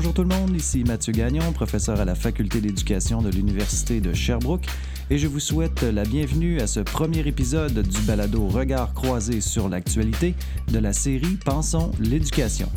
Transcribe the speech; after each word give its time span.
Bonjour 0.00 0.14
tout 0.14 0.22
le 0.22 0.34
monde, 0.34 0.56
ici 0.56 0.82
Mathieu 0.82 1.12
Gagnon, 1.12 1.52
professeur 1.52 2.00
à 2.00 2.06
la 2.06 2.14
Faculté 2.14 2.62
d'éducation 2.62 3.20
de 3.20 3.28
l'Université 3.28 4.00
de 4.00 4.14
Sherbrooke, 4.14 4.64
et 5.10 5.18
je 5.18 5.26
vous 5.26 5.40
souhaite 5.40 5.82
la 5.82 6.04
bienvenue 6.04 6.58
à 6.58 6.66
ce 6.66 6.80
premier 6.80 7.18
épisode 7.28 7.82
du 7.82 8.00
balado 8.06 8.48
Regard 8.48 8.94
croisé 8.94 9.42
sur 9.42 9.68
l'actualité 9.68 10.34
de 10.72 10.78
la 10.78 10.94
série 10.94 11.36
Pensons 11.44 11.92
l'éducation. 12.00 12.70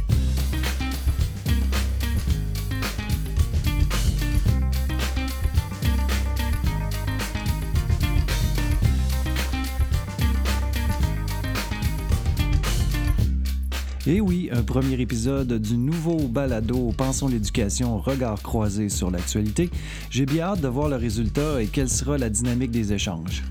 Premier 14.63 14.99
épisode 14.99 15.53
du 15.53 15.77
nouveau 15.77 16.27
balado 16.27 16.91
Pensons 16.95 17.27
l'éducation, 17.27 17.98
regard 17.98 18.41
croisé 18.41 18.89
sur 18.89 19.12
l'actualité. 19.12 19.70
J'ai 20.09 20.26
bien 20.26 20.45
hâte 20.45 20.62
de 20.62 20.67
voir 20.67 20.89
le 20.89 20.95
résultat 20.95 21.62
et 21.62 21.67
quelle 21.67 21.89
sera 21.89 22.17
la 22.17 22.30
dynamique 22.30 22.72
des 22.72 22.94
échanges. 22.94 23.44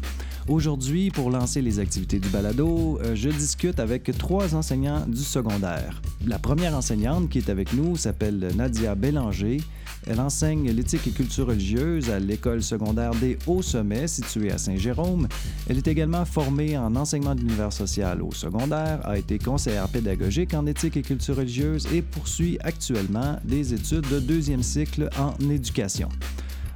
Aujourd'hui, 0.48 1.10
pour 1.10 1.30
lancer 1.30 1.62
les 1.62 1.78
activités 1.78 2.18
du 2.18 2.28
balado, 2.28 2.98
euh, 3.04 3.14
je 3.14 3.28
discute 3.28 3.78
avec 3.78 4.10
trois 4.18 4.54
enseignants 4.56 5.06
du 5.06 5.22
secondaire. 5.22 6.02
La 6.26 6.38
première 6.38 6.76
enseignante 6.76 7.28
qui 7.28 7.38
est 7.38 7.48
avec 7.48 7.72
nous 7.74 7.96
s'appelle 7.96 8.50
Nadia 8.56 8.94
Bélanger. 8.94 9.58
Elle 10.06 10.20
enseigne 10.20 10.70
l'éthique 10.70 11.06
et 11.06 11.10
culture 11.10 11.46
religieuse 11.46 12.10
à 12.10 12.18
l'école 12.18 12.62
secondaire 12.62 13.12
des 13.14 13.38
Hauts-Sommets, 13.46 14.08
située 14.08 14.50
à 14.50 14.58
Saint-Jérôme. 14.58 15.28
Elle 15.68 15.78
est 15.78 15.86
également 15.86 16.24
formée 16.24 16.76
en 16.76 16.96
enseignement 16.96 17.34
de 17.34 17.42
social 17.70 18.22
au 18.22 18.32
secondaire, 18.32 19.06
a 19.06 19.18
été 19.18 19.38
conseillère 19.38 19.88
pédagogique 19.88 20.54
en 20.54 20.66
éthique 20.66 20.96
et 20.96 21.02
culture 21.02 21.36
religieuse 21.36 21.86
et 21.92 22.02
poursuit 22.02 22.58
actuellement 22.62 23.38
des 23.44 23.74
études 23.74 24.08
de 24.08 24.18
deuxième 24.18 24.62
cycle 24.62 25.08
en 25.18 25.34
éducation. 25.48 26.08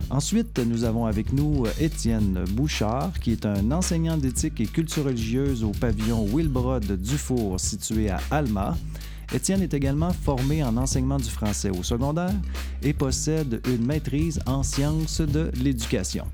Ensuite, 0.08 0.60
nous 0.60 0.84
avons 0.84 1.06
avec 1.06 1.32
nous 1.32 1.64
Étienne 1.80 2.44
Bouchard, 2.52 3.18
qui 3.18 3.32
est 3.32 3.44
un 3.44 3.72
enseignant 3.72 4.16
d'éthique 4.16 4.60
et 4.60 4.66
culture 4.66 5.04
religieuse 5.04 5.64
au 5.64 5.70
pavillon 5.70 6.24
Wilbrod 6.32 6.92
Dufour, 7.02 7.58
situé 7.58 8.10
à 8.10 8.20
Alma. 8.30 8.76
Étienne 9.32 9.62
est 9.62 9.74
également 9.74 10.12
formé 10.12 10.62
en 10.62 10.76
enseignement 10.76 11.16
du 11.16 11.28
français 11.28 11.70
au 11.70 11.82
secondaire 11.82 12.34
et 12.82 12.92
possède 12.92 13.60
une 13.66 13.84
maîtrise 13.84 14.40
en 14.46 14.62
sciences 14.62 15.20
de 15.20 15.50
l'éducation. 15.54 16.26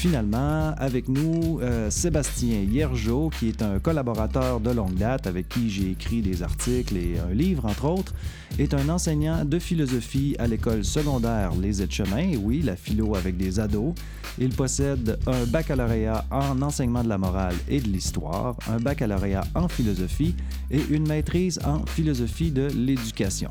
Finalement, 0.00 0.72
avec 0.78 1.10
nous, 1.10 1.60
euh, 1.60 1.90
Sébastien 1.90 2.62
Hiergeau, 2.62 3.28
qui 3.38 3.50
est 3.50 3.60
un 3.60 3.78
collaborateur 3.80 4.58
de 4.58 4.70
longue 4.70 4.94
date 4.94 5.26
avec 5.26 5.50
qui 5.50 5.68
j'ai 5.68 5.90
écrit 5.90 6.22
des 6.22 6.42
articles 6.42 6.96
et 6.96 7.18
un 7.18 7.34
livre, 7.34 7.66
entre 7.66 7.84
autres, 7.84 8.14
est 8.58 8.72
un 8.72 8.88
enseignant 8.88 9.44
de 9.44 9.58
philosophie 9.58 10.36
à 10.38 10.46
l'école 10.46 10.86
secondaire 10.86 11.52
Les 11.60 11.82
Etchemins, 11.82 12.32
oui, 12.42 12.62
la 12.62 12.76
philo 12.76 13.14
avec 13.14 13.36
des 13.36 13.60
ados. 13.60 13.92
Il 14.38 14.48
possède 14.54 15.18
un 15.26 15.44
baccalauréat 15.44 16.24
en 16.30 16.62
enseignement 16.62 17.04
de 17.04 17.10
la 17.10 17.18
morale 17.18 17.56
et 17.68 17.82
de 17.82 17.88
l'histoire, 17.88 18.56
un 18.70 18.78
baccalauréat 18.78 19.44
en 19.54 19.68
philosophie 19.68 20.34
et 20.70 20.80
une 20.88 21.06
maîtrise 21.06 21.60
en 21.62 21.84
philosophie 21.84 22.50
de 22.50 22.68
l'éducation. 22.74 23.50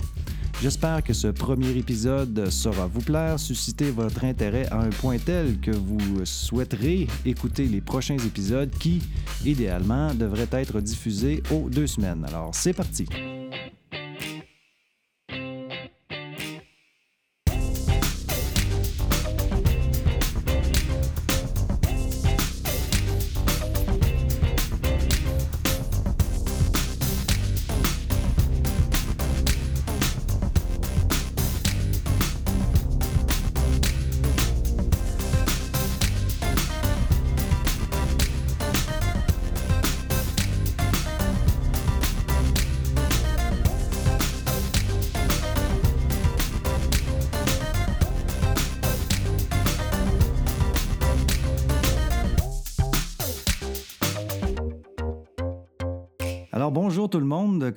J'espère 0.62 1.04
que 1.04 1.14
ce 1.14 1.28
premier 1.28 1.70
épisode 1.78 2.50
saura 2.50 2.88
vous 2.88 3.02
plaire, 3.02 3.40
susciter 3.40 3.92
votre 3.92 4.26
intérêt 4.26 4.68
à 4.72 4.82
un 4.82 4.90
point 4.90 5.18
tel 5.18 5.60
que 5.60 5.72
vous 5.72 6.26
souhaiterez 6.26 7.08
écouter 7.26 7.66
les 7.66 7.82
prochains 7.82 8.18
épisodes 8.18 8.70
qui, 8.80 9.02
idéalement, 9.46 10.14
devraient 10.14 10.50
être 10.52 10.82
diffusés 10.82 11.42
aux 11.52 11.70
deux 11.70 11.88
semaines. 11.88 12.26
Alors, 12.28 12.54
c'est 12.54 12.74
parti. 12.74 13.06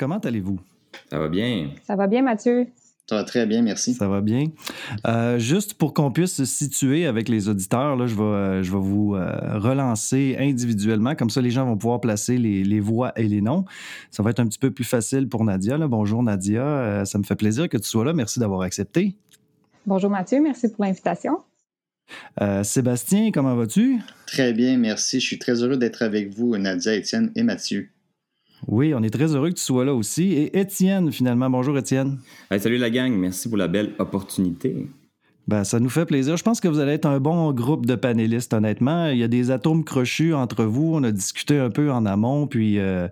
Comment 0.03 0.19
allez-vous? 0.19 0.59
Ça 1.11 1.19
va 1.21 1.29
bien. 1.29 1.71
Ça 1.87 1.95
va 1.95 2.09
bien, 2.09 2.23
Mathieu? 2.23 2.67
Ça 3.09 3.15
va 3.15 3.23
très 3.23 3.47
bien, 3.47 3.63
merci. 3.63 3.95
Ça 3.95 4.09
va 4.09 4.21
bien. 4.21 4.47
Euh, 5.07 5.39
juste 5.39 5.75
pour 5.75 5.95
qu'on 5.95 6.11
puisse 6.11 6.33
se 6.35 6.45
situer 6.45 7.07
avec 7.07 7.29
les 7.29 7.49
auditeurs, 7.49 7.95
là, 7.95 8.09
je, 8.09 8.17
vais, 8.17 8.23
euh, 8.23 8.63
je 8.65 8.73
vais 8.73 8.81
vous 8.81 9.15
euh, 9.15 9.59
relancer 9.61 10.35
individuellement. 10.41 11.15
Comme 11.15 11.31
ça, 11.31 11.41
les 11.41 11.53
gens 11.53 11.67
vont 11.67 11.77
pouvoir 11.77 12.01
placer 12.01 12.37
les, 12.37 12.65
les, 12.65 12.81
voix 12.81 13.13
et 13.15 13.29
les 13.29 13.41
noms. 13.41 13.65
Ça 14.11 14.25
va 14.25 14.31
être 14.31 14.41
un 14.41 14.47
petit 14.49 14.59
peu 14.59 14.73
plus 14.73 14.83
facile 14.83 15.29
pour 15.29 15.45
Nadia. 15.45 15.79
Là. 15.79 15.87
Bonjour 15.87 16.21
Nadia, 16.21 17.05
ça 17.05 17.17
me 17.19 17.23
fait 17.23 17.37
plaisir 17.37 17.69
que 17.69 17.77
tu 17.77 17.89
sois 17.89 18.05
là. 18.05 18.13
Merci 18.13 18.41
d'avoir 18.41 18.63
accepté. 18.63 19.15
Bonjour 19.87 20.11
Mathieu, 20.11 20.41
merci 20.41 20.69
pour 20.69 20.85
l'invitation. 20.85 21.39
Sébastien, 22.65 23.31
comment 23.33 23.55
vas-tu? 23.55 24.01
Très 24.27 24.53
bien, 24.53 24.79
merci. 24.79 25.21
Je 25.21 25.27
suis 25.27 25.39
très 25.39 25.63
heureux 25.63 25.77
d'être 25.77 26.03
avec 26.03 26.31
vous, 26.31 26.57
Nadia, 26.57 26.95
Étienne 26.95 27.31
et 27.37 27.45
Mathieu. 27.45 27.89
Oui, 28.69 28.95
on 28.95 29.03
est 29.03 29.11
très 29.11 29.35
heureux 29.35 29.51
que 29.51 29.55
tu 29.57 29.63
sois 29.63 29.85
là 29.85 29.95
aussi. 29.95 30.33
Et 30.33 30.59
Étienne, 30.59 31.11
finalement. 31.13 31.51
Bonjour, 31.51 31.77
Étienne. 31.77 32.19
salut 32.59 32.79
la 32.79 32.91
gang. 32.91 33.13
Merci 33.13 33.49
pour 33.49 33.59
la 33.59 33.69
belle 33.69 33.93
opportunité. 33.99 34.87
Ben, 35.49 35.65
ça 35.65 35.81
nous 35.81 35.89
fait 35.89 36.07
plaisir. 36.07 36.37
Je 36.37 36.45
pense 36.45 36.61
que 36.61 36.69
vous 36.69 36.79
allez 36.79 36.93
être 36.93 37.07
un 37.07 37.19
bon 37.19 37.53
groupe 37.53 37.85
de 37.87 37.97
panélistes, 37.97 38.55
honnêtement. 38.55 39.09
Il 39.09 39.19
y 39.19 39.25
a 39.25 39.29
des 39.29 39.51
atomes 39.51 39.83
crochus 39.85 40.33
entre 40.35 40.65
vous. 40.65 40.93
On 40.95 41.03
a 41.03 41.11
discuté 41.11 41.59
un 41.59 41.71
peu 41.71 41.91
en 41.91 42.07
amont, 42.07 42.47
puis 42.47 42.79
euh, 42.79 43.09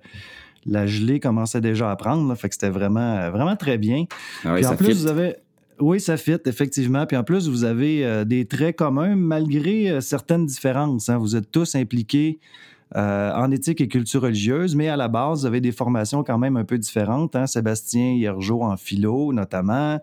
la 0.65 0.87
gelée 0.87 1.19
commençait 1.19 1.60
déjà 1.60 1.91
à 1.91 1.97
prendre. 1.97 2.33
fait 2.37 2.49
que 2.49 2.55
c'était 2.55 2.71
vraiment, 2.71 3.31
vraiment 3.31 3.56
très 3.56 3.78
bien. 3.78 4.05
Ah 4.44 4.50
oui, 4.55 4.60
puis 4.60 4.66
en 4.66 4.71
ça 4.71 4.77
plus, 4.77 4.87
fit. 4.87 4.93
vous 4.93 5.06
avez. 5.09 5.34
Oui, 5.81 5.99
ça 5.99 6.16
fit, 6.16 6.37
effectivement. 6.47 7.05
Puis 7.06 7.16
en 7.16 7.25
plus, 7.25 7.49
vous 7.49 7.65
avez 7.65 8.05
euh, 8.05 8.25
des 8.25 8.44
traits 8.44 8.77
communs 8.77 9.16
malgré 9.16 9.91
euh, 9.91 10.00
certaines 10.00 10.47
différences. 10.47 11.09
hein. 11.09 11.19
Vous 11.19 11.34
êtes 11.34 11.50
tous 11.50 11.75
impliqués 11.75 12.39
euh, 12.97 13.33
en 13.34 13.51
éthique 13.51 13.81
et 13.81 13.89
culture 13.89 14.23
religieuse, 14.23 14.75
mais 14.75 14.89
à 14.89 14.97
la 14.97 15.09
base, 15.09 15.41
vous 15.41 15.47
avez 15.47 15.61
des 15.61 15.73
formations 15.73 16.25
quand 16.25 16.39
même 16.39 16.56
un 16.56 16.65
peu 16.65 16.78
différentes. 16.78 17.37
Hein? 17.37 17.47
Sébastien 17.47 18.12
Hiergeau 18.12 18.62
en 18.62 18.77
philo, 18.77 19.33
notamment. 19.33 20.01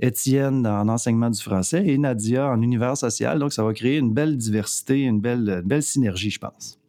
Étienne 0.00 0.66
en 0.66 0.88
enseignement 0.88 1.30
du 1.30 1.40
français 1.40 1.86
et 1.86 1.96
Nadia 1.98 2.48
en 2.48 2.60
univers 2.60 2.96
social. 2.96 3.38
Donc, 3.38 3.52
ça 3.52 3.62
va 3.62 3.72
créer 3.72 3.98
une 3.98 4.12
belle 4.12 4.36
diversité, 4.36 5.02
une 5.02 5.20
belle, 5.20 5.60
une 5.62 5.68
belle 5.68 5.84
synergie, 5.84 6.30
je 6.30 6.40
pense. 6.40 6.80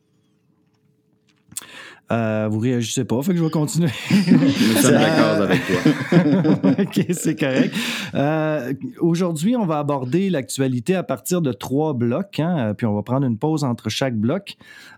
Euh, 2.11 2.47
vous 2.51 2.59
réagissez 2.59 3.03
pas, 3.03 3.21
fait 3.23 3.31
que 3.31 3.37
je 3.39 3.43
vais 3.43 3.49
continuer. 3.49 3.89
Nous 4.11 4.81
sommes 4.81 4.91
d'accord 4.91 5.41
avec 5.41 5.61
toi. 5.65 6.71
OK, 6.83 7.05
c'est 7.11 7.39
correct. 7.39 7.73
Euh, 8.13 8.73
Aujourd'hui, 8.99 9.55
on 9.55 9.65
va 9.65 9.79
aborder 9.79 10.29
l'actualité 10.29 10.95
à 10.95 11.03
partir 11.03 11.41
de 11.41 11.51
trois 11.51 11.93
blocs, 11.93 12.39
hein, 12.39 12.73
puis 12.77 12.85
on 12.85 12.93
va 12.93 13.01
prendre 13.01 13.25
une 13.25 13.37
pause 13.37 13.63
entre 13.63 13.89
chaque 13.89 14.15
bloc. 14.15 14.55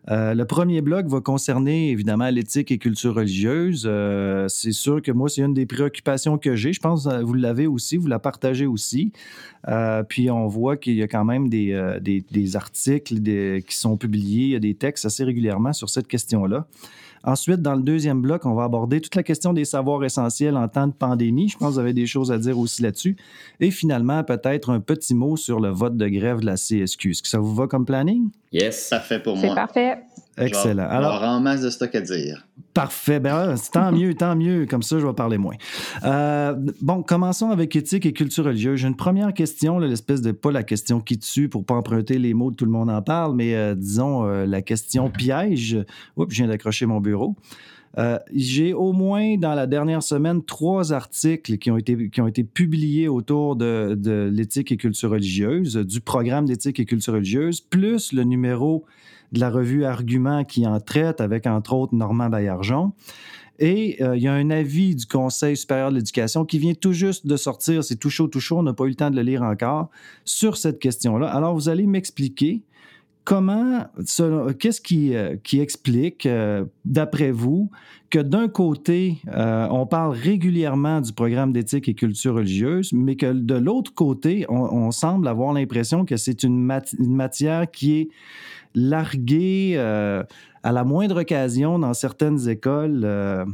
Euh, 0.10 0.34
le 0.34 0.46
premier 0.46 0.82
bloc 0.82 1.08
va 1.08 1.22
concerner 1.22 1.92
évidemment 1.92 2.30
l'éthique 2.30 2.72
et 2.72 2.78
culture 2.78 3.16
religieuse. 3.16 3.86
Euh, 3.86 4.48
c'est 4.48 4.72
sûr 4.72 5.02
que 5.02 5.12
moi, 5.12 5.30
c'est 5.30 5.42
une 5.42 5.54
des 5.54 5.66
préoccupations 5.66 6.38
que 6.38 6.56
j'ai. 6.56 6.74
Je 6.74 6.80
pense 6.80 7.06
que 7.06 7.24
vous 7.24 7.34
l'avez 7.34 7.68
aussi, 7.68 7.98
vous 7.98 8.08
la 8.08 8.20
partagez 8.20 8.66
aussi. 8.66 9.12
Euh, 9.68 10.04
puis 10.04 10.32
on 10.32 10.48
voit 10.48 10.78
qu'il 10.78 10.94
y 10.94 11.04
a 11.04 11.08
quand 11.08 11.26
même 11.26 11.50
des, 11.50 11.74
euh, 11.74 12.00
des, 12.00 12.24
des 12.32 12.56
articles 12.56 13.20
des, 13.20 13.64
qui 13.68 13.76
sont 13.76 13.98
publiés, 13.98 14.46
il 14.46 14.52
y 14.52 14.56
a 14.56 14.60
des 14.60 14.76
textes 14.76 15.06
assez 15.06 15.24
régulièrement 15.24 15.74
sur 15.74 15.90
cette 15.90 16.08
question-là. 16.08 16.68
Ensuite, 17.24 17.62
dans 17.62 17.76
le 17.76 17.82
deuxième 17.82 18.22
bloc, 18.22 18.46
on 18.46 18.54
va 18.54 18.64
aborder 18.64 19.02
toute 19.02 19.16
la 19.16 19.24
question 19.24 19.54
des 19.54 19.66
savoirs 19.66 20.04
essentiels 20.04 20.56
en 20.58 20.68
temps 20.68 20.88
de 20.88 20.94
pandémie. 20.94 21.50
Je 21.50 21.58
pense 21.58 21.70
que 21.70 21.74
vous 21.74 21.80
avez 21.80 21.94
des 21.94 22.06
choses 22.08 22.32
à 22.32 22.38
dire 22.38 22.58
aussi 22.58 22.82
là-dessus. 22.82 23.18
Et 23.60 23.72
finalement, 23.72 24.24
peut-être 24.24 24.70
un 24.70 24.80
petit 24.80 25.14
mot 25.16 25.36
sur 25.38 25.60
le 25.60 25.70
vote 25.70 25.98
de 25.98 26.08
grève 26.08 26.40
de 26.42 26.46
la 26.46 26.56
CSQ. 26.56 27.12
Est-ce 27.12 27.22
que 27.22 27.28
ça 27.28 27.40
vous 27.40 27.54
va 27.56 27.68
comme 27.68 27.86
planning? 27.86 28.30
Yes. 28.52 28.90
Parfait 28.90 29.20
pour 29.20 29.38
C'est 29.38 29.48
moi. 29.48 29.56
parfait. 29.56 29.98
Excellent. 30.38 30.88
Alors, 30.90 31.24
en 31.24 31.40
masse 31.40 31.62
de 31.62 31.70
stock 31.70 31.94
à 31.96 32.02
dire. 32.02 32.48
Parfait. 32.74 33.20
Ben, 33.20 33.56
tant 33.72 33.92
mieux, 33.92 34.14
tant 34.14 34.36
mieux. 34.36 34.68
Comme 34.68 34.84
ça, 34.84 35.00
je 35.00 35.08
vais 35.08 35.14
parler 35.14 35.40
moins. 35.40 35.56
Euh, 36.04 36.54
bon, 36.82 37.02
commençons 37.02 37.50
avec 37.50 37.76
éthique 37.76 38.06
et 38.06 38.14
culture 38.14 38.46
religieuse. 38.46 38.80
J'ai 38.80 38.88
une 38.88 38.96
première 38.96 39.34
question, 39.34 39.80
l'espèce 39.80 40.22
de 40.22 40.32
pas 40.32 40.52
la 40.52 40.62
question 40.62 41.00
qui 41.00 41.18
tue 41.18 41.50
pour 41.50 41.66
pas 41.66 41.74
emprunter 41.74 42.20
les 42.20 42.36
mots 42.36 42.52
de 42.52 42.56
tout 42.56 42.66
le 42.66 42.72
monde 42.72 42.92
en 42.92 43.02
parle, 43.02 43.36
mais 43.36 43.56
euh, 43.56 43.74
disons 43.74 44.26
euh, 44.26 44.46
la 44.46 44.62
question 44.62 45.10
piège. 45.10 45.78
Oups, 46.18 46.32
je 46.32 46.38
viens 46.38 46.48
d'accrocher 46.48 46.86
mon 46.86 47.02
bureau. 47.02 47.36
J'ai 48.32 48.76
au 48.76 48.94
moins 48.94 49.38
dans 49.38 49.56
la 49.56 49.66
dernière 49.66 50.04
semaine 50.04 50.44
trois 50.44 50.94
articles 50.94 51.58
qui 51.58 51.72
ont 51.72 51.78
été, 51.78 52.12
qui 52.12 52.22
ont 52.22 52.28
été 52.28 52.44
publiés 52.44 53.08
autour 53.08 53.56
de, 53.56 53.96
de 53.98 54.30
l'éthique 54.32 54.72
et 54.72 54.78
culture 54.78 55.10
religieuse, 55.10 55.78
du 55.78 56.00
programme 56.00 56.46
d'éthique 56.46 56.80
et 56.80 56.86
culture 56.86 57.14
religieuse, 57.14 57.60
plus 57.60 58.14
le 58.14 58.24
numéro 58.24 58.86
de 59.32 59.40
la 59.40 59.50
revue 59.50 59.86
Argument 59.86 60.44
qui 60.44 60.66
en 60.66 60.80
traite 60.80 61.22
avec, 61.22 61.48
entre 61.48 61.74
autres, 61.74 61.96
Normand 61.96 62.30
Baillargeon. 62.30 62.94
Et 63.60 63.98
euh, 64.02 64.16
il 64.16 64.24
y 64.24 64.28
a 64.28 64.34
un 64.34 64.50
avis 64.50 64.96
du 64.96 65.06
Conseil 65.06 65.58
supérieur 65.58 65.90
de 65.90 65.96
l'éducation 65.96 66.46
qui 66.46 66.60
vient 66.60 66.74
tout 66.74 66.94
juste 66.94 67.26
de 67.26 67.36
sortir, 67.38 67.84
c'est 67.84 67.96
tout 67.96 68.10
chaud, 68.10 68.28
tout 68.28 68.40
chaud, 68.40 68.58
on 68.58 68.64
n'a 68.64 68.74
pas 68.74 68.86
eu 68.86 68.90
le 68.90 68.96
temps 68.96 69.10
de 69.10 69.16
le 69.16 69.24
lire 69.24 69.42
encore, 69.42 69.90
sur 70.26 70.58
cette 70.58 70.80
question-là. 70.80 71.28
Alors, 71.28 71.56
vous 71.56 71.70
allez 71.70 71.88
m'expliquer 71.88 72.62
comment, 73.24 73.86
qu'est-ce 74.60 74.80
qui, 74.80 75.16
euh, 75.16 75.36
explique, 75.54 76.26
euh, 76.28 76.66
d'après 76.86 77.32
vous, 77.32 77.72
que 78.10 78.20
d'un 78.20 78.48
côté, 78.48 79.18
on 79.28 79.86
parle 79.86 80.16
régulièrement 80.16 81.02
du 81.02 81.12
programme 81.12 81.52
d'éthique 81.52 81.90
et 81.90 81.94
culture 81.94 82.36
religieuse, 82.36 82.94
mais 82.94 83.18
que 83.18 83.34
de 83.34 83.56
l'autre 83.56 83.94
côté, 83.94 84.46
on, 84.48 84.92
semble 84.92 85.28
avoir 85.28 85.52
l'impression 85.52 86.06
que 86.06 86.16
c'est 86.16 86.44
une, 86.44 86.58
matière 87.00 87.70
qui 87.70 87.98
est 87.98 88.10
largué 88.78 89.74
euh, 89.76 90.24
à 90.64 90.72
la 90.72 90.84
moindre 90.84 91.22
occasion 91.22 91.80
dans 91.80 91.94
certaines 91.94 92.48
écoles 92.48 93.02
euh, 93.04 93.46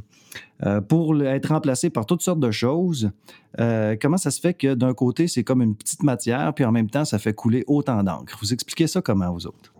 euh, 0.65 0.81
pour 0.81 1.21
être 1.23 1.47
remplacé 1.47 1.89
par 1.89 2.05
toutes 2.05 2.21
sortes 2.21 2.39
de 2.39 2.51
choses. 2.51 3.11
comment 3.57 4.17
ça 4.17 4.31
se 4.31 4.41
fait 4.41 4.53
que 4.53 4.73
d'un 4.73 4.93
côté, 4.93 5.27
c'est 5.27 5.43
comme 5.43 5.61
une 5.61 5.75
petite 5.75 6.03
matière, 6.03 6.53
puis 6.53 6.65
en 6.65 6.71
même 6.71 6.89
temps, 6.89 7.05
ça 7.05 7.19
fait 7.19 7.33
couler 7.33 7.63
autant 7.67 8.03
d'encre? 8.03 8.37
Vous 8.41 8.53
expliquez 8.53 8.87
ça 8.87 9.01
comment, 9.01 9.31
vous 9.31 9.47
autres? 9.47 9.73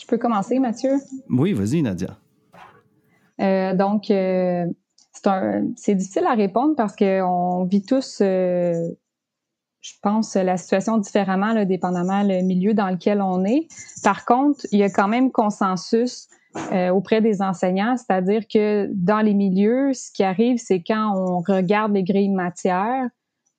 Je 0.00 0.06
peux 0.06 0.18
commencer, 0.18 0.58
Mathieu? 0.58 0.92
Oui, 1.28 1.52
vas-y, 1.52 1.82
Nadia. 1.82 2.16
donc, 3.74 4.04
c'est 4.06 5.94
difficile 5.94 6.26
à 6.26 6.34
répondre 6.34 6.74
parce 6.76 6.96
qu'on 6.96 7.64
vit 7.64 7.82
tous 7.82 8.22
je 9.88 9.94
pense, 10.02 10.34
la 10.34 10.56
situation 10.56 10.98
différemment, 10.98 11.52
là, 11.52 11.64
dépendamment 11.64 12.22
le 12.22 12.42
milieu 12.42 12.74
dans 12.74 12.88
lequel 12.88 13.22
on 13.22 13.44
est. 13.44 13.68
Par 14.02 14.24
contre, 14.24 14.66
il 14.72 14.78
y 14.78 14.82
a 14.82 14.90
quand 14.90 15.08
même 15.08 15.30
consensus 15.30 16.28
euh, 16.72 16.90
auprès 16.90 17.20
des 17.20 17.40
enseignants, 17.42 17.96
c'est-à-dire 17.96 18.42
que 18.52 18.88
dans 18.92 19.20
les 19.20 19.34
milieux, 19.34 19.92
ce 19.92 20.10
qui 20.12 20.24
arrive, 20.24 20.58
c'est 20.58 20.82
quand 20.82 21.14
on 21.16 21.40
regarde 21.40 21.92
les 21.92 22.02
grilles 22.02 22.30
matières, 22.30 23.08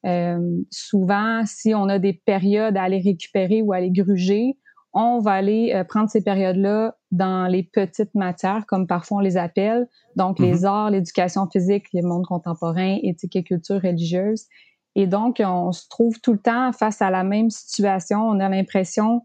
euh, 0.05 0.39
souvent, 0.71 1.43
si 1.45 1.73
on 1.73 1.89
a 1.89 1.99
des 1.99 2.13
périodes 2.13 2.77
à 2.77 2.83
aller 2.83 2.99
récupérer 2.99 3.61
ou 3.61 3.73
à 3.73 3.77
aller 3.77 3.91
gruger, 3.91 4.57
on 4.93 5.19
va 5.19 5.33
aller 5.33 5.71
euh, 5.73 5.83
prendre 5.83 6.09
ces 6.09 6.23
périodes-là 6.23 6.95
dans 7.11 7.47
les 7.47 7.63
petites 7.63 8.15
matières, 8.15 8.65
comme 8.67 8.87
parfois 8.87 9.17
on 9.17 9.21
les 9.21 9.37
appelle, 9.37 9.87
donc 10.15 10.39
les 10.39 10.61
mm-hmm. 10.61 10.65
arts, 10.65 10.89
l'éducation 10.89 11.47
physique, 11.49 11.85
le 11.93 12.01
monde 12.01 12.25
contemporain, 12.25 12.97
éthique 13.03 13.35
et 13.35 13.43
culture 13.43 13.81
religieuse. 13.81 14.45
Et 14.95 15.07
donc, 15.07 15.41
on 15.43 15.71
se 15.71 15.87
trouve 15.87 16.19
tout 16.21 16.33
le 16.33 16.39
temps 16.39 16.71
face 16.71 17.01
à 17.01 17.09
la 17.09 17.23
même 17.23 17.49
situation. 17.49 18.21
On 18.21 18.39
a 18.39 18.49
l'impression 18.49 19.21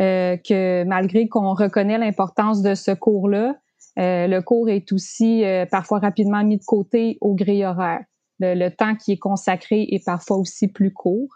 euh, 0.00 0.36
que 0.36 0.84
malgré 0.84 1.28
qu'on 1.28 1.54
reconnaît 1.54 1.98
l'importance 1.98 2.62
de 2.62 2.74
ce 2.74 2.92
cours-là, 2.92 3.56
euh, 3.98 4.28
le 4.28 4.40
cours 4.42 4.68
est 4.68 4.92
aussi 4.92 5.44
euh, 5.44 5.66
parfois 5.66 5.98
rapidement 5.98 6.44
mis 6.44 6.58
de 6.58 6.64
côté 6.64 7.18
au 7.20 7.34
grille 7.34 7.64
horaire. 7.64 8.04
Le, 8.38 8.68
temps 8.68 8.94
qui 8.94 9.12
est 9.12 9.18
consacré 9.18 9.88
est 9.90 10.04
parfois 10.04 10.36
aussi 10.36 10.68
plus 10.68 10.92
court. 10.92 11.34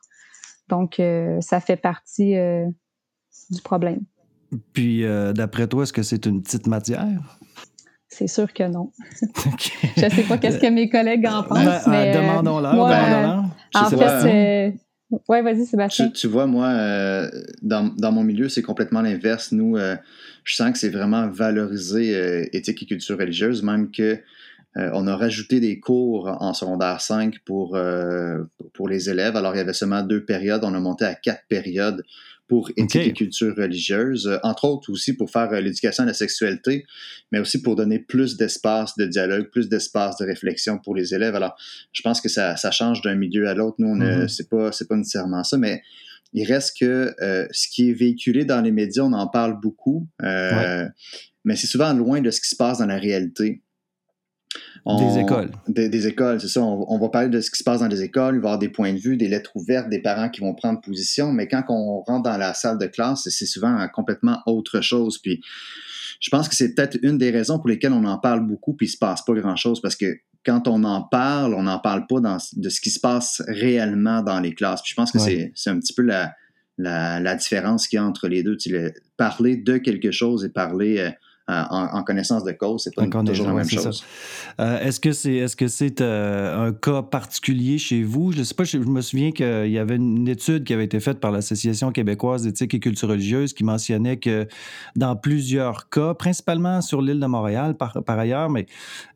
Donc, 0.69 1.03
ça 1.41 1.59
fait 1.59 1.77
partie 1.77 2.37
du 3.51 3.61
problème. 3.63 4.03
Puis, 4.73 5.05
d'après 5.35 5.67
toi, 5.67 5.83
est-ce 5.83 5.93
que 5.93 6.05
c'est 6.05 6.25
une 6.27 6.41
petite 6.41 6.69
matière? 6.69 7.41
C'est 8.13 8.27
sûr 8.27 8.53
que 8.53 8.65
non. 8.65 8.91
je 9.97 10.05
ne 10.05 10.11
sais 10.11 10.23
pas 10.25 10.37
qu'est-ce 10.37 10.59
que 10.59 10.69
mes 10.69 10.91
collègues 10.91 11.27
en 11.27 11.43
pensent, 11.43 11.65
ben, 11.65 11.81
mais... 11.87 12.15
Demandons-leur, 12.15 12.73
demandons-leur. 12.73 13.45
En 13.75 13.89
fait, 13.89 14.75
ouais, 15.29 15.41
vas-y, 15.41 15.65
Sébastien. 15.65 16.11
Tu, 16.11 16.27
vois, 16.27 16.47
moi, 16.47 16.69
euh, 16.69 17.31
dans, 17.63 17.85
dans, 17.97 18.13
mon 18.13 18.23
milieu, 18.23 18.51
c'est 18.51 18.61
complètement 18.61 19.01
l'inverse. 19.01 19.53
Nous, 19.53 19.79
euh, 19.79 19.97
je 20.45 20.55
sens 20.55 20.73
que 20.73 20.79
c'est 20.79 20.91
vraiment 20.91 21.27
valorisé 21.29 22.15
euh, 22.15 22.45
éthique 22.53 22.83
et 22.83 22.87
culture 22.87 23.19
religieuse, 23.19 23.63
même 23.63 23.91
que 23.91 24.21
on 24.75 25.07
a 25.07 25.15
rajouté 25.15 25.61
des 25.61 25.81
cours 25.81 26.35
en 26.41 26.55
secondaire 26.55 27.03
5 27.03 27.41
pour, 27.45 27.79
pour 28.73 28.89
les 28.89 29.11
élèves. 29.11 29.37
Alors, 29.37 29.55
il 29.55 29.59
y 29.59 29.61
avait 29.61 29.75
seulement 29.75 30.01
deux 30.01 30.25
périodes. 30.25 30.65
On 30.65 30.73
a 30.73 30.81
monté 30.81 31.05
à 31.05 31.15
quatre 31.15 31.43
périodes 31.47 32.03
pour 32.53 32.71
éthique 32.77 33.07
et 33.07 33.13
culture 33.15 33.55
religieuse, 33.57 34.27
euh, 34.27 34.37
entre 34.43 34.67
autres 34.67 34.93
aussi 34.93 35.15
pour 35.15 35.31
faire 35.31 35.51
euh, 35.55 35.61
l'éducation 35.63 36.03
à 36.03 36.07
la 36.07 36.13
sexualité, 36.13 36.85
mais 37.31 37.39
aussi 37.39 37.63
pour 37.63 37.77
donner 37.77 37.99
plus 37.99 38.37
d'espace 38.37 38.95
de 38.99 39.07
dialogue, 39.07 39.49
plus 39.51 39.71
d'espace 39.71 40.19
de 40.19 40.27
réflexion 40.27 40.77
pour 40.77 40.95
les 40.95 41.15
élèves. 41.15 41.35
Alors, 41.35 41.57
je 41.93 42.03
pense 42.03 42.21
que 42.21 42.29
ça, 42.29 42.59
ça 42.59 42.71
change 42.71 43.01
d'un 43.01 43.15
milieu 43.15 43.49
à 43.49 43.55
l'autre. 43.55 43.77
Nous, 43.79 43.89
on 43.89 43.97
mm-hmm. 43.97 44.29
c'est 44.29 44.51
pas 44.51 44.71
c'est 44.71 44.87
pas 44.87 44.97
nécessairement 44.97 45.43
ça, 45.45 45.57
mais 45.57 45.81
il 46.35 46.45
reste 46.45 46.77
que 46.79 47.15
euh, 47.23 47.47
ce 47.53 47.69
qui 47.69 47.89
est 47.89 47.95
véhiculé 47.95 48.45
dans 48.45 48.61
les 48.61 48.71
médias, 48.71 49.05
on 49.05 49.15
en 49.15 49.29
parle 49.29 49.59
beaucoup, 49.59 50.07
mais 50.21 51.57
c'est 51.57 51.67
souvent 51.67 51.95
loin 51.95 52.21
de 52.21 52.31
ce 52.31 52.39
qui 52.39 52.51
se 52.51 52.57
passe 52.57 52.81
dans 52.81 52.87
la 52.87 52.99
réalité 52.99 53.63
des 54.85 55.21
écoles. 55.21 55.51
Des, 55.69 56.07
écoles, 56.07 56.41
c'est 56.41 56.49
ça. 56.49 56.63
On, 56.63 56.99
va 56.99 57.09
parler 57.09 57.29
de 57.29 57.41
ce 57.41 57.51
qui 57.51 57.59
se 57.59 57.65
passe 57.65 57.81
dans 57.81 57.87
les 57.87 58.03
écoles, 58.03 58.37
il 58.37 58.41
va 58.41 58.49
y 58.49 58.51
avoir 58.51 58.59
des 58.59 58.69
points 58.69 58.93
de 58.93 58.99
vue, 58.99 59.17
des 59.17 59.29
lettres 59.29 59.53
ouvertes, 59.55 59.89
des 59.89 60.01
parents 60.01 60.29
qui 60.29 60.41
vont 60.41 60.55
prendre 60.55 60.81
position, 60.81 61.33
mais 61.33 61.47
quand 61.47 61.63
on 61.69 62.03
rentre 62.03 62.25
dans 62.25 62.37
la 62.37 62.53
salle 62.55 62.79
de 62.79 62.87
classe, 62.87 63.29
c'est 63.29 63.47
souvent 63.47 63.87
complètement 63.93 64.41
autre 64.47 64.81
chose. 64.81 65.19
Puis 65.19 65.41
je 66.21 66.31
pense 66.31 66.49
que 66.49 66.57
c'est 66.57 66.75
peut-être 66.75 66.99
une 67.03 67.17
des 67.17 67.31
raisons 67.31 67.59
pour 67.59 67.69
lesquelles 67.69 67.93
on 67.93 68.05
en 68.05 68.19
parle 68.19 68.45
beaucoup, 68.47 68.75
puis 68.75 68.87
il 68.87 68.91
se 68.91 68.99
passe 68.99 69.25
pas 69.25 69.35
grand-chose, 69.35 69.81
parce 69.81 69.97
que 69.97 70.17
quand 70.45 70.67
on 70.67 70.83
en 70.83 71.03
parle, 71.03 71.55
on 71.55 71.63
n'en 71.63 71.79
parle 71.79 72.07
pas 72.09 72.19
de 72.21 72.69
ce 72.69 72.81
qui 72.81 72.91
se 72.91 72.99
passe 72.99 73.41
réellement 73.47 74.23
dans 74.23 74.41
les 74.41 74.53
classes. 74.53 74.83
Puis 74.83 74.91
je 74.91 74.97
pense 74.97 75.13
que 75.13 75.21
c'est 75.21 75.71
un 75.71 75.79
petit 75.79 75.95
peu 75.95 76.03
la, 76.03 76.35
la, 76.77 77.35
différence 77.37 77.87
qu'il 77.87 77.99
y 77.99 78.01
a 78.01 78.05
entre 78.05 78.27
les 78.27 78.43
deux. 78.43 78.57
Tu 78.57 78.77
parler 79.17 79.57
de 79.57 79.77
quelque 79.77 80.11
chose 80.11 80.45
et 80.45 80.49
parler... 80.49 80.99
Euh, 80.99 81.11
euh, 81.51 81.65
en, 81.71 82.05
connaissance 82.05 82.45
de 82.45 82.53
cause, 82.53 82.85
c'est 82.85 82.95
pas 82.95 83.05
toujours 83.09 83.49
la 83.49 83.53
même 83.53 83.69
chose. 83.69 84.05
Euh, 84.61 84.79
est-ce 84.79 85.01
que 85.01 85.11
c'est 85.11 85.35
est-ce 85.35 85.57
que 85.57 85.67
c'est 85.67 86.01
euh, 86.01 86.69
un 86.69 86.73
cas 86.73 87.03
particulier 87.03 87.79
chez 87.79 88.05
vous? 88.05 88.31
Je 88.31 88.39
ne 88.39 88.45
sais 88.45 88.55
pas. 88.55 88.63
Je, 88.63 88.79
me 88.79 89.01
souviens 89.01 89.33
qu'il 89.33 89.71
y 89.71 89.79
avait 89.79 89.97
une 89.97 90.29
étude 90.29 90.63
qui 90.63 90.73
avait 90.73 90.85
été 90.85 91.01
faite 91.01 91.19
par 91.19 91.33
l'Association 91.33 91.91
québécoise 91.91 92.45
d'éthique 92.45 92.75
et 92.75 92.79
culture 92.79 93.09
religieuse 93.09 93.55
qui 93.55 93.65
mentionnait 93.65 94.19
que 94.19 94.47
dans 94.95 95.17
plusieurs 95.17 95.89
cas, 95.89 96.15
principalement 96.15 96.81
sur 96.81 97.03
l'île 97.03 97.19
de 97.19 97.27
Montréal 97.27 97.77
par, 97.77 97.97
ailleurs, 98.07 98.49
mais 98.49 98.67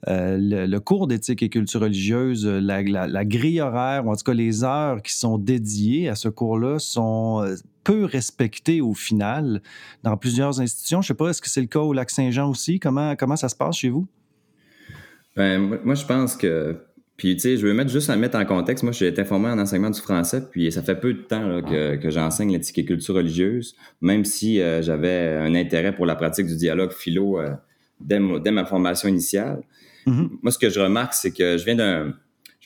le, 0.08 0.78
cours 0.78 1.06
d'éthique 1.06 1.44
et 1.44 1.48
culture 1.48 1.82
religieuse, 1.82 2.44
la, 2.44 2.82
la, 2.82 3.24
grille 3.24 3.60
horaire, 3.60 4.04
ou 4.04 4.10
en 4.10 4.16
tout 4.16 4.24
cas 4.24 4.34
les 4.34 4.64
heures 4.64 5.00
qui 5.00 5.14
sont 5.14 5.38
dédiées 5.38 6.08
à 6.08 6.16
ce 6.16 6.28
cours-là 6.28 6.80
sont 6.80 7.44
peu 7.86 8.04
respecté 8.04 8.80
au 8.80 8.94
final 8.94 9.62
dans 10.02 10.16
plusieurs 10.16 10.60
institutions? 10.60 11.00
Je 11.02 11.06
ne 11.06 11.14
sais 11.14 11.16
pas, 11.16 11.28
est-ce 11.30 11.40
que 11.40 11.48
c'est 11.48 11.60
le 11.60 11.68
cas 11.68 11.80
au 11.80 11.92
Lac-Saint-Jean 11.92 12.50
aussi? 12.50 12.80
Comment, 12.80 13.14
comment 13.14 13.36
ça 13.36 13.48
se 13.48 13.54
passe 13.54 13.76
chez 13.76 13.88
vous? 13.88 14.06
Ben, 15.36 15.78
moi, 15.84 15.94
je 15.94 16.04
pense 16.04 16.36
que. 16.36 16.76
Puis, 17.16 17.34
tu 17.34 17.40
sais, 17.40 17.56
je 17.56 17.66
veux 17.66 17.72
mettre 17.72 17.90
juste 17.90 18.10
à 18.10 18.16
mettre 18.16 18.36
en 18.36 18.44
contexte. 18.44 18.82
Moi, 18.82 18.92
j'ai 18.92 19.06
été 19.06 19.24
formé 19.24 19.48
en 19.48 19.58
enseignement 19.58 19.88
du 19.88 20.00
français, 20.00 20.42
puis 20.50 20.70
ça 20.70 20.82
fait 20.82 20.96
peu 20.96 21.14
de 21.14 21.22
temps 21.22 21.62
que, 21.62 22.10
j'enseigne 22.10 22.52
l'éthique 22.52 22.78
et 22.78 22.84
culture 22.84 23.14
religieuse, 23.14 23.74
même 24.02 24.26
si 24.26 24.60
euh, 24.60 24.82
j'avais 24.82 25.36
un 25.36 25.54
intérêt 25.54 25.94
pour 25.94 26.04
la 26.04 26.14
pratique 26.14 26.46
du 26.46 26.56
dialogue 26.56 26.92
philo 26.92 27.40
euh, 27.40 27.54
dès, 28.00 28.18
ma 28.18 28.66
formation 28.66 29.08
initiale. 29.08 29.62
Mm-hmm. 30.06 30.28
Moi, 30.42 30.52
ce 30.52 30.58
que 30.58 30.68
je 30.68 30.80
remarque, 30.80 31.14
c'est 31.14 31.32
que 31.32 31.56
je 31.56 31.64
viens 31.64 31.76
d'un 31.76 32.12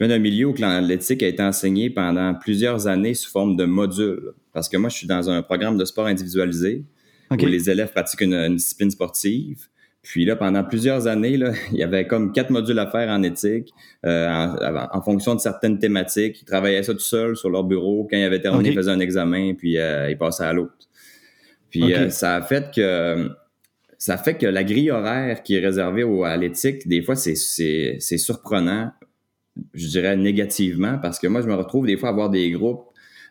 je 0.00 0.06
viens 0.06 0.16
d'un 0.16 0.22
milieu 0.22 0.46
où 0.46 0.54
l'éthique 0.54 1.22
a 1.22 1.26
été 1.26 1.42
enseignée 1.42 1.90
pendant 1.90 2.34
plusieurs 2.34 2.86
années 2.86 3.12
sous 3.12 3.30
forme 3.30 3.54
de 3.54 3.66
modules. 3.66 4.32
Parce 4.54 4.70
que 4.70 4.78
moi, 4.78 4.88
je 4.88 4.96
suis 4.96 5.06
dans 5.06 5.28
un 5.28 5.42
programme 5.42 5.76
de 5.76 5.84
sport 5.84 6.06
individualisé 6.06 6.84
où 7.30 7.36
les 7.36 7.68
élèves 7.68 7.92
pratiquent 7.92 8.22
une, 8.22 8.56
discipline 8.56 8.90
sportive. 8.90 9.66
Puis 10.02 10.24
là, 10.24 10.36
pendant 10.36 10.64
plusieurs 10.64 11.06
années, 11.06 11.36
là, 11.36 11.52
il 11.72 11.76
y 11.76 11.82
avait 11.82 12.06
comme 12.06 12.32
quatre 12.32 12.48
modules 12.48 12.78
à 12.78 12.86
faire 12.86 13.10
en 13.10 13.22
éthique 13.22 13.74
euh, 14.06 14.26
en, 14.90 15.02
fonction 15.02 15.34
de 15.34 15.40
certaines 15.40 15.78
thématiques. 15.78 16.40
Ils 16.40 16.46
travaillaient 16.46 16.82
ça 16.82 16.94
tout 16.94 17.00
seuls 17.00 17.36
sur 17.36 17.50
leur 17.50 17.64
bureau. 17.64 18.08
Quand 18.10 18.16
ils 18.16 18.24
avaient 18.24 18.40
terminé, 18.40 18.70
ils 18.70 18.74
faisaient 18.74 18.90
un 18.90 19.00
examen, 19.00 19.52
puis 19.52 19.76
euh, 19.76 20.10
ils 20.10 20.16
passaient 20.16 20.44
à 20.44 20.54
l'autre. 20.54 20.88
Puis 21.68 21.92
euh, 21.92 22.08
ça 22.08 22.36
a 22.36 22.42
fait 22.42 22.74
que 22.74 23.28
ça 23.98 24.16
fait 24.16 24.38
que 24.38 24.46
la 24.46 24.64
grille 24.64 24.90
horaire 24.90 25.42
qui 25.42 25.56
est 25.56 25.60
réservée 25.60 26.06
à 26.24 26.38
l'éthique, 26.38 26.88
des 26.88 27.02
fois, 27.02 27.16
c'est 27.16 27.34
surprenant 28.16 28.92
je 29.74 29.88
dirais 29.88 30.16
négativement, 30.16 30.98
parce 30.98 31.18
que 31.18 31.26
moi, 31.26 31.42
je 31.42 31.46
me 31.46 31.54
retrouve 31.54 31.86
des 31.86 31.96
fois 31.96 32.10
à 32.10 32.12
avoir 32.12 32.30
des 32.30 32.50
groupes 32.50 32.84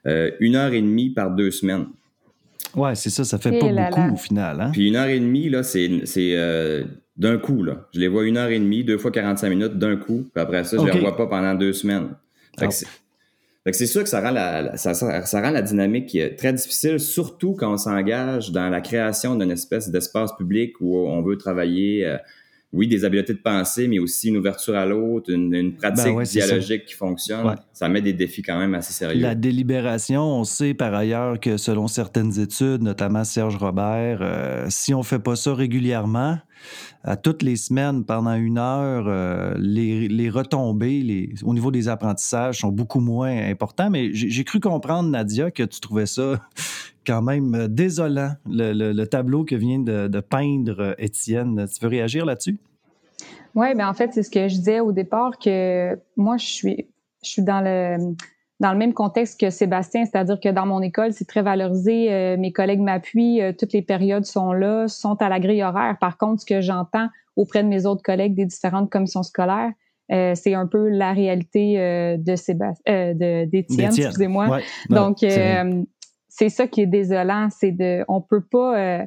euh, 0.07 0.31
une 0.39 0.55
heure 0.55 0.74
et 0.74 0.81
demie 0.81 1.09
par 1.09 1.31
deux 1.31 1.51
semaines. 1.51 1.88
Ouais, 2.75 2.95
c'est 2.95 3.09
ça, 3.09 3.24
ça 3.24 3.38
fait 3.38 3.57
pas 3.57 3.67
beaucoup 3.71 4.13
au 4.13 4.17
final. 4.17 4.62
Hein? 4.62 4.69
Puis 4.71 4.88
une 4.88 4.95
heure 4.95 5.07
et 5.07 5.19
demie, 5.19 5.50
là, 5.50 5.63
c'est 5.63 5.89
euh, 6.17 6.83
d'un 7.17 7.38
coup. 7.38 7.63
Là. 7.63 7.88
Je 7.93 8.00
les 8.00 8.07
vois 8.07 8.25
une 8.25 8.38
heure 8.38 8.50
et 8.50 8.59
demie, 8.59 8.83
deux 8.83 8.98
fois 8.98 9.12
45 9.12 9.50
minutes 9.50 9.77
d'un 9.77 9.98
coup. 9.98 10.27
Puis 10.33 10.41
après 10.41 10.63
ça, 10.63 10.77
je 10.77 10.86
les 10.86 10.91
revois 10.91 11.17
pas 11.17 11.27
pendant 11.27 11.55
deux 11.55 11.74
semaines. 11.74 12.09
Fait 12.57 12.67
que 12.67 12.74
ah. 12.86 13.74
c'est 13.74 13.88
sûr 13.88 14.03
que 14.03 14.09
ça 14.09 14.21
rend 14.21 14.31
la, 14.31 14.77
ça, 14.77 14.93
ça, 14.93 15.41
rend 15.41 15.51
la 15.51 15.62
dynamique 15.62 16.17
très 16.38 16.53
difficile, 16.53 17.00
surtout 17.00 17.53
quand 17.53 17.74
on 17.74 17.77
s'engage 17.77 18.51
dans 18.51 18.69
la 18.69 18.81
création 18.81 19.36
d'une 19.36 19.51
espèce 19.51 19.89
d'espace 19.89 20.36
public 20.36 20.74
où 20.81 20.98
on 20.98 21.21
veut 21.21 21.38
travailler 21.38 22.05
euh, 22.05 22.17
oui, 22.72 22.88
des 22.88 23.04
habiletés 23.04 23.34
de 23.34 23.40
pensée, 23.40 23.88
mais 23.88 23.98
aussi 23.98 24.28
une 24.28 24.38
ouverture 24.38 24.76
à 24.76 24.86
l'autre, 24.86 25.32
une, 25.32 25.74
pratique 25.74 26.14
ben 26.14 26.24
dialogique 26.24 26.86
qui 26.86 26.94
fonctionne. 26.94 27.56
Ça 27.74 27.90
met 27.90 28.02
des 28.02 28.14
défis 28.14 28.44
quand 28.44 28.60
même 28.60 28.76
assez 28.76 28.94
sérieux. 28.94 29.20
La 29.22 29.34
délibération, 29.34 30.22
on 30.22 30.44
sait 30.44 30.76
par 30.76 30.94
ailleurs 30.94 31.40
que 31.40 31.58
selon 31.58 31.88
certaines 31.88 32.40
études, 32.40 32.84
notamment 32.84 33.24
Serge 33.24 33.56
Robert, 33.56 34.20
euh, 34.22 34.68
si 34.70 34.94
on 34.94 35.02
fait 35.02 35.18
pas 35.18 35.36
ça 35.36 35.56
régulièrement, 35.56 36.38
à 37.04 37.16
toutes 37.16 37.42
les 37.42 37.56
semaines 37.56 38.04
pendant 38.04 38.36
une 38.36 38.58
heure, 38.60 39.06
euh, 39.08 39.56
les, 39.58 40.30
retombées 40.30 41.02
les, 41.02 41.34
au 41.44 41.54
niveau 41.54 41.72
des 41.72 41.88
apprentissages 41.88 42.60
sont 42.60 42.72
beaucoup 42.72 43.00
moins 43.00 43.36
importants. 43.50 43.90
Mais 43.90 44.10
j'ai 44.14 44.44
cru 44.44 44.60
comprendre, 44.60 45.10
Nadia, 45.10 45.50
que 45.50 45.64
tu 45.64 45.80
trouvais 45.80 46.06
ça 46.06 46.40
quand 47.06 47.22
même 47.22 47.56
euh, 47.56 47.68
désolant, 47.68 48.34
le, 48.48 49.03
tableau 49.06 49.44
que 49.44 49.56
vient 49.56 49.79
de, 49.79 50.20
peindre 50.20 50.79
euh, 50.79 50.94
Étienne. 50.98 51.65
Tu 51.68 51.82
veux 51.82 51.89
réagir 51.89 52.25
là-dessus? 52.25 52.58
Oui, 53.56 53.68
mais 53.70 53.75
ben, 53.75 53.89
en 53.89 53.94
fait, 53.94 54.13
c'est 54.13 54.24
ce 54.24 54.29
que 54.29 54.48
je 54.48 54.56
disais 54.56 54.79
au 54.79 54.91
départ, 54.91 55.38
que 55.39 55.98
moi, 56.15 56.38
je 56.38 56.46
suis, 56.46 56.88
je 57.24 57.29
suis 57.29 57.41
dans 57.41 57.62
le 57.62 58.15
dans 58.62 58.74
le 58.74 58.77
même 58.77 58.94
contexte 58.94 59.39
que 59.39 59.50
Sébastien, 59.50 60.03
c'est-à-dire 60.03 60.38
que 60.38 60.50
dans 60.50 60.65
mon 60.65 60.82
école, 60.82 61.13
c'est 61.13 61.24
très 61.24 61.41
valorisé, 61.41 62.12
euh, 62.12 62.36
mes 62.36 62.51
collègues 62.51 62.82
m'appuient, 62.82 63.39
toutes 63.58 63.72
les 63.72 63.82
périodes 63.82 64.25
sont 64.25 64.51
là, 64.51 64.89
sont 64.89 65.15
à 65.22 65.29
la 65.29 65.39
grille 65.39 65.63
horaire. 65.63 65.96
Par 65.98 66.18
contre, 66.18 66.41
ce 66.41 66.46
que 66.46 66.60
j'entends 66.60 67.08
auprès 67.38 67.63
de 67.63 67.70
mes 67.70 67.86
autres 67.86 68.03
collègues 68.03 68.36
des 68.36 68.46
différentes 68.46 68.89
commissions 68.89 69.24
scolaires, 69.24 69.72
c'est 70.10 70.56
un 70.56 70.68
peu 70.68 70.89
la 70.89 71.13
réalité 71.13 71.77
de 72.18 72.36
Sébastien, 72.36 73.13
d'Étienne, 73.13 73.94
excusez-moi. 73.96 74.60
Donc, 74.89 75.24
c'est 76.39 76.48
ça 76.48 76.67
qui 76.67 76.79
est 76.79 76.88
désolant, 76.88 77.50
c'est 77.51 77.74
de, 77.74 78.05
on 78.08 78.22
peut 78.22 78.41
pas, 78.41 78.79
euh, 78.79 79.05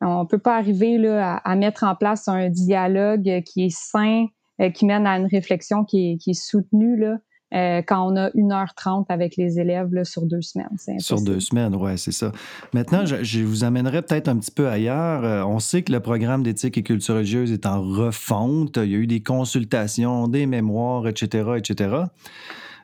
on 0.00 0.26
peut 0.26 0.38
pas 0.38 0.56
arriver 0.56 0.98
là, 0.98 1.36
à, 1.36 1.54
mettre 1.54 1.84
en 1.84 1.94
place 1.94 2.26
un 2.26 2.50
dialogue 2.50 3.42
qui 3.46 3.66
est 3.66 3.74
sain, 3.74 4.26
euh, 4.60 4.70
qui 4.70 4.84
mène 4.84 5.06
à 5.06 5.16
une 5.16 5.28
réflexion 5.28 5.84
qui 5.84 6.10
est, 6.10 6.16
qui 6.16 6.30
est 6.30 6.40
soutenue 6.40 6.96
là, 6.96 7.18
euh, 7.54 7.80
quand 7.86 8.04
on 8.10 8.16
a 8.16 8.30
1h30 8.30 9.04
avec 9.08 9.36
les 9.36 9.60
élèves 9.60 9.94
là, 9.94 10.02
sur 10.02 10.22
deux 10.26 10.42
semaines. 10.42 10.76
Sur 10.98 11.22
deux 11.22 11.38
semaines, 11.38 11.76
oui, 11.76 11.96
c'est 11.96 12.10
ça. 12.10 12.32
Maintenant, 12.72 13.06
je, 13.06 13.22
je, 13.22 13.44
vous 13.44 13.62
amènerai 13.62 14.02
peut-être 14.02 14.26
un 14.26 14.36
petit 14.38 14.50
peu 14.50 14.66
ailleurs. 14.66 15.46
on 15.48 15.60
sait 15.60 15.82
que 15.82 15.92
le 15.92 16.00
programme 16.00 16.42
d'éthique 16.42 16.76
et 16.76 16.82
culture 16.82 17.14
religieuse 17.14 17.52
est 17.52 17.66
en 17.66 17.82
refonte. 17.82 18.78
Il 18.78 18.90
y 18.90 18.96
a 18.96 18.98
eu 18.98 19.06
des 19.06 19.22
consultations, 19.22 20.26
des 20.26 20.46
mémoires, 20.46 21.06
etc., 21.06 21.52
etc. 21.56 22.06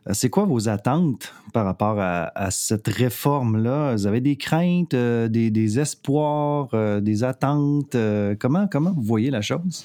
Euh, 0.08 0.12
c'est 0.14 0.30
quoi 0.30 0.44
vos 0.44 0.68
attentes 0.68 1.32
par 1.52 1.64
rapport 1.64 1.96
à, 1.98 2.50
cette 2.50 2.88
réforme-là? 2.88 3.94
Vous 3.94 4.06
avez 4.06 4.20
des 4.20 4.36
craintes, 4.36 4.94
euh, 4.94 5.28
des, 5.28 5.78
espoirs, 5.78 6.68
euh, 6.74 7.00
des 7.00 7.24
attentes? 7.24 7.96
comment, 8.38 8.66
comment 8.68 8.92
vous 8.92 9.02
voyez 9.02 9.30
la 9.30 9.42
chose? 9.42 9.84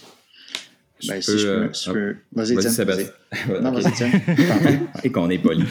Ben, 1.07 1.21
si 1.21 1.37
je 1.37 1.91
peux, 1.91 2.15
Vas-y, 2.31 2.55
vas 2.55 3.61
non, 3.61 3.71
vas-y, 3.71 3.91
tiens. 3.93 4.11
Et 5.03 5.11
qu'on 5.11 5.29
est 5.29 5.37
poli. 5.37 5.65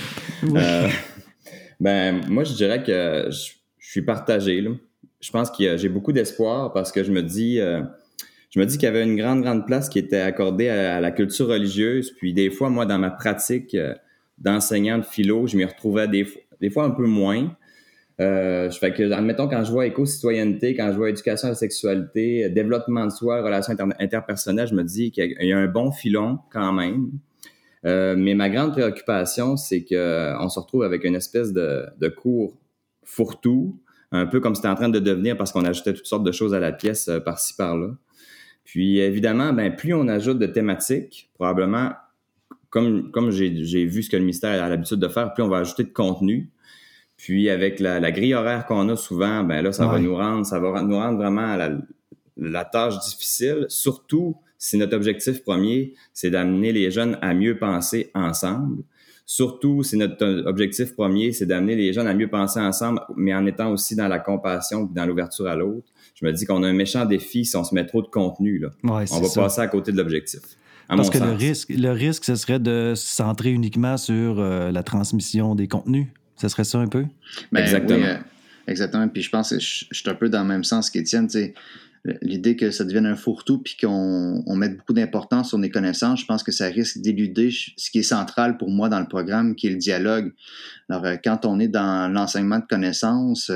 ben, 1.80 2.20
moi, 2.28 2.44
je 2.44 2.52
dirais 2.52 2.82
que 2.82 3.30
je, 3.30 3.52
suis 3.78 4.02
partagé. 4.02 4.60
Là. 4.60 4.70
Je 5.20 5.30
pense 5.30 5.50
que 5.50 5.76
j'ai 5.76 5.88
beaucoup 5.88 6.12
d'espoir 6.12 6.72
parce 6.72 6.92
que 6.92 7.04
je 7.04 7.12
me 7.12 7.22
dis... 7.22 7.56
je 7.56 8.60
me 8.60 8.66
dis 8.66 8.76
qu'il 8.76 8.86
y 8.86 8.88
avait 8.88 9.04
une 9.04 9.16
grande, 9.16 9.42
grande 9.42 9.66
place 9.66 9.88
qui 9.88 9.98
était 9.98 10.20
accordée 10.20 10.68
à, 10.68 11.00
la 11.00 11.10
culture 11.10 11.48
religieuse. 11.48 12.12
Puis 12.18 12.34
des 12.34 12.50
fois, 12.50 12.68
moi, 12.68 12.84
dans 12.84 12.98
ma 12.98 13.10
pratique, 13.10 13.74
d'enseignant 14.38 14.98
de 14.98 15.04
philo, 15.04 15.46
je 15.46 15.56
m'y 15.56 15.64
retrouvais 15.64 16.08
des, 16.08 16.70
fois 16.70 16.84
un 16.84 16.90
peu 16.90 17.06
moins. 17.06 17.56
Euh, 18.20 18.68
que, 18.70 19.12
admettons, 19.12 19.48
quand 19.48 19.64
je 19.64 19.72
vois 19.72 19.86
éco-citoyenneté, 19.86 20.76
quand 20.76 20.92
je 20.92 20.96
vois 20.96 21.10
éducation 21.10 21.48
à 21.48 21.50
la 21.50 21.56
sexualité, 21.56 22.48
développement 22.48 23.06
de 23.06 23.10
soi, 23.10 23.42
relations 23.42 23.74
interpersonnelles, 23.98 24.68
je 24.68 24.74
me 24.74 24.84
dis 24.84 25.10
qu'il 25.10 25.36
y 25.40 25.52
a 25.52 25.58
un 25.58 25.66
bon 25.66 25.90
filon 25.90 26.38
quand 26.52 26.72
même. 26.72 27.10
Euh, 27.84 28.14
mais 28.16 28.34
ma 28.34 28.48
grande 28.48 28.72
préoccupation, 28.72 29.56
c'est 29.56 29.84
qu'on 29.84 30.48
se 30.48 30.58
retrouve 30.58 30.84
avec 30.84 31.04
une 31.04 31.16
espèce 31.16 31.52
de, 31.52 31.86
de 32.00 32.08
cours 32.08 32.56
fourre-tout, 33.02 33.78
un 34.12 34.26
peu 34.26 34.40
comme 34.40 34.54
c'était 34.54 34.68
en 34.68 34.74
train 34.74 34.88
de 34.88 35.00
devenir 35.00 35.36
parce 35.36 35.52
qu'on 35.52 35.64
ajoutait 35.64 35.92
toutes 35.92 36.06
sortes 36.06 36.24
de 36.24 36.32
choses 36.32 36.54
à 36.54 36.60
la 36.60 36.72
pièce 36.72 37.08
euh, 37.08 37.20
par-ci, 37.20 37.54
par-là. 37.56 37.90
Puis 38.64 38.98
évidemment, 38.98 39.52
ben, 39.52 39.74
plus 39.74 39.92
on 39.92 40.08
ajoute 40.08 40.38
de 40.38 40.46
thématiques, 40.46 41.30
probablement 41.34 41.90
comme, 42.74 43.12
comme 43.12 43.30
j'ai 43.30 43.84
vu 43.84 44.02
ce 44.02 44.10
que 44.10 44.16
le 44.16 44.22
ministère 44.22 44.60
a 44.60 44.68
l'habitude 44.68 44.98
de 44.98 45.06
faire, 45.06 45.32
puis 45.32 45.44
on 45.44 45.48
va 45.48 45.58
ajouter 45.58 45.84
de 45.84 45.92
contenu. 45.92 46.50
Puis 47.16 47.48
avec 47.48 47.78
la, 47.78 48.10
grille 48.10 48.34
horaire 48.34 48.66
qu'on 48.66 48.88
a 48.88 48.96
souvent, 48.96 49.44
ben 49.44 49.62
là, 49.62 49.70
ça 49.70 49.86
va 49.86 50.00
nous 50.00 50.16
rendre, 50.16 50.44
ça 50.44 50.58
va 50.58 50.82
nous 50.82 50.96
rendre 50.96 51.16
vraiment 51.16 51.54
la, 51.54 51.78
la 52.36 52.64
tâche 52.64 52.98
difficile, 52.98 53.66
surtout 53.68 54.36
si 54.58 54.76
notre 54.76 54.96
objectif 54.96 55.44
premier, 55.44 55.94
c'est 56.12 56.30
d'amener 56.30 56.72
les 56.72 56.90
jeunes 56.90 57.16
à 57.22 57.32
mieux 57.32 57.56
penser 57.56 58.10
ensemble. 58.12 58.82
Surtout 59.24 59.84
si 59.84 59.96
notre 59.96 60.42
objectif 60.46 60.96
premier, 60.96 61.32
c'est 61.32 61.46
d'amener 61.46 61.76
les 61.76 61.92
jeunes 61.92 62.08
à 62.08 62.14
mieux 62.14 62.28
penser 62.28 62.58
ensemble, 62.58 63.00
mais 63.14 63.32
en 63.32 63.46
étant 63.46 63.70
aussi 63.70 63.94
dans 63.94 64.08
la 64.08 64.18
compassion 64.18 64.86
et 64.86 64.94
dans 64.94 65.06
l'ouverture 65.06 65.46
à 65.46 65.54
l'autre. 65.54 65.86
Je 66.16 66.26
me 66.26 66.32
dis 66.32 66.44
qu'on 66.44 66.64
a 66.64 66.68
un 66.68 66.72
méchant 66.72 67.04
défi 67.04 67.44
si 67.44 67.56
on 67.56 67.62
se 67.62 67.72
met 67.72 67.86
trop 67.86 68.02
de 68.02 68.08
contenu. 68.08 68.58
Là. 68.58 68.70
on 68.82 69.20
va 69.20 69.28
passer 69.32 69.60
à 69.60 69.68
côté 69.68 69.92
de 69.92 69.96
l'objectif. 69.96 70.40
Parce 70.88 71.10
que 71.10 71.18
le 71.18 71.32
risque, 71.32 71.70
le 71.70 71.90
risque, 71.90 72.24
ce 72.24 72.36
serait 72.36 72.58
de 72.58 72.94
se 72.96 73.06
centrer 73.06 73.50
uniquement 73.50 73.96
sur 73.96 74.38
euh, 74.38 74.70
la 74.70 74.82
transmission 74.82 75.54
des 75.54 75.68
contenus. 75.68 76.06
Ce 76.36 76.48
serait 76.48 76.64
ça 76.64 76.78
un 76.78 76.88
peu? 76.88 77.06
Ben 77.52 77.62
exactement. 77.62 78.04
Euh, 78.04 78.16
exactement. 78.66 79.08
Puis 79.08 79.22
je 79.22 79.30
pense 79.30 79.50
que 79.50 79.58
je, 79.58 79.86
suis 79.90 80.10
un 80.10 80.14
peu 80.14 80.28
dans 80.28 80.42
le 80.42 80.48
même 80.48 80.64
sens 80.64 80.90
qu'Étienne. 80.90 81.28
L'idée 82.20 82.54
que 82.56 82.70
ça 82.70 82.84
devienne 82.84 83.06
un 83.06 83.16
fourre-tout 83.16 83.62
puis 83.62 83.76
qu'on 83.80 84.42
on 84.46 84.56
mette 84.56 84.76
beaucoup 84.76 84.92
d'importance 84.92 85.48
sur 85.48 85.58
les 85.58 85.70
connaissances, 85.70 86.20
je 86.20 86.26
pense 86.26 86.42
que 86.42 86.52
ça 86.52 86.66
risque 86.66 86.98
d'éluder 86.98 87.50
ce 87.50 87.90
qui 87.90 88.00
est 88.00 88.02
central 88.02 88.58
pour 88.58 88.68
moi 88.68 88.90
dans 88.90 89.00
le 89.00 89.08
programme, 89.08 89.54
qui 89.54 89.68
est 89.68 89.70
le 89.70 89.76
dialogue. 89.76 90.34
Alors, 90.90 91.06
euh, 91.06 91.16
quand 91.22 91.46
on 91.46 91.58
est 91.58 91.68
dans 91.68 92.12
l'enseignement 92.12 92.58
de 92.58 92.66
connaissances, 92.68 93.50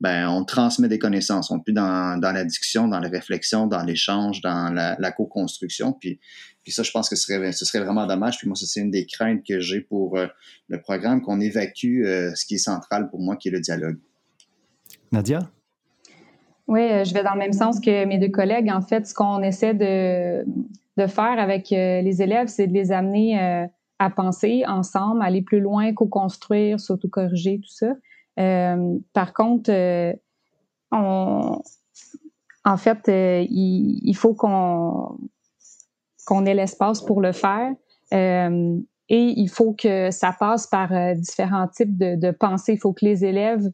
ben, 0.00 0.28
on 0.28 0.44
transmet 0.44 0.88
des 0.88 0.98
connaissances. 0.98 1.50
On 1.50 1.58
est 1.58 1.62
plus 1.62 1.74
dans, 1.74 2.18
dans 2.18 2.32
la 2.32 2.44
dans 2.44 3.00
la 3.00 3.08
réflexion, 3.08 3.66
dans 3.66 3.82
l'échange, 3.82 4.40
dans 4.40 4.72
la, 4.72 4.96
la 4.98 5.12
co-construction. 5.12 5.92
Puis 5.92 6.20
puis 6.64 6.72
ça, 6.72 6.82
je 6.82 6.90
pense 6.90 7.10
que 7.10 7.14
ce 7.14 7.26
serait, 7.26 7.52
ce 7.52 7.64
serait 7.66 7.84
vraiment 7.84 8.06
dommage. 8.06 8.38
Puis 8.38 8.48
moi, 8.48 8.56
c'est 8.56 8.80
une 8.80 8.90
des 8.90 9.04
craintes 9.04 9.44
que 9.46 9.60
j'ai 9.60 9.82
pour 9.82 10.16
euh, 10.16 10.26
le 10.68 10.80
programme, 10.80 11.20
qu'on 11.20 11.40
évacue 11.40 12.04
euh, 12.04 12.34
ce 12.34 12.46
qui 12.46 12.54
est 12.54 12.58
central 12.58 13.10
pour 13.10 13.20
moi, 13.20 13.36
qui 13.36 13.48
est 13.48 13.52
le 13.52 13.60
dialogue. 13.60 13.98
Nadia? 15.12 15.50
Oui, 16.66 16.80
euh, 16.80 17.04
je 17.04 17.12
vais 17.12 17.22
dans 17.22 17.34
le 17.34 17.38
même 17.38 17.52
sens 17.52 17.80
que 17.80 18.04
mes 18.04 18.18
deux 18.18 18.30
collègues. 18.30 18.70
En 18.70 18.80
fait, 18.80 19.06
ce 19.06 19.14
qu'on 19.14 19.42
essaie 19.42 19.74
de, 19.74 20.44
faire 21.06 21.38
avec 21.38 21.70
les 21.70 22.22
élèves, 22.22 22.48
c'est 22.48 22.66
de 22.66 22.72
les 22.72 22.92
amener 22.92 23.68
à 23.98 24.10
penser 24.10 24.64
ensemble, 24.66 25.22
aller 25.22 25.42
plus 25.42 25.60
loin, 25.60 25.92
co-construire, 25.92 26.80
s'auto-corriger, 26.80 27.60
tout 27.60 27.68
ça. 27.68 27.94
par 29.12 29.32
contre, 29.34 29.70
on, 30.90 31.58
en 32.64 32.76
fait, 32.76 33.10
il, 33.50 34.14
faut 34.14 34.34
qu'on 34.34 35.18
qu'on 36.24 36.46
ait 36.46 36.54
l'espace 36.54 37.00
pour 37.02 37.20
le 37.20 37.32
faire. 37.32 37.72
Euh, 38.12 38.78
et 39.08 39.34
il 39.36 39.48
faut 39.48 39.74
que 39.74 40.10
ça 40.10 40.34
passe 40.38 40.66
par 40.66 40.92
euh, 40.92 41.14
différents 41.14 41.68
types 41.68 41.96
de, 41.96 42.16
de, 42.16 42.30
pensées. 42.30 42.74
Il 42.74 42.78
faut 42.78 42.92
que 42.92 43.04
les 43.04 43.24
élèves 43.24 43.70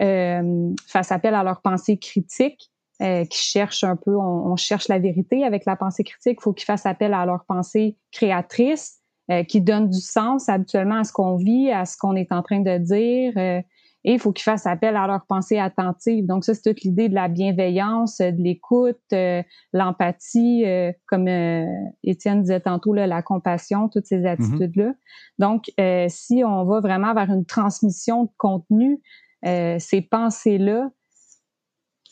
euh, 0.00 0.70
fassent 0.86 1.12
appel 1.12 1.34
à 1.34 1.42
leur 1.42 1.60
pensée 1.60 1.98
critique, 1.98 2.70
euh, 3.02 3.24
qui 3.24 3.38
cherchent 3.38 3.84
un 3.84 3.96
peu, 3.96 4.16
on, 4.16 4.52
on, 4.52 4.56
cherche 4.56 4.88
la 4.88 4.98
vérité 4.98 5.44
avec 5.44 5.64
la 5.64 5.76
pensée 5.76 6.04
critique. 6.04 6.38
Il 6.40 6.42
faut 6.42 6.52
qu'ils 6.52 6.66
fassent 6.66 6.86
appel 6.86 7.14
à 7.14 7.26
leur 7.26 7.44
pensée 7.44 7.96
créatrice, 8.12 8.98
euh, 9.30 9.42
qui 9.44 9.60
donne 9.60 9.88
du 9.88 10.00
sens 10.00 10.48
habituellement 10.48 10.98
à 10.98 11.04
ce 11.04 11.12
qu'on 11.12 11.36
vit, 11.36 11.70
à 11.70 11.84
ce 11.84 11.96
qu'on 11.96 12.14
est 12.16 12.32
en 12.32 12.42
train 12.42 12.60
de 12.60 12.78
dire. 12.78 13.64
Et 14.04 14.14
il 14.14 14.18
faut 14.18 14.32
qu'ils 14.32 14.42
fassent 14.42 14.66
appel 14.66 14.96
à 14.96 15.06
leur 15.06 15.24
pensée 15.26 15.58
attentive. 15.58 16.26
Donc 16.26 16.44
ça, 16.44 16.54
c'est 16.54 16.62
toute 16.62 16.82
l'idée 16.82 17.08
de 17.08 17.14
la 17.14 17.28
bienveillance, 17.28 18.18
de 18.18 18.42
l'écoute, 18.42 19.00
euh, 19.12 19.42
l'empathie, 19.72 20.64
euh, 20.66 20.92
comme 21.06 21.28
euh, 21.28 21.64
Étienne 22.02 22.42
disait 22.42 22.60
tantôt, 22.60 22.92
là, 22.92 23.06
la 23.06 23.22
compassion, 23.22 23.88
toutes 23.88 24.06
ces 24.06 24.22
mm-hmm. 24.22 24.26
attitudes-là. 24.26 24.94
Donc, 25.38 25.70
si 26.08 26.42
on 26.44 26.64
va 26.64 26.80
vraiment 26.80 27.14
vers 27.14 27.30
une 27.30 27.44
transmission 27.44 28.24
de 28.24 28.30
contenu, 28.38 29.00
ces 29.44 30.02
pensées-là, 30.02 30.90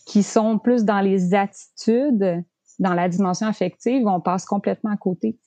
qui 0.07 0.23
sont 0.23 0.59
plus 0.59 0.85
dans 0.85 1.01
les 1.01 1.35
attitudes, 1.35 2.45
dans 2.79 2.95
la 2.95 3.09
dimension 3.09 3.47
affective, 3.47 4.07
on 4.07 4.21
passe 4.21 4.45
complètement 4.45 4.91
à 4.91 4.97
côté. 4.97 5.39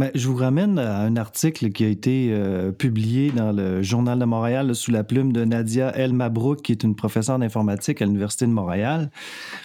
Ben, 0.00 0.10
je 0.14 0.28
vous 0.28 0.36
ramène 0.36 0.78
à 0.78 1.00
un 1.00 1.16
article 1.16 1.70
qui 1.72 1.84
a 1.84 1.88
été 1.88 2.30
euh, 2.30 2.72
publié 2.72 3.32
dans 3.32 3.52
le 3.52 3.82
Journal 3.82 4.18
de 4.18 4.24
Montréal 4.24 4.74
sous 4.74 4.90
la 4.90 5.04
plume 5.04 5.30
de 5.30 5.44
Nadia 5.44 5.94
El 5.94 6.14
Mabrouk, 6.14 6.62
qui 6.62 6.72
est 6.72 6.84
une 6.84 6.94
professeure 6.94 7.38
d'informatique 7.38 8.00
à 8.00 8.06
l'Université 8.06 8.46
de 8.46 8.52
Montréal. 8.52 9.10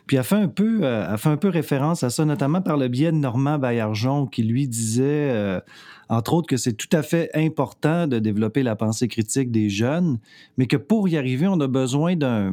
Puis 0.07 0.17
elle 0.17 0.23
fait, 0.23 0.35
un 0.35 0.49
peu, 0.49 0.83
euh, 0.83 1.15
fait 1.15 1.29
un 1.29 1.37
peu 1.37 1.47
référence 1.47 2.03
à 2.03 2.09
ça, 2.09 2.25
notamment 2.25 2.61
par 2.61 2.75
le 2.75 2.89
biais 2.89 3.13
de 3.13 3.17
Normand 3.17 3.57
Baillargeon, 3.59 4.25
qui 4.25 4.43
lui 4.43 4.67
disait, 4.67 5.03
euh, 5.31 5.61
entre 6.09 6.33
autres, 6.33 6.47
que 6.47 6.57
c'est 6.57 6.73
tout 6.73 6.89
à 6.91 7.01
fait 7.01 7.29
important 7.33 8.05
de 8.05 8.19
développer 8.19 8.61
la 8.61 8.75
pensée 8.75 9.07
critique 9.07 9.51
des 9.51 9.69
jeunes, 9.69 10.17
mais 10.57 10.65
que 10.65 10.75
pour 10.75 11.07
y 11.07 11.17
arriver, 11.17 11.47
on 11.47 11.61
a 11.61 11.67
besoin 11.67 12.15
d'un 12.17 12.51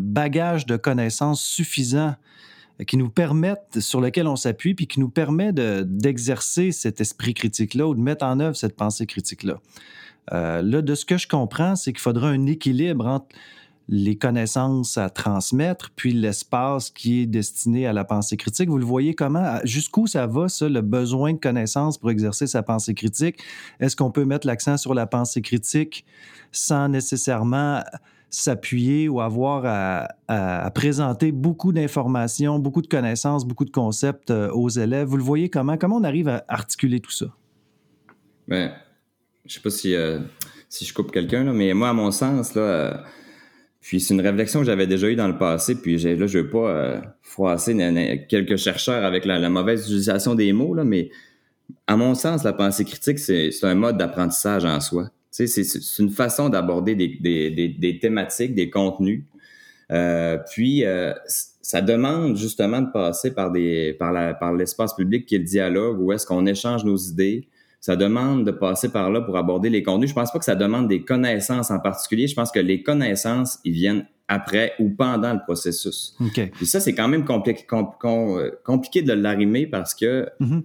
bagage 0.00 0.66
de 0.66 0.76
connaissances 0.76 1.42
suffisant 1.42 2.14
qui 2.86 2.96
nous 2.96 3.10
permettent, 3.10 3.80
sur 3.80 4.00
lequel 4.00 4.26
on 4.26 4.36
s'appuie, 4.36 4.74
puis 4.74 4.86
qui 4.86 5.00
nous 5.00 5.08
permet 5.08 5.52
d'exercer 5.52 6.72
cet 6.72 7.00
esprit 7.00 7.34
critique-là 7.34 7.86
ou 7.86 7.94
de 7.94 8.00
mettre 8.00 8.24
en 8.24 8.40
œuvre 8.40 8.56
cette 8.56 8.76
pensée 8.76 9.06
critique-là. 9.06 9.58
Euh, 10.32 10.62
là, 10.62 10.82
de 10.82 10.94
ce 10.94 11.04
que 11.04 11.18
je 11.18 11.28
comprends, 11.28 11.76
c'est 11.76 11.92
qu'il 11.92 12.00
faudra 12.00 12.28
un 12.28 12.46
équilibre 12.46 13.06
entre 13.06 13.26
les 13.92 14.16
connaissances 14.16 14.96
à 14.98 15.10
transmettre, 15.10 15.90
puis 15.96 16.12
l'espace 16.12 16.90
qui 16.90 17.22
est 17.22 17.26
destiné 17.26 17.88
à 17.88 17.92
la 17.92 18.04
pensée 18.04 18.36
critique. 18.36 18.68
Vous 18.68 18.78
le 18.78 18.84
voyez 18.84 19.14
comment, 19.14 19.58
jusqu'où 19.64 20.06
ça 20.06 20.28
va, 20.28 20.48
ça, 20.48 20.68
le 20.68 20.80
besoin 20.80 21.32
de 21.32 21.38
connaissances 21.38 21.98
pour 21.98 22.12
exercer 22.12 22.46
sa 22.46 22.62
pensée 22.62 22.94
critique? 22.94 23.40
Est-ce 23.80 23.96
qu'on 23.96 24.12
peut 24.12 24.24
mettre 24.24 24.46
l'accent 24.46 24.76
sur 24.76 24.94
la 24.94 25.06
pensée 25.06 25.42
critique 25.42 26.04
sans 26.52 26.88
nécessairement 26.88 27.82
s'appuyer 28.30 29.08
ou 29.08 29.20
avoir 29.20 29.64
à, 29.66 30.70
présenter 30.70 31.32
beaucoup 31.32 31.72
d'informations, 31.72 32.58
beaucoup 32.58 32.82
de 32.82 32.86
connaissances, 32.86 33.44
beaucoup 33.44 33.64
de 33.64 33.70
concepts 33.70 34.30
euh, 34.30 34.48
aux 34.52 34.68
élèves. 34.68 35.08
Vous 35.08 35.16
le 35.16 35.22
voyez 35.22 35.50
comment? 35.50 35.76
Comment 35.76 35.96
on 35.96 36.04
arrive 36.04 36.28
à 36.28 36.44
articuler 36.48 37.00
tout 37.00 37.10
ça? 37.10 37.26
Ben, 38.46 38.72
je 39.44 39.54
sais 39.54 39.60
pas 39.60 39.70
si, 39.70 39.94
euh, 39.94 40.20
si 40.68 40.84
je 40.84 40.94
coupe 40.94 41.10
quelqu'un, 41.10 41.52
mais 41.52 41.74
moi, 41.74 41.88
à 41.88 41.92
mon 41.92 42.12
sens, 42.12 42.54
là, 42.54 42.62
euh, 42.62 42.94
puis 43.80 44.00
c'est 44.00 44.14
une 44.14 44.20
réflexion 44.20 44.60
que 44.60 44.66
j'avais 44.66 44.86
déjà 44.86 45.08
eue 45.08 45.16
dans 45.16 45.28
le 45.28 45.38
passé, 45.38 45.74
puis 45.74 45.96
là, 45.96 46.26
je 46.26 46.38
veux 46.38 46.50
pas 46.50 47.00
froisser 47.22 47.74
quelques 48.28 48.56
chercheurs 48.56 49.04
avec 49.04 49.24
la, 49.24 49.48
mauvaise 49.48 49.84
utilisation 49.84 50.34
des 50.34 50.52
mots, 50.52 50.74
là, 50.74 50.84
mais 50.84 51.10
à 51.86 51.96
mon 51.96 52.14
sens, 52.14 52.44
la 52.44 52.52
pensée 52.52 52.84
critique, 52.84 53.18
c'est 53.18 53.50
un 53.62 53.74
mode 53.74 53.96
d'apprentissage 53.96 54.66
en 54.66 54.80
soi. 54.80 55.10
C'est 55.30 55.98
une 55.98 56.10
façon 56.10 56.48
d'aborder 56.48 56.94
des, 56.94 57.98
thématiques, 58.00 58.54
des 58.54 58.70
contenus. 58.70 59.24
Euh, 59.92 60.38
puis, 60.52 60.84
euh, 60.84 61.12
ça 61.62 61.80
demande 61.80 62.36
justement 62.36 62.80
de 62.80 62.90
passer 62.90 63.32
par, 63.32 63.50
des, 63.50 63.94
par, 63.98 64.12
la, 64.12 64.34
par 64.34 64.52
l'espace 64.52 64.94
public 64.94 65.26
qui 65.26 65.36
est 65.36 65.38
le 65.38 65.44
dialogue, 65.44 66.00
où 66.00 66.12
est-ce 66.12 66.26
qu'on 66.26 66.46
échange 66.46 66.84
nos 66.84 66.96
idées. 66.96 67.48
Ça 67.80 67.96
demande 67.96 68.44
de 68.44 68.50
passer 68.50 68.90
par 68.90 69.10
là 69.10 69.20
pour 69.20 69.36
aborder 69.36 69.70
les 69.70 69.82
contenus. 69.82 70.10
Je 70.10 70.14
pense 70.14 70.32
pas 70.32 70.38
que 70.38 70.44
ça 70.44 70.54
demande 70.54 70.88
des 70.88 71.02
connaissances 71.02 71.70
en 71.70 71.78
particulier. 71.78 72.26
Je 72.26 72.34
pense 72.34 72.50
que 72.50 72.60
les 72.60 72.82
connaissances, 72.82 73.58
ils 73.64 73.72
viennent 73.72 74.06
après 74.28 74.74
ou 74.78 74.90
pendant 74.90 75.32
le 75.32 75.40
processus. 75.44 76.14
Okay. 76.20 76.46
Puis 76.54 76.66
ça, 76.66 76.78
c'est 76.78 76.94
quand 76.94 77.08
même 77.08 77.24
compliqué, 77.24 77.64
euh, 77.72 78.50
compliqué 78.64 79.02
de 79.02 79.12
l'arrimer 79.12 79.66
parce 79.66 79.94
que 79.94 80.28
mm-hmm. 80.40 80.62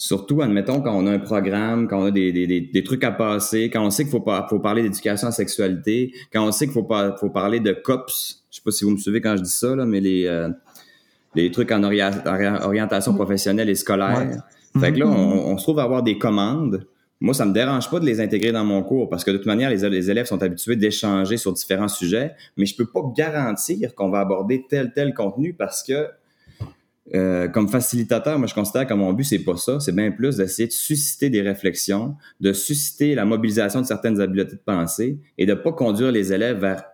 Surtout, 0.00 0.40
admettons, 0.40 0.80
quand 0.80 0.96
on 0.96 1.06
a 1.06 1.10
un 1.10 1.18
programme, 1.18 1.86
quand 1.86 2.00
on 2.00 2.06
a 2.06 2.10
des, 2.10 2.32
des, 2.32 2.46
des, 2.62 2.84
trucs 2.84 3.04
à 3.04 3.10
passer, 3.10 3.68
quand 3.68 3.84
on 3.84 3.90
sait 3.90 4.04
qu'il 4.04 4.10
faut, 4.10 4.24
faut 4.48 4.58
parler 4.58 4.82
d'éducation 4.82 5.28
à 5.28 5.30
sexualité, 5.30 6.14
quand 6.32 6.42
on 6.42 6.52
sait 6.52 6.64
qu'il 6.64 6.72
faut, 6.72 6.88
faut 7.18 7.28
parler 7.28 7.60
de 7.60 7.72
COPS, 7.72 8.46
je 8.50 8.56
sais 8.56 8.62
pas 8.64 8.70
si 8.70 8.84
vous 8.84 8.92
me 8.92 8.96
suivez 8.96 9.20
quand 9.20 9.36
je 9.36 9.42
dis 9.42 9.50
ça, 9.50 9.76
là, 9.76 9.84
mais 9.84 10.00
les, 10.00 10.24
euh, 10.24 10.48
les 11.34 11.50
trucs 11.50 11.70
en 11.70 11.82
orientation 11.82 13.12
professionnelle 13.12 13.68
et 13.68 13.74
scolaire. 13.74 14.42
Fait 14.80 14.90
que 14.90 15.00
là, 15.00 15.06
on, 15.06 15.52
on, 15.52 15.58
se 15.58 15.64
trouve 15.64 15.80
à 15.80 15.82
avoir 15.82 16.02
des 16.02 16.16
commandes. 16.16 16.86
Moi, 17.20 17.34
ça 17.34 17.44
me 17.44 17.52
dérange 17.52 17.90
pas 17.90 18.00
de 18.00 18.06
les 18.06 18.22
intégrer 18.22 18.52
dans 18.52 18.64
mon 18.64 18.82
cours 18.82 19.10
parce 19.10 19.22
que 19.22 19.30
de 19.30 19.36
toute 19.36 19.46
manière, 19.46 19.68
les, 19.68 19.86
les 19.90 20.10
élèves 20.10 20.24
sont 20.24 20.42
habitués 20.42 20.76
d'échanger 20.76 21.36
sur 21.36 21.52
différents 21.52 21.88
sujets, 21.88 22.32
mais 22.56 22.64
je 22.64 22.74
peux 22.74 22.86
pas 22.86 23.02
garantir 23.14 23.94
qu'on 23.94 24.08
va 24.08 24.20
aborder 24.20 24.64
tel 24.66 24.94
tel 24.94 25.12
contenu 25.12 25.52
parce 25.52 25.82
que 25.82 26.06
euh, 27.14 27.48
comme 27.48 27.68
facilitateur, 27.68 28.38
moi, 28.38 28.46
je 28.46 28.54
considère 28.54 28.86
que 28.86 28.94
mon 28.94 29.12
but, 29.12 29.24
c'est 29.24 29.40
pas 29.40 29.56
ça. 29.56 29.80
C'est 29.80 29.94
bien 29.94 30.10
plus 30.10 30.36
d'essayer 30.36 30.68
de 30.68 30.72
susciter 30.72 31.30
des 31.30 31.42
réflexions, 31.42 32.16
de 32.40 32.52
susciter 32.52 33.14
la 33.14 33.24
mobilisation 33.24 33.80
de 33.80 33.86
certaines 33.86 34.20
habiletés 34.20 34.56
de 34.56 34.62
pensée 34.64 35.18
et 35.36 35.46
de 35.46 35.54
pas 35.54 35.72
conduire 35.72 36.12
les 36.12 36.32
élèves 36.32 36.58
vers 36.58 36.84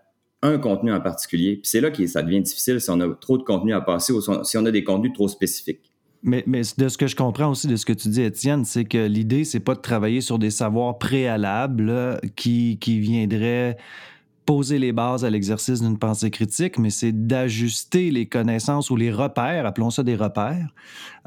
un 0.42 0.58
contenu 0.58 0.92
en 0.92 1.00
particulier. 1.00 1.56
Puis 1.56 1.70
c'est 1.70 1.80
là 1.80 1.90
que 1.90 2.06
ça 2.06 2.23
devient 2.23 2.40
difficile 2.40 2.80
si 2.80 2.90
on 2.90 3.00
a 3.00 3.14
trop 3.14 3.38
de 3.38 3.42
contenu 3.42 3.75
à 3.75 3.80
passer 3.80 4.12
ou 4.12 4.20
si 4.20 4.56
on 4.56 4.64
a 4.64 4.70
des 4.70 4.85
contenus 4.85 5.12
trop 5.12 5.28
spécifiques. 5.28 5.92
Mais, 6.23 6.42
de 6.76 6.88
ce 6.88 6.99
que 6.99 7.06
je 7.06 7.14
comprends 7.14 7.50
aussi 7.50 7.68
de 7.68 7.76
ce 7.76 7.87
que 7.87 7.92
tu 7.92 8.08
dis, 8.08 8.23
Étienne, 8.23 8.64
c'est 8.64 8.85
que 8.85 9.06
l'idée, 9.06 9.44
c'est 9.44 9.61
pas 9.61 9.75
de 9.75 9.80
travailler 9.80 10.20
sur 10.20 10.40
des 10.40 10.50
savoirs 10.50 10.99
préalables 10.99 12.20
qui, 12.35 12.79
qui 12.81 12.98
viendraient 12.98 13.76
poser 14.46 14.78
les 14.78 14.92
bases 14.92 15.24
à 15.24 15.30
l'exercice 15.30 15.82
d'une 15.82 15.98
pensée 15.98 16.30
critique, 16.30 16.78
mais 16.78 16.90
c'est 16.90 17.26
d'ajuster 17.26 18.11
les 18.11 18.26
connaissances 18.26 18.90
ou 18.90 18.96
les 18.96 19.11
repères, 19.11 19.66
appelons 19.66 19.90
ça 19.90 20.02
des 20.02 20.14
repères, 20.14 20.68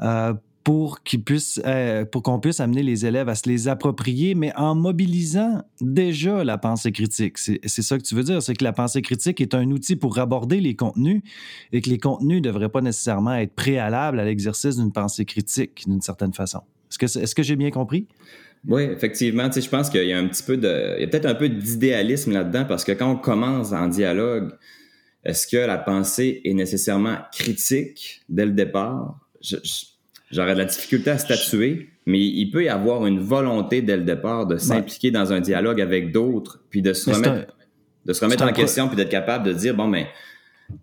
euh, 0.00 0.34
pour 0.64 1.02
qu'ils 1.02 1.22
puissent, 1.22 1.60
euh, 1.64 2.04
pour 2.04 2.22
qu'on 2.22 2.38
puisse 2.38 2.60
amener 2.60 2.82
les 2.82 3.06
élèves 3.06 3.28
à 3.28 3.34
se 3.34 3.48
les 3.48 3.68
approprier, 3.68 4.34
mais 4.34 4.54
en 4.56 4.74
mobilisant 4.74 5.62
déjà 5.80 6.44
la 6.44 6.58
pensée 6.58 6.92
critique. 6.92 7.38
C'est 7.38 7.82
ça 7.82 7.98
que 7.98 8.02
tu 8.02 8.14
veux 8.14 8.22
dire, 8.22 8.42
c'est 8.42 8.54
que 8.54 8.64
la 8.64 8.72
pensée 8.72 9.02
critique 9.02 9.40
est 9.40 9.54
un 9.54 9.70
outil 9.70 9.96
pour 9.96 10.18
aborder 10.18 10.60
les 10.60 10.74
contenus 10.74 11.22
et 11.72 11.80
que 11.80 11.88
les 11.88 11.98
contenus 11.98 12.38
ne 12.38 12.42
devraient 12.42 12.68
pas 12.68 12.82
nécessairement 12.82 13.34
être 13.34 13.54
préalables 13.54 14.20
à 14.20 14.24
l'exercice 14.24 14.76
d'une 14.76 14.92
pensée 14.92 15.24
critique 15.24 15.84
d'une 15.86 16.02
certaine 16.02 16.34
façon. 16.34 16.60
Est-ce 16.90 17.34
que, 17.34 17.42
j'ai 17.42 17.56
bien 17.56 17.70
compris? 17.70 18.06
Oui, 18.66 18.82
effectivement. 18.82 19.48
Tu 19.48 19.54
sais, 19.54 19.60
je 19.62 19.70
pense 19.70 19.88
qu'il 19.88 20.04
y 20.04 20.12
a 20.12 20.18
un 20.18 20.26
petit 20.26 20.42
peu 20.42 20.56
de. 20.56 20.96
Il 20.98 21.00
y 21.00 21.04
a 21.04 21.06
peut-être 21.06 21.26
un 21.26 21.34
peu 21.34 21.48
d'idéalisme 21.48 22.32
là-dedans 22.32 22.64
parce 22.66 22.84
que 22.84 22.92
quand 22.92 23.10
on 23.10 23.16
commence 23.16 23.72
en 23.72 23.88
dialogue, 23.88 24.52
est-ce 25.24 25.46
que 25.46 25.56
la 25.56 25.78
pensée 25.78 26.40
est 26.44 26.54
nécessairement 26.54 27.18
critique 27.32 28.22
dès 28.28 28.46
le 28.46 28.52
départ? 28.52 29.18
J'aurais 30.30 30.54
de 30.54 30.58
la 30.58 30.64
difficulté 30.66 31.10
à 31.10 31.18
statuer, 31.18 31.90
mais 32.06 32.20
il 32.20 32.50
peut 32.50 32.64
y 32.64 32.68
avoir 32.68 33.06
une 33.06 33.20
volonté 33.20 33.82
dès 33.82 33.96
le 33.96 34.04
départ 34.04 34.46
de 34.46 34.56
s'impliquer 34.56 35.10
dans 35.10 35.32
un 35.32 35.40
dialogue 35.40 35.80
avec 35.80 36.12
d'autres, 36.12 36.62
puis 36.70 36.82
de 36.82 36.92
se 36.92 37.10
remettre, 37.10 37.54
de 38.04 38.12
se 38.12 38.24
remettre 38.24 38.44
en 38.44 38.52
question, 38.52 38.88
puis 38.88 38.96
d'être 38.96 39.10
capable 39.10 39.46
de 39.46 39.52
dire 39.52 39.74
bon, 39.74 39.88
mais 39.88 40.06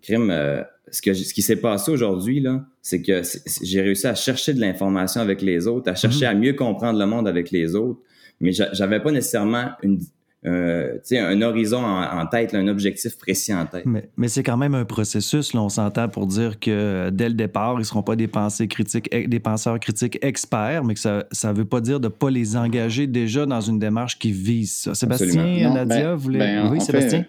crime, 0.02 0.30
euh, 0.30 0.62
ce, 0.90 1.02
que, 1.02 1.14
ce 1.14 1.34
qui 1.34 1.42
s'est 1.42 1.56
passé 1.56 1.90
aujourd'hui, 1.90 2.40
là, 2.40 2.64
c'est 2.82 3.02
que 3.02 3.22
j'ai 3.62 3.80
réussi 3.80 4.06
à 4.06 4.14
chercher 4.14 4.54
de 4.54 4.60
l'information 4.60 5.20
avec 5.20 5.42
les 5.42 5.66
autres, 5.66 5.90
à 5.90 5.94
chercher 5.94 6.26
mhm. 6.26 6.30
à 6.30 6.34
mieux 6.34 6.52
comprendre 6.54 6.98
le 6.98 7.06
monde 7.06 7.28
avec 7.28 7.50
les 7.50 7.74
autres, 7.74 8.00
mais 8.40 8.52
j'avais 8.52 9.00
pas 9.00 9.10
nécessairement 9.10 9.70
une, 9.82 10.00
euh, 10.46 10.98
un 11.10 11.42
horizon 11.42 11.84
en, 11.84 12.24
tête, 12.26 12.54
un 12.54 12.68
objectif 12.68 13.18
précis 13.18 13.52
en 13.52 13.66
tête. 13.66 13.84
Mais, 13.86 14.08
mais 14.16 14.28
c'est 14.28 14.44
quand 14.44 14.56
même 14.56 14.76
un 14.76 14.84
processus, 14.84 15.52
là, 15.52 15.60
on 15.60 15.68
s'entend 15.68 16.08
pour 16.08 16.28
dire 16.28 16.60
que 16.60 16.70
euh, 16.70 17.10
dès 17.10 17.28
le 17.28 17.34
départ, 17.34 17.74
ils 17.74 17.78
ne 17.78 17.82
seront 17.84 18.04
pas 18.04 18.14
des, 18.14 18.28
pensées 18.28 18.68
critiques, 18.68 19.10
des 19.10 19.40
penseurs 19.40 19.80
critiques 19.80 20.16
experts, 20.22 20.84
mais 20.84 20.94
que 20.94 21.00
ça 21.00 21.24
ne 21.44 21.52
veut 21.52 21.64
pas 21.64 21.80
dire 21.80 21.98
de 21.98 22.06
ne 22.06 22.12
pas 22.12 22.30
les 22.30 22.56
engager 22.56 23.08
déjà 23.08 23.46
dans 23.46 23.60
une 23.60 23.80
démarche 23.80 24.18
qui 24.20 24.30
vise 24.30 24.72
ça. 24.72 24.94
Sébastien, 24.94 25.74
Nadia, 25.74 26.14
vous 26.14 26.22
voulez... 26.22 26.38
Ben, 26.38 26.70
oui, 26.70 26.80
Sébastien? 26.80 27.24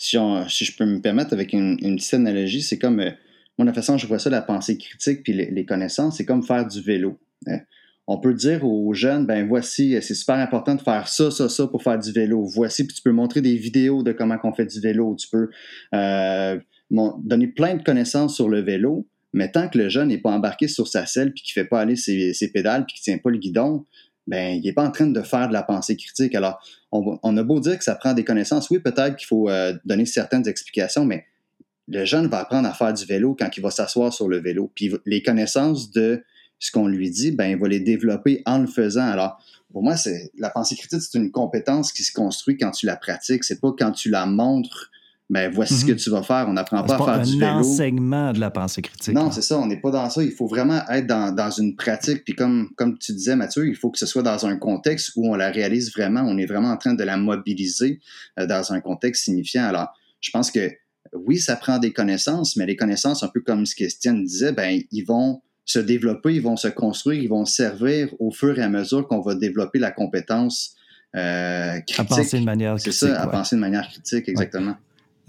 Si, 0.00 0.64
je 0.64 0.76
peux 0.76 0.86
me 0.86 1.00
permettre 1.00 1.34
avec 1.34 1.52
une, 1.52 1.76
petite 1.76 2.14
analogie, 2.14 2.62
c'est 2.62 2.78
comme, 2.78 3.00
euh, 3.00 3.10
moi, 3.58 3.66
la 3.66 3.74
façon 3.74 3.98
je 3.98 4.06
vois 4.06 4.18
ça, 4.18 4.30
la 4.30 4.40
pensée 4.40 4.78
critique 4.78 5.22
puis 5.22 5.34
les, 5.34 5.66
connaissances, 5.66 6.16
c'est 6.16 6.24
comme 6.24 6.42
faire 6.42 6.66
du 6.66 6.80
vélo. 6.80 7.18
Hein. 7.46 7.60
On 8.06 8.18
peut 8.18 8.32
dire 8.32 8.64
aux 8.64 8.92
jeunes, 8.94 9.26
ben 9.26 9.46
voici, 9.46 9.96
c'est 10.00 10.14
super 10.14 10.36
important 10.36 10.74
de 10.74 10.80
faire 10.80 11.06
ça, 11.06 11.30
ça, 11.30 11.48
ça 11.48 11.66
pour 11.66 11.82
faire 11.82 11.98
du 11.98 12.10
vélo. 12.12 12.42
Voici, 12.44 12.84
puis 12.86 12.96
tu 12.96 13.02
peux 13.02 13.12
montrer 13.12 13.40
des 13.42 13.56
vidéos 13.56 14.02
de 14.02 14.12
comment 14.12 14.36
on 14.42 14.52
fait 14.52 14.66
du 14.66 14.80
vélo. 14.80 15.14
Tu 15.16 15.28
peux 15.28 15.48
euh, 15.94 16.58
donner 16.90 17.48
plein 17.48 17.76
de 17.76 17.82
connaissances 17.82 18.34
sur 18.34 18.48
le 18.48 18.62
vélo, 18.62 19.06
mais 19.32 19.52
tant 19.52 19.68
que 19.68 19.78
le 19.78 19.90
jeune 19.90 20.08
n'est 20.08 20.18
pas 20.18 20.32
embarqué 20.32 20.66
sur 20.66 20.88
sa 20.88 21.06
selle 21.06 21.32
puis 21.32 21.42
qu'il 21.42 21.60
ne 21.60 21.62
fait 21.62 21.68
pas 21.68 21.80
aller 21.80 21.94
ses, 21.94 22.32
ses 22.32 22.50
pédales 22.50 22.86
puis 22.86 22.96
qu'il 22.96 23.12
ne 23.12 23.16
tient 23.16 23.22
pas 23.22 23.30
le 23.30 23.38
guidon, 23.38 23.84
ben, 24.30 24.54
il 24.54 24.62
n'est 24.62 24.72
pas 24.72 24.84
en 24.84 24.92
train 24.92 25.08
de 25.08 25.22
faire 25.22 25.48
de 25.48 25.52
la 25.52 25.64
pensée 25.64 25.96
critique. 25.96 26.36
Alors, 26.36 26.62
on, 26.92 27.36
a 27.36 27.42
beau 27.42 27.58
dire 27.58 27.76
que 27.76 27.82
ça 27.82 27.96
prend 27.96 28.14
des 28.14 28.24
connaissances. 28.24 28.70
Oui, 28.70 28.78
peut-être 28.78 29.16
qu'il 29.16 29.26
faut 29.26 29.50
euh, 29.50 29.76
donner 29.84 30.06
certaines 30.06 30.46
explications, 30.46 31.04
mais 31.04 31.26
le 31.88 32.04
jeune 32.04 32.28
va 32.28 32.38
apprendre 32.38 32.68
à 32.68 32.72
faire 32.72 32.94
du 32.94 33.04
vélo 33.04 33.34
quand 33.36 33.50
il 33.56 33.60
va 33.60 33.72
s'asseoir 33.72 34.12
sur 34.12 34.28
le 34.28 34.38
vélo. 34.38 34.70
Puis 34.76 34.92
les 35.04 35.20
connaissances 35.24 35.90
de 35.90 36.22
ce 36.60 36.70
qu'on 36.70 36.86
lui 36.86 37.10
dit, 37.10 37.32
ben, 37.32 37.46
il 37.46 37.58
va 37.58 37.66
les 37.66 37.80
développer 37.80 38.42
en 38.46 38.58
le 38.58 38.68
faisant. 38.68 39.08
Alors, 39.08 39.42
pour 39.72 39.82
moi, 39.82 39.96
c'est 39.96 40.30
la 40.38 40.50
pensée 40.50 40.76
critique, 40.76 41.00
c'est 41.02 41.18
une 41.18 41.32
compétence 41.32 41.92
qui 41.92 42.04
se 42.04 42.12
construit 42.12 42.56
quand 42.56 42.70
tu 42.70 42.86
la 42.86 42.94
pratiques. 42.94 43.42
C'est 43.42 43.60
pas 43.60 43.72
quand 43.76 43.90
tu 43.90 44.10
la 44.10 44.26
montres 44.26 44.92
ben 45.30 45.48
voici 45.48 45.74
ce 45.74 45.84
que 45.84 45.92
mhm. 45.92 45.98
tu 45.98 46.10
vas 46.10 46.24
faire. 46.24 46.46
On 46.48 46.52
n'apprend 46.52 46.82
pas 46.82 46.96
à 46.96 46.98
faire 46.98 47.22
du 47.22 47.38
vélo. 47.38 47.46
un 47.46 47.58
enseignement 47.60 48.32
de 48.32 48.40
la 48.40 48.50
pensée 48.50 48.82
critique. 48.82 49.14
Non, 49.14 49.30
c'est 49.30 49.42
ça. 49.42 49.56
On 49.58 49.66
n'est 49.66 49.80
pas 49.80 49.92
dans 49.92 50.10
ça. 50.10 50.24
Il 50.24 50.32
faut 50.32 50.48
vraiment 50.48 50.80
être 50.88 51.06
dans, 51.06 51.32
dans, 51.32 51.50
une 51.50 51.76
pratique. 51.76 52.24
Puis 52.24 52.34
comme, 52.34 52.70
comme 52.76 52.98
tu 52.98 53.12
disais, 53.12 53.36
Mathieu, 53.36 53.68
il 53.68 53.76
faut 53.76 53.90
que 53.90 53.98
ce 53.98 54.06
soit 54.06 54.24
dans 54.24 54.44
un 54.44 54.56
contexte 54.56 55.12
où 55.14 55.32
on 55.32 55.36
la 55.36 55.50
réalise 55.50 55.92
vraiment. 55.94 56.22
On 56.22 56.36
est 56.36 56.46
vraiment 56.46 56.70
en 56.70 56.76
train 56.76 56.94
de 56.94 57.04
la 57.04 57.16
mobiliser 57.16 58.00
euh, 58.40 58.46
dans 58.46 58.72
un 58.72 58.80
contexte 58.80 59.24
signifiant. 59.24 59.64
Alors, 59.64 59.90
je 60.20 60.30
pense 60.32 60.50
que 60.50 60.68
oui, 61.12 61.38
ça 61.38 61.54
prend 61.54 61.78
des 61.78 61.92
connaissances, 61.92 62.56
mais 62.56 62.66
les 62.66 62.76
connaissances, 62.76 63.22
un 63.22 63.28
peu 63.28 63.40
comme 63.40 63.66
ce 63.66 63.76
qu'Estienne 63.76 64.24
disait, 64.24 64.52
ben 64.52 64.80
ils 64.90 65.04
vont 65.04 65.42
se 65.64 65.78
développer, 65.78 66.34
ils 66.34 66.42
vont 66.42 66.56
se 66.56 66.68
construire, 66.68 67.22
ils 67.22 67.28
vont 67.28 67.44
servir 67.44 68.08
au 68.18 68.32
fur 68.32 68.58
et 68.58 68.62
à 68.62 68.68
mesure 68.68 69.06
qu'on 69.06 69.20
va 69.20 69.36
développer 69.36 69.78
la 69.78 69.92
compétence 69.92 70.74
euh, 71.14 71.78
critique. 71.86 72.00
À 72.00 72.04
penser 72.04 72.40
de 72.40 72.44
manière 72.44 72.74
critique. 72.74 72.92
C'est 72.92 73.06
ça, 73.06 73.22
à 73.22 73.26
penser 73.28 73.54
de 73.54 73.60
manière 73.60 73.88
critique, 73.88 74.28
exactement. 74.28 74.76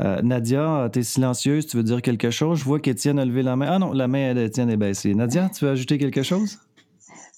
Euh, 0.03 0.21
Nadia, 0.23 0.89
tu 0.91 0.99
es 0.99 1.03
silencieuse, 1.03 1.67
tu 1.67 1.77
veux 1.77 1.83
dire 1.83 2.01
quelque 2.01 2.31
chose? 2.31 2.59
Je 2.59 2.63
vois 2.63 2.79
qu'Étienne 2.79 3.19
a 3.19 3.25
levé 3.25 3.43
la 3.43 3.55
main. 3.55 3.67
Ah 3.69 3.79
non, 3.79 3.93
la 3.93 4.07
main 4.07 4.33
d'Étienne 4.33 4.69
est 4.69 4.77
baissée. 4.77 5.13
Nadia, 5.13 5.49
tu 5.49 5.65
veux 5.65 5.71
ajouter 5.71 5.97
quelque 5.97 6.23
chose? 6.23 6.57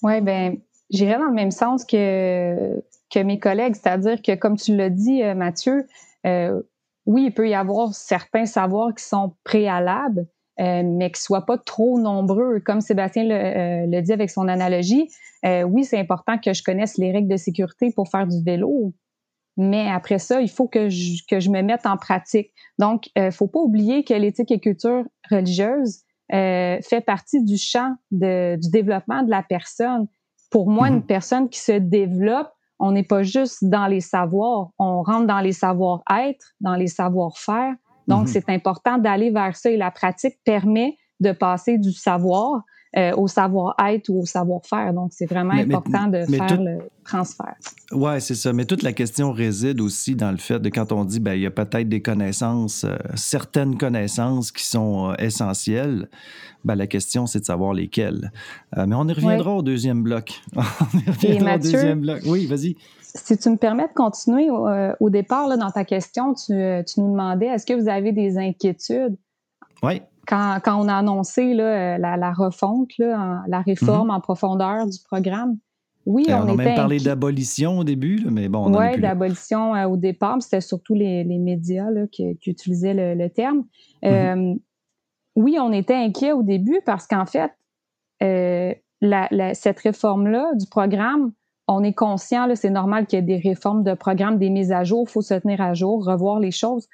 Oui, 0.02 0.20
bien, 0.22 0.54
j'irais 0.90 1.18
dans 1.18 1.28
le 1.28 1.34
même 1.34 1.50
sens 1.50 1.84
que, 1.84 2.82
que 3.10 3.22
mes 3.22 3.38
collègues, 3.38 3.74
c'est-à-dire 3.74 4.22
que, 4.22 4.34
comme 4.34 4.56
tu 4.56 4.74
l'as 4.74 4.90
dit, 4.90 5.22
euh, 5.22 5.34
Mathieu, 5.34 5.86
euh, 6.26 6.62
oui, 7.04 7.24
il 7.26 7.34
peut 7.34 7.48
y 7.48 7.54
avoir 7.54 7.92
certains 7.92 8.46
savoirs 8.46 8.94
qui 8.94 9.04
sont 9.04 9.34
préalables, 9.44 10.26
mais 10.58 11.10
qui 11.10 11.20
ne 11.20 11.24
soient 11.24 11.44
pas 11.44 11.58
trop 11.58 12.00
nombreux. 12.00 12.60
Comme 12.60 12.80
Sébastien 12.80 13.24
le, 13.24 13.90
le 13.90 14.00
dit 14.00 14.12
avec 14.12 14.30
son 14.30 14.48
analogie, 14.48 15.10
oui, 15.44 15.84
c'est 15.84 15.98
important 15.98 16.38
que 16.38 16.54
je 16.54 16.62
connaisse 16.62 16.96
les 16.96 17.12
règles 17.12 17.28
de 17.28 17.36
sécurité 17.36 17.92
pour 17.94 18.08
faire 18.08 18.26
du 18.26 18.42
vélo, 18.42 18.94
mais 19.56 19.88
après 19.88 20.18
ça, 20.18 20.40
il 20.40 20.50
faut 20.50 20.66
que 20.66 20.88
je, 20.88 21.22
que 21.28 21.40
je 21.40 21.50
me 21.50 21.62
mette 21.62 21.86
en 21.86 21.96
pratique. 21.96 22.52
Donc, 22.78 23.08
il 23.14 23.24
ne 23.24 23.30
faut 23.30 23.46
pas 23.46 23.60
oublier 23.60 24.04
que 24.04 24.14
l'éthique 24.14 24.50
et 24.50 24.60
culture 24.60 25.04
religieuse 25.30 26.00
euh, 26.32 26.78
fait 26.82 27.00
partie 27.00 27.42
du 27.42 27.56
champ 27.56 27.94
de, 28.10 28.56
du 28.56 28.70
développement 28.70 29.22
de 29.22 29.30
la 29.30 29.42
personne. 29.42 30.06
Pour 30.50 30.68
moi, 30.68 30.88
une 30.88 30.96
mhm. 30.96 31.06
personne 31.06 31.48
qui 31.48 31.60
se 31.60 31.72
développe, 31.72 32.50
on 32.80 32.92
n'est 32.92 33.04
pas 33.04 33.22
juste 33.22 33.64
dans 33.64 33.86
les 33.86 34.00
savoirs, 34.00 34.70
on 34.78 35.02
rentre 35.02 35.26
dans 35.26 35.40
les 35.40 35.52
savoir-être, 35.52 36.54
dans 36.60 36.74
les 36.74 36.88
savoir-faire. 36.88 37.74
Donc, 38.08 38.22
mhm. 38.22 38.26
c'est 38.26 38.48
important 38.48 38.98
d'aller 38.98 39.30
vers 39.30 39.54
ça 39.54 39.70
et 39.70 39.76
la 39.76 39.90
pratique 39.90 40.38
permet 40.44 40.96
de 41.20 41.30
passer 41.32 41.78
du 41.78 41.92
savoir 41.92 42.62
euh, 42.96 43.12
au 43.16 43.26
savoir-être 43.26 44.08
ou 44.08 44.20
au 44.20 44.24
savoir-faire. 44.24 44.94
Donc, 44.94 45.10
c'est 45.12 45.26
vraiment 45.26 45.54
important 45.54 46.06
de 46.06 46.24
faire 46.26 46.60
le 46.60 46.78
transfert. 47.04 47.56
Oui, 47.90 48.20
c'est 48.20 48.36
ça. 48.36 48.52
Mais 48.52 48.66
toute 48.66 48.82
la 48.82 48.92
question 48.92 49.32
réside 49.32 49.80
aussi 49.80 50.14
dans 50.14 50.30
le 50.30 50.36
fait 50.36 50.60
de 50.60 50.68
quand 50.68 50.92
on 50.92 51.04
dit, 51.04 51.18
ben, 51.18 51.34
il 51.34 51.40
y 51.40 51.46
a 51.46 51.50
peut-être 51.50 51.88
des 51.88 52.02
connaissances, 52.02 52.84
euh, 52.84 52.96
certaines 53.16 53.78
connaissances 53.78 54.52
qui 54.52 54.64
sont 54.64 55.10
euh, 55.10 55.14
essentielles. 55.18 56.08
Ben, 56.64 56.76
la 56.76 56.86
question, 56.86 57.26
c'est 57.26 57.40
de 57.40 57.44
savoir 57.44 57.72
lesquelles. 57.72 58.30
mais 58.76 58.94
on 58.94 59.08
y 59.08 59.12
reviendra 59.12 59.56
au 59.56 59.62
deuxième 59.62 60.04
bloc. 60.04 60.40
on 60.54 60.98
y 60.98 61.10
reviendra 61.10 61.56
au 61.56 61.58
deuxième 61.58 62.00
bloc. 62.00 62.20
Oui, 62.26 62.46
vas-y. 62.46 62.76
Si 63.00 63.36
tu 63.36 63.50
me 63.50 63.56
permets 63.56 63.88
de 63.88 63.94
continuer, 63.94 64.50
au, 64.50 65.10
départ, 65.10 65.48
là, 65.48 65.56
dans 65.56 65.70
ta 65.70 65.84
question, 65.84 66.34
tu, 66.34 66.52
tu 66.86 67.00
nous 67.00 67.10
demandais, 67.10 67.46
est-ce 67.46 67.66
que 67.66 67.74
vous 67.74 67.88
avez 67.88 68.12
des 68.12 68.38
inquiétudes? 68.38 69.16
Oui 69.82 70.00
quand, 70.26 70.58
quand, 70.64 70.82
on 70.82 70.88
a 70.88 70.94
annoncé 70.94 71.54
là, 71.54 71.98
la, 71.98 72.16
la, 72.16 72.32
refonte, 72.32 72.90
là, 72.98 73.42
la 73.48 73.60
réforme 73.60 74.08
mhm. 74.08 74.14
en 74.14 74.20
profondeur 74.20 74.86
du 74.86 74.98
programme, 75.04 75.58
oui, 76.06 76.26
on, 76.28 76.32
on 76.32 76.48
a 76.48 76.54
même 76.54 76.74
parlé 76.74 76.98
d'abolition 76.98 77.78
au 77.78 77.84
début, 77.84 78.26
mais 78.30 78.48
bon. 78.48 78.70
Oui, 78.76 79.00
d'abolition 79.00 79.74
euh, 79.74 79.86
au 79.86 79.96
départ, 79.96 80.36
c'était 80.42 80.60
surtout 80.60 80.94
les, 80.94 81.24
les 81.24 81.38
médias 81.38 81.90
là, 81.90 82.06
qui, 82.10 82.36
qui, 82.38 82.50
utilisaient 82.50 82.94
le, 82.94 83.14
le 83.14 83.30
terme. 83.30 83.64
Mhm. 84.02 84.12
Euh, 84.12 84.54
oui, 85.36 85.56
on 85.58 85.72
était 85.72 85.94
inquiet 85.94 86.32
au 86.32 86.42
début 86.42 86.80
parce 86.84 87.06
qu'en 87.06 87.26
fait, 87.26 87.50
euh, 88.22 88.74
la, 89.00 89.28
la, 89.30 89.54
cette 89.54 89.80
réforme-là 89.80 90.52
du 90.54 90.66
programme, 90.66 91.32
on 91.66 91.82
est 91.82 91.94
conscient, 91.94 92.46
c'est 92.54 92.70
normal 92.70 93.06
qu'il 93.06 93.18
y 93.18 93.22
ait 93.22 93.24
des 93.24 93.48
réformes 93.48 93.82
de 93.82 93.94
programme, 93.94 94.38
des 94.38 94.50
mises 94.50 94.72
à 94.72 94.84
jour, 94.84 95.06
il 95.08 95.10
faut 95.10 95.22
se 95.22 95.34
tenir 95.34 95.62
à 95.62 95.72
jour, 95.72 96.04
revoir 96.04 96.38
les 96.38 96.50
choses. 96.50 96.88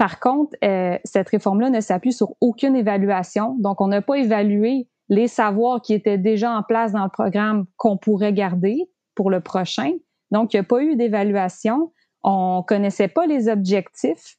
Par 0.00 0.18
contre, 0.18 0.56
euh, 0.64 0.96
cette 1.04 1.28
réforme-là 1.28 1.68
ne 1.68 1.82
s'appuie 1.82 2.14
sur 2.14 2.30
aucune 2.40 2.74
évaluation. 2.74 3.56
Donc, 3.58 3.82
on 3.82 3.88
n'a 3.88 4.00
pas 4.00 4.14
évalué 4.14 4.88
les 5.10 5.28
savoirs 5.28 5.82
qui 5.82 5.92
étaient 5.92 6.16
déjà 6.16 6.52
en 6.56 6.62
place 6.62 6.92
dans 6.92 7.04
le 7.04 7.10
programme 7.10 7.66
qu'on 7.76 7.98
pourrait 7.98 8.32
garder 8.32 8.88
pour 9.14 9.28
le 9.28 9.42
prochain. 9.42 9.92
Donc, 10.30 10.54
il 10.54 10.56
n'y 10.56 10.60
a 10.60 10.64
pas 10.64 10.82
eu 10.82 10.96
d'évaluation. 10.96 11.92
On 12.22 12.64
connaissait 12.66 13.08
pas 13.08 13.26
les 13.26 13.50
objectifs 13.50 14.38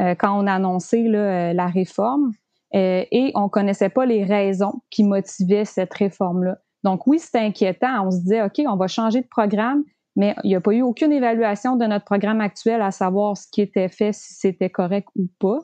euh, 0.00 0.14
quand 0.14 0.32
on 0.42 0.46
a 0.46 0.54
annoncé 0.54 1.06
euh, 1.08 1.52
la 1.52 1.66
réforme 1.66 2.32
et 2.72 3.32
on 3.34 3.50
connaissait 3.50 3.90
pas 3.90 4.06
les 4.06 4.24
raisons 4.24 4.80
qui 4.88 5.04
motivaient 5.04 5.66
cette 5.66 5.92
réforme-là. 5.92 6.56
Donc, 6.84 7.06
oui, 7.06 7.18
c'était 7.18 7.40
inquiétant. 7.40 8.06
On 8.06 8.10
se 8.10 8.20
disait, 8.20 8.42
OK, 8.42 8.62
on 8.66 8.76
va 8.76 8.86
changer 8.86 9.20
de 9.20 9.26
programme, 9.26 9.84
mais 10.16 10.34
il 10.44 10.48
n'y 10.48 10.56
a 10.56 10.60
pas 10.60 10.72
eu 10.72 10.82
aucune 10.82 11.12
évaluation 11.12 11.76
de 11.76 11.86
notre 11.86 12.04
programme 12.04 12.40
actuel 12.40 12.82
à 12.82 12.90
savoir 12.90 13.36
ce 13.36 13.46
qui 13.50 13.60
était 13.60 13.88
fait, 13.88 14.12
si 14.12 14.34
c'était 14.34 14.70
correct 14.70 15.08
ou 15.16 15.28
pas. 15.38 15.58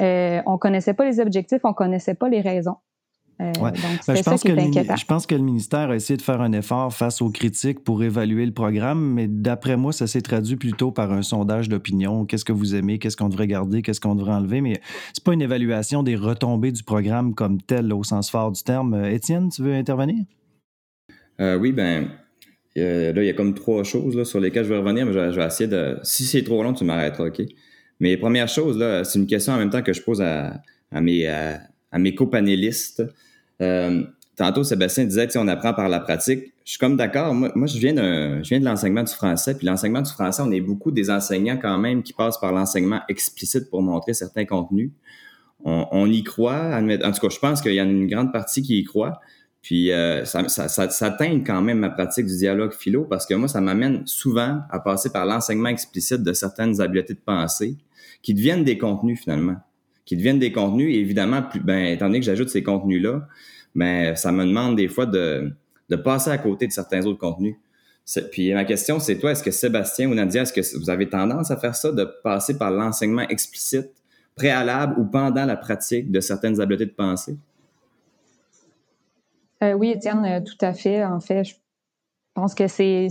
Euh, 0.00 0.40
on 0.46 0.52
ne 0.52 0.58
connaissait 0.58 0.94
pas 0.94 1.04
les 1.04 1.20
objectifs, 1.20 1.60
on 1.64 1.70
ne 1.70 1.74
connaissait 1.74 2.14
pas 2.14 2.28
les 2.28 2.40
raisons. 2.40 2.76
Euh, 3.40 3.52
donc, 3.52 3.72
ben, 4.06 4.14
je, 4.14 4.22
pense 4.22 4.42
que 4.42 4.50
je 4.50 5.04
pense 5.04 5.26
que 5.26 5.34
le 5.34 5.42
ministère 5.42 5.90
a 5.90 5.96
essayé 5.96 6.16
de 6.16 6.22
faire 6.22 6.40
un 6.40 6.52
effort 6.52 6.92
face 6.92 7.22
aux 7.22 7.30
critiques 7.30 7.82
pour 7.82 8.02
évaluer 8.02 8.46
le 8.46 8.52
programme, 8.52 9.00
mais 9.14 9.26
d'après 9.26 9.76
moi, 9.76 9.92
ça 9.92 10.06
s'est 10.06 10.20
traduit 10.20 10.56
plutôt 10.56 10.92
par 10.92 11.12
un 11.12 11.22
sondage 11.22 11.68
d'opinion. 11.68 12.24
Qu'est-ce 12.24 12.44
que 12.44 12.52
vous 12.52 12.74
aimez, 12.74 12.98
qu'est-ce 12.98 13.16
qu'on 13.16 13.30
devrait 13.30 13.48
garder, 13.48 13.82
qu'est-ce 13.82 14.00
qu'on 14.00 14.14
devrait 14.14 14.34
enlever, 14.34 14.60
mais 14.60 14.80
c'est 15.12 15.24
pas 15.24 15.32
une 15.32 15.42
évaluation 15.42 16.02
des 16.02 16.14
retombées 16.14 16.72
du 16.72 16.84
programme 16.84 17.34
comme 17.34 17.60
tel 17.60 17.92
au 17.92 18.04
sens 18.04 18.30
fort 18.30 18.52
du 18.52 18.62
terme. 18.62 18.94
Euh, 18.94 19.10
Étienne, 19.10 19.48
tu 19.48 19.62
veux 19.62 19.74
intervenir? 19.74 20.24
oui, 21.58 21.72
ben 21.72 22.08
là, 22.80 23.22
il 23.22 23.24
y 23.24 23.30
a 23.30 23.34
comme 23.34 23.54
trois 23.54 23.84
choses 23.84 24.16
là, 24.16 24.24
sur 24.24 24.40
lesquelles 24.40 24.64
je 24.64 24.70
vais 24.70 24.78
revenir, 24.78 25.06
mais 25.06 25.12
je, 25.12 25.38
vais 25.38 25.46
essayer 25.46 25.68
de. 25.68 25.98
Si 26.02 26.24
c'est 26.24 26.42
trop 26.42 26.62
long, 26.62 26.72
tu 26.72 26.84
m'arrêteras, 26.84 27.26
OK? 27.26 27.42
Mais 28.00 28.16
première 28.16 28.48
chose, 28.48 28.78
là, 28.78 29.04
c'est 29.04 29.18
une 29.18 29.26
question 29.26 29.52
en 29.52 29.58
même 29.58 29.70
temps 29.70 29.82
que 29.82 29.92
je 29.92 30.02
pose 30.02 30.20
à, 30.22 30.60
mes, 30.92 31.28
à, 31.28 31.98
mes 31.98 32.14
copanélistes. 32.14 33.02
Euh, 33.60 34.02
tantôt, 34.36 34.64
Sébastien 34.64 35.04
disait 35.04 35.28
que 35.28 35.38
on 35.38 35.46
apprend 35.46 35.72
par 35.74 35.88
la 35.88 36.00
pratique. 36.00 36.52
Je 36.64 36.70
suis 36.72 36.78
comme 36.78 36.96
d'accord. 36.96 37.34
Moi, 37.34 37.52
moi, 37.54 37.66
je 37.66 37.78
viens 37.78 37.94
je 38.42 38.48
viens 38.48 38.60
de 38.60 38.64
l'enseignement 38.64 39.02
du 39.04 39.12
français. 39.12 39.56
Puis 39.56 39.66
l'enseignement 39.66 40.02
du 40.02 40.10
français, 40.10 40.42
on 40.44 40.50
est 40.50 40.60
beaucoup 40.60 40.90
des 40.90 41.10
enseignants 41.10 41.58
quand 41.58 41.78
même 41.78 42.02
qui 42.02 42.12
passent 42.12 42.40
par 42.40 42.52
l'enseignement 42.52 43.00
explicite 43.08 43.70
pour 43.70 43.82
montrer 43.82 44.14
certains 44.14 44.46
contenus. 44.46 44.90
On, 45.64 45.86
on 45.92 46.06
y 46.06 46.24
croit. 46.24 46.76
En 46.76 47.12
tout 47.12 47.20
cas, 47.20 47.28
je 47.28 47.38
pense 47.38 47.60
qu'il 47.60 47.74
y 47.74 47.80
en 47.80 47.86
a 47.86 47.90
une 47.90 48.08
grande 48.08 48.32
partie 48.32 48.62
qui 48.62 48.80
y 48.80 48.84
croit. 48.84 49.20
Puis 49.62 49.92
euh, 49.92 50.24
ça, 50.24 50.48
ça, 50.48 51.16
quand 51.18 51.62
même 51.62 51.78
ma 51.78 51.90
pratique 51.90 52.26
du 52.26 52.36
dialogue 52.36 52.72
philo 52.72 53.04
parce 53.04 53.26
que 53.26 53.34
moi, 53.34 53.46
ça 53.46 53.60
m'amène 53.60 54.04
souvent 54.06 54.62
à 54.68 54.80
passer 54.80 55.10
par 55.10 55.24
l'enseignement 55.24 55.68
explicite 55.68 56.22
de 56.22 56.32
certaines 56.32 56.80
habiletés 56.80 57.14
de 57.14 57.20
pensée 57.24 57.76
qui 58.22 58.34
deviennent 58.34 58.64
des 58.64 58.76
contenus 58.76 59.20
finalement, 59.20 59.56
qui 60.04 60.16
deviennent 60.16 60.40
des 60.40 60.50
contenus. 60.50 60.92
Et 60.94 60.98
évidemment, 60.98 61.44
ben, 61.62 61.86
étant 61.86 62.06
donné 62.06 62.18
que 62.18 62.26
j'ajoute 62.26 62.48
ces 62.48 62.64
contenus-là, 62.64 63.28
ben, 63.76 64.16
ça 64.16 64.32
me 64.32 64.44
demande 64.44 64.76
des 64.76 64.88
fois 64.88 65.06
de, 65.06 65.52
de 65.88 65.96
passer 65.96 66.30
à 66.30 66.38
côté 66.38 66.66
de 66.66 66.72
certains 66.72 67.06
autres 67.06 67.20
contenus. 67.20 67.54
Puis 68.32 68.52
ma 68.52 68.64
question, 68.64 68.98
c'est 68.98 69.16
toi, 69.18 69.30
est-ce 69.30 69.44
que 69.44 69.52
Sébastien 69.52 70.10
ou 70.10 70.14
Nadia, 70.14 70.42
est-ce 70.42 70.52
que 70.52 70.78
vous 70.78 70.90
avez 70.90 71.08
tendance 71.08 71.52
à 71.52 71.56
faire 71.56 71.76
ça, 71.76 71.92
de 71.92 72.04
passer 72.24 72.58
par 72.58 72.72
l'enseignement 72.72 73.22
explicite, 73.28 73.90
préalable 74.34 74.98
ou 74.98 75.04
pendant 75.04 75.44
la 75.44 75.56
pratique 75.56 76.10
de 76.10 76.18
certaines 76.18 76.60
habiletés 76.60 76.86
de 76.86 76.90
pensée? 76.90 77.36
Euh, 79.62 79.74
oui, 79.74 79.90
Étienne, 79.90 80.24
euh, 80.24 80.40
tout 80.40 80.56
à 80.60 80.72
fait. 80.72 81.04
En 81.04 81.20
fait, 81.20 81.44
je 81.44 81.54
pense 82.34 82.54
que 82.54 82.66
c'est 82.66 83.08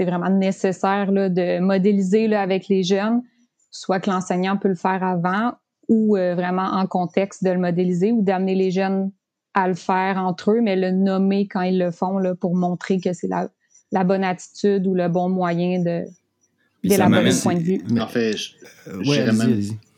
vraiment 0.00 0.30
nécessaire 0.30 1.10
là, 1.10 1.28
de 1.28 1.58
modéliser 1.60 2.26
là, 2.26 2.40
avec 2.40 2.68
les 2.68 2.82
jeunes, 2.82 3.22
soit 3.70 4.00
que 4.00 4.10
l'enseignant 4.10 4.56
peut 4.56 4.68
le 4.68 4.74
faire 4.74 5.02
avant 5.02 5.52
ou 5.88 6.16
euh, 6.16 6.34
vraiment 6.34 6.66
en 6.72 6.86
contexte 6.86 7.44
de 7.44 7.50
le 7.50 7.58
modéliser 7.58 8.12
ou 8.12 8.22
d'amener 8.22 8.54
les 8.54 8.70
jeunes 8.70 9.10
à 9.54 9.66
le 9.66 9.74
faire 9.74 10.16
entre 10.18 10.52
eux, 10.52 10.60
mais 10.60 10.76
le 10.76 10.92
nommer 10.92 11.48
quand 11.48 11.62
ils 11.62 11.78
le 11.78 11.90
font 11.90 12.18
là, 12.18 12.34
pour 12.36 12.54
montrer 12.54 13.00
que 13.00 13.12
c'est 13.12 13.26
la, 13.26 13.50
la, 13.90 14.04
bonne 14.04 14.22
attitude 14.22 14.86
ou 14.86 14.94
le 14.94 15.08
bon 15.08 15.28
moyen 15.28 15.82
de 15.82 16.04
d'élaborer 16.84 17.30
le 17.30 17.42
point 17.42 17.54
de 17.56 17.60
vue. 17.60 17.82
En 18.00 18.06
fait, 18.06 18.36
je, 18.36 18.52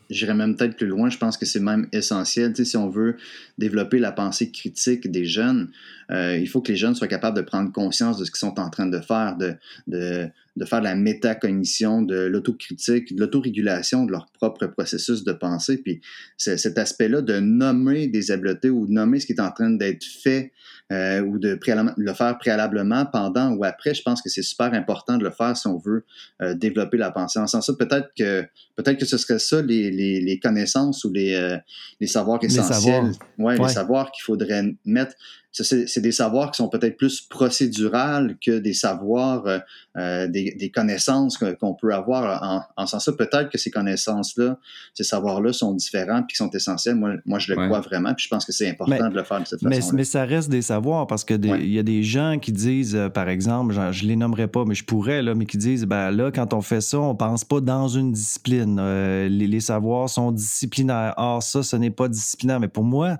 J'irais 0.09 0.33
même 0.33 0.55
peut-être 0.55 0.77
plus 0.77 0.87
loin. 0.87 1.09
Je 1.09 1.17
pense 1.17 1.37
que 1.37 1.45
c'est 1.45 1.59
même 1.59 1.87
essentiel. 1.91 2.55
si 2.55 2.77
on 2.77 2.89
veut 2.89 3.17
développer 3.57 3.99
la 3.99 4.11
pensée 4.11 4.51
critique 4.51 5.09
des 5.09 5.25
jeunes, 5.25 5.69
euh, 6.13 6.37
il 6.37 6.47
faut 6.47 6.61
que 6.61 6.71
les 6.71 6.77
jeunes 6.77 6.95
soient 6.95 7.07
capables 7.07 7.35
de 7.35 7.41
prendre 7.41 7.71
conscience 7.71 8.17
de 8.17 8.25
ce 8.25 8.31
qu'ils 8.31 8.39
sont 8.39 8.59
en 8.59 8.69
train 8.69 8.85
de 8.85 8.99
faire, 8.99 9.35
de, 9.37 9.55
de, 9.87 10.27
de 10.55 10.65
faire 10.65 10.79
de 10.79 10.85
la 10.85 10.95
métacognition, 10.95 12.01
de 12.01 12.21
l'autocritique, 12.25 13.15
de 13.15 13.19
l'autorégulation 13.19 14.05
de 14.05 14.11
leur 14.11 14.27
propre 14.33 14.67
processus 14.67 15.23
de 15.23 15.33
pensée. 15.33 15.77
Puis 15.77 16.01
cet 16.37 16.77
aspect-là 16.77 17.21
de 17.21 17.39
nommer 17.39 18.07
des 18.07 18.31
habiletés 18.31 18.69
ou 18.69 18.85
de 18.85 18.91
nommer 18.91 19.19
ce 19.19 19.25
qui 19.25 19.33
est 19.33 19.41
en 19.41 19.51
train 19.51 19.71
d'être 19.71 20.03
fait 20.03 20.51
euh, 20.91 21.21
ou 21.21 21.39
de 21.39 21.57
le 21.97 22.13
faire 22.13 22.37
préalablement, 22.37 23.05
pendant 23.05 23.51
ou 23.53 23.63
après, 23.63 23.93
je 23.93 24.03
pense 24.03 24.21
que 24.21 24.29
c'est 24.29 24.43
super 24.43 24.73
important 24.73 25.17
de 25.17 25.23
le 25.23 25.31
faire 25.31 25.55
si 25.57 25.65
on 25.67 25.77
veut 25.77 26.03
euh, 26.41 26.53
développer 26.53 26.97
la 26.97 27.09
pensée. 27.09 27.39
En 27.39 27.47
sens 27.47 27.65
ça, 27.65 27.73
peut-être 27.73 28.09
que 28.17 28.43
peut-être 28.75 28.99
que 28.99 29.05
ce 29.05 29.17
serait 29.17 29.39
ça 29.39 29.61
les, 29.61 29.89
les, 29.89 30.19
les 30.21 30.39
connaissances 30.39 31.03
ou 31.05 31.11
les, 31.11 31.33
euh, 31.35 31.57
les 31.99 32.07
savoirs 32.07 32.43
essentiels. 32.43 32.75
Les 32.75 32.81
savoirs. 32.81 33.11
Ouais, 33.39 33.57
les 33.57 33.69
savoirs 33.69 34.11
qu'il 34.11 34.23
faudrait 34.23 34.63
mettre 34.85 35.15
c'est 35.53 36.01
des 36.01 36.11
savoirs 36.11 36.51
qui 36.51 36.57
sont 36.57 36.67
peut-être 36.67 36.97
plus 36.97 37.21
procédurales 37.21 38.35
que 38.43 38.57
des 38.57 38.73
savoirs, 38.73 39.45
euh, 39.45 39.59
euh 39.97 40.27
des, 40.27 40.55
des, 40.57 40.71
connaissances 40.71 41.37
qu'on 41.37 41.75
peut 41.75 41.93
avoir 41.93 42.41
en, 42.43 42.63
en 42.75 42.87
sens 42.87 43.05
ça. 43.05 43.11
Peut-être 43.11 43.49
que 43.49 43.59
ces 43.59 43.69
connaissances-là, 43.69 44.57
ces 44.95 45.03
savoirs-là 45.03 45.53
sont 45.53 45.73
différents 45.73 46.23
puis 46.23 46.35
sont 46.35 46.49
essentiels. 46.49 46.95
Moi, 46.95 47.15
moi 47.25 47.37
je 47.37 47.53
le 47.53 47.67
crois 47.67 47.81
vraiment 47.81 48.13
puis 48.15 48.23
je 48.23 48.29
pense 48.29 48.45
que 48.45 48.51
c'est 48.51 48.67
important 48.67 49.09
de 49.09 49.15
le 49.15 49.23
faire 49.23 49.41
de 49.41 49.47
cette 49.47 49.61
façon. 49.61 49.91
Mais, 49.91 49.97
mais, 49.97 50.03
ça 50.03 50.25
reste 50.25 50.49
des 50.49 50.63
savoirs 50.63 51.05
parce 51.05 51.23
que 51.23 51.33
il 51.33 51.71
y 51.71 51.79
a 51.79 51.83
des 51.83 52.03
gens 52.03 52.39
qui 52.39 52.51
disent, 52.51 52.95
euh, 52.95 53.09
par 53.09 53.29
exemple, 53.29 53.73
genre, 53.73 53.91
je 53.91 54.05
les 54.05 54.15
nommerai 54.15 54.47
pas, 54.47 54.65
mais 54.65 54.75
je 54.75 54.83
pourrais, 54.83 55.21
là, 55.21 55.35
mais 55.35 55.45
qui 55.45 55.57
disent, 55.57 55.85
ben 55.85 56.11
là, 56.11 56.31
quand 56.31 56.53
on 56.53 56.61
fait 56.61 56.81
ça, 56.81 56.99
on 56.99 57.15
pense 57.15 57.43
pas 57.43 57.61
dans 57.61 57.87
une 57.87 58.11
discipline. 58.11 58.77
Euh, 58.79 59.27
les, 59.29 59.47
les, 59.47 59.59
savoirs 59.59 60.09
sont 60.09 60.31
disciplinaires. 60.31 61.13
Or, 61.17 61.41
ça, 61.43 61.63
ce 61.63 61.75
n'est 61.75 61.91
pas 61.91 62.07
disciplinaire. 62.07 62.59
Mais 62.59 62.67
pour 62.67 62.83
moi, 62.83 63.17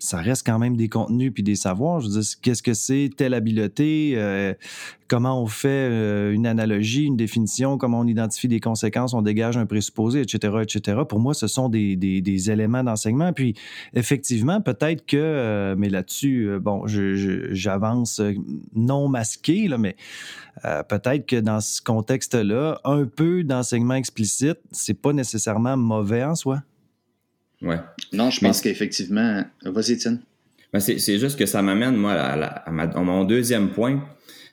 ça 0.00 0.16
reste 0.18 0.46
quand 0.46 0.58
même 0.58 0.76
des 0.76 0.88
contenus 0.88 1.30
puis 1.32 1.42
des 1.42 1.54
savoirs. 1.54 2.00
Je 2.00 2.08
veux 2.08 2.20
dire, 2.20 2.30
qu'est-ce 2.40 2.62
que 2.62 2.72
c'est 2.72 3.10
telle 3.14 3.34
habileté? 3.34 4.14
Euh, 4.16 4.54
comment 5.08 5.42
on 5.42 5.46
fait 5.46 5.68
euh, 5.68 6.32
une 6.32 6.46
analogie, 6.46 7.04
une 7.04 7.18
définition, 7.18 7.76
comment 7.76 8.00
on 8.00 8.06
identifie 8.06 8.48
des 8.48 8.60
conséquences, 8.60 9.12
on 9.12 9.20
dégage 9.20 9.58
un 9.58 9.66
présupposé, 9.66 10.22
etc., 10.22 10.56
etc. 10.62 11.02
Pour 11.06 11.20
moi, 11.20 11.34
ce 11.34 11.46
sont 11.46 11.68
des, 11.68 11.96
des, 11.96 12.50
éléments 12.50 12.82
d'enseignement. 12.82 13.34
Puis, 13.34 13.54
effectivement, 13.92 14.62
peut-être 14.62 15.04
que, 15.04 15.18
euh, 15.18 15.74
mais 15.76 15.90
là-dessus, 15.90 16.48
bon, 16.62 16.84
j'avance 16.86 18.22
non 18.74 19.06
masqué, 19.06 19.68
là, 19.68 19.76
mais 19.76 19.96
peut-être 20.88 21.26
que 21.26 21.36
dans 21.36 21.60
ce 21.60 21.82
contexte-là, 21.82 22.80
un 22.84 23.04
peu 23.04 23.44
d'enseignement 23.44 23.94
explicite, 23.94 24.58
c'est 24.72 24.94
pas 24.94 25.12
nécessairement 25.12 25.76
mauvais 25.76 26.24
en 26.24 26.34
soi. 26.34 26.62
Ouais. 27.62 27.78
Non, 28.12 28.30
je 28.30 28.40
pense 28.40 28.60
qu'effectivement. 28.60 29.44
Vas-y, 29.64 29.92
Étienne. 29.92 30.20
Ben 30.72 30.78
c'est 30.80 31.18
juste 31.18 31.38
que 31.38 31.46
ça 31.46 31.62
m'amène, 31.62 31.96
moi, 31.96 32.12
à, 32.12 32.70
mon 32.70 33.24
deuxième 33.24 33.70
point. 33.70 34.04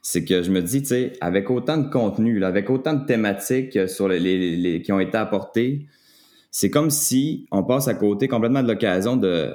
C'est 0.02 0.24
que 0.24 0.42
je 0.42 0.52
me 0.52 0.62
dis, 0.62 0.82
tu 0.82 0.90
sais, 0.90 1.14
avec 1.20 1.50
autant 1.50 1.78
de 1.78 1.90
contenu, 1.90 2.44
avec 2.44 2.70
autant 2.70 2.94
de 2.94 3.06
thématiques 3.06 3.90
sur 3.90 4.08
les, 4.08 4.82
qui 4.84 4.92
ont 4.92 5.00
été 5.00 5.18
apportées, 5.18 5.86
c'est 6.50 6.70
comme 6.70 6.90
si 6.90 7.46
on 7.52 7.64
passe 7.64 7.88
à 7.88 7.94
côté 7.94 8.28
complètement 8.28 8.64
de 8.64 8.70
l'occasion 8.70 9.18
de, 9.18 9.54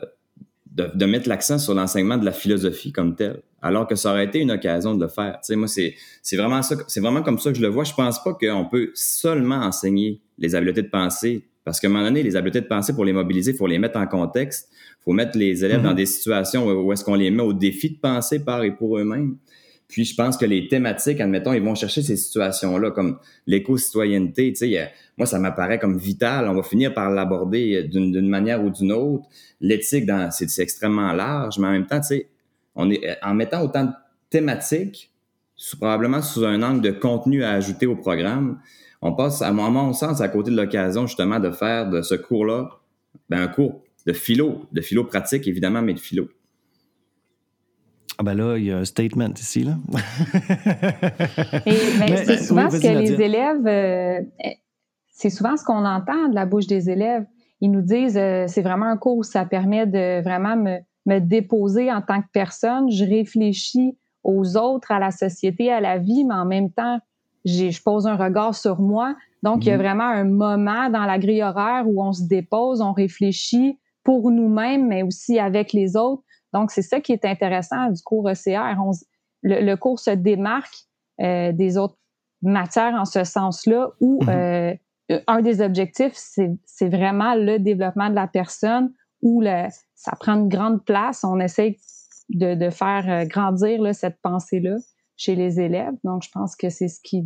de, 0.75 1.07
mettre 1.07 1.29
l'accent 1.29 1.59
sur 1.59 1.75
l'enseignement 1.75 2.19
de 2.19 2.25
la 2.25 2.33
philosophie 2.33 2.93
comme 2.93 3.17
tel, 3.17 3.43
alors 3.63 3.87
que 3.87 3.95
ça 3.95 4.11
aurait 4.11 4.27
été 4.27 4.41
une 4.41 4.51
occasion 4.51 4.95
de 4.95 5.03
le 5.03 5.09
faire. 5.09 5.35
Tu 5.37 5.47
sais, 5.47 5.57
moi, 5.57 5.69
c'est, 5.69 5.95
c'est 6.23 6.37
vraiment 6.37 6.63
ça, 6.63 6.77
c'est 6.87 7.01
vraiment 7.01 7.23
comme 7.23 7.39
ça 7.39 7.51
que 7.51 7.57
je 7.57 7.63
le 7.63 7.69
vois. 7.69 7.85
Je 7.85 7.95
pense 7.95 8.23
pas 8.23 8.35
qu'on 8.35 8.67
peut 8.67 8.91
seulement 8.95 9.57
enseigner 9.57 10.21
les 10.39 10.55
habiletés 10.55 10.83
de 10.83 10.91
pensée 10.91 11.49
parce 11.65 11.79
qu'à 11.81 11.89
un 11.89 11.91
moment 11.91 12.05
donné, 12.05 12.23
les 12.23 12.37
habiletés 12.37 12.61
de 12.61 12.67
pensée, 12.67 12.93
pour 12.93 13.05
les 13.05 13.13
mobiliser, 13.13 13.53
il 13.53 13.57
faut 13.57 13.67
les 13.67 13.79
mettre 13.79 13.99
en 13.99 14.07
contexte. 14.07 14.69
Il 14.73 15.05
faut 15.05 15.13
mettre 15.13 15.39
les 15.39 15.65
élèves 15.65 15.83
dans 15.83 15.91
mhm. 15.91 15.97
des 15.97 16.07
situations 16.07 16.67
où 16.67 16.93
est-ce 16.93 17.05
qu'on 17.05 17.15
les 17.15 17.31
met 17.31 17.43
au 17.43 17.53
défi 17.53 17.91
de 17.91 17.99
penser 17.99 18.45
par 18.45 18.65
et 18.65 18.75
pour 18.75 18.99
eux-mêmes. 18.99 19.37
Puis 19.89 20.07
je 20.07 20.15
pense 20.15 20.39
que 20.39 20.47
les 20.47 20.69
thématiques, 20.69 21.21
admettons, 21.21 21.53
ils 21.53 21.63
vont 21.63 21.75
chercher 21.75 22.03
ces 22.03 22.17
situations-là, 22.17 22.93
comme 22.93 23.19
l'éco-citoyenneté. 23.47 24.53
Tu 24.53 24.71
sais, 24.71 24.91
moi, 25.19 25.27
ça 25.27 25.39
m'apparaît 25.39 25.79
comme 25.79 25.99
vital. 25.99 26.49
On 26.49 26.55
va 26.55 26.63
finir 26.63 26.95
par 26.95 27.11
l'aborder 27.11 27.85
d'une 27.85 28.29
manière 28.29 28.65
ou 28.65 28.71
d'une 28.71 28.91
autre. 28.91 29.29
L'éthique, 29.61 30.11
c'est 30.31 30.63
extrêmement 30.63 31.13
large, 31.13 31.59
mais 31.59 31.69
en 31.69 31.73
même 31.73 31.87
temps, 31.87 32.01
tu 32.01 32.07
sais, 32.07 32.29
on 32.75 32.91
est, 32.91 33.19
en 33.23 33.35
mettant 33.35 33.63
autant 33.63 33.85
de 33.85 33.91
thématiques, 34.31 35.13
probablement 35.79 36.23
sous 36.23 36.45
un 36.45 36.63
angle 36.63 36.81
de 36.81 36.91
contenu 36.91 37.45
à 37.45 37.53
ajouter 37.53 37.87
au 37.87 37.95
programme, 37.95 38.59
on 39.03 39.13
passe, 39.13 39.43
à 39.43 39.53
mon 39.53 39.93
sens, 39.93 40.21
à 40.21 40.29
côté 40.29 40.51
de 40.51 40.57
l'occasion 40.57 41.07
justement 41.07 41.41
de 41.41 41.51
faire 41.51 41.91
de 41.91 42.03
ce 42.03 42.15
cours-là 42.15 42.71
ben, 43.29 43.43
un 43.43 43.49
cours 43.49 43.83
de 44.07 44.13
philo, 44.13 44.67
de 44.73 44.81
philo 44.81 45.05
pratique 45.05 45.47
évidemment, 45.47 45.83
mais 45.83 45.95
de 45.95 46.01
philo. 46.01 46.29
Ah 48.19 48.23
ben 48.25 48.35
là, 48.35 48.57
il 48.57 48.65
y 48.65 48.71
a 48.71 48.79
un 48.79 48.85
statement 48.85 49.33
ici, 49.37 49.65
là. 49.65 49.77
Ben, 51.65 52.17
c'est 52.25 52.39
souvent 52.39 52.71
ce 52.71 52.81
que 52.81 52.99
les 52.99 53.21
élèves, 53.21 53.67
euh, 53.67 54.21
c'est 55.11 55.31
souvent 55.31 55.57
ce 55.57 55.65
qu'on 55.65 55.85
entend 55.85 56.29
de 56.29 56.35
la 56.35 56.47
bouche 56.47 56.67
des 56.67 56.91
élèves. 56.91 57.25
Ils 57.61 57.71
nous 57.71 57.81
disent, 57.81 58.17
euh, 58.17 58.45
c'est 58.49 58.63
vraiment 58.63 58.87
un 58.87 58.97
cours 58.97 59.19
où 59.19 59.23
ça 59.23 59.45
permet 59.45 59.87
de 59.87 60.23
vraiment 60.23 60.57
me, 60.57 60.79
me 61.07 61.21
déposer 61.21 61.91
en 61.91 62.03
tant 62.03 62.21
que 62.21 62.29
personne. 62.33 62.91
Je 62.91 63.05
réfléchis 63.05 63.97
aux 64.25 64.57
autres, 64.57 64.91
à 64.91 64.99
la 64.99 65.11
société, 65.11 65.73
à 65.73 65.81
la 65.81 65.99
vie, 65.99 66.25
mais 66.25 66.35
en 66.35 66.45
même 66.45 66.71
temps, 66.71 66.99
je 67.45 67.83
pose 67.83 68.07
un 68.07 68.17
regard 68.17 68.55
sur 68.55 68.81
moi. 68.81 69.17
Donc, 69.43 69.65
il 69.65 69.69
y 69.69 69.73
a 69.73 69.77
mhm. 69.77 69.83
vraiment 69.83 70.05
un 70.05 70.25
moment 70.25 70.91
dans 70.91 71.05
la 71.05 71.19
grille 71.19 71.43
horaire 71.43 71.85
où 71.87 72.03
on 72.03 72.13
se 72.13 72.23
dépose, 72.23 72.81
on 72.81 72.93
réfléchit 72.93 73.79
pour 74.05 74.31
nous-mêmes, 74.31 74.87
mais 74.89 75.03
aussi 75.03 75.39
avec 75.39 75.73
les 75.73 75.97
autres. 75.97 76.23
Donc, 76.53 76.71
c'est 76.71 76.83
ça 76.83 77.01
qui 77.01 77.13
est 77.13 77.25
intéressant 77.25 77.91
du 77.91 78.03
cours 78.03 78.29
ECR. 78.29 78.77
le, 79.43 79.75
cours 79.77 79.99
se 79.99 80.11
démarque 80.11 80.75
euh, 81.21 81.53
des 81.53 81.79
autres 81.79 81.97
matières 82.43 82.95
en 82.95 83.05
ce 83.05 83.25
sens-là, 83.25 83.91
où 84.01 84.23
mhm. 84.23 84.29
euh, 84.29 84.75
un 85.27 85.43
des 85.43 85.61
objectifs, 85.61 86.15
c'est 86.15 86.89
vraiment 86.89 87.35
le 87.35 87.59
développement 87.59 88.11
de 88.11 88.15
la 88.15 88.27
personne, 88.27 88.93
où 89.21 89.41
le, 89.41 89.69
ça 89.95 90.13
prend 90.19 90.35
une 90.35 90.49
grande 90.49 90.85
place. 90.85 91.25
On 91.25 91.39
essaie 91.41 91.77
de, 92.29 92.55
de 92.55 92.71
faire 92.71 93.05
euh, 93.09 93.25
grandir 93.25 93.81
là, 93.83 93.93
cette 93.93 94.21
pensée-là 94.23 94.77
chez 95.17 95.35
les 95.35 95.61
élèves. 95.61 95.95
Donc, 96.05 96.23
je 96.25 96.31
pense 96.31 96.57
que 96.57 96.71
c'est 96.71 96.89
ce 96.89 97.01
qui, 97.03 97.25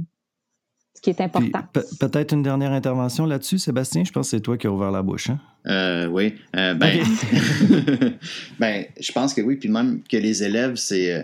ce 0.95 1.01
qui 1.03 1.11
est 1.11 1.21
important. 1.21 1.63
Peut-être 2.01 2.33
une 2.33 2.43
dernière 2.43 2.73
intervention 2.73 3.27
là-dessus, 3.27 3.59
Sébastien. 3.59 4.05
Je 4.05 4.13
pense 4.13 4.31
que 4.31 4.37
c'est 4.37 4.43
toi 4.43 4.57
qui 4.57 4.67
as 4.67 4.73
ouvert 4.73 4.91
la 4.91 5.03
bouche. 5.03 5.31
Hein? 5.31 5.41
Euh, 5.67 6.07
oui. 6.07 6.35
Euh, 6.57 6.75
ben, 6.75 7.01
ben, 8.59 8.85
je 8.99 9.13
pense 9.13 9.35
que 9.35 9.43
oui. 9.43 9.57
Puis 9.57 9.69
même 9.69 10.03
que 10.03 10.17
les 10.17 10.43
élèves, 10.43 10.77
c'est. 10.77 11.13
Euh, 11.13 11.23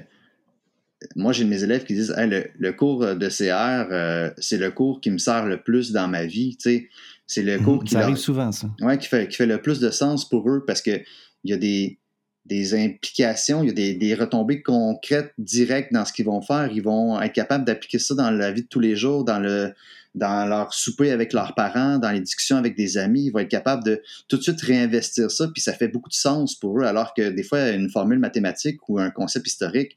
moi, 1.17 1.33
j'ai 1.33 1.45
mes 1.45 1.65
élèves 1.65 1.85
qui 1.85 1.95
disent 1.95 2.15
le, 2.17 2.71
cours 2.73 3.01
de 3.01 3.29
CR, 3.29 4.33
c'est 4.39 4.59
le 4.59 4.71
cours 4.71 5.01
qui 5.01 5.11
me 5.11 5.19
sert 5.19 5.47
le 5.47 5.61
plus 5.61 5.91
dans 5.91 6.07
ma 6.07 6.27
vie. 6.27 6.57
C'est 6.61 7.43
le 7.43 7.59
cours 7.59 7.83
qui. 7.83 7.95
Ça 7.95 8.01
arrive 8.01 8.17
souvent, 8.17 8.53
ça. 8.53 8.69
Oui, 8.81 8.97
qui 8.99 9.09
fait, 9.09 9.27
qui 9.27 9.37
fait 9.37 9.47
le 9.47 9.61
plus 9.61 9.81
de 9.81 9.91
sens 9.91 10.29
pour 10.29 10.49
eux 10.49 10.65
parce 10.65 10.81
qu'il 10.81 11.03
y 11.45 11.53
a 11.53 11.57
des 11.57 11.99
des 12.47 12.75
implications, 12.75 13.63
il 13.63 13.69
y 13.69 13.71
a 13.71 13.95
des, 13.95 14.15
retombées 14.15 14.63
concrètes, 14.63 15.33
directes 15.39 15.93
dans 15.93 16.05
ce 16.05 16.13
qu'ils 16.13 16.27
vont 16.27 16.43
faire. 16.43 16.71
Ils 16.73 16.83
vont 16.83 17.21
être 17.21 17.33
capables 17.33 17.65
d'appliquer 17.65 17.99
ça 17.99 18.15
dans 18.15 18.31
la 18.31 18.51
vie 18.51 18.63
de 18.63 18.69
tous 18.69 18.81
les 18.81 18.97
jours, 18.97 19.25
dans 19.25 19.39
le 19.39 19.73
dans 20.15 20.47
leur 20.47 20.75
souper 20.75 21.11
avec 21.11 21.33
leurs 21.33 21.55
parents, 21.55 21.97
dans 21.97 22.11
les 22.11 22.21
discussions 22.21 22.59
avec 22.59 22.77
des 22.77 22.99
amis. 22.99 23.27
Ils 23.27 23.31
vont 23.31 23.39
être 23.39 23.49
capables 23.49 23.83
de 23.83 24.03
tout 24.29 24.37
de 24.37 24.43
suite 24.43 24.61
réinvestir 24.61 25.31
ça, 25.31 25.49
puis 25.49 25.63
ça 25.63 25.73
fait 25.73 25.89
beaucoup 25.89 26.11
de 26.11 26.15
sens 26.15 26.55
pour 26.55 26.79
eux, 26.81 26.85
alors 26.85 27.15
que 27.15 27.31
des 27.31 27.43
fois, 27.43 27.71
une 27.71 27.89
formule 27.89 28.19
mathématique 28.19 28.87
ou 28.91 28.99
un 28.99 29.11
concept 29.11 29.47
historique, 29.47 29.97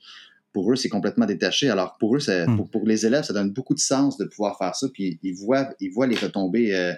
pour 0.53 0.71
eux, 0.71 0.77
c'est 0.77 0.87
complètement 0.87 1.25
détaché. 1.25 1.69
Alors 1.69 1.97
pour 1.97 2.15
eux, 2.15 2.19
hmm. 2.19 2.69
pour, 2.71 2.85
les 2.85 3.05
élèves, 3.05 3.25
ça 3.25 3.33
donne 3.33 3.49
beaucoup 3.49 3.73
de 3.73 3.79
sens 3.79 4.17
de 4.17 4.23
pouvoir 4.23 4.57
faire 4.57 4.73
ça, 4.73 4.87
puis 4.87 5.19
ils 5.21 5.35
voient, 5.35 5.69
ils 5.81 5.89
voient 5.89 6.07
les 6.07 6.15
retombées. 6.15 6.73
Euh, 6.73 6.93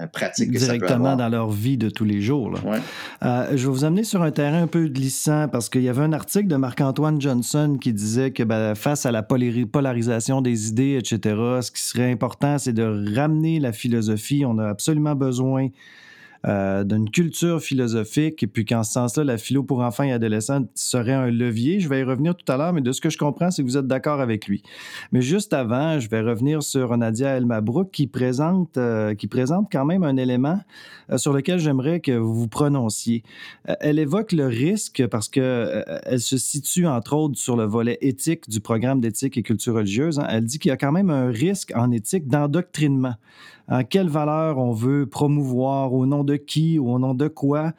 euh, 0.00 0.44
directement 0.46 1.16
dans 1.16 1.28
leur 1.28 1.50
vie 1.50 1.76
de 1.76 1.90
tous 1.90 2.04
les 2.04 2.20
jours. 2.20 2.54
Euh, 3.22 3.46
je 3.50 3.66
vais 3.66 3.72
vous 3.72 3.84
amener 3.84 4.04
sur 4.04 4.22
un 4.22 4.30
terrain 4.30 4.62
un 4.62 4.66
peu 4.66 4.88
glissant 4.88 5.48
parce 5.48 5.68
qu'il 5.68 5.82
y 5.82 5.88
avait 5.88 6.02
un 6.02 6.12
article 6.12 6.48
de 6.48 6.56
Marc-Antoine 6.56 7.20
Johnson 7.20 7.78
qui 7.80 7.92
disait 7.92 8.30
que 8.30 8.42
ben, 8.42 8.74
face 8.74 9.06
à 9.06 9.12
la 9.12 9.22
polarisation 9.22 10.40
des 10.40 10.68
idées, 10.68 10.98
etc., 10.98 11.36
ce 11.60 11.70
qui 11.70 11.82
serait 11.82 12.10
important, 12.10 12.58
c'est 12.58 12.72
de 12.72 13.14
ramener 13.14 13.60
la 13.60 13.72
philosophie. 13.72 14.44
On 14.46 14.58
a 14.58 14.68
absolument 14.68 15.14
besoin 15.14 15.68
euh, 16.46 16.84
d'une 16.84 17.10
culture 17.10 17.60
philosophique, 17.60 18.42
et 18.42 18.46
puis 18.46 18.64
qu'en 18.64 18.82
ce 18.82 18.92
sens-là, 18.92 19.24
la 19.24 19.38
philo 19.38 19.62
pour 19.62 19.80
enfants 19.80 20.04
et 20.04 20.12
adolescents 20.12 20.64
serait 20.74 21.12
un 21.12 21.30
levier. 21.30 21.80
Je 21.80 21.88
vais 21.88 22.00
y 22.00 22.02
revenir 22.02 22.36
tout 22.36 22.50
à 22.52 22.56
l'heure, 22.56 22.72
mais 22.72 22.82
de 22.82 22.92
ce 22.92 23.00
que 23.00 23.10
je 23.10 23.16
comprends, 23.16 23.50
c'est 23.50 23.62
que 23.62 23.66
vous 23.66 23.76
êtes 23.76 23.86
d'accord 23.86 24.20
avec 24.20 24.46
lui. 24.46 24.62
Mais 25.12 25.22
juste 25.22 25.52
avant, 25.52 25.98
je 25.98 26.08
vais 26.08 26.20
revenir 26.20 26.62
sur 26.62 26.96
Nadia 26.96 27.36
Elmabrook 27.36 27.90
qui 27.90 28.06
présente, 28.06 28.76
euh, 28.76 29.14
qui 29.14 29.26
présente 29.26 29.68
quand 29.72 29.84
même 29.84 30.02
un 30.02 30.16
élément 30.16 30.60
euh, 31.10 31.18
sur 31.18 31.32
lequel 31.32 31.58
j'aimerais 31.58 32.00
que 32.00 32.12
vous 32.12 32.34
vous 32.34 32.48
prononciez. 32.48 33.22
elle 33.64 33.98
évoque 33.98 34.32
le 34.32 34.46
risque 34.46 35.06
parce 35.06 35.28
que 35.28 35.84
elle 36.04 36.20
se 36.20 36.36
situe 36.36 36.86
entre 36.86 37.14
autres 37.14 37.38
sur 37.38 37.56
le 37.56 37.64
volet 37.64 37.98
éthique 38.00 38.48
du 38.48 38.60
programme 38.60 39.00
d'éthique 39.00 39.36
et 39.38 39.42
culture 39.42 39.74
religieuse. 39.74 40.18
Hein. 40.18 40.26
Elle 40.28 40.44
dit 40.44 40.58
qu'il 40.58 40.68
y 40.68 40.72
a 40.72 40.76
quand 40.76 40.92
même 40.92 41.10
un 41.10 41.28
risque 41.28 41.72
en 41.74 41.90
éthique 41.90 42.28
d'endoctrinement. 42.28 43.14
Hein, 43.68 43.84
quelle 43.84 44.08
valeur 44.08 44.58
on 44.58 44.72
veut 44.72 45.06
promouvoir, 45.06 45.92
au 45.94 46.04
nom 46.04 46.22
de 46.22 46.36
qui, 46.36 46.78
au 46.78 46.98
nom 46.98 47.14
de 47.14 47.28
quoi, 47.28 47.72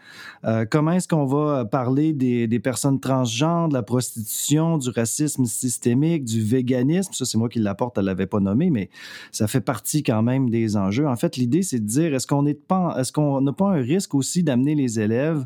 euh, 0.44 0.66
comment 0.70 0.92
est-ce 0.92 1.08
qu'on 1.08 1.26
va 1.26 1.66
parler 1.66 2.14
des, 2.14 2.60
personnes 2.60 3.00
transgenres, 3.00 3.70
de 3.70 3.74
la 3.74 3.84
prostitution, 3.84 4.78
du 4.78 4.90
racisme 4.90 5.46
systémique, 5.46 6.26
du 6.26 6.42
véganisme? 6.42 7.14
Ça, 7.14 7.26
c'est 7.26 7.38
moi 7.38 7.50
qui 7.50 7.60
l'apporte, 7.60 7.98
elle 7.98 8.06
ne 8.06 8.10
l'avait 8.10 8.26
pas 8.26 8.40
nommé, 8.40 8.72
mais 8.72 8.90
ça 9.32 9.48
fait 9.48 9.62
partie 9.62 10.02
quand 10.02 10.24
même 10.24 10.50
des 10.50 10.76
enjeux. 10.76 11.08
En 11.08 11.16
fait, 11.16 11.38
l'idée, 11.38 11.62
c'est 11.62 11.80
de 11.80 11.86
dire, 11.86 12.16
est-ce 12.16 12.26
qu'on 12.26 12.46
est 12.46 12.60
qu'on 13.14 13.42
n'a 13.42 13.54
pas 13.54 13.70
un 13.70 13.82
risque 13.82 14.16
aussi 14.16 14.44
d'amener 14.44 14.76
les 14.76 15.00
élèves 15.00 15.46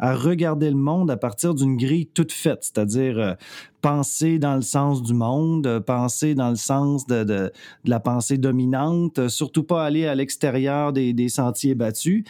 à 0.00 0.14
regarder 0.14 0.70
le 0.70 0.76
monde 0.76 1.10
à 1.10 1.16
partir 1.16 1.54
d'une 1.54 1.76
grille 1.76 2.06
toute 2.06 2.32
faite, 2.32 2.60
c'est-à-dire 2.62 3.18
euh, 3.18 3.34
penser 3.82 4.38
dans 4.38 4.56
le 4.56 4.62
sens 4.62 5.02
du 5.02 5.12
monde, 5.12 5.66
euh, 5.66 5.78
penser 5.78 6.34
dans 6.34 6.48
le 6.48 6.56
sens 6.56 7.06
de, 7.06 7.52
la 7.84 8.00
pensée 8.00 8.38
dominante, 8.38 9.18
euh, 9.18 9.28
surtout 9.28 9.62
pas 9.62 9.84
aller 9.84 10.06
à 10.06 10.14
l'extérieur 10.14 10.92
des, 10.94 11.28
sentiers 11.28 11.74
battus. 11.74 12.24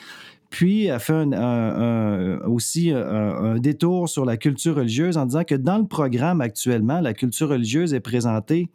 Puis, 0.50 0.86
elle 0.86 0.98
fait 0.98 1.26
aussi 2.44 2.90
un, 2.90 3.58
détour 3.58 4.08
sur 4.08 4.24
la 4.24 4.36
culture 4.36 4.76
religieuse 4.76 5.16
en 5.16 5.26
disant 5.26 5.44
que 5.44 5.54
dans 5.54 5.78
le 5.78 5.86
programme 5.86 6.40
actuellement, 6.40 7.00
la 7.00 7.14
culture 7.14 7.48
religieuse 7.48 7.94
est 7.94 8.00
présentée 8.00 8.68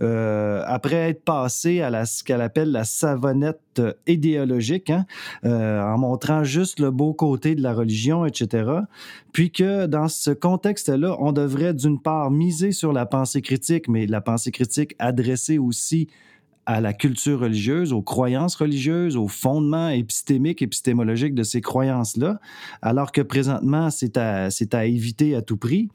euh, 0.00 0.62
après 0.66 1.10
être 1.10 1.24
passée 1.24 1.82
à 1.82 2.06
ce 2.06 2.24
qu'elle 2.24 2.40
appelle 2.40 2.72
la 2.72 2.84
savonnette 2.84 3.82
idéologique, 4.06 4.90
hein, 4.90 5.04
euh, 5.44 5.82
en 5.82 5.98
montrant 5.98 6.44
juste 6.44 6.80
le 6.80 6.90
beau 6.90 7.12
côté 7.12 7.54
de 7.54 7.62
la 7.62 7.74
religion, 7.74 8.24
etc. 8.24 8.70
Puis 9.32 9.50
que 9.50 9.86
dans 9.86 10.08
ce 10.08 10.30
contexte-là, 10.30 11.16
on 11.20 11.32
devrait 11.32 11.74
d'une 11.74 12.00
part 12.00 12.30
miser 12.30 12.72
sur 12.72 12.92
la 12.92 13.06
pensée 13.06 13.42
critique, 13.42 13.88
mais 13.88 14.06
la 14.06 14.20
pensée 14.20 14.50
critique 14.50 14.94
adressée 14.98 15.58
aussi 15.58 16.08
à 16.68 16.82
la 16.82 16.92
culture 16.92 17.40
religieuse, 17.40 17.94
aux 17.94 18.02
croyances 18.02 18.54
religieuses, 18.54 19.16
aux 19.16 19.26
fondements 19.26 19.88
épistémiques, 19.88 20.60
épistémologiques 20.60 21.34
de 21.34 21.42
ces 21.42 21.62
croyances-là, 21.62 22.40
alors 22.82 23.10
que 23.10 23.22
présentement, 23.22 23.88
c'est 23.88 24.18
à, 24.18 24.48
à 24.72 24.84
éviter 24.84 25.34
à 25.34 25.40
tout 25.40 25.56
prix. 25.56 25.88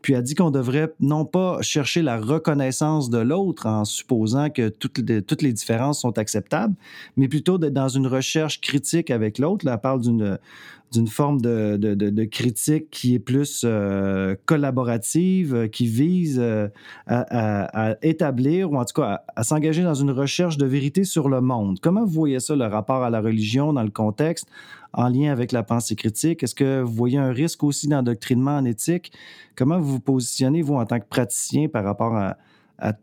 Puis 0.00 0.14
elle 0.14 0.22
dit 0.22 0.34
qu'on 0.34 0.50
devrait 0.50 0.90
non 0.98 1.26
pas 1.26 1.60
chercher 1.60 2.00
la 2.00 2.18
reconnaissance 2.18 3.10
de 3.10 3.18
l'autre 3.18 3.66
en 3.66 3.84
supposant 3.84 4.48
que 4.48 4.70
toutes 4.70 4.96
les, 4.98 5.20
toutes 5.20 5.42
les 5.42 5.52
différences 5.52 6.00
sont 6.00 6.16
acceptables, 6.16 6.74
mais 7.18 7.28
plutôt 7.28 7.58
d'être 7.58 7.74
dans 7.74 7.88
une 7.88 8.06
recherche 8.06 8.62
critique 8.62 9.10
avec 9.10 9.38
l'autre. 9.38 9.68
Elle 9.68 9.78
parle 9.78 10.00
d'une 10.00 10.38
d'une 10.92 11.08
forme 11.08 11.40
de, 11.40 11.76
de, 11.76 12.24
critique 12.24 12.90
qui 12.90 13.14
est 13.14 13.18
plus 13.18 13.62
euh, 13.64 14.36
collaborative, 14.46 15.54
euh, 15.54 15.66
qui 15.66 15.86
vise 15.86 16.38
euh, 16.38 16.68
à, 17.06 17.96
établir, 18.02 18.70
ou 18.70 18.76
en 18.76 18.84
tout 18.84 19.00
cas 19.00 19.22
à, 19.34 19.42
s'engager 19.42 19.82
dans 19.82 19.94
une 19.94 20.10
recherche 20.10 20.56
de 20.56 20.66
vérité 20.66 21.04
sur 21.04 21.28
le 21.28 21.40
monde. 21.40 21.78
Comment 21.80 22.04
vous 22.04 22.12
voyez 22.12 22.40
ça, 22.40 22.54
le 22.54 22.66
rapport 22.66 23.02
à 23.02 23.10
la 23.10 23.20
religion 23.20 23.72
dans 23.72 23.82
le 23.82 23.90
contexte, 23.90 24.46
en 24.92 25.08
lien 25.08 25.32
avec 25.32 25.52
la 25.52 25.62
pensée 25.62 25.96
critique? 25.96 26.42
Est-ce 26.42 26.54
que 26.54 26.82
vous 26.82 26.94
voyez 26.94 27.18
un 27.18 27.32
risque 27.32 27.64
aussi 27.64 27.88
d'endoctrinement 27.88 28.56
en 28.56 28.64
éthique? 28.64 29.12
Comment 29.56 29.80
vous 29.80 29.94
vous 29.94 30.00
positionnez, 30.00 30.62
vous, 30.62 30.74
en 30.74 30.86
tant 30.86 31.00
que 31.00 31.08
praticien, 31.08 31.68
par 31.68 31.84
rapport 31.84 32.16
à, 32.16 32.36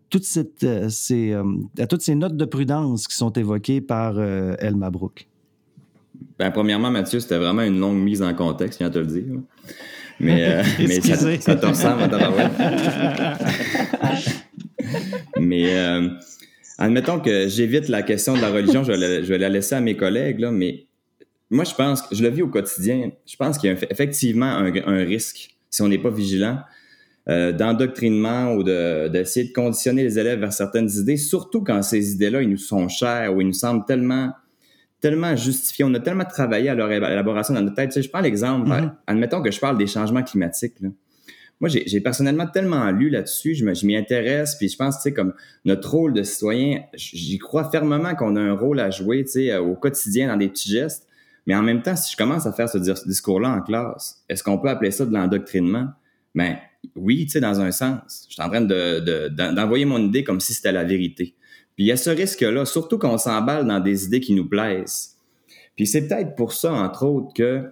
toutes 0.10 0.26
ces 0.26 0.46
notes 2.16 2.38
de 2.38 2.46
prudence 2.46 3.08
qui 3.08 3.16
sont 3.16 3.32
évoquées 3.32 3.82
par 3.82 4.20
Elma 4.20 4.90
Brook? 4.90 5.31
Ben, 6.38 6.52
premièrement, 6.52 6.92
Mathieu, 6.92 7.20
c'était 7.20 7.38
vraiment 7.38 7.62
une 7.62 7.80
longue 7.80 7.98
mise 7.98 8.22
en 8.22 8.34
contexte, 8.34 8.80
je 8.80 8.84
viens 8.84 8.90
de 8.90 8.94
te 8.94 9.00
le 9.00 9.06
dire. 9.06 9.40
Mais, 10.20 10.46
euh, 10.46 10.64
mais 10.80 11.02
ça, 11.02 11.16
ça, 11.40 11.56
te 11.56 11.66
ressemble 11.66 12.04
à 12.04 12.52
Mais 15.40 15.76
euh, 15.76 16.10
admettons 16.78 17.20
que 17.20 17.48
j'évite 17.48 17.88
la 17.90 18.04
question 18.04 18.36
de 18.36 18.42
la 18.42 18.50
religion, 18.50 18.84
je 18.84 18.92
vais, 18.92 19.38
la, 19.38 19.50
laisser 19.50 19.76
à 19.76 19.82
mes 19.82 19.98
collègues, 19.98 20.40
là, 20.40 20.52
mais 20.52 20.86
moi, 21.50 21.64
je 21.64 21.74
pense 21.74 22.04
je 22.12 22.24
le 22.24 22.30
vis 22.30 22.44
au 22.44 22.48
quotidien. 22.48 23.12
Je 23.26 23.36
pense 23.36 23.58
qu'il 23.58 23.72
y 23.72 23.74
a 23.74 23.78
effectivement 23.90 24.46
un, 24.46 25.04
risque, 25.04 25.56
si 25.70 25.82
on 25.82 25.88
n'est 25.88 25.98
pas 25.98 26.10
vigilant, 26.10 26.60
euh, 27.30 27.52
d'endoctrinement 27.52 28.54
ou 28.54 28.64
d'essayer 28.64 29.48
de, 29.48 29.54
conditionner 29.54 30.04
les 30.04 30.18
élèves 30.18 30.40
vers 30.40 30.54
certaines 30.54 30.90
idées, 30.90 31.18
surtout 31.18 31.62
quand 31.64 31.82
ces 31.82 32.14
idées-là, 32.14 32.42
ils 32.42 32.50
nous 32.50 32.58
sont 32.58 32.88
chères 32.88 33.36
ou 33.36 33.42
ils 33.42 33.48
nous 33.48 33.54
semblent 33.54 33.86
tellement 33.86 34.32
tellement 35.02 35.36
justifié, 35.36 35.84
on 35.84 35.94
a 35.94 36.00
tellement 36.00 36.26
travaillé 36.26 36.70
à 36.70 36.76
leur 36.76 36.92
élaboration 36.92 37.54
dans 37.54 37.62
notre 37.62 37.76
tête. 37.76 37.90
Tu 37.90 37.96
sais, 37.96 38.02
je 38.04 38.10
prends 38.10 38.22
l'exemple, 38.22 38.70
mm-hmm. 38.70 38.92
admettons 39.08 39.42
que 39.42 39.52
je 39.52 39.60
parle 39.60 39.78
des 39.78 39.88
changements 39.88 40.24
climatiques. 40.24 40.76
Moi, 41.60 41.70
j'ai 41.70 42.02
personnellement 42.02 42.48
tellement 42.48 42.90
lu 42.90 43.10
là-dessus, 43.10 43.54
je 43.54 43.86
m'y 43.86 43.96
intéresse, 43.96 44.56
puis 44.56 44.68
je 44.68 44.76
pense, 44.76 44.98
tu 44.98 45.04
sais, 45.04 45.14
comme 45.14 45.34
notre 45.64 45.92
rôle 45.92 46.14
de 46.14 46.24
citoyen, 46.24 46.82
j'y 46.96 47.38
crois 47.38 47.70
fermement 47.70 48.16
qu'on 48.16 48.36
a 48.36 48.42
un 48.42 48.54
rôle 48.54 48.80
à 48.80 48.90
jouer, 48.90 49.24
tu 49.26 49.32
sais, 49.32 49.58
au 49.58 49.76
quotidien 49.76 50.28
dans 50.28 50.38
des 50.38 50.48
petits 50.48 50.72
gestes. 50.72 51.08
Mais 51.46 51.56
en 51.56 51.62
même 51.62 51.82
temps, 51.82 51.96
si 51.96 52.12
je 52.12 52.18
commence 52.18 52.46
à 52.48 52.54
faire 52.54 52.70
ce 52.70 52.78
discours-là 53.08 53.50
en 53.50 53.62
classe, 53.62 54.24
est-ce 54.30 54.44
qu'on 54.44 54.58
peut 54.58 54.70
appeler 54.70 54.92
ça 54.92 55.06
de 55.06 55.14
l'endoctrinement? 55.14 55.90
Ben 56.34 56.58
oui, 56.96 57.26
tu 57.26 57.34
sais, 57.34 57.40
dans 57.40 57.60
un 57.60 57.72
sens. 57.72 58.26
Je 58.28 58.34
suis 58.34 58.42
en 58.42 58.50
train 58.50 58.62
d'envoyer 58.62 59.86
mon 59.86 60.00
idée 60.00 60.24
comme 60.24 60.40
si 60.40 60.54
c'était 60.54 60.72
la 60.72 60.84
vérité. 60.84 61.36
Puis 61.82 61.88
il 61.88 61.90
y 61.90 61.92
a 61.94 61.98
ce 61.98 62.12
risque-là, 62.12 62.64
surtout 62.66 63.00
quand 63.00 63.12
on 63.12 63.18
s'emballe 63.18 63.66
dans 63.66 63.80
des 63.80 64.06
idées 64.06 64.20
qui 64.20 64.36
nous 64.36 64.48
plaisent. 64.48 65.16
Puis 65.76 65.88
c'est 65.88 66.08
peut-être 66.08 66.36
pour 66.36 66.54
ça, 66.54 66.72
entre 66.72 67.08
autres, 67.08 67.34
que, 67.34 67.72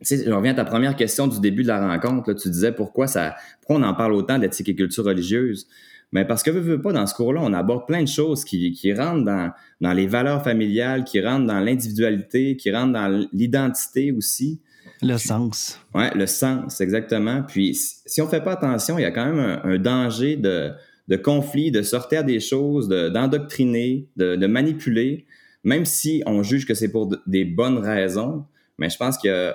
tu 0.00 0.06
sais, 0.06 0.24
je 0.24 0.30
reviens 0.30 0.52
à 0.52 0.54
ta 0.54 0.64
première 0.64 0.96
question 0.96 1.26
du 1.26 1.38
début 1.38 1.62
de 1.62 1.68
la 1.68 1.86
rencontre, 1.86 2.30
là, 2.30 2.34
tu 2.34 2.48
disais 2.48 2.72
pourquoi, 2.72 3.06
ça, 3.06 3.34
pourquoi 3.60 3.76
on 3.76 3.82
en 3.82 3.92
parle 3.92 4.14
autant 4.14 4.38
d'éthique 4.38 4.70
et 4.70 4.74
culture 4.74 5.04
religieuse? 5.04 5.66
Mais 6.12 6.24
parce 6.24 6.42
que, 6.42 6.50
veux, 6.50 6.60
veux 6.60 6.80
pas, 6.80 6.94
dans 6.94 7.06
ce 7.06 7.14
cours-là, 7.14 7.42
on 7.44 7.52
aborde 7.52 7.86
plein 7.86 8.02
de 8.02 8.08
choses 8.08 8.42
qui, 8.42 8.72
qui 8.72 8.94
rentrent 8.94 9.26
dans, 9.26 9.52
dans 9.82 9.92
les 9.92 10.06
valeurs 10.06 10.42
familiales, 10.42 11.04
qui 11.04 11.20
rentrent 11.20 11.44
dans 11.44 11.60
l'individualité, 11.60 12.56
qui 12.56 12.72
rentrent 12.72 12.94
dans 12.94 13.28
l'identité 13.34 14.12
aussi. 14.12 14.62
Le 15.02 15.18
sens. 15.18 15.78
Oui, 15.94 16.04
le 16.14 16.24
sens, 16.24 16.80
exactement. 16.80 17.42
Puis 17.42 17.74
si 17.74 18.22
on 18.22 18.28
fait 18.28 18.42
pas 18.42 18.52
attention, 18.52 18.98
il 18.98 19.02
y 19.02 19.04
a 19.04 19.10
quand 19.10 19.26
même 19.26 19.60
un 19.62 19.76
danger 19.76 20.36
de, 20.36 20.72
de 21.08 21.16
conflits, 21.16 21.70
de 21.70 21.82
sortir 21.82 22.24
des 22.24 22.40
choses, 22.40 22.88
d'endoctriner, 22.88 24.08
de, 24.16 24.36
de, 24.36 24.46
manipuler, 24.46 25.26
même 25.64 25.84
si 25.84 26.22
on 26.26 26.42
juge 26.42 26.66
que 26.66 26.74
c'est 26.74 26.90
pour 26.90 27.14
des 27.26 27.44
bonnes 27.44 27.78
raisons. 27.78 28.44
Mais 28.78 28.90
je 28.90 28.96
pense 28.96 29.16
qu'il 29.18 29.54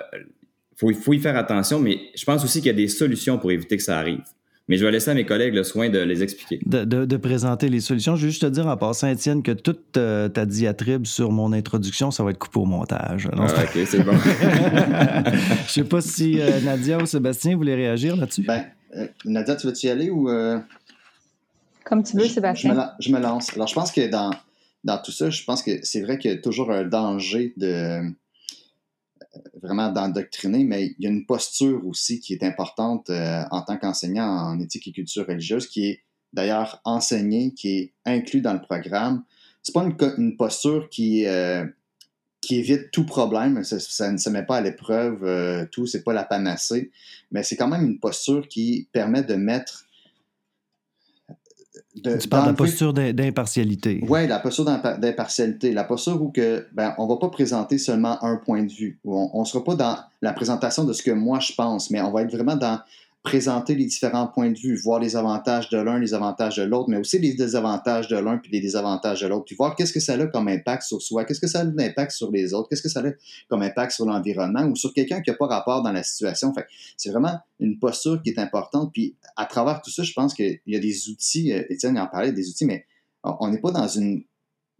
faut, 0.76 0.92
faut, 0.92 1.12
y 1.12 1.18
faire 1.18 1.36
attention, 1.36 1.78
mais 1.78 1.98
je 2.14 2.24
pense 2.24 2.44
aussi 2.44 2.58
qu'il 2.58 2.68
y 2.68 2.70
a 2.70 2.74
des 2.74 2.88
solutions 2.88 3.38
pour 3.38 3.52
éviter 3.52 3.76
que 3.76 3.82
ça 3.82 3.98
arrive. 3.98 4.22
Mais 4.68 4.76
je 4.76 4.84
vais 4.84 4.92
laisser 4.92 5.10
à 5.10 5.14
mes 5.14 5.26
collègues 5.26 5.54
le 5.54 5.64
soin 5.64 5.90
de 5.90 5.98
les 5.98 6.22
expliquer. 6.22 6.60
De, 6.64 6.84
de, 6.84 7.16
présenter 7.16 7.68
les 7.68 7.80
solutions. 7.80 8.14
Je 8.16 8.24
veux 8.24 8.30
juste 8.30 8.42
te 8.42 8.46
dire 8.46 8.66
en 8.66 8.76
passant, 8.76 9.08
Étienne, 9.08 9.42
que 9.42 9.50
toute 9.50 9.96
euh, 9.96 10.28
ta 10.28 10.46
diatribe 10.46 11.04
sur 11.04 11.32
mon 11.32 11.52
introduction, 11.52 12.10
ça 12.10 12.22
va 12.22 12.30
être 12.30 12.38
coupé 12.38 12.60
au 12.60 12.64
montage. 12.64 13.28
ah, 13.36 13.44
OK, 13.44 13.78
c'est 13.84 14.02
bon. 14.04 14.12
Je 15.66 15.72
sais 15.72 15.84
pas 15.84 16.00
si 16.00 16.40
euh, 16.40 16.60
Nadia 16.60 16.98
ou 16.98 17.06
Sébastien 17.06 17.56
voulaient 17.56 17.74
réagir 17.74 18.16
là-dessus. 18.16 18.44
Ben, 18.46 18.64
euh, 18.96 19.06
Nadia, 19.24 19.56
tu 19.56 19.66
veux-tu 19.66 19.86
y 19.86 19.90
aller 19.90 20.10
ou... 20.10 20.30
Comme 21.84 22.02
tu 22.02 22.16
veux, 22.16 22.28
Sébastien. 22.28 22.94
Je 23.00 23.12
me, 23.12 23.18
lance. 23.18 23.52
Alors, 23.54 23.66
je 23.66 23.74
pense 23.74 23.92
que 23.92 24.08
dans, 24.08 24.30
dans 24.84 24.98
tout 24.98 25.12
ça, 25.12 25.30
je 25.30 25.44
pense 25.44 25.62
que 25.62 25.84
c'est 25.84 26.02
vrai 26.02 26.18
qu'il 26.18 26.30
y 26.30 26.34
a 26.34 26.38
toujours 26.38 26.70
un 26.70 26.84
danger 26.84 27.52
de 27.56 27.66
euh, 27.66 29.40
vraiment 29.62 29.90
d'endoctriner, 29.90 30.64
mais 30.64 30.94
il 30.98 31.04
y 31.04 31.06
a 31.06 31.10
une 31.10 31.26
posture 31.26 31.86
aussi 31.86 32.20
qui 32.20 32.34
est 32.34 32.42
importante 32.42 33.08
euh, 33.10 33.42
en 33.50 33.62
tant 33.62 33.76
qu'enseignant 33.76 34.26
en 34.26 34.60
éthique 34.60 34.88
et 34.88 34.92
culture 34.92 35.26
religieuse, 35.26 35.66
qui 35.66 35.86
est 35.88 36.02
d'ailleurs 36.32 36.80
enseignée, 36.84 37.52
qui 37.54 37.78
est 37.78 37.92
inclus 38.04 38.40
dans 38.40 38.52
le 38.52 38.60
programme. 38.60 39.24
C'est 39.62 39.72
pas 39.72 39.84
une, 39.84 40.36
posture 40.36 40.88
qui, 40.90 41.24
euh, 41.26 41.64
qui 42.40 42.56
évite 42.56 42.90
tout 42.90 43.06
problème, 43.06 43.62
ça, 43.62 44.10
ne 44.10 44.16
se 44.16 44.28
met 44.28 44.42
pas 44.42 44.56
à 44.56 44.60
l'épreuve, 44.60 45.68
tout, 45.70 45.86
c'est 45.86 46.02
pas 46.02 46.12
la 46.12 46.24
panacée, 46.24 46.90
mais 47.30 47.44
c'est 47.44 47.54
quand 47.54 47.68
même 47.68 47.84
une 47.84 48.00
posture 48.00 48.48
qui 48.48 48.88
permet 48.92 49.22
de 49.22 49.34
mettre 49.34 49.84
tu 51.94 52.28
parles 52.28 52.44
de 52.44 52.50
la 52.50 52.56
posture 52.56 52.92
d'impartialité. 52.92 54.02
Oui, 54.08 54.26
la 54.26 54.38
posture 54.38 54.64
d'impartialité. 54.64 55.72
La 55.72 55.84
posture 55.84 56.20
où 56.22 56.30
que, 56.30 56.66
ben, 56.72 56.94
on 56.98 57.04
ne 57.04 57.08
va 57.08 57.16
pas 57.16 57.28
présenter 57.28 57.78
seulement 57.78 58.22
un 58.24 58.36
point 58.36 58.62
de 58.62 58.72
vue. 58.72 58.98
on 59.04 59.40
ne 59.40 59.44
sera 59.44 59.62
pas 59.62 59.74
dans 59.74 59.98
la 60.22 60.32
présentation 60.32 60.84
de 60.84 60.92
ce 60.92 61.02
que 61.02 61.10
moi 61.10 61.40
je 61.40 61.52
pense, 61.52 61.90
mais 61.90 62.00
on 62.00 62.10
va 62.10 62.22
être 62.22 62.32
vraiment 62.32 62.56
dans 62.56 62.80
présenter 63.22 63.76
les 63.76 63.84
différents 63.84 64.26
points 64.26 64.50
de 64.50 64.58
vue, 64.58 64.76
voir 64.76 64.98
les 64.98 65.14
avantages 65.14 65.68
de 65.68 65.78
l'un, 65.78 65.98
les 65.98 66.12
avantages 66.12 66.56
de 66.56 66.64
l'autre, 66.64 66.88
mais 66.88 66.96
aussi 66.96 67.20
les 67.20 67.34
désavantages 67.34 68.08
de 68.08 68.16
l'un 68.16 68.38
puis 68.38 68.50
les 68.50 68.60
désavantages 68.60 69.20
de 69.20 69.28
l'autre, 69.28 69.44
puis 69.44 69.54
voir 69.54 69.76
qu'est-ce 69.76 69.92
que 69.92 70.00
ça 70.00 70.14
a 70.14 70.26
comme 70.26 70.48
impact 70.48 70.82
sur 70.82 71.00
soi, 71.00 71.24
qu'est-ce 71.24 71.40
que 71.40 71.46
ça 71.46 71.60
a 71.60 71.64
d'impact 71.64 72.10
sur 72.10 72.32
les 72.32 72.52
autres, 72.52 72.68
qu'est-ce 72.68 72.82
que 72.82 72.88
ça 72.88 73.00
a 73.00 73.10
comme 73.48 73.62
impact 73.62 73.92
sur 73.92 74.06
l'environnement 74.06 74.64
ou 74.64 74.74
sur 74.74 74.92
quelqu'un 74.92 75.20
qui 75.20 75.30
n'a 75.30 75.36
pas 75.36 75.46
rapport 75.46 75.82
dans 75.82 75.92
la 75.92 76.02
situation. 76.02 76.52
Fait 76.52 76.66
c'est 76.96 77.10
vraiment 77.10 77.38
une 77.60 77.78
posture 77.78 78.20
qui 78.22 78.30
est 78.30 78.38
importante. 78.40 78.92
Puis 78.92 79.14
à 79.36 79.46
travers 79.46 79.82
tout 79.82 79.90
ça, 79.90 80.02
je 80.02 80.12
pense 80.12 80.34
qu'il 80.34 80.58
y 80.66 80.76
a 80.76 80.80
des 80.80 81.08
outils, 81.08 81.52
euh, 81.52 81.62
Étienne 81.68 81.98
en 81.98 82.08
parlait 82.08 82.32
des 82.32 82.48
outils, 82.48 82.64
mais 82.64 82.86
on 83.22 83.48
n'est 83.48 83.60
pas 83.60 83.70
dans 83.70 83.88
une 83.88 84.24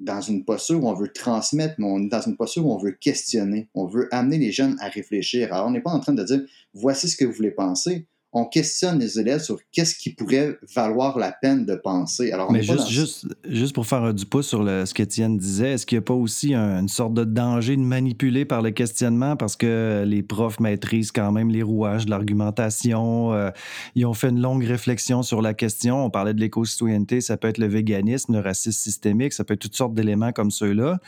dans 0.01 0.21
une 0.21 0.45
posture 0.45 0.83
où 0.83 0.89
on 0.89 0.95
veut 0.95 1.13
transmettre, 1.13 1.75
mais 1.79 1.87
on 1.87 2.01
est 2.01 2.09
dans 2.09 2.21
une 2.21 2.37
posture 2.37 2.67
où 2.67 2.73
on 2.73 2.79
veut 2.79 2.91
questionner, 2.91 3.69
on 3.73 3.87
veut 3.87 4.09
amener 4.11 4.37
les 4.37 4.51
jeunes 4.51 4.77
à 4.81 4.89
réfléchir. 4.89 5.53
Alors, 5.53 5.69
on 5.69 5.71
n'est 5.71 5.81
pas 5.81 5.93
en 5.93 6.01
train 6.01 6.13
de 6.13 6.25
dire 6.25 6.41
voici 6.75 7.09
ce 7.09 7.17
que 7.17 7.25
vous 7.25 7.33
voulez 7.33 7.53
penser 7.53 8.07
on 8.35 8.47
questionne 8.47 8.99
les 8.99 9.21
élèves 9.21 9.43
sur 9.43 9.59
qu'est-ce 9.73 9.95
qui 9.95 10.11
pourrait 10.11 10.57
valoir 10.75 11.19
la 11.19 11.33
peine 11.33 11.67
de 11.67 11.75
penser. 11.75 12.33
Alors, 12.33 12.51
Mais 12.51 12.63
juste, 12.63 12.89
juste, 12.89 13.27
juste, 13.47 13.75
pour 13.75 13.87
faire 13.87 14.15
du 14.15 14.25
pouce 14.25 14.49
sur 14.49 14.63
le, 14.63 14.87
ce 14.87 14.95
qu'Étienne 14.95 15.37
disait, 15.37 15.73
est-ce 15.73 15.85
qu'il 15.85 15.99
n'y 15.99 16.03
a 16.03 16.05
pas 16.05 16.15
aussi 16.15 16.55
une 16.55 16.89
sorte 16.89 17.13
de 17.13 17.25
danger 17.25 17.77
de 17.77 17.83
manipuler 17.83 18.47
par 18.47 18.63
le 18.63 18.71
questionnement? 18.71 19.37
Parce 19.37 19.55
que 19.57 20.05
les 20.07 20.23
profs 20.23 20.61
maîtrisent 20.61 21.13
quand 21.13 21.31
même 21.31 21.51
les 21.51 21.63
rouages 21.63 22.07
de 22.07 22.11
l'argumentation, 22.11 23.35
euh, 23.35 23.51
ils 23.95 24.07
ont 24.07 24.15
fait 24.15 24.31
une 24.31 24.41
longue 24.41 24.65
réflexion 24.65 25.23
sur 25.23 25.43
la 25.43 25.53
question, 25.53 26.07
on 26.07 26.11
parlait 26.11 26.33
de 26.33 26.41
l'éco-citoyenneté, 26.41 27.21
ça 27.21 27.37
peut 27.37 27.49
être 27.49 27.59
le 27.59 27.67
véganisme, 27.67 28.33
le 28.33 28.41
racisme 28.41 28.73
systémique, 28.73 29.35
ça 29.35 29.45
peut 29.45 29.55
être 29.55 29.61
toutes 29.61 29.77
sortes 29.77 29.95
d'éléments 29.95 30.33
comme 30.33 30.51
ceux-là. 30.51 31.01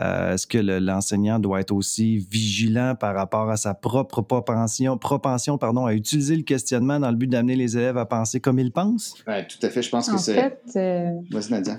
Euh, 0.00 0.34
est-ce 0.34 0.46
que 0.46 0.58
l'enseignant 0.58 1.38
doit 1.38 1.60
être 1.60 1.70
aussi 1.70 2.18
vigilant 2.18 2.94
par 2.98 3.14
rapport 3.14 3.48
à 3.50 3.56
sa 3.56 3.74
propre 3.74 4.22
propension, 4.22 4.98
propension 4.98 5.56
pardon, 5.56 5.86
à 5.86 5.94
utiliser 5.94 6.36
le 6.36 6.42
questionnement 6.42 6.98
dans 6.98 7.10
le 7.10 7.16
but 7.16 7.28
d'amener 7.28 7.54
les 7.54 7.76
élèves 7.76 7.96
à 7.96 8.06
penser 8.06 8.40
comme 8.40 8.58
ils 8.58 8.72
pensent? 8.72 9.14
Oui, 9.26 9.46
tout 9.46 9.64
à 9.64 9.70
fait. 9.70 9.82
Je 9.82 9.90
pense 9.90 10.10
que 10.10 10.18
c'est. 10.18 10.58
Euh, 10.76 11.10
Vas-y, 11.30 11.50
Nadia. 11.50 11.78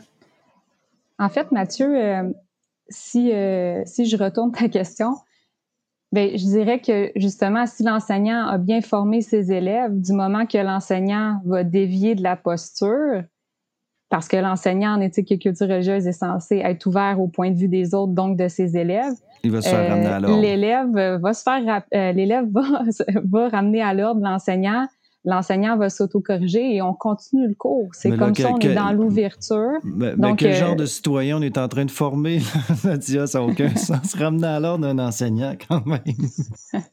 En 1.19 1.29
fait, 1.29 1.51
Mathieu, 1.51 1.97
euh, 1.97 2.31
si, 2.89 3.31
si 3.85 4.05
je 4.05 4.17
retourne 4.17 4.51
ta 4.51 4.69
question, 4.69 5.15
Bien, 6.11 6.29
je 6.31 6.45
dirais 6.45 6.79
que 6.79 7.11
justement, 7.17 7.65
si 7.65 7.83
l'enseignant 7.83 8.47
a 8.47 8.57
bien 8.57 8.79
formé 8.79 9.21
ses 9.21 9.51
élèves, 9.51 9.99
du 9.99 10.13
moment 10.13 10.45
que 10.45 10.57
l'enseignant 10.57 11.41
va 11.45 11.65
dévier 11.65 12.15
de 12.15 12.23
la 12.23 12.37
posture, 12.37 13.23
parce 14.09 14.27
que 14.27 14.37
l'enseignant 14.37 14.95
en 14.95 15.01
éthique 15.01 15.31
et 15.31 15.39
culture 15.39 15.67
religieuse 15.67 16.07
est 16.07 16.13
censé 16.13 16.57
être 16.57 16.85
ouvert 16.85 17.19
au 17.19 17.27
point 17.27 17.51
de 17.51 17.57
vue 17.57 17.67
des 17.67 17.93
autres, 17.93 18.13
donc 18.13 18.37
de 18.37 18.47
ses 18.47 18.77
élèves. 18.77 19.13
Il 19.43 19.51
va 19.51 19.61
se 19.61 19.69
faire 19.69 19.89
ramener 19.89 20.07
à 20.07 20.19
l'ordre. 20.19 20.41
L'élève 20.41 21.19
va 21.19 21.33
se 21.33 21.43
faire, 21.43 21.83
l'élève 21.91 22.45
va, 22.51 22.61
va 23.23 23.49
ramener 23.49 23.81
à 23.81 23.93
l'ordre 23.93 24.21
l'enseignant 24.21 24.87
l'enseignant 25.25 25.75
va 25.75 25.89
s'auto-corriger 25.89 26.75
et 26.75 26.81
on 26.81 26.93
continue 26.93 27.47
le 27.47 27.55
cours. 27.55 27.89
C'est 27.93 28.15
comme 28.15 28.35
ça, 28.35 28.51
on 28.51 28.59
est 28.59 28.73
dans 28.73 28.91
l'ouverture. 28.91 29.79
Mais, 29.83 30.13
quel 30.37 30.53
genre 30.53 30.75
de 30.75 30.85
citoyen 30.85 31.37
on 31.37 31.41
est 31.41 31.57
en 31.57 31.67
train 31.67 31.85
de 31.85 31.91
former, 31.91 32.39
Nadia? 32.83 33.27
Ça 33.35 33.39
n'a 33.39 33.45
aucun 33.45 33.69
sens. 33.75 34.13
Ramener 34.13 34.47
à 34.47 34.59
l'ordre 34.59 34.87
un 34.87 34.99
enseignant, 34.99 35.55
quand 35.67 35.85
même. 35.85 35.99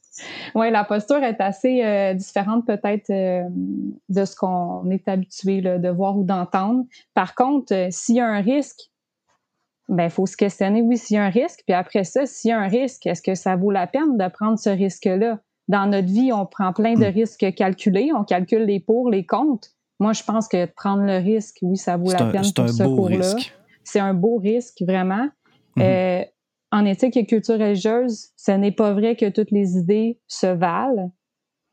oui, 0.54 0.70
la 0.70 0.84
posture 0.84 1.22
est 1.22 1.40
assez 1.40 1.84
euh, 1.84 2.14
différente 2.14 2.66
peut-être 2.66 3.10
euh, 3.10 3.42
de 4.08 4.24
ce 4.24 4.34
qu'on 4.34 4.90
est 4.90 5.06
habitué 5.08 5.60
de 5.60 5.88
voir 5.90 6.16
ou 6.16 6.24
d'entendre. 6.24 6.84
Par 7.14 7.34
contre, 7.34 7.74
euh, 7.74 7.88
s'il 7.90 8.16
y 8.16 8.20
a 8.20 8.26
un 8.26 8.40
risque, 8.40 8.90
ben 9.88 10.04
il 10.04 10.10
faut 10.10 10.26
se 10.26 10.36
questionner, 10.36 10.80
oui, 10.80 10.96
s'il 10.96 11.16
y 11.16 11.18
a 11.18 11.24
un 11.24 11.30
risque. 11.30 11.62
Puis 11.66 11.74
après 11.74 12.04
ça, 12.04 12.24
s'il 12.24 12.48
y 12.48 12.52
a 12.52 12.58
un 12.58 12.68
risque, 12.68 13.06
est-ce 13.06 13.20
que 13.20 13.34
ça 13.34 13.56
vaut 13.56 13.70
la 13.70 13.86
peine 13.86 14.16
de 14.16 14.28
prendre 14.28 14.58
ce 14.58 14.70
risque-là? 14.70 15.38
Dans 15.68 15.86
notre 15.86 16.08
vie, 16.08 16.32
on 16.32 16.46
prend 16.46 16.72
plein 16.72 16.94
de 16.94 17.06
hmm. 17.06 17.14
risques 17.14 17.54
calculés, 17.54 18.10
on 18.14 18.24
calcule 18.24 18.64
les 18.64 18.80
pour, 18.80 19.10
les 19.10 19.24
contre. 19.24 19.68
Moi, 20.00 20.12
je 20.12 20.22
pense 20.24 20.48
que 20.48 20.66
prendre 20.66 21.02
le 21.04 21.18
risque, 21.18 21.58
oui, 21.62 21.76
ça 21.76 21.96
vaut 21.96 22.10
la 22.10 22.30
peine 22.30 22.52
pour 22.54 22.68
ce 22.68 22.82
cours-là. 22.82 23.36
C'est 23.84 24.00
un 24.00 24.14
beau 24.14 24.38
risque, 24.38 24.82
vraiment. 24.82 25.28
Hmm. 25.76 25.82
Euh, 25.82 26.24
en 26.72 26.84
éthique 26.84 27.16
et 27.16 27.26
culture 27.26 27.58
religieuse, 27.58 28.30
ce 28.36 28.52
n'est 28.52 28.72
pas 28.72 28.92
vrai 28.92 29.14
que 29.16 29.28
toutes 29.28 29.50
les 29.50 29.76
idées 29.76 30.20
se 30.26 30.46
valent. 30.46 31.12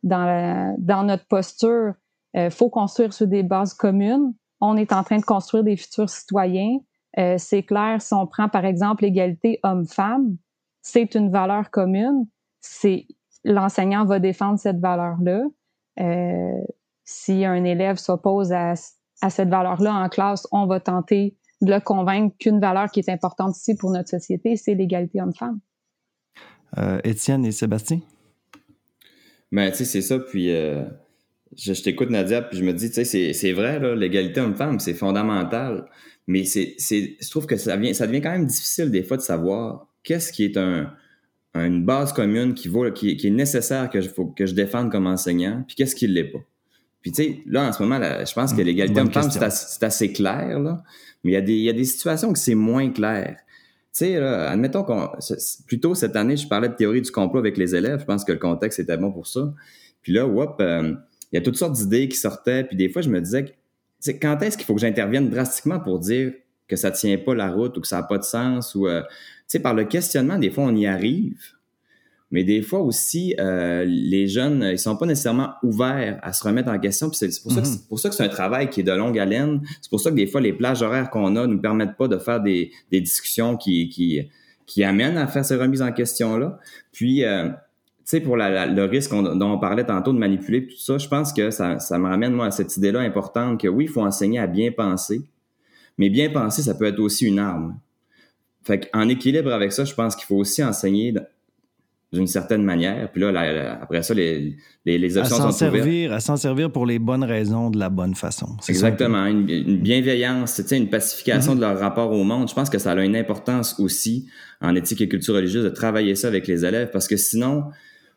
Dans, 0.04 0.76
dans 0.80 1.04
notre 1.04 1.26
posture, 1.28 1.94
il 2.34 2.42
euh, 2.42 2.50
faut 2.50 2.70
construire 2.70 3.14
sur 3.14 3.28
des 3.28 3.44
bases 3.44 3.74
communes. 3.74 4.34
On 4.62 4.78
est 4.78 4.94
en 4.94 5.04
train 5.04 5.18
de 5.18 5.24
construire 5.24 5.64
des 5.64 5.76
futurs 5.76 6.10
citoyens. 6.10 6.78
Euh, 7.18 7.36
c'est 7.38 7.64
clair, 7.64 8.02
si 8.02 8.14
on 8.14 8.28
prend 8.28 8.50
par 8.50 8.66
exemple 8.66 9.04
l'égalité 9.04 9.60
homme-femme, 9.64 10.38
c'est 10.82 11.16
une 11.16 11.32
valeur 11.32 11.72
commune. 11.72 12.28
C'est 12.62 13.08
l'enseignant 13.44 14.06
va 14.06 14.20
défendre 14.20 14.60
cette 14.60 14.80
valeur-là. 14.80 15.44
Euh, 16.00 16.62
si 17.04 17.46
un 17.46 17.64
élève 17.64 17.98
s'oppose 17.98 18.52
à, 18.52 18.76
cette 18.76 19.50
valeur-là 19.50 19.94
en 19.94 20.10
classe, 20.10 20.48
on 20.52 20.66
va 20.66 20.80
tenter 20.80 21.36
de 21.62 21.74
le 21.74 21.80
convaincre 21.82 22.36
qu'une 22.40 22.60
valeur 22.60 22.90
qui 22.90 23.00
est 23.00 23.10
importante 23.10 23.58
ici 23.58 23.76
pour 23.76 23.92
notre 23.92 24.10
société, 24.10 24.56
c'est 24.56 24.76
l'égalité 24.76 25.22
homme-femme. 25.22 25.60
Euh, 26.78 27.00
Étienne 27.04 27.46
et 27.46 27.52
Sébastien? 27.52 28.00
Ben, 29.52 29.72
tu 29.72 29.78
sais, 29.78 29.86
c'est 29.86 30.02
ça. 30.02 30.20
Puis, 30.20 30.54
euh, 30.54 30.86
je, 31.58 31.74
t'écoute, 31.74 32.12
Nadia, 32.12 32.44
puis 32.44 32.60
je 32.60 32.64
me 32.64 32.72
dis, 32.72 32.92
tu 32.92 33.04
sais, 33.04 33.34
c'est 33.34 33.52
vrai, 33.52 33.96
l'égalité 33.96 34.40
homme-femme, 34.40 34.80
c'est 34.80 34.94
fondamental. 34.94 35.90
Mais 36.28 36.46
c'est, 36.46 36.76
je 36.80 37.30
trouve 37.30 37.48
que 37.48 37.58
ça, 37.58 37.76
vient, 37.76 37.92
ça 37.94 38.06
devient 38.06 38.22
quand 38.22 38.32
même 38.32 38.46
difficile 38.46 38.92
des 38.92 39.04
fois 39.04 39.18
de 39.18 39.24
savoir 39.24 39.88
qu'est-ce 40.04 40.32
qui 40.32 40.46
est 40.46 40.58
un, 40.58 40.94
une 41.56 41.84
base 41.84 42.14
commune 42.14 42.54
qui, 42.54 42.68
vaut, 42.68 42.92
qui, 42.92 43.12
est 43.12 43.30
nécessaire 43.30 43.90
que 43.90 44.02
je, 44.02 44.10
faut, 44.10 44.26
que 44.28 44.46
je 44.46 44.54
défende 44.54 44.92
comme 44.92 45.08
enseignant, 45.08 45.64
puis 45.68 45.76
qu'est-ce 45.76 45.96
qui 45.96 46.08
ne 46.08 46.14
l'est 46.14 46.26
pas? 46.26 46.40
Puis 47.02 47.12
tu 47.12 47.24
sais, 47.24 47.40
là, 47.46 47.68
en 47.68 47.74
ce 47.74 47.82
moment, 47.82 48.00
je 48.00 48.34
pense 48.34 48.54
que 48.54 48.62
hmm, 48.62 48.66
l'égalité 48.66 49.02
homme-femme, 49.02 49.32
c'est 49.32 49.84
assez, 49.84 50.12
clair, 50.12 50.60
là, 50.60 50.84
mais 51.24 51.32
il 51.32 51.34
y, 51.34 51.38
a 51.38 51.42
des, 51.42 51.54
il 51.54 51.64
y 51.64 51.70
a 51.70 51.74
des 51.74 51.86
situations 51.86 52.32
que 52.34 52.40
c'est 52.40 52.56
moins 52.56 52.90
clair. 52.92 53.38
Tu 53.94 54.06
sais, 54.06 54.18
admettons 54.18 54.84
qu'on... 54.84 55.10
Plutôt 55.66 55.96
cette 55.96 56.16
année, 56.16 56.38
je 56.38 56.48
parlais 56.48 56.70
de 56.70 56.76
théorie 56.76 57.02
du 57.02 57.12
complot 57.12 57.40
avec 57.40 57.58
les 57.58 57.76
élèves, 57.76 58.02
je 58.02 58.06
pense 58.06 58.24
que 58.24 58.32
le 58.32 58.38
contexte 58.38 58.80
était 58.80 58.98
bon 58.98 59.12
pour 59.12 59.28
ça. 59.28 59.54
Puis 60.02 60.14
là, 60.14 60.28
whoop, 60.28 60.58
euh, 60.60 60.94
il 61.32 61.36
y 61.36 61.38
a 61.38 61.42
toutes 61.42 61.58
sortes 61.58 61.74
d'idées 61.74 62.08
qui 62.08 62.18
sortaient, 62.18 62.64
puis 62.64 62.76
des 62.76 62.90
fois, 62.90 63.02
je 63.02 63.10
me 63.10 63.20
disais, 63.20 63.56
quand 64.22 64.42
est-ce 64.42 64.58
qu'il 64.58 64.66
faut 64.66 64.76
que 64.76 64.82
j'intervienne 64.82 65.30
drastiquement 65.30 65.80
pour 65.80 66.00
dire 66.00 66.34
que 66.68 66.76
ça 66.76 66.92
tient 66.92 67.18
pas 67.18 67.34
la 67.34 67.50
route 67.50 67.76
ou 67.78 67.82
que 67.82 67.88
ça 67.88 67.98
n'a 67.98 68.04
pas 68.04 68.18
de 68.18 68.24
sens 68.24 68.76
ou... 68.76 68.88
Euh, 68.88 69.02
sais, 69.50 69.60
par 69.60 69.74
le 69.74 69.86
questionnement, 69.86 70.38
des 70.38 70.50
fois, 70.50 70.66
on 70.66 70.76
y 70.76 70.86
arrive, 70.86 71.38
mais 72.32 72.44
des 72.44 72.62
fois 72.62 72.82
aussi, 72.82 73.34
euh, 73.40 73.84
les 73.86 74.28
jeunes, 74.28 74.64
ils 74.72 74.78
sont 74.78 74.96
pas 74.96 75.08
nécessairement 75.08 75.54
ouverts 75.64 76.20
à 76.22 76.32
se 76.32 76.44
remettre 76.44 76.70
en 76.70 76.78
question. 76.78 77.10
Puis 77.10 77.18
c'est 77.18 77.42
pour, 77.42 77.52
ça 77.52 77.62
que, 77.62 77.68
mm-hmm. 77.68 77.88
pour 77.88 78.00
ça 78.00 78.10
que 78.10 78.16
c'est 78.16 78.24
un 78.24 78.30
travail 78.30 78.70
qui 78.70 78.82
est 78.82 78.84
de 78.84 78.92
longue 78.92 79.18
haleine. 79.18 79.62
C'est 79.82 79.90
pour 79.90 80.00
ça 80.00 80.12
que 80.12 80.16
des 80.16 80.28
fois, 80.28 80.40
les 80.40 80.54
plages 80.54 80.84
horaires 80.84 81.10
qu'on 81.10 81.36
a 81.36 81.48
nous 81.48 81.60
permettent 81.60 81.98
pas 81.98 82.08
de 82.08 82.20
faire 82.20 82.42
des, 82.42 82.72
des 82.92 83.02
discussions 83.02 83.58
qui, 83.58 83.90
qui, 83.90 84.30
qui 84.68 84.84
amènent 84.84 85.18
à 85.18 85.26
faire 85.26 85.44
ces 85.44 85.56
remises 85.56 85.82
en 85.82 85.92
question-là. 85.92 86.60
Puis, 86.92 87.24
euh, 87.24 87.50
tu 87.50 87.56
sais, 88.06 88.20
pour 88.20 88.38
la, 88.38 88.68
le 88.68 88.84
risque 88.86 89.10
dont 89.12 89.52
on 89.52 89.58
parlait 89.58 89.86
tantôt 89.86 90.14
de 90.14 90.20
manipuler 90.20 90.68
tout 90.68 90.78
ça, 90.78 91.00
je 91.00 91.08
pense 91.08 91.34
que 91.34 91.50
ça, 91.50 91.80
ça 91.80 91.98
me 91.98 92.08
ramène, 92.08 92.34
moi, 92.34 92.46
à 92.46 92.52
cette 92.52 92.78
idée-là 92.78 93.00
importante 93.00 93.60
que 93.60 93.68
oui, 93.68 93.86
il 93.86 93.90
faut 93.90 94.02
enseigner 94.02 94.38
à 94.38 94.46
bien 94.46 94.72
penser, 94.72 95.24
mais 95.98 96.12
bien 96.12 96.30
penser, 96.30 96.62
ça 96.62 96.76
peut 96.76 96.86
être 96.86 97.00
aussi 97.00 97.26
une 97.26 97.40
arme. 97.40 97.80
Fait 98.64 98.90
en 98.94 99.08
équilibre 99.10 99.52
avec 99.52 99.72
ça, 99.72 99.86
je 99.86 99.94
pense 99.94 100.16
qu'il 100.16 100.26
faut 100.26 100.36
aussi 100.36 100.64
enseigner 100.64 101.14
d'une 102.12 102.28
certaine 102.28 102.64
manière. 102.64 103.12
Puis 103.12 103.22
là, 103.22 103.80
après 103.82 104.02
ça, 104.02 104.14
les, 104.14 104.56
les, 104.86 105.18
options 105.18 105.38
sont 105.38 105.52
servir, 105.52 106.12
À 106.12 106.20
s'en 106.20 106.38
servir 106.38 106.72
pour 106.72 106.86
les 106.86 106.98
bonnes 106.98 107.24
raisons, 107.24 107.70
de 107.70 107.78
la 107.78 107.90
bonne 107.90 108.16
façon. 108.16 108.58
Exactement. 108.68 109.26
Une, 109.26 109.78
bienveillance, 109.78 110.62
une 110.72 110.90
pacification 110.90 111.54
mm-hmm. 111.54 111.58
de 111.58 111.62
leur 111.62 111.80
rapport 111.80 112.12
au 112.12 112.24
monde. 112.24 112.50
Je 112.50 112.56
pense 112.56 112.70
que 112.70 112.80
ça 112.80 112.92
a 112.92 113.04
une 113.04 113.16
importance 113.16 113.80
aussi 113.80 114.28
en 114.62 114.76
éthique 114.76 115.02
et 115.02 115.08
culture 115.08 115.36
religieuse 115.36 115.64
de 115.64 115.70
travailler 115.70 116.16
ça 116.16 116.28
avec 116.28 116.48
les 116.48 116.66
élèves 116.66 116.90
parce 116.92 117.08
que 117.08 117.18
sinon, 117.18 117.66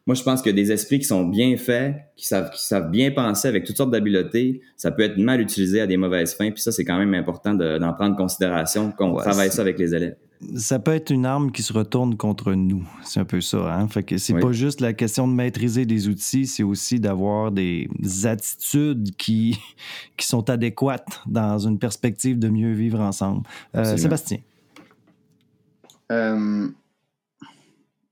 moi, 0.06 0.14
je 0.14 0.22
pense 0.22 0.42
que 0.42 0.50
des 0.50 0.72
esprits 0.72 0.98
qui 0.98 1.04
sont 1.04 1.24
bien 1.24 1.56
faits, 1.56 1.94
qui 2.16 2.26
savent, 2.26 2.50
qui 2.50 2.62
savent 2.62 2.90
bien 2.90 3.10
penser 3.10 3.48
avec 3.48 3.64
toutes 3.64 3.76
sortes 3.76 3.90
d'habiletés, 3.90 4.60
ça 4.76 4.90
peut 4.90 5.02
être 5.02 5.16
mal 5.16 5.40
utilisé 5.40 5.80
à 5.80 5.86
des 5.86 5.96
mauvaises 5.96 6.34
fins. 6.34 6.50
Puis 6.50 6.62
ça, 6.62 6.72
c'est 6.72 6.84
quand 6.84 6.98
même 6.98 7.14
important 7.14 7.54
d'en 7.54 7.92
prendre 7.92 8.16
considération, 8.16 8.90
qu'on 8.92 9.14
travaille 9.14 9.50
ça 9.50 9.62
avec 9.62 9.78
les 9.78 9.94
élèves 9.94 10.16
ça 10.56 10.78
peut 10.78 10.92
être 10.92 11.10
une 11.10 11.26
arme 11.26 11.52
qui 11.52 11.62
se 11.62 11.72
retourne 11.72 12.16
contre 12.16 12.54
nous. 12.54 12.84
C'est 13.04 13.20
un 13.20 13.24
peu 13.24 13.40
ça. 13.40 13.74
Hein? 13.74 13.88
Fait 13.88 14.02
que 14.02 14.18
c'est 14.18 14.34
pas 14.34 14.52
juste 14.52 14.80
la 14.80 14.92
question 14.92 15.28
de 15.28 15.32
maîtriser 15.32 15.86
des 15.86 16.08
outils, 16.08 16.46
c'est 16.46 16.62
aussi 16.62 17.00
d'avoir 17.00 17.52
des 17.52 17.88
attitudes 18.24 19.14
qui, 19.16 19.58
qui 20.16 20.26
sont 20.26 20.50
adéquates 20.50 21.20
dans 21.26 21.58
une 21.58 21.78
perspective 21.78 22.38
de 22.38 22.48
mieux 22.48 22.72
vivre 22.72 23.00
ensemble. 23.00 23.42
Euh, 23.76 23.96
Sébastien. 23.96 24.38
Euh, 26.10 26.68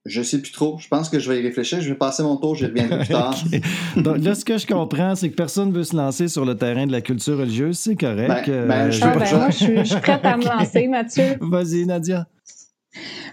je 0.06 0.22
sais 0.22 0.40
plus 0.40 0.52
trop. 0.52 0.78
Je 0.78 0.88
pense 0.88 1.08
que 1.08 1.18
je 1.18 1.30
vais 1.30 1.40
y 1.40 1.42
réfléchir. 1.42 1.80
Je 1.80 1.90
vais 1.90 1.94
passer 1.94 2.22
mon 2.22 2.36
tour. 2.36 2.54
Je 2.54 2.66
reviendrai 2.66 3.04
plus 3.04 3.08
tard. 3.08 3.36
Donc 3.96 4.18
là, 4.18 4.34
ce 4.34 4.44
que 4.44 4.56
je 4.56 4.66
comprends, 4.66 5.14
c'est 5.14 5.30
que 5.30 5.36
personne 5.36 5.70
ne 5.70 5.74
veut 5.74 5.84
se 5.84 5.94
lancer 5.94 6.28
sur 6.28 6.44
le 6.44 6.56
terrain 6.56 6.86
de 6.86 6.92
la 6.92 7.02
culture 7.02 7.38
religieuse. 7.38 7.78
C'est 7.78 7.96
correct. 7.96 8.48
Ben, 8.48 8.66
ben, 8.66 8.86
euh, 8.86 8.90
je, 8.90 9.04
ah, 9.04 9.16
ben, 9.16 9.36
moi, 9.36 9.50
je, 9.50 9.84
suis, 9.84 10.00
prête 10.00 10.24
à 10.24 10.36
me 10.36 10.44
lancer, 10.44 10.88
Mathieu. 10.88 11.36
Vas-y, 11.40 11.84
Nadia. 11.84 12.26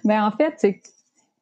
Ben, 0.04 0.26
en 0.26 0.32
fait, 0.32 0.54
c'est 0.58 0.82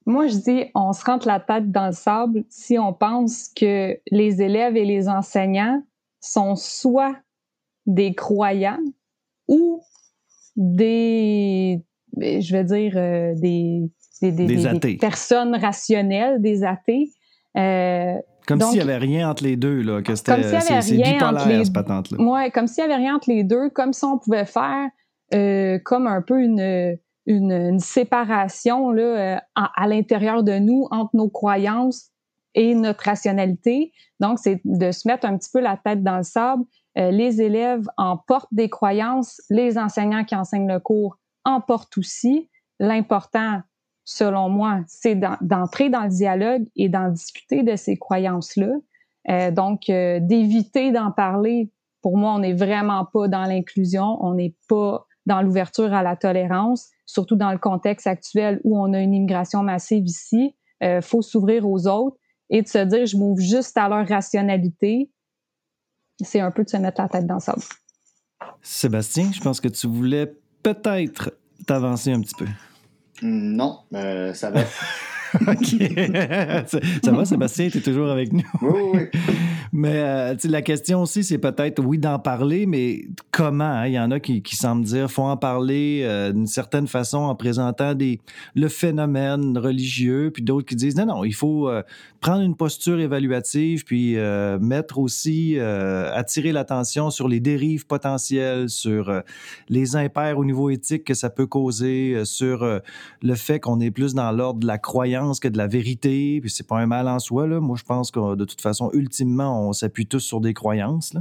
moi, 0.06 0.28
je 0.28 0.38
dis, 0.38 0.66
on 0.76 0.94
se 0.94 1.04
rentre 1.04 1.28
la 1.28 1.40
tête 1.40 1.72
dans 1.72 1.88
le 1.88 1.94
sable 1.94 2.44
si 2.50 2.78
on 2.78 2.94
pense 2.94 3.50
que 3.56 4.00
les 4.12 4.42
élèves 4.42 4.78
et 4.78 4.86
les 4.86 5.10
enseignants 5.10 5.82
sont 6.20 6.56
soit 6.56 7.16
des 7.88 8.14
croyants 8.14 8.80
ou 9.48 9.82
des, 10.56 11.82
je 12.16 12.52
vais 12.52 12.64
dire, 12.64 12.94
euh, 12.96 13.34
des 13.36 13.90
des, 14.22 14.98
personnes 14.98 15.56
rationnelles, 15.56 16.42
des 16.42 16.64
athées. 16.64 17.10
Euh, 17.58 18.16
comme 18.48 18.62
s'il 18.62 18.74
n'y 18.74 18.82
avait 18.82 18.98
rien 18.98 19.30
entre 19.30 19.44
les 19.44 19.56
deux, 19.56 19.82
là, 19.82 20.02
que 20.02 20.16
c'était 20.16 20.44
c'est 20.44 20.96
bipolaire, 20.96 21.48
les, 21.48 21.66
cette 21.66 21.74
patente-là. 21.74 22.18
Oui, 22.20 22.52
comme 22.52 22.68
s'il 22.68 22.86
n'y 22.86 22.94
avait 22.94 23.02
rien 23.02 23.16
entre 23.16 23.30
les 23.30 23.44
deux, 23.44 23.70
comme 23.70 23.92
si 23.92 24.06
on 24.06 24.20
pouvait 24.20 24.46
faire 24.46 24.90
euh, 25.34 25.80
comme 25.84 26.06
un 26.06 26.22
peu 26.22 26.42
une, 26.42 26.98
une, 27.26 27.80
séparation 27.80 28.92
là, 28.92 29.04
euh, 29.04 29.38
à, 29.56 29.88
l'intérieur 29.88 30.44
de 30.44 30.60
nous 30.60 30.88
entre 30.92 31.16
nos 31.16 31.30
croyances 31.30 32.12
et 32.54 32.76
notre 32.76 33.04
rationalité. 33.04 33.92
Donc, 34.20 34.38
c'est 34.40 34.62
de 34.64 34.92
se 34.92 35.08
mettre 35.08 35.26
un 35.26 35.38
petit 35.38 35.50
peu 35.52 35.60
la 35.60 35.78
tête 35.78 36.04
dans 36.04 36.18
le 36.18 36.24
sable. 36.24 36.64
les 36.96 37.42
élèves 37.42 37.86
emportent 37.98 38.54
des 38.54 38.70
croyances, 38.70 39.42
les 39.50 39.78
enseignants 39.78 40.24
qui 40.24 40.36
enseignent 40.36 40.72
le 40.72 40.80
cours 40.80 41.18
emportent 41.46 41.98
aussi. 41.98 42.50
L'important, 42.80 43.62
selon 44.06 44.50
moi, 44.50 44.82
c'est 44.88 45.20
d'entrer 45.42 45.90
dans 45.90 46.04
le 46.04 46.10
dialogue 46.10 46.66
et 46.76 46.90
d'en 46.90 47.10
discuter 47.10 47.64
de 47.64 47.76
ces 47.76 47.98
croyances-là. 47.98 48.72
Euh, 49.30 49.52
donc, 49.52 49.90
euh, 49.90 50.20
d'éviter 50.22 50.92
d'en 50.92 51.12
parler, 51.12 51.72
pour 52.02 52.18
moi, 52.18 52.34
on 52.36 52.40
n'est 52.40 52.54
vraiment 52.54 53.06
pas 53.06 53.28
dans 53.28 53.46
l'inclusion, 53.46 54.24
on 54.24 54.36
n'est 54.36 54.56
pas 54.70 55.06
dans 55.26 55.42
l'ouverture 55.42 55.92
à 55.92 56.04
la 56.04 56.16
tolérance, 56.16 56.90
surtout 57.08 57.36
dans 57.36 57.52
le 57.52 57.58
contexte 57.58 58.06
actuel 58.06 58.62
où 58.64 58.80
on 58.80 58.94
a 58.94 59.00
une 59.00 59.16
immigration 59.16 59.64
massive 59.64 60.06
ici. 60.06 60.56
Il 60.82 60.88
euh, 60.88 61.02
faut 61.02 61.24
s'ouvrir 61.24 61.68
aux 61.68 61.88
autres 61.88 62.18
et 62.52 62.62
de 62.62 62.68
se 62.68 62.78
dire, 62.78 63.08
je 63.08 63.18
m'ouvre 63.18 63.42
juste 63.42 63.76
à 63.76 63.90
leur 63.90 64.08
rationalité. 64.08 65.10
C'est 66.22 66.42
un 66.42 66.52
peu 66.52 66.64
de 66.64 66.70
se 66.70 66.78
mettre 66.78 67.02
la 67.02 67.10
tête 67.10 67.26
dans 67.26 67.40
ça. 67.40 67.56
Sébastien, 68.62 69.32
je 69.32 69.42
pense 69.42 69.60
que 69.60 69.68
tu 69.68 69.88
voulais 69.88 70.32
peut-être 70.62 71.34
t'avancer 71.66 72.12
un 72.12 72.22
petit 72.22 72.36
peu. 72.36 72.46
Non, 73.22 73.80
euh, 73.94 74.34
ça 74.34 74.50
va. 74.52 74.62
OK. 75.48 76.70
ça 77.04 77.12
va, 77.12 77.26
Sébastien, 77.26 77.70
tu 77.70 77.80
es 77.80 77.82
toujours 77.82 78.10
avec 78.10 78.32
nous? 78.34 78.44
Oui, 78.62 78.82
oui, 78.94 79.20
Mais 79.78 79.98
euh, 79.98 80.36
la 80.46 80.62
question 80.62 81.02
aussi, 81.02 81.22
c'est 81.26 81.38
peut-être, 81.38 81.84
oui, 81.84 81.98
d'en 81.98 82.18
parler, 82.18 82.66
mais 82.66 83.08
comment? 83.32 83.66
Hein? 83.66 83.88
Il 83.88 83.94
y 83.94 84.00
en 84.00 84.10
a 84.10 84.22
qui, 84.22 84.42
qui 84.42 84.56
semblent 84.56 84.86
dire 84.86 85.12
faut 85.12 85.24
en 85.24 85.36
parler 85.36 86.02
euh, 86.04 86.32
d'une 86.32 86.48
certaine 86.48 86.88
façon 86.88 87.18
en 87.18 87.36
présentant 87.36 87.94
des, 87.94 88.22
le 88.56 88.70
phénomène 88.70 89.58
religieux, 89.58 90.32
puis 90.34 90.44
d'autres 90.44 90.66
qui 90.66 90.78
disent 90.78 90.96
non, 90.96 91.06
non, 91.06 91.24
il 91.26 91.34
faut 91.34 91.68
euh, 91.68 91.84
prendre 92.22 92.42
une 92.42 92.56
posture 92.56 93.02
évaluative, 93.02 93.84
puis 93.84 94.16
mettre 94.60 94.98
aussi, 94.98 95.60
attirer 95.60 96.52
l'attention 96.52 97.12
sur 97.12 97.28
les 97.28 97.40
dérives 97.40 97.86
potentielles, 97.86 98.70
sur 98.70 99.22
les 99.70 99.96
impairs 99.96 100.40
au 100.40 100.46
niveau 100.46 100.72
éthique 100.72 101.04
que 101.04 101.14
ça 101.14 101.30
peut 101.30 101.46
causer, 101.46 102.22
sur 102.24 102.82
le 103.22 103.36
fait 103.36 103.60
qu'on 103.60 103.80
est 103.80 103.92
plus 103.92 104.16
dans 104.16 104.32
l'ordre 104.32 104.62
de 104.62 104.66
la 104.66 104.80
croyance 104.80 105.25
que 105.34 105.48
de 105.48 105.58
la 105.58 105.68
vérité, 105.68 106.40
puis 106.42 106.50
c'est 106.50 106.68
pas 106.68 106.78
un 106.78 106.86
mal 106.86 107.08
en 107.08 107.20
soi. 107.20 107.48
Là. 107.48 107.60
Moi, 107.60 107.78
je 107.78 107.84
pense 107.84 108.12
que 108.12 108.36
de 108.36 108.46
toute 108.46 108.62
façon, 108.62 108.90
ultimement, 108.94 109.68
on 109.68 109.74
s'appuie 109.74 110.06
tous 110.06 110.20
sur 110.20 110.42
des 110.42 110.54
croyances. 110.54 111.14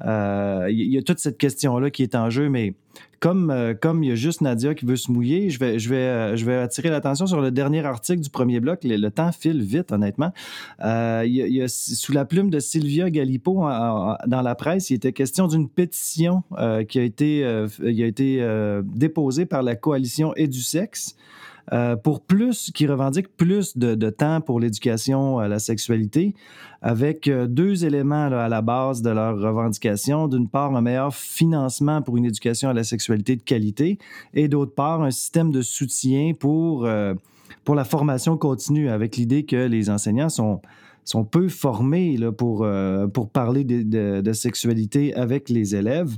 Il 0.00 0.06
euh, 0.08 0.70
y, 0.70 0.98
a 0.98 1.02
toute 1.02 1.18
cette 1.18 1.38
question-là 1.38 1.90
qui 1.90 2.02
est 2.02 2.14
en 2.14 2.30
jeu, 2.30 2.48
mais 2.48 2.74
comme, 3.20 3.50
euh, 3.50 3.74
comme 3.74 4.02
il 4.02 4.10
y 4.10 4.12
a 4.12 4.16
juste 4.16 4.40
Nadia 4.40 4.74
qui 4.74 4.84
veut 4.84 4.96
se 4.96 5.10
mouiller, 5.10 5.50
je 5.50 5.58
vais, 5.58 5.78
je 5.78 5.88
vais, 5.88 5.96
euh, 5.96 6.36
je 6.36 6.44
vais 6.44 6.56
attirer 6.56 6.90
l'attention 6.90 7.26
sur 7.26 7.40
le 7.40 7.50
dernier 7.50 7.84
article 7.84 8.20
du 8.20 8.30
premier 8.30 8.60
bloc. 8.60 8.80
Le, 8.84 9.08
temps 9.08 9.32
file 9.32 9.62
vite, 9.62 9.92
honnêtement. 9.92 10.32
il, 10.80 11.26
y 11.30 11.68
sous 11.68 12.12
la 12.12 12.24
plume 12.24 12.50
de 12.50 12.58
Sylvia 12.58 13.10
Galipo 13.10 13.66
dans 14.26 14.42
la 14.42 14.54
presse, 14.54 14.90
il 14.90 14.94
était 14.94 15.12
question 15.12 15.46
d'une 15.46 15.68
pétition 15.68 16.42
qui 16.88 16.98
a 16.98 17.02
été, 17.02 17.44
a 17.44 17.66
été 17.82 18.46
déposée 18.84 19.46
par 19.46 19.62
la 19.62 19.76
coalition 19.76 20.34
Édusex. 20.34 21.16
Euh, 21.72 21.96
pour 21.96 22.20
plus, 22.20 22.70
qui 22.74 22.86
revendiquent 22.86 23.34
plus 23.36 23.76
de, 23.76 24.10
temps 24.10 24.40
pour 24.40 24.60
l'éducation 24.60 25.38
à 25.38 25.48
la 25.48 25.58
sexualité, 25.58 26.34
avec 26.82 27.26
euh, 27.26 27.46
deux 27.46 27.86
éléments 27.86 28.26
à 28.26 28.48
la 28.48 28.60
base 28.60 29.00
de 29.00 29.10
leur 29.10 29.38
revendication. 29.38 30.28
D'une 30.28 30.48
part, 30.48 30.76
un 30.76 30.82
meilleur 30.82 31.14
financement 31.14 32.02
pour 32.02 32.18
une 32.18 32.26
éducation 32.26 32.68
à 32.68 32.74
la 32.74 32.84
sexualité 32.84 33.36
de 33.36 33.42
qualité 33.42 33.98
et 34.34 34.48
d'autre 34.48 34.74
part, 34.74 35.02
un 35.02 35.10
système 35.10 35.50
de 35.50 35.62
soutien 35.62 36.32
euh, 36.44 37.14
pour 37.64 37.74
la 37.74 37.84
formation 37.84 38.36
continue, 38.36 38.90
avec 38.90 39.16
l'idée 39.16 39.44
que 39.44 39.66
les 39.66 39.88
enseignants 39.88 40.28
sont 40.28 40.60
sont 41.04 41.24
peu 41.24 41.48
formés 41.48 42.16
là, 42.16 42.32
pour, 42.32 42.64
euh, 42.64 43.06
pour 43.06 43.30
parler 43.30 43.64
de, 43.64 44.20
de, 44.20 44.32
sexualité 44.32 45.14
avec 45.14 45.48
les 45.48 45.76
élèves. 45.76 46.10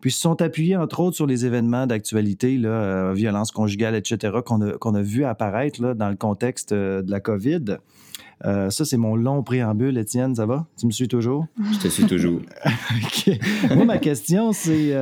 Puis 0.00 0.12
se 0.12 0.20
sont 0.20 0.40
appuyés, 0.42 0.76
entre 0.76 1.00
autres, 1.00 1.16
sur 1.16 1.26
les 1.26 1.46
événements 1.46 1.86
d'actualité, 1.86 2.60
euh, 2.64 3.12
violence 3.14 3.50
conjugale, 3.50 3.94
etc., 3.94 4.38
qu'on 4.44 4.60
a, 4.60 4.72
qu'on 4.72 4.94
a 4.94 5.02
vu 5.02 5.24
apparaître 5.24 5.82
là, 5.82 5.94
dans 5.94 6.08
le 6.08 6.16
contexte 6.16 6.72
euh, 6.72 7.02
de 7.02 7.10
la 7.10 7.20
COVID. 7.20 7.78
ça, 8.42 8.84
c'est 8.84 8.98
mon 8.98 9.16
long 9.16 9.42
préambule, 9.42 9.96
Étienne, 9.96 10.34
ça 10.34 10.44
va? 10.44 10.66
Tu 10.78 10.86
me 10.86 10.90
suis 10.90 11.08
toujours? 11.08 11.46
Je 11.72 11.78
te 11.78 11.88
suis 11.88 12.04
toujours. 12.04 12.40
OK. 12.66 13.30
Moi, 13.74 13.86
ma 13.86 13.98
question, 13.98 14.52
c'est 14.52 14.92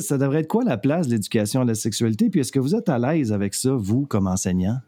ça 0.00 0.18
devrait 0.18 0.40
être 0.40 0.48
quoi 0.48 0.64
la 0.64 0.76
place 0.76 1.06
de 1.06 1.12
l'éducation 1.12 1.60
à 1.60 1.64
la 1.64 1.76
sexualité? 1.76 2.30
Puis 2.30 2.40
est-ce 2.40 2.50
que 2.50 2.58
vous 2.58 2.74
êtes 2.74 2.88
à 2.88 2.98
l'aise 2.98 3.32
avec 3.32 3.54
ça, 3.54 3.72
vous, 3.74 4.06
comme 4.06 4.26
enseignant? 4.26 4.78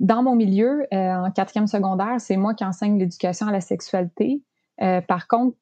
Dans 0.00 0.22
mon 0.22 0.34
milieu, 0.34 0.86
euh, 0.94 1.14
en 1.14 1.30
quatrième 1.30 1.66
secondaire, 1.66 2.14
c'est 2.18 2.38
moi 2.38 2.54
qui 2.54 2.64
enseigne 2.64 2.98
l'éducation 2.98 3.46
à 3.46 3.52
la 3.52 3.60
sexualité. 3.60 4.42
Euh, 4.80 5.02
par 5.02 5.28
contre, 5.28 5.58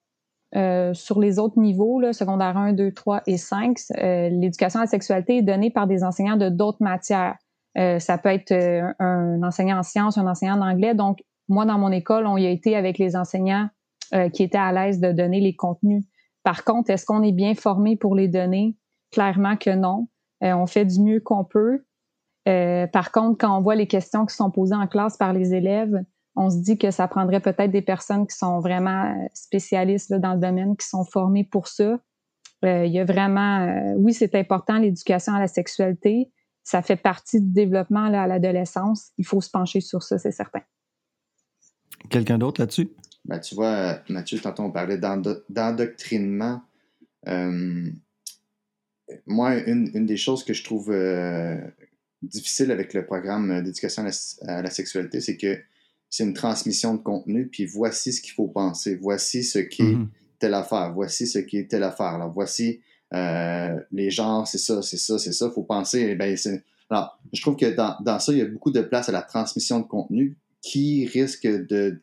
euh, 0.55 0.95
sur 0.95 1.19
les 1.19 1.41
autres 1.41 1.59
niveaux, 1.59 2.01
là, 2.01 2.13
secondaire 2.13 2.57
1, 2.57 2.73
2, 2.73 2.93
3 2.93 3.23
et 3.27 3.37
5, 3.37 3.77
l'éducation 4.31 4.79
à 4.79 4.85
la 4.85 4.89
sexualité 4.89 5.39
est 5.39 5.43
donnée 5.43 5.71
par 5.71 5.89
des 5.89 6.05
enseignants 6.05 6.37
de 6.37 6.49
d'autres 6.49 6.83
matières. 6.83 7.37
ça 7.75 8.19
peut 8.19 8.29
être 8.29 8.53
un, 9.01 9.43
enseignant 9.43 9.81
en 9.81 9.83
sciences, 9.83 10.17
un 10.17 10.27
enseignant 10.27 10.61
en 10.61 10.71
anglais. 10.71 10.95
Donc, 10.95 11.19
moi, 11.49 11.65
dans 11.65 11.79
mon 11.79 11.91
école, 11.91 12.27
on 12.27 12.37
y 12.37 12.47
a 12.47 12.51
été 12.51 12.77
avec 12.77 12.99
les 12.99 13.17
enseignants 13.17 13.69
qui 14.33 14.43
étaient 14.45 14.57
à 14.57 14.73
l'aise 14.73 15.01
de 15.01 15.13
donner 15.13 15.41
les 15.41 15.55
contenus. 15.55 16.05
Par 16.45 16.65
contre, 16.65 16.91
est-ce 16.91 17.05
qu'on 17.05 17.23
est 17.23 17.33
bien 17.33 17.55
formé 17.55 17.97
pour 17.97 18.15
les 18.15 18.29
donner? 18.29 18.77
Clairement 19.11 19.57
que 19.57 19.71
non. 19.75 20.09
on 20.41 20.67
fait 20.67 20.87
du 20.87 21.01
mieux 21.01 21.21
qu'on 21.21 21.45
peut. 21.45 21.85
Euh, 22.49 22.87
par 22.87 23.13
contre, 23.13 23.39
quand 23.39 23.57
on 23.57 23.61
voit 23.61 23.75
les 23.75 23.87
questions 23.87 24.25
qui 24.25 24.35
sont 24.35 24.51
posées 24.51 24.75
en 24.75 24.87
classe 24.87 25.17
par 25.17 25.33
les 25.33 25.55
élèves, 25.55 26.03
on 26.35 26.51
se 26.51 26.59
dit 26.59 26.79
que 26.79 26.91
ça 26.91 27.09
prendrait 27.09 27.41
peut-être 27.41 27.71
des 27.71 27.83
personnes 27.83 28.27
qui 28.27 28.37
sont 28.37 28.61
vraiment 28.61 29.05
euh, 29.05 29.27
spécialistes 29.35 30.15
dans 30.15 30.35
le 30.35 30.41
domaine, 30.41 30.77
qui 30.77 30.87
sont 30.87 31.05
formées 31.05 31.45
pour 31.45 31.69
ça. 31.69 32.01
Euh, 32.65 32.87
il 32.87 32.93
y 32.93 32.99
a 32.99 33.05
vraiment, 33.05 33.95
oui, 33.97 34.15
c'est 34.15 34.35
important 34.35 34.79
l'éducation 34.79 35.35
à 35.35 35.41
la 35.41 35.49
sexualité. 35.49 36.31
Ça 36.65 36.83
fait 36.83 36.97
partie 36.97 37.41
du 37.41 37.53
développement 37.53 38.05
à 38.05 38.27
l'adolescence. 38.27 39.11
Il 39.19 39.27
faut 39.27 39.41
se 39.41 39.51
pencher 39.51 39.81
sur 39.81 40.03
ça, 40.03 40.19
c'est 40.19 40.33
certain. 40.33 40.61
Quelqu'un 42.11 42.39
d'autre 42.39 42.61
là-dessus? 42.61 42.91
Ben, 43.25 43.39
tu 43.39 43.55
vois, 43.55 43.99
Mathieu, 44.09 44.39
tantôt 44.39 44.63
on 44.63 44.71
parlait 44.71 44.99
d'endoctrinement. 44.99 46.63
moi, 49.27 49.57
une, 49.67 50.07
des 50.07 50.17
choses 50.17 50.45
que 50.45 50.53
je 50.53 50.65
trouve 50.65 50.91
difficile 52.23 52.71
avec 52.71 52.95
le 52.95 53.05
programme 53.07 53.63
d'éducation 53.63 54.05
à, 54.47 54.63
la 54.63 54.71
sexualité, 54.71 55.21
c'est 55.21 55.37
que 55.37 55.59
c'est 56.11 56.25
une 56.25 56.35
transmission 56.35 56.95
de 56.95 57.03
contenu, 57.03 57.49
puis 57.49 57.67
voici 57.67 58.13
ce 58.13 58.21
qu'il 58.21 58.33
faut 58.33 58.49
penser, 58.49 58.97
voici 58.97 59.45
ce 59.45 59.59
qui 59.59 59.83
est 59.83 59.95
mm-hmm. 59.95 60.09
telle 60.39 60.55
affaire, 60.55 60.93
voici 60.95 61.27
ce 61.27 61.39
qui 61.39 61.59
est 61.59 61.71
telle 61.71 61.83
affaire, 61.83 62.07
alors 62.07 62.33
voici 62.33 62.81
euh, 63.15 63.79
les 63.93 64.11
genres, 64.11 64.47
c'est 64.47 64.59
ça, 64.59 64.83
c'est 64.83 64.97
ça, 64.97 65.19
c'est 65.19 65.33
ça, 65.33 65.47
il 65.47 65.53
faut 65.53 65.63
penser. 65.63 66.09
Eh 66.11 66.15
ben, 66.15 66.37
alors, 66.91 67.19
je 67.33 67.41
trouve 67.41 67.57
que 67.57 67.67
dans, 67.67 67.97
dans 68.01 68.19
ça, 68.19 68.33
il 68.33 68.39
y 68.39 68.43
a 68.43 68.47
beaucoup 68.47 68.71
de 68.71 68.81
place 68.81 69.09
à 69.09 69.13
la 69.13 69.23
transmission 69.23 69.81
de 69.81 69.87
contenu 69.87 70.37
qui 70.63 71.07
risque 71.07 71.47
de 71.47 72.01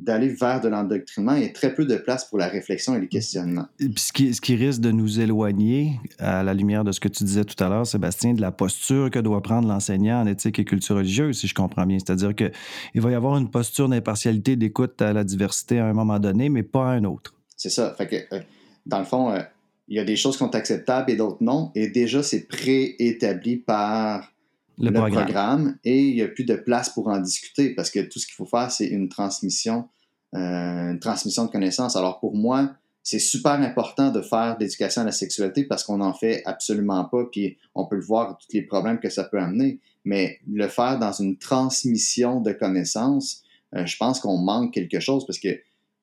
d'aller 0.00 0.28
vers 0.28 0.60
de 0.60 0.68
l'endoctrinement 0.68 1.34
et 1.34 1.52
très 1.52 1.74
peu 1.74 1.84
de 1.84 1.96
place 1.96 2.24
pour 2.24 2.38
la 2.38 2.48
réflexion 2.48 2.94
et 2.94 3.00
les 3.00 3.08
questionnements. 3.08 3.66
ce, 3.96 4.12
qui, 4.12 4.34
ce 4.34 4.40
qui 4.40 4.56
risque 4.56 4.80
de 4.80 4.90
nous 4.90 5.20
éloigner, 5.20 5.92
à 6.18 6.42
la 6.42 6.54
lumière 6.54 6.84
de 6.84 6.92
ce 6.92 7.00
que 7.00 7.08
tu 7.08 7.24
disais 7.24 7.44
tout 7.44 7.62
à 7.62 7.68
l'heure, 7.68 7.86
Sébastien, 7.86 8.34
de 8.34 8.40
la 8.40 8.52
posture 8.52 9.10
que 9.10 9.18
doit 9.18 9.42
prendre 9.42 9.68
l'enseignant 9.68 10.22
en 10.22 10.26
éthique 10.26 10.58
et 10.58 10.64
culture 10.64 10.96
religieuse, 10.96 11.38
si 11.38 11.46
je 11.46 11.54
comprends 11.54 11.86
bien. 11.86 11.98
C'est-à-dire 11.98 12.34
qu'il 12.34 13.00
va 13.00 13.10
y 13.10 13.14
avoir 13.14 13.36
une 13.36 13.50
posture 13.50 13.88
d'impartialité, 13.88 14.56
d'écoute 14.56 15.00
à 15.02 15.12
la 15.12 15.24
diversité 15.24 15.78
à 15.78 15.86
un 15.86 15.92
moment 15.92 16.18
donné, 16.18 16.48
mais 16.48 16.62
pas 16.62 16.90
à 16.90 16.92
un 16.92 17.04
autre. 17.04 17.34
C'est 17.56 17.70
ça. 17.70 17.94
Fait 17.96 18.06
que, 18.06 18.34
euh, 18.34 18.40
dans 18.84 18.98
le 18.98 19.04
fond, 19.04 19.30
euh, 19.30 19.40
il 19.88 19.96
y 19.96 20.00
a 20.00 20.04
des 20.04 20.16
choses 20.16 20.34
qui 20.34 20.40
sont 20.40 20.54
acceptables 20.54 21.10
et 21.10 21.16
d'autres 21.16 21.42
non. 21.42 21.70
Et 21.74 21.88
déjà, 21.88 22.22
c'est 22.22 22.46
préétabli 22.46 23.56
par 23.56 24.32
le, 24.78 24.92
programme. 24.92 25.78
et 25.84 26.08
il 26.08 26.14
n'y 26.14 26.22
a 26.22 26.28
plus 26.28 26.44
de 26.44 26.54
place 26.54 26.90
pour 26.90 27.08
en 27.08 27.18
discuter 27.18 27.74
parce 27.74 27.90
que 27.90 28.00
tout 28.00 28.18
ce 28.18 28.26
qu'il 28.26 28.34
faut 28.34 28.46
faire, 28.46 28.70
c'est 28.70 28.86
une 28.86 29.08
transmission, 29.08 29.88
euh, 30.34 30.90
une 30.90 31.00
transmission 31.00 31.46
de 31.46 31.50
connaissances. 31.50 31.96
Alors 31.96 32.20
pour 32.20 32.34
moi, 32.34 32.74
c'est 33.02 33.18
super 33.18 33.52
important 33.52 34.10
de 34.10 34.20
faire 34.20 34.58
d'éducation 34.58 35.02
à 35.02 35.04
la 35.04 35.12
sexualité 35.12 35.64
parce 35.64 35.84
qu'on 35.84 35.98
n'en 35.98 36.12
fait 36.12 36.42
absolument 36.44 37.04
pas, 37.04 37.24
puis 37.30 37.56
on 37.74 37.86
peut 37.86 37.96
le 37.96 38.02
voir, 38.02 38.36
tous 38.36 38.52
les 38.52 38.62
problèmes 38.62 38.98
que 38.98 39.08
ça 39.08 39.24
peut 39.24 39.38
amener, 39.38 39.78
mais 40.04 40.40
le 40.52 40.68
faire 40.68 40.98
dans 40.98 41.12
une 41.12 41.38
transmission 41.38 42.40
de 42.40 42.52
connaissances, 42.52 43.44
euh, 43.74 43.86
je 43.86 43.96
pense 43.96 44.20
qu'on 44.20 44.38
manque 44.38 44.74
quelque 44.74 45.00
chose 45.00 45.24
parce 45.26 45.38
que 45.38 45.58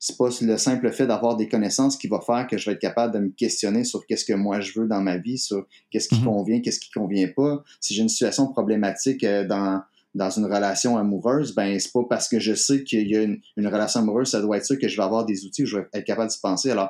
c'est 0.05 0.17
pas 0.17 0.27
le 0.41 0.57
simple 0.57 0.91
fait 0.91 1.07
d'avoir 1.07 1.37
des 1.37 1.47
connaissances 1.47 1.95
qui 1.95 2.09
va 2.09 2.19
faire 2.19 2.45
que 2.45 2.57
je 2.57 2.65
vais 2.65 2.73
être 2.73 2.81
capable 2.81 3.13
de 3.13 3.19
me 3.19 3.29
questionner 3.29 3.85
sur 3.85 4.05
qu'est-ce 4.05 4.25
que 4.25 4.33
moi 4.33 4.59
je 4.59 4.77
veux 4.77 4.85
dans 4.85 4.99
ma 4.99 5.15
vie, 5.15 5.37
sur 5.37 5.65
qu'est-ce 5.91 6.09
qui 6.09 6.19
mhm. 6.19 6.25
convient, 6.25 6.59
qu'est-ce 6.59 6.81
qui 6.81 6.91
convient 6.91 7.29
pas. 7.33 7.63
Si 7.79 7.93
j'ai 7.93 8.01
une 8.01 8.09
situation 8.09 8.47
problématique 8.47 9.23
euh, 9.23 9.47
dans 9.47 9.81
dans 10.13 10.29
une 10.29 10.43
relation 10.43 10.97
amoureuse, 10.97 11.55
ben 11.55 11.79
c'est 11.79 11.93
pas 11.93 12.03
parce 12.07 12.27
que 12.27 12.37
je 12.37 12.53
sais 12.53 12.83
qu'il 12.83 13.09
y 13.09 13.15
a 13.15 13.21
une, 13.21 13.39
relation 13.57 14.01
amoureuse, 14.01 14.29
ça 14.29 14.41
doit 14.41 14.57
être 14.57 14.65
sûr 14.65 14.77
que 14.77 14.89
je 14.89 14.97
vais 14.97 15.03
avoir 15.03 15.25
des 15.25 15.45
outils 15.45 15.63
où 15.63 15.67
je 15.67 15.77
vais 15.77 15.87
être 15.93 16.03
capable 16.03 16.29
d'y 16.29 16.37
penser. 16.37 16.69
Alors, 16.69 16.89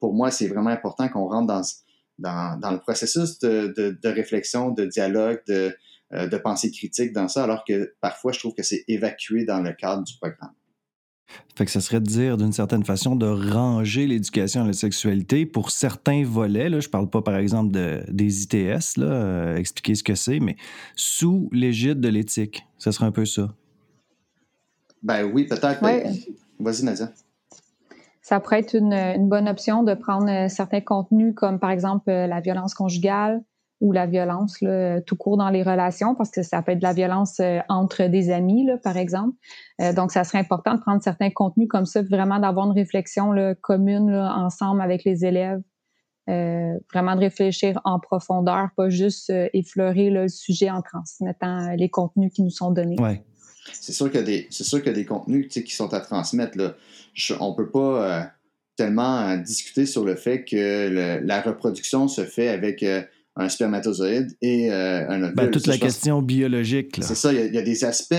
pour 0.00 0.14
moi, 0.14 0.30
c'est 0.30 0.48
vraiment 0.48 0.70
important 0.70 1.08
qu'on 1.10 1.28
rentre 1.28 1.46
dans, 1.46 1.62
dans, 2.18 2.58
dans, 2.58 2.70
le 2.72 2.80
processus 2.80 3.38
de, 3.40 3.74
de, 3.76 3.96
de, 4.02 4.08
réflexion, 4.08 4.70
de 4.70 4.86
dialogue, 4.86 5.40
de, 5.46 5.76
euh, 6.14 6.26
de 6.26 6.36
pensée 6.38 6.70
critique 6.72 7.12
dans 7.12 7.28
ça, 7.28 7.44
alors 7.44 7.62
que 7.64 7.94
parfois, 8.00 8.32
je 8.32 8.40
trouve 8.40 8.54
que 8.54 8.64
c'est 8.64 8.84
évacué 8.88 9.44
dans 9.44 9.60
le 9.60 9.72
cadre 9.74 10.02
du 10.02 10.14
programme. 10.16 10.54
Fait 11.56 11.64
que 11.64 11.70
ça 11.70 11.80
serait 11.80 12.00
de 12.00 12.06
dire 12.06 12.36
d'une 12.36 12.52
certaine 12.52 12.84
façon 12.84 13.16
de 13.16 13.26
ranger 13.26 14.06
l'éducation 14.06 14.62
à 14.62 14.66
la 14.66 14.72
sexualité 14.72 15.46
pour 15.46 15.70
certains 15.70 16.24
volets. 16.24 16.68
Là, 16.68 16.80
je 16.80 16.88
parle 16.88 17.08
pas 17.08 17.22
par 17.22 17.36
exemple 17.36 17.72
de, 17.72 18.02
des 18.08 18.42
ITS, 18.42 18.96
là, 18.96 19.06
euh, 19.06 19.56
expliquer 19.56 19.94
ce 19.94 20.02
que 20.02 20.14
c'est, 20.14 20.40
mais 20.40 20.56
sous 20.96 21.48
l'égide 21.52 22.00
de 22.00 22.08
l'éthique. 22.08 22.66
Ça 22.78 22.92
serait 22.92 23.06
un 23.06 23.12
peu 23.12 23.24
ça. 23.24 23.54
Ben 25.02 25.24
oui, 25.24 25.44
peut-être. 25.44 25.80
Vas-y, 26.58 26.84
Nadia. 26.84 27.10
Ça 28.22 28.40
pourrait 28.40 28.60
être 28.60 28.74
une, 28.74 28.94
une, 28.94 29.28
bonne 29.28 29.48
option 29.48 29.82
de 29.82 29.92
prendre 29.92 30.30
euh, 30.30 30.48
certains 30.48 30.80
contenus 30.80 31.34
comme 31.36 31.58
par 31.58 31.70
exemple 31.70 32.08
euh, 32.08 32.26
la 32.26 32.40
violence 32.40 32.72
conjugale, 32.72 33.42
ou 33.84 33.92
la 33.92 34.06
violence 34.06 34.62
là, 34.62 35.02
tout 35.02 35.14
court 35.14 35.36
dans 35.36 35.50
les 35.50 35.62
relations, 35.62 36.14
parce 36.14 36.30
que 36.30 36.42
ça 36.42 36.62
peut 36.62 36.72
être 36.72 36.78
de 36.78 36.84
la 36.84 36.94
violence 36.94 37.38
euh, 37.40 37.58
entre 37.68 38.04
des 38.04 38.30
amis, 38.30 38.64
là, 38.64 38.78
par 38.78 38.96
exemple. 38.96 39.36
Euh, 39.82 39.92
donc, 39.92 40.10
ça 40.10 40.24
serait 40.24 40.38
important 40.38 40.74
de 40.74 40.80
prendre 40.80 41.02
certains 41.02 41.28
contenus 41.28 41.68
comme 41.68 41.84
ça, 41.84 42.00
vraiment 42.00 42.38
d'avoir 42.38 42.66
une 42.66 42.72
réflexion 42.72 43.30
là, 43.30 43.54
commune 43.54 44.10
là, 44.10 44.34
ensemble 44.38 44.80
avec 44.80 45.04
les 45.04 45.26
élèves, 45.26 45.60
euh, 46.30 46.72
vraiment 46.94 47.14
de 47.14 47.20
réfléchir 47.20 47.78
en 47.84 48.00
profondeur, 48.00 48.70
pas 48.74 48.88
juste 48.88 49.30
effleurer 49.52 50.08
le 50.08 50.28
sujet 50.28 50.70
en 50.70 50.80
transmettant 50.80 51.74
les 51.76 51.90
contenus 51.90 52.32
qui 52.32 52.42
nous 52.42 52.50
sont 52.50 52.70
donnés. 52.70 52.98
Ouais. 52.98 53.22
c'est 53.74 53.92
sûr 53.92 54.10
qu'il 54.10 54.20
y 54.20 54.22
a 54.22 54.26
des, 54.26 54.46
c'est 54.48 54.64
sûr 54.64 54.78
qu'il 54.78 54.88
y 54.88 54.94
a 54.94 54.96
des 54.96 55.04
contenus 55.04 55.48
qui 55.48 55.74
sont 55.74 55.92
à 55.92 56.00
transmettre. 56.00 56.56
Là. 56.56 56.72
on 57.38 57.50
ne 57.50 57.54
peut 57.54 57.68
pas 57.68 57.78
euh, 58.02 58.22
tellement 58.76 59.28
euh, 59.28 59.36
discuter 59.36 59.84
sur 59.84 60.04
le 60.04 60.14
fait 60.14 60.44
que 60.44 61.20
la 61.22 61.40
reproduction 61.42 62.08
se 62.08 62.24
fait 62.24 62.48
avec 62.48 62.82
euh, 62.82 63.02
un 63.36 63.48
spermatozoïde 63.48 64.36
et 64.42 64.70
un 64.70 65.22
ovule. 65.22 65.34
Ben, 65.34 65.50
toute 65.50 65.66
la 65.66 65.78
question 65.78 66.22
biologique. 66.22 67.00
C'est 67.00 67.14
ça, 67.14 67.32
il 67.32 67.54
y, 67.54 67.58
a, 67.58 67.62
des 67.62 67.84
aspects 67.84 68.14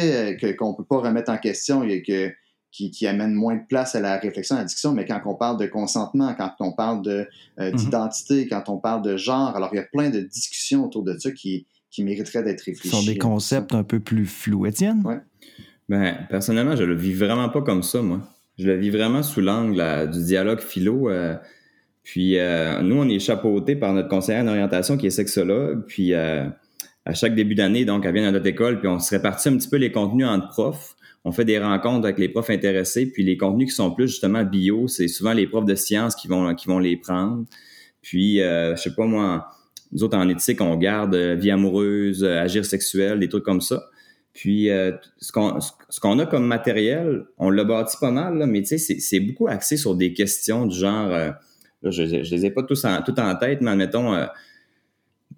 qu'on 0.57 0.71
ne 0.71 0.75
peut 0.75 0.83
pas 0.83 0.97
remettre 0.97 1.31
en 1.31 1.37
question 1.37 1.83
et 1.83 2.03
que, 2.03 2.31
qui, 2.71 2.91
qui, 2.91 3.07
amènent 3.07 3.33
moins 3.33 3.55
de 3.55 3.65
place 3.69 3.95
à 3.95 4.01
la 4.01 4.17
réflexion, 4.17 4.55
à 4.55 4.59
la 4.59 4.65
discussion, 4.65 4.91
mais 4.91 5.05
quand 5.05 5.21
on 5.25 5.35
parle 5.35 5.57
de 5.57 5.67
consentement, 5.67 6.35
quand 6.37 6.51
on 6.59 6.73
parle 6.73 7.01
de, 7.01 7.27
mm-hmm. 7.57 7.75
d'identité, 7.75 8.47
quand 8.47 8.67
on 8.67 8.77
parle 8.77 9.03
de 9.03 9.15
genre, 9.15 9.55
alors 9.55 9.69
il 9.71 9.77
y 9.77 9.79
a 9.79 9.83
plein 9.83 10.09
de 10.09 10.19
discussions 10.19 10.83
autour 10.85 11.03
de 11.03 11.17
ça 11.17 11.31
qui, 11.31 11.65
qui 11.95 12.03
mériteraient 12.03 12.43
d'être 12.43 12.61
réfléchies. 12.61 12.89
Ce 12.89 13.01
sont 13.01 13.05
des 13.05 13.17
concepts 13.17 13.73
un 13.73 13.83
peu 13.83 14.01
plus 14.01 14.25
flous. 14.25 14.65
Étienne? 14.65 15.01
Ouais. 15.05 15.19
Ben, 15.87 16.17
personnellement, 16.29 16.75
je 16.75 16.83
le 16.83 16.95
vis 16.95 17.13
vraiment 17.13 17.49
pas 17.49 17.61
comme 17.61 17.83
ça, 17.83 18.01
moi. 18.01 18.21
Je 18.57 18.67
le 18.67 18.75
vis 18.75 18.89
vraiment 18.89 19.23
sous 19.23 19.41
l'angle 19.41 20.09
du 20.11 20.23
dialogue 20.23 20.59
philo. 20.59 21.09
Euh, 21.09 21.35
puis 22.05 22.39
euh, 22.39 22.81
nous, 22.81 22.95
on 22.95 23.09
est 23.09 23.19
chapeauté 23.19 23.75
par 23.75 23.91
notre 23.93 24.07
conseillère 24.07 24.45
d'orientation 24.45 24.95
qui 24.95 25.07
est 25.07 25.11
sexologue. 25.11 25.85
Puis 25.87 26.13
euh, 26.13 26.45
à 27.03 27.13
chaque 27.13 27.35
début 27.35 27.55
d'année, 27.55 27.83
donc, 27.83 28.05
elle 28.05 28.13
vient 28.13 28.27
dans 28.27 28.31
notre 28.31 28.45
école, 28.45 28.79
puis 28.79 28.87
on 28.87 28.99
se 28.99 29.13
répartit 29.13 29.49
un 29.49 29.57
petit 29.57 29.67
peu 29.67 29.77
les 29.77 29.91
contenus 29.91 30.25
entre 30.25 30.47
profs. 30.49 30.95
On 31.25 31.31
fait 31.31 31.45
des 31.45 31.59
rencontres 31.59 32.05
avec 32.05 32.19
les 32.19 32.29
profs 32.29 32.49
intéressés, 32.51 33.11
puis 33.11 33.23
les 33.23 33.35
contenus 33.35 33.69
qui 33.69 33.75
sont 33.75 33.91
plus 33.91 34.07
justement 34.07 34.43
bio, 34.43 34.87
c'est 34.87 35.07
souvent 35.07 35.33
les 35.33 35.47
profs 35.47 35.65
de 35.65 35.75
sciences 35.75 36.15
qui 36.15 36.27
vont 36.27 36.53
qui 36.55 36.67
vont 36.67 36.79
les 36.79 36.95
prendre. 36.95 37.45
Puis, 38.01 38.37
je 38.37 38.75
sais 38.77 38.93
pas 38.93 39.07
moi, 39.07 39.47
nous 39.91 40.03
autres 40.03 40.17
en 40.17 40.29
éthique, 40.29 40.61
on 40.61 40.77
garde 40.77 41.15
vie 41.15 41.49
amoureuse, 41.49 42.23
agir 42.23 42.63
sexuel, 42.65 43.19
des 43.19 43.29
trucs 43.29 43.43
comme 43.43 43.61
ça. 43.61 43.83
Puis, 44.35 44.69
euh, 44.69 44.91
ce 45.17 45.31
qu'on 45.31 46.19
a 46.19 46.25
comme 46.25 46.45
matériel, 46.45 47.23
on 47.37 47.49
l'a 47.49 47.63
bâti 47.63 47.95
pas 47.99 48.11
mal, 48.11 48.37
là, 48.37 48.45
mais 48.45 48.61
tu 48.63 48.77
sais, 48.77 48.99
c'est 48.99 49.19
beaucoup 49.21 49.47
axé 49.47 49.77
sur 49.77 49.95
des 49.95 50.13
questions 50.13 50.65
du 50.65 50.77
genre, 50.77 51.09
euh, 51.11 51.31
je, 51.91 52.03
ne 52.03 52.21
les 52.21 52.45
ai 52.45 52.51
pas 52.51 52.63
tous 52.63 52.83
en, 52.85 53.01
tout 53.01 53.19
en 53.19 53.35
tête, 53.35 53.61
mais 53.61 53.71
admettons, 53.71 54.13
euh, 54.13 54.25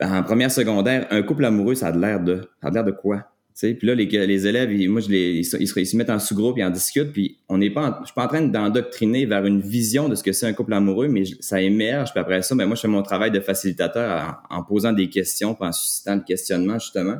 en 0.01 0.23
première 0.23 0.51
secondaire, 0.51 1.07
un 1.09 1.21
couple 1.23 1.45
amoureux, 1.45 1.75
ça 1.75 1.87
a 1.87 1.91
l'air 1.91 2.19
de, 2.19 2.41
ça 2.61 2.67
a 2.67 2.71
l'air 2.71 2.83
de 2.83 2.91
quoi? 2.91 3.31
puis 3.59 3.87
là, 3.87 3.95
les, 3.95 4.45
élèves, 4.45 4.69
moi, 4.87 5.01
je 5.01 5.09
les, 5.09 5.39
ils, 5.39 5.67
se, 5.67 5.97
mettent 5.97 6.11
en 6.11 6.19
sous-groupe, 6.19 6.59
ils 6.59 6.63
en 6.63 6.69
discutent, 6.69 7.11
puis 7.11 7.39
on 7.49 7.57
n'est 7.57 7.71
pas, 7.71 7.97
je 8.01 8.05
suis 8.05 8.13
pas 8.13 8.25
en 8.25 8.27
train 8.27 8.41
d'endoctriner 8.43 9.25
vers 9.25 9.43
une 9.47 9.61
vision 9.61 10.09
de 10.09 10.13
ce 10.13 10.21
que 10.21 10.31
c'est 10.31 10.45
un 10.45 10.53
couple 10.53 10.73
amoureux, 10.73 11.07
mais 11.07 11.23
ça 11.39 11.59
émerge, 11.59 12.11
puis 12.11 12.19
après 12.19 12.43
ça, 12.43 12.53
ben 12.53 12.67
moi, 12.67 12.75
je 12.75 12.81
fais 12.81 12.87
mon 12.87 13.01
travail 13.01 13.31
de 13.31 13.39
facilitateur 13.39 14.37
en, 14.51 14.57
en 14.57 14.63
posant 14.63 14.93
des 14.93 15.09
questions, 15.09 15.55
puis 15.55 15.67
en 15.67 15.71
suscitant 15.71 16.13
le 16.13 16.21
questionnement, 16.21 16.77
justement. 16.77 17.17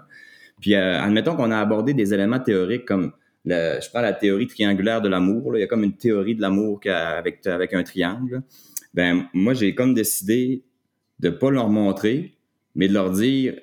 Puis 0.60 0.76
euh, 0.76 1.02
admettons 1.02 1.36
qu'on 1.36 1.52
a 1.52 1.60
abordé 1.60 1.94
des 1.94 2.14
éléments 2.14 2.40
théoriques 2.40 2.86
comme 2.86 3.12
le, 3.46 3.80
je 3.82 3.90
prends 3.90 4.02
la 4.02 4.14
théorie 4.14 4.48
triangulaire 4.48 5.02
de 5.02 5.10
l'amour. 5.10 5.56
Il 5.56 5.62
y 5.62 5.64
a 5.64 5.68
comme 5.68 5.84
une 5.84 5.96
théorie 5.96 6.36
de 6.36 6.42
l'amour 6.42 6.82
avec 6.86 7.74
un 7.74 7.84
triangle. 7.84 8.42
Ben 8.98 9.30
moi, 9.32 9.54
j'ai 9.54 9.76
comme 9.76 9.94
décidé 9.94 10.64
de 11.20 11.30
pas 11.30 11.52
leur 11.52 11.70
montrer, 11.70 12.36
mais 12.74 12.88
de 12.88 12.94
leur 12.94 13.12
dire 13.12 13.54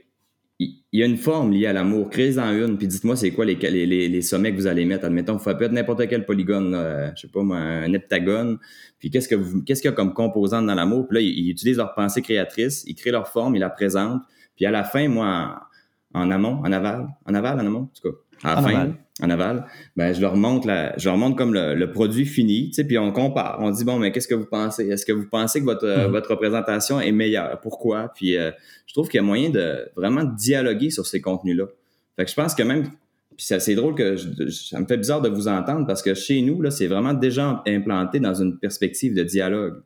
il 0.61 1.01
y 1.01 1.03
a 1.03 1.07
une 1.07 1.17
forme 1.17 1.51
liée 1.51 1.67
à 1.67 1.73
l'amour. 1.73 2.09
Créez-en 2.09 2.53
une, 2.53 2.79
puis 2.79 2.87
dites-moi 2.87 3.17
c'est 3.17 3.33
quoi 3.33 3.45
les, 3.45 3.57
les, 3.57 4.09
les, 4.09 4.23
sommets 4.23 4.53
que 4.53 4.57
vous 4.57 4.69
allez 4.69 4.85
mettre. 4.85 5.05
Admettons, 5.07 5.33
vous 5.33 5.43
pouvez 5.43 5.67
être 5.67 5.73
n'importe 5.73 6.07
quel 6.07 6.25
polygone, 6.25 6.73
je 6.73 7.11
je 7.17 7.21
sais 7.23 7.29
pas 7.29 7.43
moi, 7.43 7.57
un 7.57 7.93
heptagone. 7.93 8.59
Puis 9.01 9.11
qu'est-ce 9.11 9.27
que 9.27 9.35
vous, 9.35 9.65
qu'est-ce 9.65 9.83
qu'il 9.83 9.91
y 9.91 9.93
a 9.93 9.97
comme 9.97 10.15
composante 10.15 10.67
dans 10.67 10.75
l'amour? 10.77 11.09
Puis 11.09 11.17
là, 11.17 11.21
ils, 11.21 11.47
ils, 11.47 11.51
utilisent 11.51 11.79
leur 11.79 11.95
pensée 11.95 12.23
créatrice, 12.23 12.85
ils 12.87 12.95
créent 12.95 13.11
leur 13.11 13.27
forme, 13.27 13.57
ils 13.57 13.61
la 13.61 13.71
présentent. 13.71 14.23
Puis 14.55 14.67
à 14.67 14.71
la 14.71 14.85
fin, 14.85 15.09
moi, 15.09 15.69
en 16.15 16.31
amont, 16.31 16.61
en 16.65 16.71
aval, 16.71 17.09
en 17.27 17.35
aval, 17.35 17.57
en 17.57 17.67
amont, 17.67 17.81
en 17.81 17.91
tout 18.01 18.09
cas, 18.09 18.17
à 18.45 18.55
la 18.55 18.61
en 18.61 18.63
fin, 18.63 18.71
aval. 18.71 18.95
En 19.23 19.31
aval, 19.31 19.65
ben, 19.97 20.13
je 20.13 20.21
leur 20.21 20.37
montre 20.37 20.67
la, 20.67 20.97
je 20.99 21.09
leur 21.09 21.17
montre 21.17 21.37
comme 21.37 21.55
le, 21.55 21.93
produit 21.93 22.27
fini, 22.27 22.69
tu 22.69 22.75
sais, 22.75 22.85
puis 22.85 22.99
on 22.99 23.13
compare. 23.13 23.59
On 23.61 23.71
dit, 23.71 23.85
bon, 23.85 23.99
mais 23.99 24.11
qu'est-ce 24.11 24.27
que 24.27 24.35
vous 24.35 24.47
pensez? 24.47 24.89
Est-ce 24.89 25.07
que 25.07 25.13
vous 25.13 25.29
pensez 25.29 25.61
que 25.61 25.65
votre, 25.65 26.09
votre 26.11 26.31
représentation 26.31 27.01
est 27.01 27.13
meilleure? 27.13 27.61
Pourquoi? 27.61 28.13
Puis, 28.15 28.37
euh, 28.37 28.51
je 28.87 28.93
trouve 28.93 29.09
qu'il 29.09 29.19
y 29.19 29.23
a 29.23 29.27
moyen 29.27 29.51
de 29.51 29.89
vraiment 29.97 30.25
dialoguer 30.25 30.91
sur 30.91 31.07
ces 31.07 31.21
contenus-là. 31.21 31.67
Fait 32.17 32.25
que 32.25 32.31
je 32.31 32.35
pense 32.35 32.55
que 32.55 32.63
même, 32.65 32.85
puis 33.37 33.47
c'est 33.47 33.75
drôle 33.75 33.95
que 33.95 34.17
ça 34.51 34.81
me 34.81 34.87
fait 34.87 34.97
bizarre 34.97 35.21
de 35.21 35.29
vous 35.29 35.49
entendre 35.49 35.87
parce 35.87 36.03
que 36.03 36.15
chez 36.15 36.43
nous, 36.43 36.61
là, 36.63 36.71
c'est 36.71 36.87
vraiment 36.87 37.15
déjà 37.15 37.63
implanté 37.67 38.21
dans 38.21 38.35
une 38.35 38.59
perspective 38.59 39.15
de 39.15 39.23
dialogue. 39.23 39.83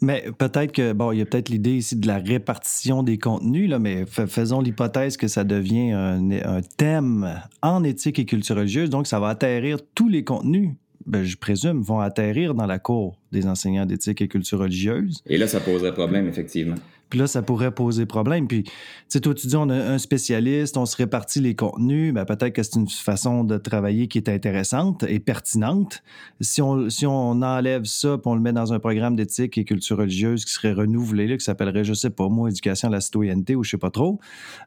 Mais 0.00 0.26
peut-être 0.38 0.72
que, 0.72 0.92
bon, 0.92 1.12
il 1.12 1.18
y 1.18 1.22
a 1.22 1.26
peut-être 1.26 1.48
l'idée 1.48 1.76
ici 1.76 1.96
de 1.96 2.06
la 2.06 2.18
répartition 2.18 3.02
des 3.02 3.18
contenus, 3.18 3.68
là, 3.68 3.78
mais 3.78 4.04
faisons 4.06 4.60
l'hypothèse 4.60 5.16
que 5.16 5.28
ça 5.28 5.44
devient 5.44 5.92
un, 5.92 6.60
thème 6.76 7.40
en 7.62 7.82
éthique 7.84 8.18
et 8.18 8.24
culture 8.24 8.56
religieuse, 8.56 8.90
donc 8.90 9.06
ça 9.06 9.20
va 9.20 9.28
atterrir 9.28 9.78
tous 9.94 10.08
les 10.08 10.24
contenus. 10.24 10.70
Ben, 11.06 11.22
je 11.22 11.36
présume, 11.36 11.82
vont 11.82 12.00
atterrir 12.00 12.54
dans 12.54 12.66
la 12.66 12.80
cour 12.80 13.20
des 13.30 13.46
enseignants 13.46 13.86
d'éthique 13.86 14.20
et 14.20 14.28
culture 14.28 14.58
religieuse. 14.58 15.22
Et 15.26 15.38
là, 15.38 15.46
ça 15.46 15.60
poserait 15.60 15.92
problème, 15.92 16.26
effectivement. 16.26 16.74
Puis 17.10 17.18
là, 17.18 17.26
ça 17.26 17.42
pourrait 17.42 17.72
poser 17.72 18.04
problème. 18.04 18.48
Puis, 18.48 18.64
tu 18.64 18.72
sais, 19.08 19.20
toi, 19.20 19.34
tu 19.34 19.46
dis, 19.46 19.56
on 19.56 19.68
a 19.68 19.74
un 19.74 19.98
spécialiste, 19.98 20.76
on 20.76 20.86
se 20.86 20.96
répartit 20.96 21.40
les 21.40 21.54
contenus. 21.54 22.12
Ben, 22.12 22.24
peut-être 22.24 22.52
que 22.52 22.62
c'est 22.62 22.76
une 22.76 22.88
façon 22.88 23.44
de 23.44 23.58
travailler 23.58 24.08
qui 24.08 24.18
est 24.18 24.28
intéressante 24.28 25.04
et 25.04 25.20
pertinente. 25.20 26.02
Si 26.40 26.60
on, 26.62 26.90
si 26.90 27.06
on 27.06 27.42
enlève 27.42 27.84
ça, 27.84 28.18
on 28.24 28.34
le 28.34 28.40
met 28.40 28.52
dans 28.52 28.72
un 28.72 28.80
programme 28.80 29.14
d'éthique 29.14 29.56
et 29.56 29.64
culture 29.64 29.98
religieuse 29.98 30.44
qui 30.44 30.52
serait 30.52 30.72
renouvelé, 30.72 31.28
là, 31.28 31.36
qui 31.36 31.44
s'appellerait, 31.44 31.84
je 31.84 31.94
sais 31.94 32.10
pas 32.10 32.28
moi, 32.28 32.50
éducation 32.50 32.88
à 32.88 32.90
la 32.90 33.00
citoyenneté 33.00 33.54
ou 33.54 33.62
je 33.62 33.70
sais 33.70 33.78
pas 33.78 33.90
trop. 33.90 34.18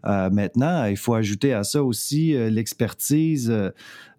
Euh, 0.06 0.30
maintenant, 0.30 0.86
il 0.86 0.98
faut 0.98 1.16
ajouter 1.16 1.54
à 1.54 1.64
ça 1.64 1.84
aussi 1.84 2.36
euh, 2.36 2.50
l'expertise. 2.50 3.54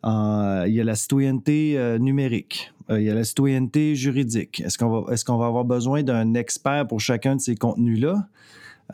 Euh, 0.05 0.65
il 0.67 0.75
y 0.75 0.81
a 0.81 0.85
la 0.85 0.95
citoyenneté 0.95 1.99
numérique. 1.99 2.73
Euh, 2.91 3.01
il 3.01 3.07
y 3.07 3.11
a 3.11 3.15
la 3.15 3.25
citoyenneté 3.25 3.95
juridique. 3.95 4.61
Est-ce 4.61 4.77
qu'on 4.77 4.89
va, 4.89 5.13
est 5.13 5.25
qu'on 5.25 5.37
va 5.37 5.47
avoir 5.47 5.65
besoin 5.65 6.03
d'un 6.03 6.35
expert 6.35 6.87
pour 6.87 7.01
chacun 7.01 7.37
de 7.37 7.41
ces 7.41 7.55
contenus-là? 7.55 8.27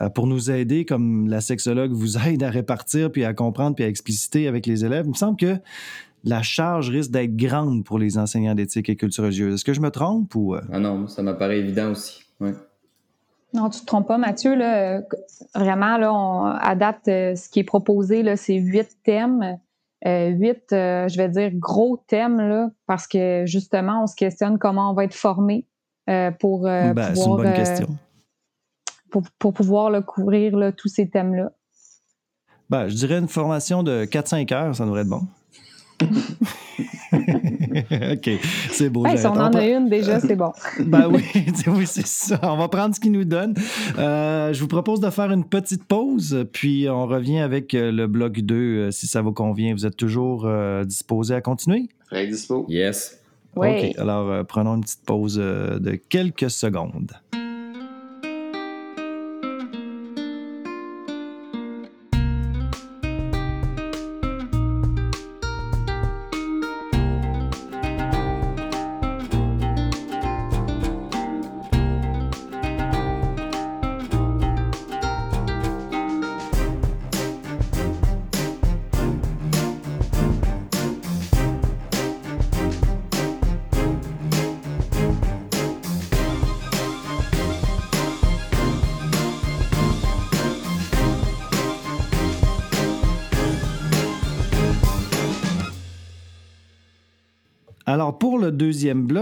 Euh, 0.02 0.11
pour 0.11 0.26
nous 0.26 0.50
aider, 0.50 0.84
comme 0.84 1.28
la 1.28 1.40
sexologue 1.40 1.92
vous 1.92 2.18
aide 2.26 2.42
à 2.42 2.50
répartir, 2.50 3.11
puis 3.11 3.24
à 3.24 3.32
comprendre, 3.32 3.74
puis 3.76 3.84
à 3.84 3.88
expliciter 3.88 4.48
avec 4.48 4.66
les 4.66 4.84
élèves. 4.84 5.07
Il 5.07 5.11
me 5.11 5.14
semble 5.14 5.38
que 5.38 5.57
la 6.24 6.42
charge 6.42 6.90
risque 6.90 7.11
d'être 7.11 7.36
grande 7.36 7.84
pour 7.84 7.98
les 7.98 8.18
enseignants 8.18 8.54
d'éthique 8.54 8.88
et 8.90 8.96
culture 8.96 9.24
religieuse. 9.24 9.54
Est-ce 9.54 9.64
que 9.64 9.72
je 9.72 9.80
me 9.80 9.90
trompe 9.90 10.34
ou... 10.34 10.54
Euh? 10.54 10.61
Ah 10.72 10.80
non, 10.80 11.07
ça 11.07 11.22
m'apparaît 11.22 11.59
évident 11.59 11.92
aussi. 11.92 12.24
Non, 12.40 13.70
tu 13.70 13.78
ne 13.78 13.80
te 13.80 13.86
trompes 13.86 14.09
pas, 14.09 14.18
Mathieu. 14.18 14.54
Là, 14.54 15.00
vraiment, 15.54 15.96
là, 15.96 16.12
on, 16.12 16.44
à 16.44 16.74
date, 16.74 17.02
ce 17.07 17.48
qui 17.48 17.61
est 17.61 17.64
proposé, 17.64 18.22
là, 18.22 18.36
c'est 18.36 18.57
huit 18.57 18.88
thèmes. 19.04 19.59
Euh, 20.05 20.28
huit, 20.28 20.72
euh, 20.72 21.09
je 21.09 21.16
vais 21.16 21.28
dire, 21.28 21.51
gros 21.55 21.97
thèmes, 22.07 22.38
là, 22.38 22.70
parce 22.86 23.07
que 23.07 23.44
justement, 23.47 24.03
on 24.03 24.07
se 24.07 24.14
questionne 24.14 24.59
comment 24.59 24.90
on 24.90 24.94
va 24.94 25.05
être 25.05 25.14
formé 25.14 25.66
euh, 26.11 26.30
pour, 26.30 26.62
ben, 26.64 26.94
pouvoir, 26.94 27.38
une 27.38 27.44
bonne 27.44 27.55
question. 27.55 27.88
Pour, 29.38 29.53
pouvoir 29.55 30.05
couvrir 30.05 30.72
tous 30.76 30.88
ces 30.88 31.09
thèmes-là. 31.09 31.51
Ben, 32.68 32.88
je 32.88 32.94
dirais 32.94 33.18
une 33.18 33.28
formation 33.28 33.82
de 33.82 34.05
4-5 34.05 34.53
heures, 34.53 34.74
ça 34.74 34.84
devrait 34.84 35.03
être 35.03 35.09
bon. 35.09 35.22
OK, 38.12 38.31
c'est 38.70 38.89
beau. 38.89 39.05
si 39.16 39.27
on 39.27 39.31
en 39.31 39.53
a 39.53 39.66
une 39.66 39.89
déjà, 39.89 40.20
c'est 40.20 40.37
bon. 40.37 40.53
ben 40.81 41.09
oui, 41.11 41.24
oui 41.66 41.87
c'est 41.87 42.07
ça. 42.07 42.39
On 42.43 42.57
va 42.57 42.68
prendre 42.68 42.95
ce 42.95 43.01
qu'il 43.01 43.12
nous 43.12 43.24
donne. 43.24 43.55
Euh, 43.99 44.53
je 44.53 44.61
vous 44.61 44.68
propose 44.68 45.01
de 45.01 45.11
faire 45.11 45.31
une 45.31 45.45
petite 45.45 45.85
pause, 45.85 46.47
puis 46.53 46.89
on 46.89 47.07
revient 47.07 47.41
avec 47.41 47.74
euh, 47.74 47.93
le 47.93 48.07
bloc 48.07 48.41
2, 48.41 48.55
euh, 48.55 48.91
si 48.91 49.07
ça 49.07 49.22
vous 49.22 49.33
convient. 49.33 49.74
Vous 49.74 49.87
êtes 49.87 49.97
toujours 49.97 50.49
disposé 50.85 51.35
à 51.35 51.41
continuer? 51.41 51.89
Très 52.07 52.27
dispo. 52.27 52.66
Yes. 52.68 53.20
Oui. 53.57 53.68
OK, 53.68 53.99
alors 53.99 54.45
prenons 54.47 54.77
une 54.77 54.83
petite 54.83 55.05
pause 55.05 55.37
de 55.37 56.01
quelques 56.09 56.51
secondes. 56.51 57.12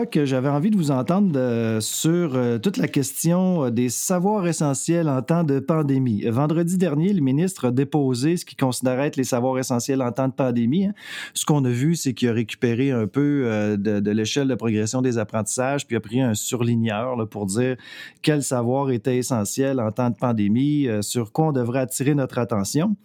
Bloc, 0.05 0.25
j'avais 0.25 0.49
envie 0.49 0.71
de 0.71 0.77
vous 0.77 0.91
entendre 0.91 1.33
euh, 1.37 1.81
sur 1.81 2.35
euh, 2.35 2.59
toute 2.59 2.77
la 2.77 2.89
question 2.89 3.65
euh, 3.65 3.71
des 3.71 3.89
savoirs 3.89 4.47
essentiels 4.47 5.09
en 5.09 5.23
temps 5.23 5.45
de 5.45 5.59
pandémie. 5.59 6.25
Vendredi 6.29 6.77
dernier, 6.77 7.13
le 7.13 7.21
ministre 7.21 7.69
a 7.69 7.71
déposé 7.71 8.37
ce 8.37 8.45
qu'il 8.45 8.59
considérait 8.59 9.09
être 9.09 9.17
les 9.17 9.25
savoirs 9.25 9.59
essentiels 9.59 10.03
en 10.03 10.13
temps 10.13 10.29
de 10.29 10.33
pandémie. 10.33 10.87
Hein. 10.87 10.95
Ce 11.33 11.45
qu'on 11.45 11.65
a 11.65 11.71
vu, 11.71 11.95
c'est 11.97 12.13
qu'il 12.13 12.29
a 12.29 12.33
récupéré 12.33 12.91
un 12.91 13.07
peu 13.07 13.77
de, 13.79 14.11
l'échelle 14.11 14.49
de 14.49 14.55
progression 14.55 15.03
des 15.03 15.19
apprentissages, 15.19 15.87
puis 15.87 15.97
a 15.97 16.01
pris 16.01 16.21
un 16.21 16.35
surligneur 16.35 17.29
pour 17.29 17.47
dire 17.47 17.77
quel 18.23 18.43
savoir 18.43 18.91
était 18.91 19.17
essentiel 19.17 19.81
en 19.81 19.91
temps 19.91 20.11
de 20.11 20.17
pandémie, 20.17 20.89
sur 21.01 21.33
quoi 21.33 21.49
on 21.49 21.53
devrait 21.53 21.81
attirer 21.81 22.15
notre 22.15 22.39
attention. 22.39 22.97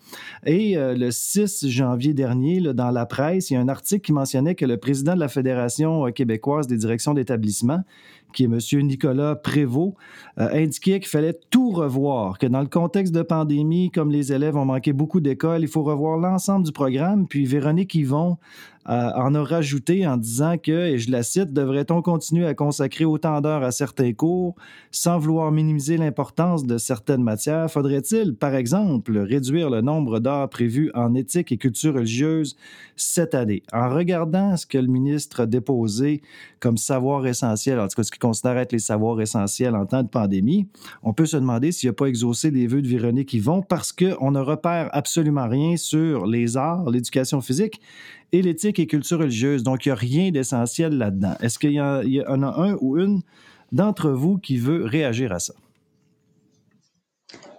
Et 0.46 0.76
le 0.78 1.12
6 1.12 1.68
janvier 1.68 2.14
dernier, 2.14 2.62
dans 2.74 2.92
la 2.92 3.06
presse, 3.06 3.50
il 3.50 3.56
y 3.56 3.58
a 3.58 3.60
un 3.60 3.70
article 3.70 4.02
qui 4.02 4.14
mentionnait 4.14 4.56
que 4.56 4.66
le 4.66 4.78
président 4.78 5.16
de 5.16 5.20
la 5.20 5.28
Fédération 5.28 6.12
québécoise 6.12 6.68
des 6.68 6.86
directions 6.90 7.14
d'établissement, 7.14 7.84
qui 8.34 8.44
est 8.44 8.48
M. 8.48 8.60
Nicolas 8.86 9.36
Prévost, 9.36 9.94
euh, 10.40 10.50
indiquait 10.54 11.00
qu'il 11.00 11.10
fallait 11.10 11.38
tout 11.50 11.72
revoir, 11.72 12.38
que 12.38 12.48
dans 12.48 12.62
le 12.62 12.68
contexte 12.68 13.14
de 13.14 13.22
pandémie, 13.22 13.92
comme 13.92 14.12
les 14.12 14.34
élèves 14.34 14.56
ont 14.56 14.66
manqué 14.66 14.94
beaucoup 14.94 15.20
d'écoles, 15.20 15.62
il 15.62 15.68
faut 15.68 15.84
revoir 15.84 16.18
l'ensemble 16.18 16.66
du 16.66 16.72
programme. 16.72 17.28
Puis 17.28 17.46
Véronique 17.46 17.96
Yvon 17.96 18.38
en 18.90 19.36
a 19.36 19.44
rajouté 19.44 20.08
en 20.08 20.18
disant 20.18 20.58
que, 20.58 20.72
et 20.72 20.98
je 20.98 21.12
la 21.12 21.22
cite, 21.22 21.54
devrait-on 21.54 22.02
continuer 22.02 22.48
à 22.48 22.56
consacrer 22.56 23.06
autant 23.06 23.40
d'heures 23.40 23.64
à 23.64 23.72
certains 23.72 24.14
cours 24.14 24.56
sans 24.92 25.20
vouloir 25.20 25.52
minimiser 25.52 25.98
l'importance 25.98 26.66
de 26.66 26.78
certaines 26.78 27.22
matières? 27.22 27.70
Faudrait-il, 27.70 28.36
par 28.36 28.56
exemple, 28.56 29.18
réduire 29.18 29.70
le 29.70 29.82
nombre 29.82 30.20
d'heures 30.20 30.50
prévues 30.50 30.90
en 30.96 31.14
éthique 31.14 31.52
et 31.52 31.58
culture 31.58 31.94
religieuse 31.94 32.58
cette 32.96 33.36
année? 33.36 33.62
En 33.72 33.90
regardant 33.90 34.58
ce 34.58 34.66
que 34.66 34.80
le 34.80 34.88
ministre 34.88 35.42
a 35.42 35.46
déposé 35.46 36.22
comme 36.60 36.78
savoir 36.78 37.26
essentiel, 37.28 37.80
en 37.80 37.88
tout 37.88 37.96
cas 37.96 38.04
ce 38.04 38.12
qu'il 38.12 38.20
considère 38.20 38.58
être 38.58 38.72
les 38.72 38.80
savoirs 38.80 39.22
essentiels 39.22 39.76
en 39.76 39.86
temps 39.86 40.04
de 40.04 40.10
pandémie, 40.10 40.68
on 41.04 41.14
peut 41.14 41.26
se 41.28 41.38
demander 41.38 41.72
s'il 41.72 41.90
n'a 41.90 41.94
pas 41.94 42.08
exaucé 42.08 42.50
les 42.50 42.68
vœux 42.68 42.82
de 42.82 42.88
Véronique 42.88 43.34
Yvon 43.34 43.62
parce 43.62 43.92
qu'on 43.92 44.32
ne 44.32 44.40
repère 44.40 44.90
absolument 44.94 45.48
rien 45.48 45.78
sur 45.78 46.26
les 46.26 46.58
arts, 46.58 46.90
l'éducation 46.90 47.40
physique 47.40 47.80
et 48.32 48.42
l'éthique 48.42 48.80
et 48.80 48.88
culture 48.88 49.20
religieuse. 49.20 49.64
Donc, 49.64 49.86
il 49.86 49.90
n'y 49.90 49.94
a 49.94 49.96
rien 49.96 50.32
d'essentiel 50.32 50.98
là-dedans. 50.98 51.34
Est-ce 51.42 51.60
qu'il 51.60 51.72
y, 51.72 51.82
en 51.82 52.44
a 52.44 52.62
un 52.62 52.76
ou 52.82 52.98
une 52.98 53.22
d'entre 53.72 54.10
vous 54.10 54.38
qui 54.38 54.58
veut 54.58 54.86
réagir 54.86 55.32
à 55.32 55.40
ça? 55.40 55.54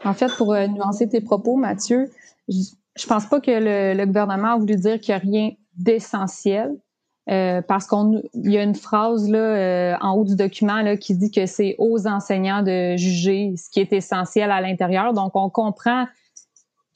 En 0.05 0.15
fait, 0.15 0.33
pour 0.37 0.55
euh, 0.55 0.67
nuancer 0.67 1.09
tes 1.09 1.21
propos, 1.21 1.57
Mathieu, 1.57 2.11
je 2.49 2.55
ne 2.55 3.09
pense 3.09 3.27
pas 3.27 3.41
que 3.41 3.51
le, 3.51 4.05
gouvernement 4.07 4.55
a 4.55 4.59
voulu 4.59 4.77
dire 4.77 4.99
qu'il 5.01 5.15
n'y 5.15 5.17
a 5.17 5.19
rien 5.19 5.51
d'essentiel. 5.77 6.73
Euh, 7.29 7.63
parce 7.63 7.87
qu'il 7.87 8.23
y 8.35 8.59
a 8.59 8.63
une 8.63 8.75
phrase 8.75 9.29
là, 9.29 9.39
euh, 9.39 9.97
en 10.01 10.15
haut 10.15 10.25
du 10.25 10.35
document 10.35 10.81
là, 10.81 10.97
qui 10.97 11.15
dit 11.15 11.31
que 11.31 11.47
c'est 11.47 11.77
aux 11.79 12.09
enseignants 12.09 12.63
de 12.63 12.97
juger 12.97 13.55
ce 13.57 13.71
qui 13.71 13.79
est 13.79 13.93
essentiel 13.93 14.51
à 14.51 14.61
l'intérieur. 14.61 15.13
Donc, 15.13 15.37
on 15.37 15.49
comprend 15.49 16.07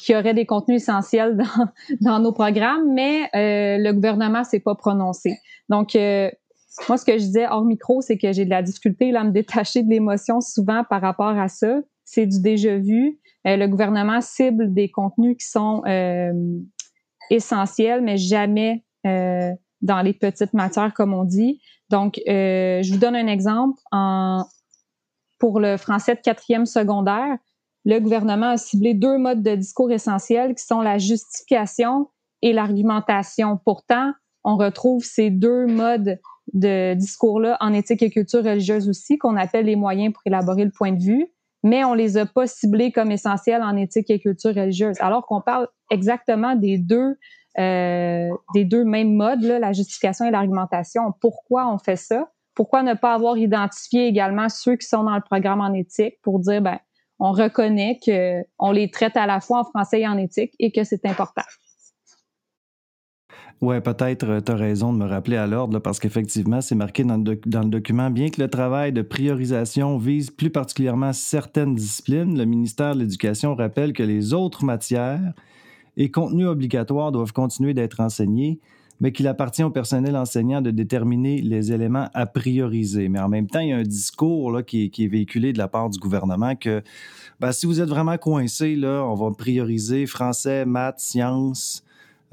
qu'il 0.04 0.14
y 0.14 0.18
aurait 0.18 0.34
des 0.34 0.44
contenus 0.44 0.82
essentiels 0.82 1.42
dans, 2.00 2.18
nos 2.18 2.32
programmes, 2.32 2.92
mais 2.92 3.22
euh, 3.34 3.78
le 3.82 3.92
gouvernement 3.92 4.44
s'est 4.44 4.60
pas 4.60 4.74
prononcé. 4.74 5.38
Donc, 5.68 5.96
euh, 5.96 6.30
moi, 6.88 6.98
ce 6.98 7.04
que 7.04 7.12
je 7.12 7.24
disais 7.24 7.46
hors 7.46 7.64
micro, 7.64 8.02
c'est 8.02 8.18
que 8.18 8.32
j'ai 8.32 8.44
de 8.44 8.50
la 8.50 8.62
difficulté 8.62 9.14
à 9.16 9.24
me 9.24 9.30
détacher 9.30 9.82
de 9.82 9.88
l'émotion 9.88 10.40
souvent 10.40 10.84
par 10.84 11.00
rapport 11.00 11.38
à 11.38 11.48
ça. 11.48 11.80
C'est 12.04 12.26
du 12.26 12.42
déjà 12.42 12.76
vu. 12.76 13.18
Euh, 13.46 13.56
le 13.56 13.66
gouvernement 13.66 14.20
cible 14.20 14.74
des 14.74 14.90
contenus 14.90 15.36
qui 15.38 15.48
sont 15.48 15.82
essentiels, 17.30 18.02
mais 18.02 18.18
jamais 18.18 18.84
dans 19.04 20.02
les 20.02 20.12
petites 20.12 20.52
matières, 20.52 20.92
comme 20.92 21.14
on 21.14 21.24
dit. 21.24 21.60
Donc, 21.90 22.20
je 22.26 22.92
vous 22.92 22.98
donne 22.98 23.16
un 23.16 23.26
exemple. 23.26 23.80
Pour 25.38 25.60
le 25.60 25.76
français 25.76 26.14
de 26.14 26.20
quatrième 26.20 26.66
secondaire, 26.66 27.36
le 27.84 27.98
gouvernement 27.98 28.50
a 28.50 28.56
ciblé 28.56 28.94
deux 28.94 29.18
modes 29.18 29.42
de 29.42 29.54
discours 29.54 29.90
essentiels 29.90 30.54
qui 30.54 30.64
sont 30.64 30.80
la 30.80 30.98
justification 30.98 32.08
et 32.42 32.52
l'argumentation. 32.52 33.58
Pourtant, 33.64 34.12
on 34.42 34.56
retrouve 34.56 35.04
ces 35.04 35.30
deux 35.30 35.66
modes 35.66 36.18
de 36.52 36.94
discours-là 36.94 37.56
en 37.60 37.72
éthique 37.72 38.02
et 38.02 38.10
culture 38.10 38.44
religieuse 38.44 38.88
aussi, 38.88 39.18
qu'on 39.18 39.36
appelle 39.36 39.66
les 39.66 39.76
moyens 39.76 40.12
pour 40.12 40.22
élaborer 40.26 40.64
le 40.64 40.70
point 40.70 40.92
de 40.92 41.02
vue, 41.02 41.26
mais 41.62 41.84
on 41.84 41.94
les 41.94 42.18
a 42.18 42.26
pas 42.26 42.46
ciblés 42.46 42.92
comme 42.92 43.10
essentiels 43.10 43.62
en 43.62 43.76
éthique 43.76 44.10
et 44.10 44.20
culture 44.20 44.54
religieuse, 44.54 44.96
alors 45.00 45.26
qu'on 45.26 45.40
parle 45.40 45.68
exactement 45.90 46.54
des 46.54 46.78
deux 46.78 47.16
euh, 47.58 48.30
des 48.52 48.64
deux 48.64 48.84
mêmes 48.84 49.14
modes, 49.14 49.44
la 49.44 49.72
justification 49.72 50.24
et 50.24 50.32
l'argumentation. 50.32 51.12
Pourquoi 51.20 51.72
on 51.72 51.78
fait 51.78 51.96
ça? 51.96 52.28
Pourquoi 52.56 52.82
ne 52.82 52.94
pas 52.94 53.14
avoir 53.14 53.38
identifié 53.38 54.08
également 54.08 54.48
ceux 54.48 54.74
qui 54.76 54.86
sont 54.88 55.04
dans 55.04 55.14
le 55.14 55.20
programme 55.20 55.60
en 55.60 55.72
éthique 55.72 56.18
pour 56.22 56.40
dire, 56.40 56.60
ben, 56.60 56.78
on 57.24 57.32
reconnaît 57.32 57.98
qu'on 58.04 58.72
les 58.72 58.90
traite 58.90 59.16
à 59.16 59.26
la 59.26 59.40
fois 59.40 59.60
en 59.60 59.64
français 59.64 60.02
et 60.02 60.06
en 60.06 60.18
éthique 60.18 60.52
et 60.58 60.70
que 60.70 60.84
c'est 60.84 61.06
important. 61.06 61.42
Oui, 63.62 63.80
peut-être 63.80 64.28
euh, 64.28 64.40
tu 64.42 64.52
as 64.52 64.56
raison 64.56 64.92
de 64.92 64.98
me 64.98 65.06
rappeler 65.06 65.38
à 65.38 65.46
l'ordre 65.46 65.78
parce 65.78 65.98
qu'effectivement, 65.98 66.60
c'est 66.60 66.74
marqué 66.74 67.02
dans 67.02 67.16
le, 67.16 67.40
dans 67.46 67.62
le, 67.62 67.70
document. 67.70 68.10
Bien 68.10 68.28
que 68.28 68.42
le 68.42 68.48
travail 68.48 68.92
de 68.92 69.00
priorisation 69.00 69.96
vise 69.96 70.30
plus 70.30 70.50
particulièrement 70.50 71.14
certaines 71.14 71.74
disciplines, 71.74 72.36
le 72.36 72.44
ministère 72.44 72.94
de 72.94 73.00
l'Éducation 73.00 73.54
rappelle 73.54 73.94
que 73.94 74.02
les 74.02 74.34
autres 74.34 74.62
matières 74.64 75.32
et 75.96 76.10
contenus 76.10 76.48
obligatoires 76.48 77.10
doivent 77.10 77.32
continuer 77.32 77.72
d'être 77.72 78.00
enseignés 78.00 78.60
mais 79.00 79.12
qu'il 79.12 79.26
appartient 79.28 79.62
au 79.62 79.70
personnel 79.70 80.16
enseignant 80.16 80.60
de 80.60 80.70
déterminer 80.70 81.40
les 81.40 81.72
éléments 81.72 82.08
à 82.14 82.26
prioriser. 82.26 83.08
Mais 83.08 83.20
en 83.20 83.28
même 83.28 83.46
temps, 83.46 83.60
il 83.60 83.68
y 83.68 83.72
a 83.72 83.76
un 83.76 83.82
discours 83.82 84.50
là, 84.50 84.62
qui, 84.62 84.84
est, 84.84 85.06
véhiculé 85.06 85.52
de 85.52 85.58
la 85.58 85.68
part 85.68 85.90
du 85.90 85.98
gouvernement 85.98 86.56
que 86.56 86.82
ben, 87.40 87.52
si 87.52 87.66
vous 87.66 87.80
êtes 87.80 87.88
vraiment 87.88 88.16
coincé, 88.16 88.76
là, 88.76 89.02
on 89.04 89.14
va 89.14 89.30
prioriser 89.32 90.06
français, 90.06 90.64
maths, 90.64 91.00
sciences, 91.00 91.83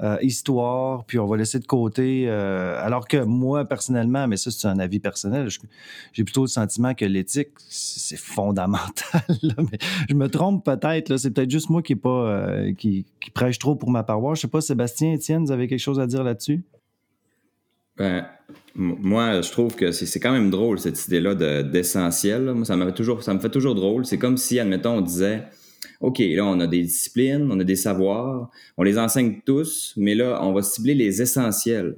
euh, 0.02 0.16
histoire, 0.20 1.04
puis 1.04 1.20
on 1.20 1.26
va 1.28 1.36
laisser 1.36 1.60
de 1.60 1.66
côté. 1.66 2.24
Euh, 2.26 2.74
alors 2.84 3.06
que 3.06 3.18
moi, 3.18 3.64
personnellement, 3.64 4.26
mais 4.26 4.36
ça, 4.36 4.50
c'est 4.50 4.66
un 4.66 4.80
avis 4.80 4.98
personnel, 4.98 5.48
j'ai 6.12 6.24
plutôt 6.24 6.42
le 6.42 6.48
sentiment 6.48 6.92
que 6.92 7.04
l'éthique, 7.04 7.50
c'est 7.68 8.18
fondamental. 8.18 9.22
mais 9.58 9.78
je 10.08 10.14
me 10.14 10.28
trompe 10.28 10.64
peut-être, 10.64 11.16
c'est 11.18 11.30
peut-être 11.30 11.50
juste 11.50 11.70
moi 11.70 11.82
qui, 11.82 11.92
est 11.92 11.96
pas, 11.96 12.08
euh, 12.08 12.72
qui, 12.74 13.06
prêche 13.32 13.60
trop 13.60 13.76
pour 13.76 13.90
ma 13.90 14.02
paroisse. 14.02 14.38
Je 14.38 14.42
sais 14.42 14.48
pas, 14.48 14.60
Sébastien, 14.60 15.12
Étienne, 15.12 15.44
vous 15.44 15.52
avez 15.52 15.68
quelque 15.68 15.78
chose 15.78 16.00
à 16.00 16.06
dire 16.08 16.24
là-dessus? 16.24 16.64
Ben, 17.96 18.26
moi, 18.74 19.40
je 19.40 19.52
trouve 19.52 19.76
que 19.76 19.92
c'est 19.92 20.18
quand 20.18 20.32
même 20.32 20.50
drôle, 20.50 20.80
cette 20.80 21.06
idée-là 21.06 21.62
d'essentiel. 21.62 22.52
moi, 22.54 22.64
ça 22.64 22.92
toujours, 22.92 23.22
ça 23.22 23.34
me 23.34 23.38
fait 23.38 23.50
toujours 23.50 23.76
drôle. 23.76 24.04
C'est 24.04 24.18
comme 24.18 24.36
si, 24.36 24.58
admettons, 24.58 24.94
on 24.94 25.00
disait 25.00 25.44
OK, 26.00 26.18
là, 26.18 26.44
on 26.44 26.60
a 26.60 26.66
des 26.66 26.82
disciplines, 26.82 27.48
on 27.50 27.58
a 27.60 27.64
des 27.64 27.76
savoirs, 27.76 28.50
on 28.76 28.82
les 28.82 28.98
enseigne 28.98 29.40
tous, 29.44 29.94
mais 29.96 30.14
là, 30.14 30.40
on 30.42 30.52
va 30.52 30.62
cibler 30.62 30.94
les 30.94 31.22
essentiels. 31.22 31.96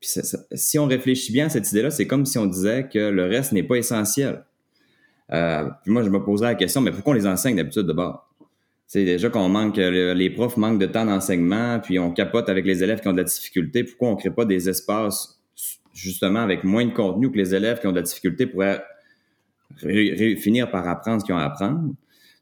Puis 0.00 0.10
si 0.52 0.78
on 0.78 0.86
réfléchit 0.86 1.32
bien 1.32 1.46
à 1.46 1.48
cette 1.48 1.70
idée-là, 1.70 1.90
c'est 1.90 2.06
comme 2.06 2.24
si 2.24 2.38
on 2.38 2.46
disait 2.46 2.88
que 2.88 2.98
le 2.98 3.24
reste 3.24 3.52
n'est 3.52 3.62
pas 3.64 3.76
essentiel. 3.76 4.44
Euh, 5.32 5.68
puis 5.82 5.92
moi, 5.92 6.02
je 6.02 6.10
me 6.10 6.22
poserais 6.22 6.50
la 6.50 6.54
question, 6.54 6.80
mais 6.80 6.90
pourquoi 6.90 7.12
on 7.12 7.16
les 7.16 7.26
enseigne 7.26 7.56
d'habitude 7.56 7.86
de 7.86 7.92
bord? 7.92 8.28
C'est 8.86 9.04
déjà 9.04 9.28
qu'on 9.28 9.50
manque, 9.50 9.76
les 9.76 10.30
profs 10.30 10.56
manquent 10.56 10.78
de 10.78 10.86
temps 10.86 11.04
d'enseignement, 11.04 11.78
puis 11.78 11.98
on 11.98 12.10
capote 12.10 12.48
avec 12.48 12.64
les 12.64 12.82
élèves 12.82 13.00
qui 13.00 13.08
ont 13.08 13.12
de 13.12 13.18
la 13.18 13.24
difficulté. 13.24 13.84
Pourquoi 13.84 14.08
on 14.08 14.12
ne 14.12 14.18
crée 14.18 14.30
pas 14.30 14.46
des 14.46 14.68
espaces, 14.70 15.42
justement, 15.92 16.40
avec 16.40 16.64
moins 16.64 16.86
de 16.86 16.92
contenu 16.92 17.30
que 17.30 17.36
les 17.36 17.54
élèves 17.54 17.80
qui 17.80 17.86
ont 17.86 17.92
de 17.92 17.96
la 17.96 18.02
difficulté 18.02 18.46
pourraient 18.46 18.82
finir 20.38 20.70
par 20.70 20.88
apprendre 20.88 21.20
ce 21.20 21.26
qu'ils 21.26 21.34
ont 21.34 21.38
à 21.38 21.44
apprendre? 21.44 21.92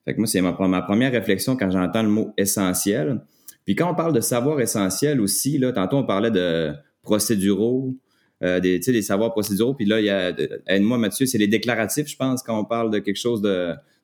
Fait 0.06 0.14
que 0.14 0.18
moi, 0.18 0.26
c'est 0.26 0.40
ma, 0.40 0.52
première 0.52 1.12
réflexion 1.12 1.56
quand 1.56 1.70
j'entends 1.70 2.02
le 2.04 2.08
mot 2.08 2.32
essentiel. 2.38 3.20
Puis 3.64 3.74
quand 3.74 3.90
on 3.90 3.94
parle 3.94 4.12
de 4.12 4.20
savoir 4.20 4.60
essentiel 4.60 5.20
aussi, 5.20 5.58
là, 5.58 5.72
tantôt 5.72 5.96
on 5.96 6.06
parlait 6.06 6.30
de 6.30 6.72
procéduraux, 7.02 7.94
euh, 8.42 8.60
des, 8.60 8.78
des 8.78 9.02
savoirs 9.02 9.32
procéduraux. 9.32 9.74
Puis 9.74 9.86
là, 9.86 9.98
il 10.00 10.06
y 10.06 10.10
a, 10.10 10.32
aide-moi 10.68 10.98
Mathieu, 10.98 11.26
c'est 11.26 11.38
les 11.38 11.48
déclaratifs, 11.48 12.06
je 12.06 12.16
pense, 12.16 12.42
quand 12.42 12.58
on 12.58 12.64
parle 12.64 12.90
de 12.92 13.00
quelque 13.00 13.16
chose 13.16 13.42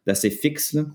d'assez 0.07 0.31
fixe, 0.31 0.73
là, 0.73 0.87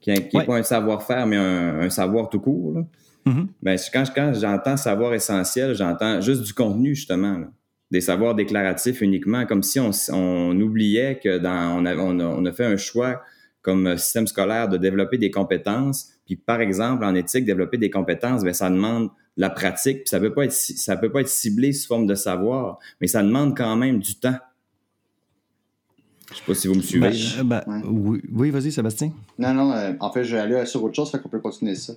qui 0.00 0.10
n'est 0.10 0.20
pas 0.44 0.56
un 0.56 0.62
savoir-faire, 0.62 1.26
mais 1.26 1.36
un, 1.36 1.90
savoir 1.90 2.28
tout 2.28 2.40
court. 2.40 2.72
Là. 2.74 2.86
Mm-hmm. 3.26 3.46
Ben, 3.62 3.78
quand, 3.92 4.04
quand 4.14 4.32
j'entends 4.34 4.76
savoir 4.76 5.14
essentiel, 5.14 5.74
j'entends 5.74 6.20
juste 6.20 6.42
du 6.42 6.52
contenu, 6.52 6.94
justement. 6.94 7.44
Des 7.90 8.00
savoirs 8.00 8.34
déclaratifs 8.34 9.00
uniquement, 9.00 9.46
comme 9.46 9.62
si 9.62 9.78
on, 9.80 9.90
on 10.12 10.60
oubliait 10.60 11.20
que 11.22 11.38
dans 11.38 11.82
on 11.82 11.86
a, 11.86 11.96
on 11.96 12.44
a 12.44 12.52
fait 12.52 12.66
un 12.66 12.76
choix 12.76 13.22
comme 13.62 13.86
euh, 13.86 13.96
système 13.96 14.26
scolaire 14.26 14.68
de 14.68 14.76
développer 14.76 15.18
des 15.18 15.30
compétences. 15.30 16.10
Puis 16.26 16.36
par 16.36 16.60
exemple, 16.60 17.04
en 17.04 17.14
éthique, 17.14 17.44
développer 17.44 17.78
des 17.78 17.90
compétences, 17.90 18.42
bien, 18.42 18.52
ça 18.52 18.70
demande 18.70 19.10
la 19.36 19.50
pratique, 19.50 19.98
puis 19.98 20.08
ça 20.08 20.18
peut 20.18 20.34
pas 20.34 20.44
être 20.44 20.52
ça 20.52 20.96
peut 20.96 21.10
pas 21.10 21.20
être 21.20 21.28
ciblé 21.28 21.72
sous 21.72 21.86
forme 21.86 22.06
de 22.06 22.14
savoir, 22.14 22.78
mais 23.00 23.06
ça 23.06 23.22
demande 23.22 23.56
quand 23.56 23.76
même 23.76 24.00
du 24.00 24.16
temps. 24.16 24.36
Je 26.30 26.36
sais 26.36 26.42
pas 26.46 26.54
si 26.54 26.68
vous 26.68 26.74
me 26.74 26.82
suivez. 26.82 27.10
Ben, 27.42 27.62
ben, 27.66 27.82
oui, 27.86 28.50
vas-y, 28.50 28.70
Sébastien. 28.70 29.12
Non, 29.38 29.54
non, 29.54 29.72
euh, 29.72 29.92
en 30.00 30.12
fait, 30.12 30.24
je 30.24 30.36
vais 30.36 30.42
aller 30.42 30.66
sur 30.66 30.82
autre 30.84 30.94
chose, 30.94 31.10
fait 31.10 31.20
qu'on 31.20 31.30
peut 31.30 31.40
continuer 31.40 31.74
ça. 31.74 31.94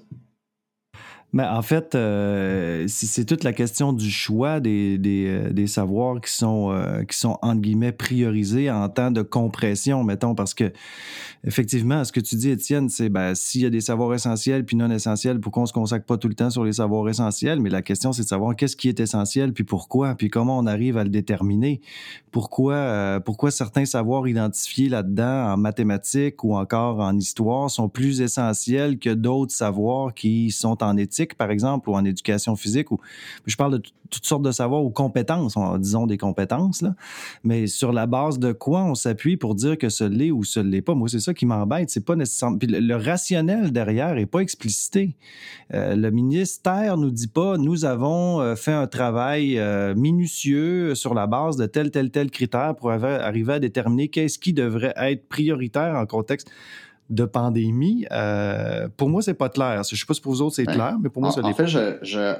Mais 1.33 1.45
en 1.45 1.61
fait, 1.61 1.95
euh, 1.95 2.85
c'est 2.89 3.23
toute 3.23 3.45
la 3.45 3.53
question 3.53 3.93
du 3.93 4.11
choix 4.11 4.59
des, 4.59 4.97
des, 4.97 5.27
euh, 5.27 5.53
des 5.53 5.65
savoirs 5.65 6.19
qui 6.19 6.31
sont, 6.31 6.71
euh, 6.71 7.03
qui 7.03 7.17
sont, 7.17 7.37
entre 7.41 7.61
guillemets, 7.61 7.93
priorisés 7.93 8.69
en 8.69 8.89
temps 8.89 9.11
de 9.11 9.21
compression, 9.21 10.03
mettons, 10.03 10.35
parce 10.35 10.53
que, 10.53 10.73
effectivement, 11.45 12.03
ce 12.03 12.11
que 12.11 12.19
tu 12.19 12.35
dis, 12.35 12.49
Étienne, 12.49 12.89
c'est 12.89 13.07
ben, 13.07 13.33
s'il 13.33 13.61
y 13.61 13.65
a 13.65 13.69
des 13.69 13.79
savoirs 13.79 14.13
essentiels 14.13 14.65
puis 14.65 14.75
non 14.75 14.91
essentiels, 14.91 15.39
pourquoi 15.39 15.63
on 15.63 15.65
se 15.67 15.73
consacre 15.73 16.05
pas 16.05 16.17
tout 16.17 16.27
le 16.27 16.33
temps 16.33 16.49
sur 16.49 16.65
les 16.65 16.73
savoirs 16.73 17.07
essentiels? 17.07 17.61
Mais 17.61 17.69
la 17.69 17.81
question, 17.81 18.11
c'est 18.11 18.23
de 18.23 18.27
savoir 18.27 18.53
qu'est-ce 18.57 18.75
qui 18.75 18.89
est 18.89 18.99
essentiel 18.99 19.53
puis 19.53 19.63
pourquoi, 19.63 20.15
puis 20.15 20.29
comment 20.29 20.57
on 20.57 20.65
arrive 20.65 20.97
à 20.97 21.05
le 21.05 21.09
déterminer? 21.09 21.79
Pourquoi, 22.31 23.21
pourquoi 23.23 23.51
certains 23.51 23.85
savoirs 23.85 24.27
identifiés 24.27 24.89
là-dedans 24.89 25.53
en 25.53 25.57
mathématiques 25.57 26.43
ou 26.43 26.55
encore 26.55 26.99
en 26.99 27.17
histoire 27.17 27.69
sont 27.69 27.89
plus 27.89 28.21
essentiels 28.21 28.99
que 28.99 29.09
d'autres 29.09 29.53
savoirs 29.53 30.13
qui 30.13 30.51
sont 30.51 30.83
en 30.83 30.97
éthique? 30.97 31.20
Par 31.35 31.51
exemple, 31.51 31.89
ou 31.89 31.95
en 31.95 32.05
éducation 32.05 32.55
physique. 32.55 32.91
Ou, 32.91 32.99
je 33.45 33.55
parle 33.55 33.79
de 33.79 33.81
toutes 34.09 34.25
sortes 34.25 34.43
de 34.43 34.51
savoirs 34.51 34.83
ou 34.83 34.89
compétences, 34.89 35.55
disons 35.79 36.05
des 36.05 36.17
compétences, 36.17 36.81
là. 36.81 36.95
mais 37.43 37.67
sur 37.67 37.93
la 37.93 38.07
base 38.07 38.39
de 38.39 38.51
quoi 38.51 38.83
on 38.83 38.95
s'appuie 38.95 39.37
pour 39.37 39.55
dire 39.55 39.77
que 39.77 39.89
ce 39.89 40.03
l'est 40.03 40.31
ou 40.31 40.43
ce 40.43 40.59
l'est 40.59 40.81
pas? 40.81 40.95
Moi, 40.95 41.07
c'est 41.07 41.19
ça 41.19 41.33
qui 41.33 41.45
m'embête. 41.45 41.89
C'est 41.89 42.05
pas 42.05 42.15
nécessairement. 42.15 42.57
Puis 42.57 42.67
le, 42.67 42.95
rationnel 42.95 43.71
derrière 43.71 44.17
est 44.17 44.25
pas 44.25 44.39
explicité. 44.39 45.15
Euh, 45.73 45.95
le 45.95 46.11
ministère 46.11 46.97
nous 46.97 47.09
dit 47.09 47.27
pas 47.27 47.57
nous 47.57 47.85
avons 47.85 48.41
euh, 48.41 48.55
fait 48.55 48.73
un 48.73 48.87
travail 48.87 49.57
euh, 49.57 49.95
minutieux 49.95 50.93
sur 50.95 51.13
la 51.13 51.27
base 51.27 51.55
de 51.55 51.65
tel, 51.65 51.91
tel, 51.91 52.11
tel 52.11 52.29
critère 52.29 52.75
pour 52.75 52.91
arriver 52.91 53.53
à 53.53 53.59
déterminer 53.59 54.09
qu'est-ce 54.09 54.37
qui 54.37 54.53
devrait 54.53 54.93
être 54.97 55.27
prioritaire 55.27 55.95
en 55.95 56.05
contexte 56.05 56.49
de 57.11 57.25
pandémie. 57.25 58.05
Euh, 58.11 58.87
pour 58.95 59.09
moi, 59.09 59.21
c'est 59.21 59.35
pas 59.35 59.49
clair. 59.49 59.83
Je 59.83 59.93
ne 59.93 59.99
sais 59.99 60.05
pas 60.07 60.13
si 60.13 60.21
pour 60.21 60.31
vous 60.31 60.41
autres 60.41 60.55
c'est 60.55 60.65
clair, 60.65 60.97
mais 60.99 61.09
pour 61.09 61.21
moi, 61.21 61.31
ça 61.31 61.41
En, 61.41 61.49
en 61.49 61.53
fait, 61.53 61.67
je, 61.67 61.97
je 62.01 62.35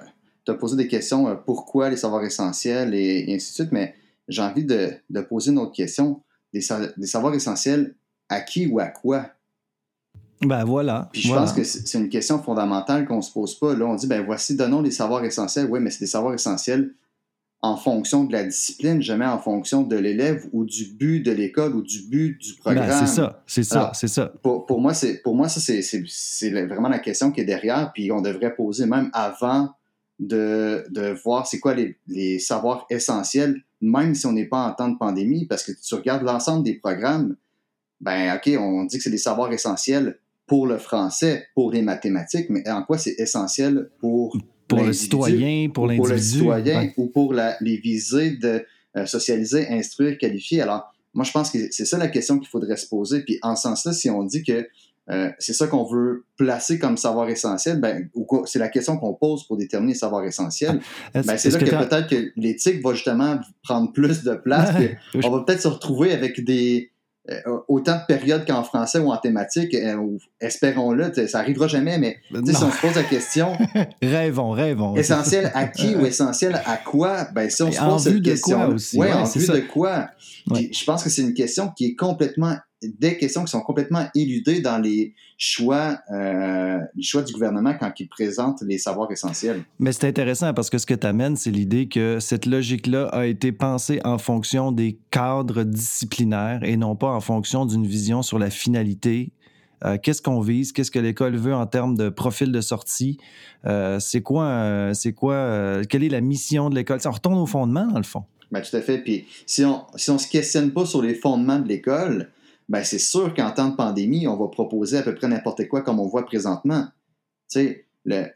te 0.45 0.51
posé 0.53 0.75
des 0.75 0.87
questions 0.87 1.27
euh, 1.27 1.35
pourquoi 1.35 1.89
les 1.89 1.97
savoirs 1.97 2.23
essentiels 2.23 2.95
et, 2.95 3.25
ainsi 3.29 3.51
de 3.51 3.55
suite, 3.55 3.71
mais 3.71 3.95
j'ai 4.27 4.41
envie 4.41 4.65
de, 4.65 4.97
poser 5.29 5.51
une 5.51 5.59
autre 5.59 5.73
question. 5.73 6.23
Des, 6.53 6.61
savoirs 6.61 7.33
essentiels 7.33 7.95
à 8.29 8.41
qui 8.41 8.65
ou 8.65 8.79
à 8.79 8.87
quoi? 8.87 9.27
Ben 10.41 10.63
voilà. 10.63 11.09
Puis 11.11 11.21
je 11.21 11.33
pense 11.33 11.53
que 11.53 11.63
c'est 11.63 11.99
une 11.99 12.09
question 12.09 12.41
fondamentale 12.41 13.05
qu'on 13.05 13.17
ne 13.17 13.21
se 13.21 13.31
pose 13.31 13.59
pas. 13.59 13.75
Là, 13.75 13.85
on 13.85 13.95
dit, 13.95 14.07
ben 14.07 14.25
voici, 14.25 14.55
donnons 14.55 14.81
des 14.81 14.89
savoirs 14.89 15.23
essentiels. 15.23 15.67
Oui, 15.69 15.79
mais 15.79 15.91
c'est 15.91 15.99
des 15.99 16.07
savoirs 16.07 16.33
essentiels 16.33 16.93
en 17.63 17.77
fonction 17.77 18.23
de 18.23 18.33
la 18.33 18.43
discipline, 18.43 19.01
jamais 19.01 19.25
en 19.25 19.37
fonction 19.37 19.83
de 19.83 19.95
l'élève 19.95 20.47
ou 20.51 20.65
du 20.65 20.85
but 20.85 21.21
de 21.21 21.31
l'école 21.31 21.75
ou 21.75 21.81
du 21.83 22.01
but 22.03 22.37
du 22.39 22.53
ben, 22.53 22.75
programme. 22.75 23.05
c'est 23.05 23.13
ça, 23.13 23.43
c'est 23.45 23.63
ça, 23.63 23.91
c'est 23.93 24.07
ça. 24.07 24.33
Pour, 24.41 24.65
pour, 24.65 24.81
moi, 24.81 24.93
c'est 24.95 25.21
pour 25.21 25.35
moi 25.35 25.47
ça 25.47 25.59
c'est 25.59 26.49
vraiment 26.65 26.89
la 26.89 26.99
question 26.99 27.31
qui 27.31 27.41
est 27.41 27.45
derrière, 27.45 27.91
puis 27.93 28.11
on 28.11 28.21
devrait 28.21 28.55
poser 28.55 28.87
même 28.87 29.11
avant 29.13 29.69
de, 30.19 30.85
de 30.89 31.15
voir 31.23 31.45
c'est 31.45 31.59
quoi 31.59 31.75
les, 31.75 31.97
les, 32.07 32.39
savoirs 32.39 32.85
essentiels, 32.89 33.61
même 33.79 34.15
si 34.15 34.25
on 34.25 34.33
n'est 34.33 34.45
pas 34.45 34.67
en 34.67 34.73
temps 34.73 34.89
de 34.89 34.97
pandémie, 34.97 35.45
parce 35.45 35.63
que 35.63 35.71
tu 35.71 35.95
regardes 35.95 36.23
l'ensemble 36.23 36.63
des 36.63 36.75
programmes, 36.75 37.35
ben 37.99 38.35
ok, 38.35 38.55
on 38.59 38.85
dit 38.85 38.97
que 38.97 39.03
c'est 39.03 39.11
des 39.11 39.17
savoirs 39.17 39.51
essentiels 39.51 40.19
pour 40.47 40.67
le 40.67 40.77
français, 40.77 41.47
pour 41.55 41.71
les 41.71 41.81
mathématiques, 41.81 42.49
mais 42.49 42.67
en 42.69 42.83
quoi 42.83 42.97
c'est 42.97 43.15
essentiel 43.19 43.89
pour 43.99 44.35
pour 44.75 44.83
le 44.83 44.93
citoyen, 44.93 45.69
pour 45.69 45.87
l'individu. 45.87 46.07
Pour 46.07 46.15
le 46.15 46.21
citoyen 46.21 46.91
ou 46.97 47.07
pour 47.07 47.33
les 47.33 47.77
visées 47.77 48.31
de 48.31 48.65
euh, 48.97 49.05
socialiser, 49.05 49.67
instruire, 49.69 50.17
qualifier. 50.17 50.61
Alors, 50.61 50.93
moi, 51.13 51.25
je 51.25 51.31
pense 51.31 51.49
que 51.49 51.59
c'est 51.71 51.85
ça 51.85 51.97
la 51.97 52.07
question 52.07 52.39
qu'il 52.39 52.47
faudrait 52.47 52.77
se 52.77 52.87
poser. 52.87 53.21
Puis, 53.21 53.39
en 53.41 53.55
ce 53.55 53.63
sens-là, 53.63 53.93
si 53.93 54.09
on 54.09 54.23
dit 54.23 54.43
que 54.43 54.67
euh, 55.09 55.29
c'est 55.39 55.53
ça 55.53 55.67
qu'on 55.67 55.83
veut 55.83 56.25
placer 56.37 56.79
comme 56.79 56.95
savoir 56.95 57.27
essentiel, 57.29 57.79
ben, 57.79 58.09
c'est 58.45 58.59
la 58.59 58.69
question 58.69 58.97
qu'on 58.97 59.13
pose 59.13 59.45
pour 59.45 59.57
déterminer 59.57 59.93
le 59.93 59.99
savoir 59.99 60.23
essentiel. 60.25 60.79
Ah, 61.13 61.21
ben, 61.25 61.37
c'est 61.37 61.49
là 61.49 61.59
que, 61.59 61.87
peut-être 61.87 62.07
que 62.07 62.31
l'éthique 62.37 62.83
va 62.83 62.93
justement 62.93 63.39
prendre 63.63 63.91
plus 63.91 64.23
de 64.23 64.35
place. 64.35 64.73
on 65.23 65.29
va 65.29 65.43
peut-être 65.43 65.61
se 65.61 65.67
retrouver 65.67 66.13
avec 66.13 66.43
des, 66.43 66.91
autant 67.67 67.97
de 67.97 68.05
périodes 68.07 68.45
qu'en 68.47 68.63
français 68.63 68.99
ou 68.99 69.11
en 69.11 69.17
thématique, 69.17 69.73
euh, 69.75 70.17
espérons-le, 70.39 71.11
ça 71.27 71.39
arrivera 71.39 71.67
jamais, 71.67 71.97
mais 71.97 72.17
si 72.45 72.63
on 72.63 72.71
se 72.71 72.81
pose 72.81 72.95
la 72.95 73.03
question. 73.03 73.53
rêvons, 74.01 74.51
rêvons. 74.51 74.95
Essentiel 74.95 75.51
à 75.53 75.67
qui 75.67 75.95
ou 75.95 76.05
essentiel 76.05 76.59
à 76.65 76.77
quoi? 76.77 77.27
Ben, 77.33 77.49
si 77.49 77.61
on 77.63 77.71
se 77.71 77.79
pose 77.79 78.03
cette 78.03 78.23
question. 78.23 78.69
Aussi, 78.69 78.97
ouais, 78.97 79.13
en 79.13 79.25
vue 79.25 79.47
de 79.47 79.59
quoi? 79.59 80.09
Je 80.47 80.83
pense 80.83 81.03
que 81.03 81.09
c'est 81.09 81.21
une 81.21 81.33
question 81.33 81.69
qui 81.69 81.85
est 81.85 81.95
complètement 81.95 82.55
des 82.81 83.17
questions 83.17 83.43
qui 83.43 83.51
sont 83.51 83.61
complètement 83.61 84.07
éludées 84.15 84.61
dans 84.61 84.79
les 84.79 85.13
choix, 85.37 85.99
euh, 86.11 86.79
les 86.95 87.03
choix 87.03 87.21
du 87.21 87.33
gouvernement 87.33 87.75
quand 87.79 87.91
il 87.99 88.07
présente 88.07 88.61
les 88.61 88.77
savoirs 88.77 89.11
essentiels. 89.11 89.63
Mais 89.79 89.91
c'est 89.91 90.07
intéressant 90.07 90.53
parce 90.53 90.69
que 90.69 90.77
ce 90.77 90.85
que 90.85 90.93
tu 90.93 91.05
amènes, 91.05 91.35
c'est 91.35 91.51
l'idée 91.51 91.87
que 91.87 92.19
cette 92.19 92.45
logique-là 92.45 93.07
a 93.07 93.25
été 93.25 93.51
pensée 93.51 94.01
en 94.03 94.17
fonction 94.17 94.71
des 94.71 94.97
cadres 95.11 95.63
disciplinaires 95.63 96.63
et 96.63 96.77
non 96.77 96.95
pas 96.95 97.09
en 97.09 97.21
fonction 97.21 97.65
d'une 97.65 97.85
vision 97.85 98.21
sur 98.21 98.39
la 98.39 98.49
finalité 98.49 99.31
euh, 99.83 99.97
qu'est-ce 99.97 100.21
qu'on 100.21 100.41
vise, 100.41 100.73
qu'est-ce 100.73 100.91
que 100.91 100.99
l'école 100.99 101.35
veut 101.37 101.55
en 101.55 101.65
termes 101.65 101.97
de 101.97 102.09
profil 102.09 102.51
de 102.51 102.61
sortie, 102.61 103.17
euh, 103.65 103.99
c'est 103.99 104.21
quoi, 104.21 104.91
c'est 104.93 105.13
quoi, 105.13 105.81
quelle 105.89 106.03
est 106.03 106.09
la 106.09 106.21
mission 106.21 106.69
de 106.69 106.75
l'école? 106.75 106.99
On 107.03 107.09
retourne 107.09 107.39
au 107.39 107.47
fondement, 107.47 107.87
dans 107.87 107.97
le 107.97 108.03
fond. 108.03 108.23
Bien, 108.51 108.61
tout 108.61 108.75
à 108.75 108.81
fait. 108.81 108.99
Puis 108.99 109.25
si 109.45 109.63
on 109.63 109.85
si 109.95 110.11
on 110.11 110.17
se 110.17 110.27
questionne 110.27 110.71
pas 110.71 110.85
sur 110.85 111.01
les 111.01 111.15
fondements 111.15 111.59
de 111.59 111.67
l'école, 111.67 112.29
ben 112.69 112.83
c'est 112.83 112.99
sûr 112.99 113.33
qu'en 113.33 113.51
temps 113.51 113.69
de 113.69 113.75
pandémie, 113.75 114.27
on 114.27 114.37
va 114.37 114.47
proposer 114.47 114.97
à 114.97 115.03
peu 115.03 115.13
près 115.13 115.27
n'importe 115.27 115.67
quoi 115.67 115.81
comme 115.81 115.99
on 115.99 116.07
voit 116.07 116.25
présentement. 116.25 116.85
Tu 117.49 117.59
sais, 117.59 117.85
euh, 118.09 118.27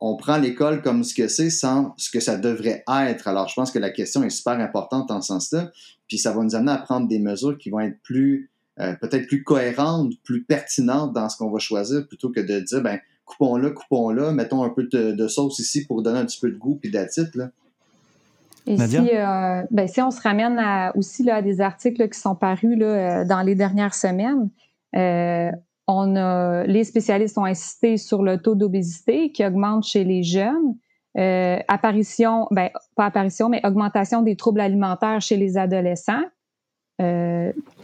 on 0.00 0.16
prend 0.16 0.38
l'école 0.38 0.82
comme 0.82 1.04
ce 1.04 1.14
que 1.14 1.28
c'est 1.28 1.50
sans 1.50 1.94
ce 1.96 2.10
que 2.10 2.20
ça 2.20 2.36
devrait 2.36 2.84
être. 2.88 3.28
Alors, 3.28 3.48
je 3.48 3.54
pense 3.54 3.70
que 3.70 3.78
la 3.78 3.90
question 3.90 4.22
est 4.22 4.30
super 4.30 4.58
importante 4.60 5.10
en 5.10 5.20
ce 5.20 5.28
sens-là. 5.28 5.70
Puis 6.08 6.18
ça 6.18 6.32
va 6.32 6.42
nous 6.42 6.54
amener 6.54 6.72
à 6.72 6.78
prendre 6.78 7.08
des 7.08 7.18
mesures 7.18 7.56
qui 7.56 7.70
vont 7.70 7.80
être 7.80 8.00
plus, 8.02 8.50
euh, 8.78 8.94
peut-être 8.94 9.26
plus 9.26 9.42
cohérentes, 9.42 10.12
plus 10.22 10.44
pertinentes 10.44 11.12
dans 11.12 11.28
ce 11.28 11.36
qu'on 11.36 11.50
va 11.50 11.58
choisir, 11.58 12.06
plutôt 12.06 12.30
que 12.30 12.40
de 12.40 12.60
dire, 12.60 12.82
ben, 12.82 12.98
coupons-le, 13.24 13.70
coupons-le, 13.70 14.32
mettons 14.32 14.64
un 14.64 14.70
peu 14.70 14.84
de, 14.84 15.28
sauce 15.28 15.58
ici 15.60 15.86
pour 15.86 16.02
donner 16.02 16.18
un 16.18 16.26
petit 16.26 16.40
peu 16.40 16.50
de 16.50 16.56
goût 16.56 16.76
puis 16.76 16.90
d'attitude, 16.90 17.34
là. 17.34 17.50
Et 18.66 18.76
si, 18.76 18.98
euh, 19.12 19.62
ben, 19.70 19.88
si 19.88 20.00
on 20.00 20.10
se 20.10 20.20
ramène 20.20 20.58
à, 20.58 20.96
aussi 20.96 21.22
là, 21.22 21.36
à 21.36 21.42
des 21.42 21.60
articles 21.60 22.08
qui 22.08 22.18
sont 22.18 22.34
parus 22.34 22.78
là, 22.78 22.86
euh, 22.86 23.24
dans 23.24 23.42
les 23.42 23.54
dernières 23.54 23.94
semaines, 23.94 24.50
euh, 24.96 25.50
on 25.86 26.16
a, 26.16 26.64
les 26.64 26.84
spécialistes 26.84 27.36
ont 27.38 27.44
insisté 27.44 27.96
sur 27.96 28.22
le 28.22 28.38
taux 28.38 28.54
d'obésité 28.54 29.32
qui 29.32 29.44
augmente 29.44 29.84
chez 29.84 30.04
les 30.04 30.22
jeunes, 30.22 30.76
apparition, 31.68 32.46
ben, 32.50 32.70
pas 32.94 33.06
apparition, 33.06 33.48
mais 33.48 33.60
augmentation 33.66 34.22
des 34.22 34.36
troubles 34.36 34.60
alimentaires 34.60 35.20
chez 35.20 35.36
les 35.36 35.56
adolescents. 35.56 36.22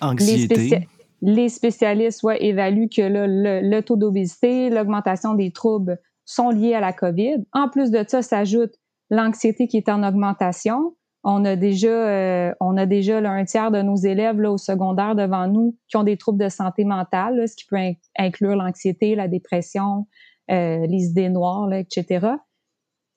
Anxiété. 0.01 0.87
Les, 1.23 1.49
spécialistes 1.49 2.23
ouais, 2.23 2.45
évaluent 2.45 2.91
que 2.95 3.01
là, 3.01 3.27
le, 3.27 3.61
le 3.63 3.81
taux 3.81 3.97
d'obésité, 3.97 4.69
l'augmentation 4.69 5.35
des 5.35 5.51
troubles 5.51 5.99
sont 6.27 6.51
liés 6.51 6.75
à 6.75 6.81
la 6.81 6.93
COVID. 6.93 7.45
En 7.53 7.69
plus 7.69 7.91
de 7.91 8.05
ça, 8.07 8.21
s'ajoute 8.21 8.75
l'anxiété 9.11 9.69
qui 9.69 9.77
est 9.77 9.89
en 9.89 10.03
augmentation. 10.03 10.95
On 11.25 11.45
a 11.45 11.57
déjà, 11.57 11.89
euh, 11.89 12.55
on 12.61 12.77
a 12.77 12.87
déjà 12.87 13.19
un 13.19 13.45
tiers 13.45 13.73
de 13.73 13.83
nos 13.83 13.97
élèves 13.97 14.41
là, 14.41 14.53
au 14.53 14.59
secondaire 14.59 15.17
devant 15.17 15.49
nous 15.49 15.77
qui 15.89 15.97
ont 15.97 16.05
des 16.05 16.17
troubles 16.17 16.43
de 16.43 16.49
santé 16.49 16.85
mentale, 16.85 17.49
ce 17.49 17.57
qui 17.57 17.67
peut 17.67 17.79
inclure 18.17 18.55
l'anxiété, 18.55 19.17
la 19.17 19.27
dépression, 19.27 20.07
euh, 20.53 20.87
les 20.87 21.07
idées 21.07 21.29
noires, 21.29 21.73
etc. 21.73 22.29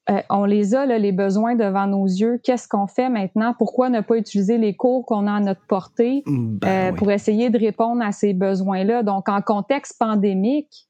Euh, 0.09 0.21
on 0.31 0.45
les 0.45 0.73
a, 0.73 0.87
les 0.87 1.11
besoins 1.11 1.55
devant 1.55 1.85
nos 1.85 2.05
yeux. 2.05 2.39
Qu'est-ce 2.43 2.67
qu'on 2.67 2.87
fait 2.87 3.09
maintenant? 3.09 3.53
Pourquoi 3.55 3.89
ne 3.89 4.01
pas 4.01 4.17
utiliser 4.17 4.57
les 4.57 4.75
cours 4.75 5.05
qu'on 5.05 5.27
a 5.27 5.33
à 5.33 5.39
notre 5.39 5.65
portée 5.67 6.23
ben 6.25 6.95
pour 6.95 7.11
essayer 7.11 7.51
de 7.51 7.59
répondre 7.59 8.01
à 8.01 8.11
ces 8.11 8.33
besoins-là? 8.33 9.03
Donc, 9.03 9.29
en 9.29 9.41
contexte 9.41 9.99
pandémique, 9.99 10.88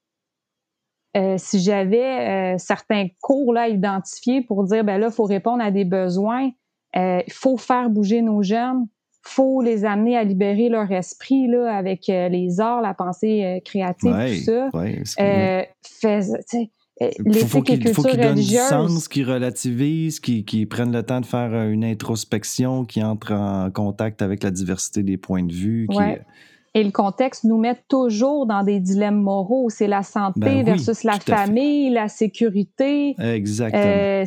euh, 1.17 1.35
si 1.37 1.59
j'avais 1.59 2.53
euh, 2.53 2.57
certains 2.59 3.07
cours 3.21 3.53
là 3.53 3.67
identifiés 3.67 4.41
pour 4.41 4.63
dire 4.65 4.83
ben 4.83 4.99
là, 4.99 5.07
il 5.07 5.13
faut 5.13 5.23
répondre 5.23 5.63
à 5.63 5.71
des 5.71 5.85
besoins, 5.85 6.51
euh, 6.95 7.21
il 7.25 7.33
faut 7.33 7.57
faire 7.57 7.89
bouger 7.89 8.21
nos 8.21 8.43
jeunes, 8.43 8.87
faut 9.23 9.61
les 9.61 9.85
amener 9.85 10.15
à 10.17 10.23
libérer 10.23 10.69
leur 10.69 10.91
esprit 10.91 11.47
là 11.47 11.75
avec 11.75 12.07
les 12.07 12.59
arts, 12.59 12.81
la 12.81 12.93
pensée 12.93 13.61
créative, 13.65 14.11
tout 14.11 14.43
ça. 14.43 14.69
Ouais, 14.73 15.01
faut 17.45 17.63
faut 17.93 18.15
donnent 18.15 18.35
du 18.35 18.43
sens, 18.43 19.07
qui 19.07 19.23
relativisent, 19.23 20.19
qui, 20.19 20.45
qui, 20.45 20.65
prennent 20.65 20.91
le 20.91 21.03
temps 21.03 21.21
de 21.21 21.25
faire 21.25 21.53
une 21.69 21.83
introspection, 21.83 22.85
qui 22.85 23.03
entrent 23.03 23.33
en 23.33 23.71
contact 23.71 24.21
avec 24.21 24.43
la 24.43 24.51
diversité 24.51 25.03
des 25.03 25.17
points 25.17 25.43
de 25.43 25.53
vue. 25.53 25.87
Et 26.73 26.83
le 26.83 26.91
contexte 26.91 27.43
nous 27.43 27.57
met 27.57 27.75
toujours 27.87 28.45
dans 28.45 28.63
des 28.63 28.79
dilemmes 28.79 29.21
moraux. 29.21 29.69
C'est 29.69 29.87
la 29.87 30.03
santé 30.03 30.39
ben 30.39 30.63
versus 30.63 31.03
la 31.03 31.19
famille, 31.19 31.89
la 31.89 32.07
sécurité. 32.07 33.15
Exactement. 33.19 33.83
Euh, 33.83 34.25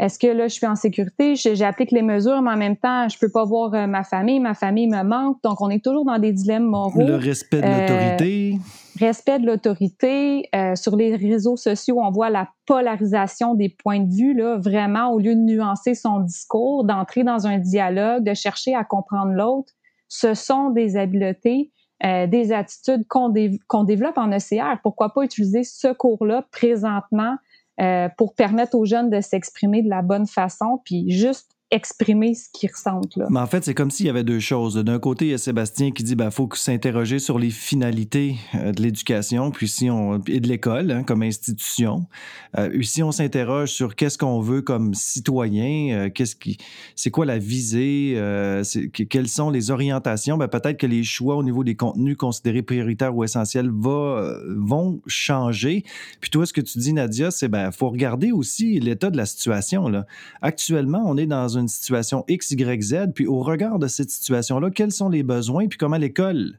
est-ce 0.00 0.18
que 0.18 0.28
là, 0.28 0.48
je 0.48 0.54
suis 0.54 0.66
en 0.66 0.76
sécurité? 0.76 1.34
J'applique 1.36 1.90
les 1.90 2.00
mesures, 2.00 2.40
mais 2.40 2.52
en 2.52 2.56
même 2.56 2.76
temps, 2.76 3.06
je 3.10 3.18
peux 3.18 3.28
pas 3.28 3.44
voir 3.44 3.74
euh, 3.74 3.86
ma 3.86 4.02
famille. 4.02 4.40
Ma 4.40 4.54
famille 4.54 4.88
me 4.88 5.02
manque. 5.02 5.36
Donc, 5.44 5.60
on 5.60 5.68
est 5.68 5.84
toujours 5.84 6.06
dans 6.06 6.18
des 6.18 6.32
dilemmes 6.32 6.64
moraux. 6.64 7.06
Le 7.06 7.16
respect 7.16 7.60
de 7.60 7.66
l'autorité. 7.66 8.54
Euh, 8.54 9.04
respect 9.04 9.38
de 9.40 9.46
l'autorité. 9.46 10.48
Euh, 10.54 10.74
sur 10.74 10.96
les 10.96 11.14
réseaux 11.16 11.58
sociaux, 11.58 12.00
on 12.00 12.10
voit 12.10 12.30
la 12.30 12.48
polarisation 12.64 13.54
des 13.54 13.68
points 13.68 14.00
de 14.00 14.10
vue, 14.10 14.32
là, 14.32 14.56
vraiment, 14.56 15.12
au 15.12 15.18
lieu 15.18 15.34
de 15.34 15.40
nuancer 15.40 15.94
son 15.94 16.20
discours, 16.20 16.84
d'entrer 16.84 17.22
dans 17.22 17.46
un 17.46 17.58
dialogue, 17.58 18.24
de 18.24 18.32
chercher 18.32 18.74
à 18.74 18.84
comprendre 18.84 19.32
l'autre. 19.32 19.74
Ce 20.08 20.32
sont 20.32 20.70
des 20.70 20.96
habiletés, 20.96 21.72
euh, 22.04 22.26
des 22.26 22.52
attitudes 22.52 23.06
qu'on 23.08 23.28
développe 23.28 24.16
en 24.16 24.30
ECR. 24.30 24.80
Pourquoi 24.82 25.10
pas 25.12 25.22
utiliser 25.22 25.64
ce 25.64 25.92
cours-là 25.92 26.46
présentement 26.50 27.36
euh, 27.80 28.08
pour 28.16 28.34
permettre 28.34 28.76
aux 28.76 28.84
jeunes 28.84 29.10
de 29.10 29.20
s'exprimer 29.20 29.82
de 29.82 29.88
la 29.88 30.02
bonne 30.02 30.26
façon, 30.26 30.80
puis 30.84 31.10
juste 31.10 31.52
exprimer 31.70 32.34
ce 32.34 32.48
qu'ils 32.52 32.70
ressentent. 32.70 33.18
Mais 33.30 33.40
en 33.40 33.46
fait, 33.46 33.64
c'est 33.64 33.74
comme 33.74 33.90
s'il 33.90 34.06
y 34.06 34.10
avait 34.10 34.24
deux 34.24 34.40
choses. 34.40 34.76
D'un 34.76 34.98
côté, 34.98 35.26
il 35.26 35.30
y 35.30 35.34
a 35.34 35.38
Sébastien 35.38 35.90
qui 35.90 36.02
dit 36.02 36.10
qu'il 36.10 36.16
ben, 36.18 36.30
faut 36.30 36.48
s'interroger 36.54 37.18
sur 37.18 37.38
les 37.38 37.50
finalités 37.50 38.36
euh, 38.54 38.72
de 38.72 38.82
l'éducation 38.82 39.50
puis 39.50 39.68
si 39.68 39.88
on, 39.90 40.20
et 40.26 40.40
de 40.40 40.48
l'école 40.48 40.90
hein, 40.90 41.02
comme 41.04 41.22
institution. 41.22 42.06
Euh, 42.58 42.82
si 42.82 43.02
on 43.02 43.12
s'interroge 43.12 43.70
sur 43.70 43.94
qu'est-ce 43.94 44.18
qu'on 44.18 44.40
veut 44.40 44.62
comme 44.62 44.94
citoyen, 44.94 45.94
euh, 45.94 46.10
qu'est-ce 46.10 46.34
qui, 46.34 46.58
c'est 46.96 47.10
quoi 47.10 47.24
la 47.24 47.38
visée, 47.38 48.14
euh, 48.16 48.64
quelles 49.08 49.28
sont 49.28 49.50
les 49.50 49.70
orientations, 49.70 50.36
ben, 50.36 50.48
peut-être 50.48 50.76
que 50.76 50.86
les 50.86 51.04
choix 51.04 51.36
au 51.36 51.42
niveau 51.42 51.64
des 51.64 51.76
contenus 51.76 52.16
considérés 52.16 52.62
prioritaires 52.62 53.14
ou 53.14 53.24
essentiels 53.24 53.70
va, 53.70 53.90
euh, 53.90 54.54
vont 54.56 55.00
changer. 55.06 55.84
Puis 56.20 56.30
toi, 56.30 56.46
ce 56.46 56.52
que 56.52 56.60
tu 56.60 56.78
dis, 56.78 56.92
Nadia, 56.92 57.30
c'est 57.30 57.48
ben 57.48 57.70
faut 57.70 57.90
regarder 57.90 58.32
aussi 58.32 58.80
l'état 58.80 59.10
de 59.10 59.16
la 59.16 59.26
situation. 59.26 59.88
Là. 59.88 60.06
Actuellement, 60.42 61.02
on 61.06 61.16
est 61.16 61.26
dans 61.26 61.48
une 61.48 61.59
une 61.60 61.68
situation 61.68 62.24
X, 62.28 62.50
Y, 62.50 62.82
Z, 62.82 62.96
puis 63.14 63.26
au 63.26 63.40
regard 63.40 63.78
de 63.78 63.86
cette 63.86 64.10
situation-là, 64.10 64.70
quels 64.70 64.92
sont 64.92 65.08
les 65.08 65.22
besoins, 65.22 65.68
puis 65.68 65.78
comment 65.78 65.96
l'école 65.96 66.58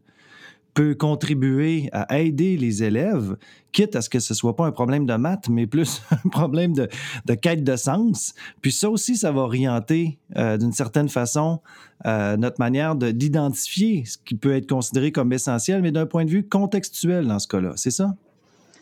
peut 0.74 0.95
contribuer 0.95 1.89
à 1.91 2.20
aider 2.20 2.58
les 2.58 2.84
élèves, 2.84 3.36
quitte 3.72 3.95
à 3.95 4.02
ce 4.02 4.10
que 4.10 4.20
ce 4.20 4.34
soit 4.34 4.56
pas 4.56 4.66
un 4.66 4.72
problème 4.72 5.06
de 5.06 5.14
maths, 5.16 5.49
mais 5.49 5.68
plus 5.68 6.02
un 6.12 6.30
problème 6.30 6.74
de, 6.74 6.88
quête 7.36 7.64
de 7.64 7.76
sens. 7.76 8.34
Puis 8.62 8.72
ça 8.72 8.89
aussi, 8.89 9.18
ça 9.18 9.32
va 9.32 9.41
orienter 9.41 10.18
euh, 10.38 10.58
d'une 10.58 10.72
certaine 10.72 11.10
façon 11.10 11.60
euh, 12.06 12.38
notre 12.38 12.60
manière 12.60 12.95
d'identifier 12.95 14.06
ce 14.06 14.18
qui 14.18 14.36
peut 14.36 14.56
être 14.56 14.68
considéré 14.68 15.12
comme 15.12 15.34
essentiel, 15.34 15.82
mais 15.82 15.91
d'un 15.91 16.06
point 16.06 16.26
de 16.26 16.30
vue 16.30 16.47
contextuel 16.47 17.28
dans 17.28 17.39
ce 17.39 17.47
cas-là. 17.47 17.74
C'est 17.76 17.91
ça? 17.91 18.16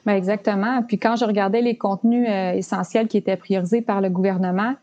Ben 0.05 0.13
exactement. 0.13 0.81
Puis 0.83 0.97
quand 0.97 1.15
je 1.15 1.25
regardais 1.25 1.61
les 1.61 1.77
contenus 1.77 2.27
euh, 2.29 2.53
essentiels 2.53 3.07
qui 3.07 3.17
étaient 3.17 3.35
priorisés 3.35 3.81
par 3.81 3.99
le 4.01 4.09
gouvernement, 4.09 4.75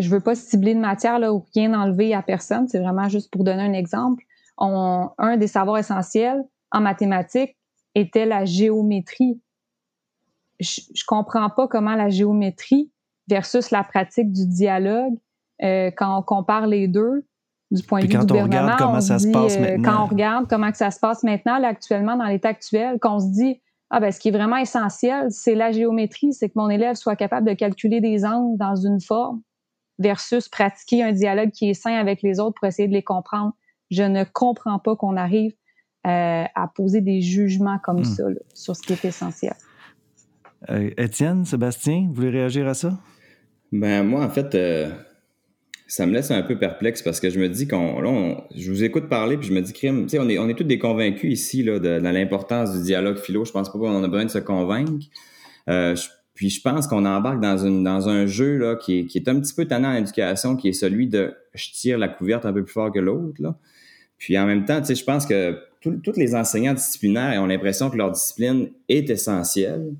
je 0.00 0.10
veux 0.10 0.20
pas 0.20 0.34
cibler 0.34 0.74
de 0.74 0.80
matière 0.80 1.18
là, 1.18 1.32
ou 1.32 1.44
rien 1.54 1.72
enlever 1.74 2.14
à 2.14 2.22
personne. 2.22 2.66
C'est 2.68 2.80
vraiment 2.80 3.08
juste 3.08 3.30
pour 3.30 3.44
donner 3.44 3.62
un 3.62 3.72
exemple. 3.72 4.24
un 4.58 5.36
des 5.36 5.46
savoirs 5.46 5.78
essentiels 5.78 6.42
en 6.72 6.80
mathématiques 6.80 7.56
était 7.94 8.26
la 8.26 8.44
géométrie. 8.44 9.40
Je, 10.58 10.80
je 10.94 11.04
comprends 11.06 11.50
pas 11.50 11.68
comment 11.68 11.94
la 11.94 12.08
géométrie 12.08 12.90
versus 13.28 13.70
la 13.70 13.84
pratique 13.84 14.32
du 14.32 14.46
dialogue, 14.46 15.14
euh, 15.62 15.90
quand 15.96 16.18
on 16.18 16.22
compare 16.22 16.66
les 16.66 16.88
deux, 16.88 17.24
du 17.70 17.82
point 17.82 18.00
de 18.00 18.06
vue 18.06 18.18
du 18.18 18.26
gouvernement, 18.26 18.76
comment 18.76 19.00
ça 19.00 19.18
se 19.18 19.30
passe 19.30 19.56
euh, 19.56 19.60
maintenant. 19.60 19.92
quand 19.92 20.02
on 20.02 20.06
regarde 20.06 20.46
comment 20.48 20.70
que 20.70 20.76
ça 20.76 20.90
se 20.90 20.98
passe 20.98 21.22
maintenant, 21.22 21.58
là, 21.58 21.68
actuellement, 21.68 22.16
dans 22.16 22.24
l'état 22.24 22.48
actuel, 22.48 22.98
qu'on 22.98 23.20
se 23.20 23.28
dit, 23.32 23.60
ah 23.90 24.00
ben, 24.00 24.10
ce 24.10 24.18
qui 24.18 24.28
est 24.28 24.32
vraiment 24.32 24.56
essentiel, 24.56 25.28
c'est 25.30 25.54
la 25.54 25.70
géométrie, 25.70 26.32
c'est 26.32 26.48
que 26.48 26.54
mon 26.56 26.68
élève 26.68 26.96
soit 26.96 27.16
capable 27.16 27.48
de 27.48 27.54
calculer 27.54 28.00
des 28.00 28.24
angles 28.24 28.58
dans 28.58 28.74
une 28.74 29.00
forme 29.00 29.40
versus 30.00 30.48
pratiquer 30.48 31.04
un 31.04 31.12
dialogue 31.12 31.50
qui 31.50 31.70
est 31.70 31.74
sain 31.74 31.94
avec 31.94 32.22
les 32.22 32.40
autres 32.40 32.54
pour 32.58 32.66
essayer 32.66 32.88
de 32.88 32.92
les 32.92 33.02
comprendre. 33.02 33.52
Je 33.90 34.02
ne 34.02 34.24
comprends 34.24 34.78
pas 34.78 34.96
qu'on 34.96 35.16
arrive 35.16 35.52
euh, 36.06 36.44
à 36.54 36.68
poser 36.74 37.02
des 37.02 37.20
jugements 37.20 37.78
comme 37.78 38.00
hmm. 38.00 38.04
ça 38.04 38.24
sur 38.54 38.74
ce 38.74 38.82
qui 38.82 38.94
est 38.94 39.04
essentiel. 39.04 39.54
Euh, 40.70 40.90
Étienne, 40.96 41.44
Sébastien, 41.44 42.06
vous 42.08 42.14
voulez 42.14 42.30
réagir 42.30 42.66
à 42.66 42.74
ça? 42.74 42.98
Ben 43.72 44.02
moi, 44.02 44.24
en 44.24 44.30
fait, 44.30 44.54
euh, 44.54 44.90
ça 45.86 46.06
me 46.06 46.12
laisse 46.12 46.30
un 46.30 46.42
peu 46.42 46.58
perplexe 46.58 47.02
parce 47.02 47.20
que 47.20 47.28
je 47.28 47.38
me 47.38 47.48
dis 47.48 47.68
qu'on, 47.68 48.00
là, 48.00 48.46
je 48.56 48.70
vous 48.70 48.82
écoute 48.82 49.08
parler 49.08 49.36
puis 49.36 49.48
je 49.48 49.52
me 49.52 49.60
dis, 49.60 49.74
crime, 49.74 50.04
tu 50.04 50.10
sais, 50.10 50.18
on 50.18 50.28
est, 50.28 50.38
on 50.38 50.48
est 50.48 50.54
tous 50.54 50.64
des 50.64 50.78
convaincus 50.78 51.30
ici 51.32 51.62
là, 51.62 51.78
de, 51.78 51.88
l'importance 51.88 52.72
du 52.72 52.82
dialogue 52.82 53.18
philo. 53.18 53.44
Je 53.44 53.52
pense 53.52 53.70
pas 53.70 53.78
qu'on 53.78 54.02
a 54.02 54.08
besoin 54.08 54.24
de 54.24 54.30
se 54.30 54.38
convaincre. 54.38 54.92
je 55.66 56.08
puis 56.40 56.48
je 56.48 56.62
pense 56.62 56.86
qu'on 56.86 57.04
embarque 57.04 57.38
dans, 57.42 57.58
une, 57.58 57.84
dans 57.84 58.08
un 58.08 58.24
jeu 58.24 58.56
là, 58.56 58.74
qui, 58.74 59.00
est, 59.00 59.04
qui 59.04 59.18
est 59.18 59.28
un 59.28 59.38
petit 59.38 59.52
peu 59.52 59.66
tannant 59.66 59.90
en 59.90 59.96
éducation, 59.96 60.56
qui 60.56 60.68
est 60.68 60.72
celui 60.72 61.06
de 61.06 61.34
je 61.52 61.70
tire 61.70 61.98
la 61.98 62.08
couverte 62.08 62.46
un 62.46 62.52
peu 62.54 62.64
plus 62.64 62.72
fort 62.72 62.90
que 62.90 62.98
l'autre. 62.98 63.42
Puis 64.16 64.38
en 64.38 64.46
même 64.46 64.64
temps, 64.64 64.80
je 64.82 65.04
pense 65.04 65.26
que 65.26 65.58
tous 65.82 66.16
les 66.16 66.34
enseignants 66.34 66.72
disciplinaires 66.72 67.42
ont 67.42 67.46
l'impression 67.46 67.90
que 67.90 67.98
leur 67.98 68.10
discipline 68.10 68.70
est 68.88 69.10
essentielle, 69.10 69.92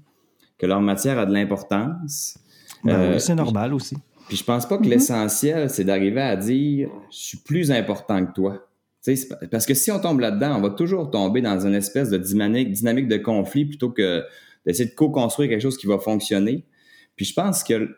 que 0.57 0.65
leur 0.65 0.81
matière 0.81 1.19
a 1.19 1.27
de 1.27 1.35
l'importance. 1.35 2.39
Ben 2.85 2.99
oui, 2.99 3.17
euh, 3.17 3.19
c'est 3.19 3.35
normal 3.35 3.75
aussi. 3.75 3.99
Puis 4.29 4.39
je 4.39 4.45
pense 4.45 4.67
pas 4.67 4.79
que 4.79 4.85
mm-hmm. 4.85 4.89
l'essentiel, 4.89 5.69
c'est 5.69 5.85
d'arriver 5.85 6.23
à 6.23 6.37
dire 6.37 6.89
je 7.11 7.19
suis 7.19 7.39
plus 7.39 7.71
important 7.71 8.25
que 8.25 8.33
toi. 8.33 8.67
parce 9.51 9.67
que 9.67 9.75
si 9.75 9.91
on 9.91 9.99
tombe 9.99 10.21
là-dedans, 10.21 10.57
on 10.57 10.63
va 10.63 10.71
toujours 10.71 11.11
tomber 11.11 11.43
dans 11.43 11.67
une 11.67 11.75
espèce 11.75 12.09
de 12.09 12.17
dynamique, 12.17 12.73
dynamique 12.73 13.09
de 13.09 13.19
conflit 13.19 13.67
plutôt 13.67 13.91
que 13.91 14.25
d'essayer 14.67 14.89
de 14.89 14.95
co-construire 14.95 15.49
quelque 15.49 15.63
chose 15.63 15.79
qui 15.79 15.87
va 15.87 15.99
fonctionner. 15.99 16.65
Puis 17.17 17.27
je 17.27 17.35
pense 17.35 17.65
que, 17.65 17.89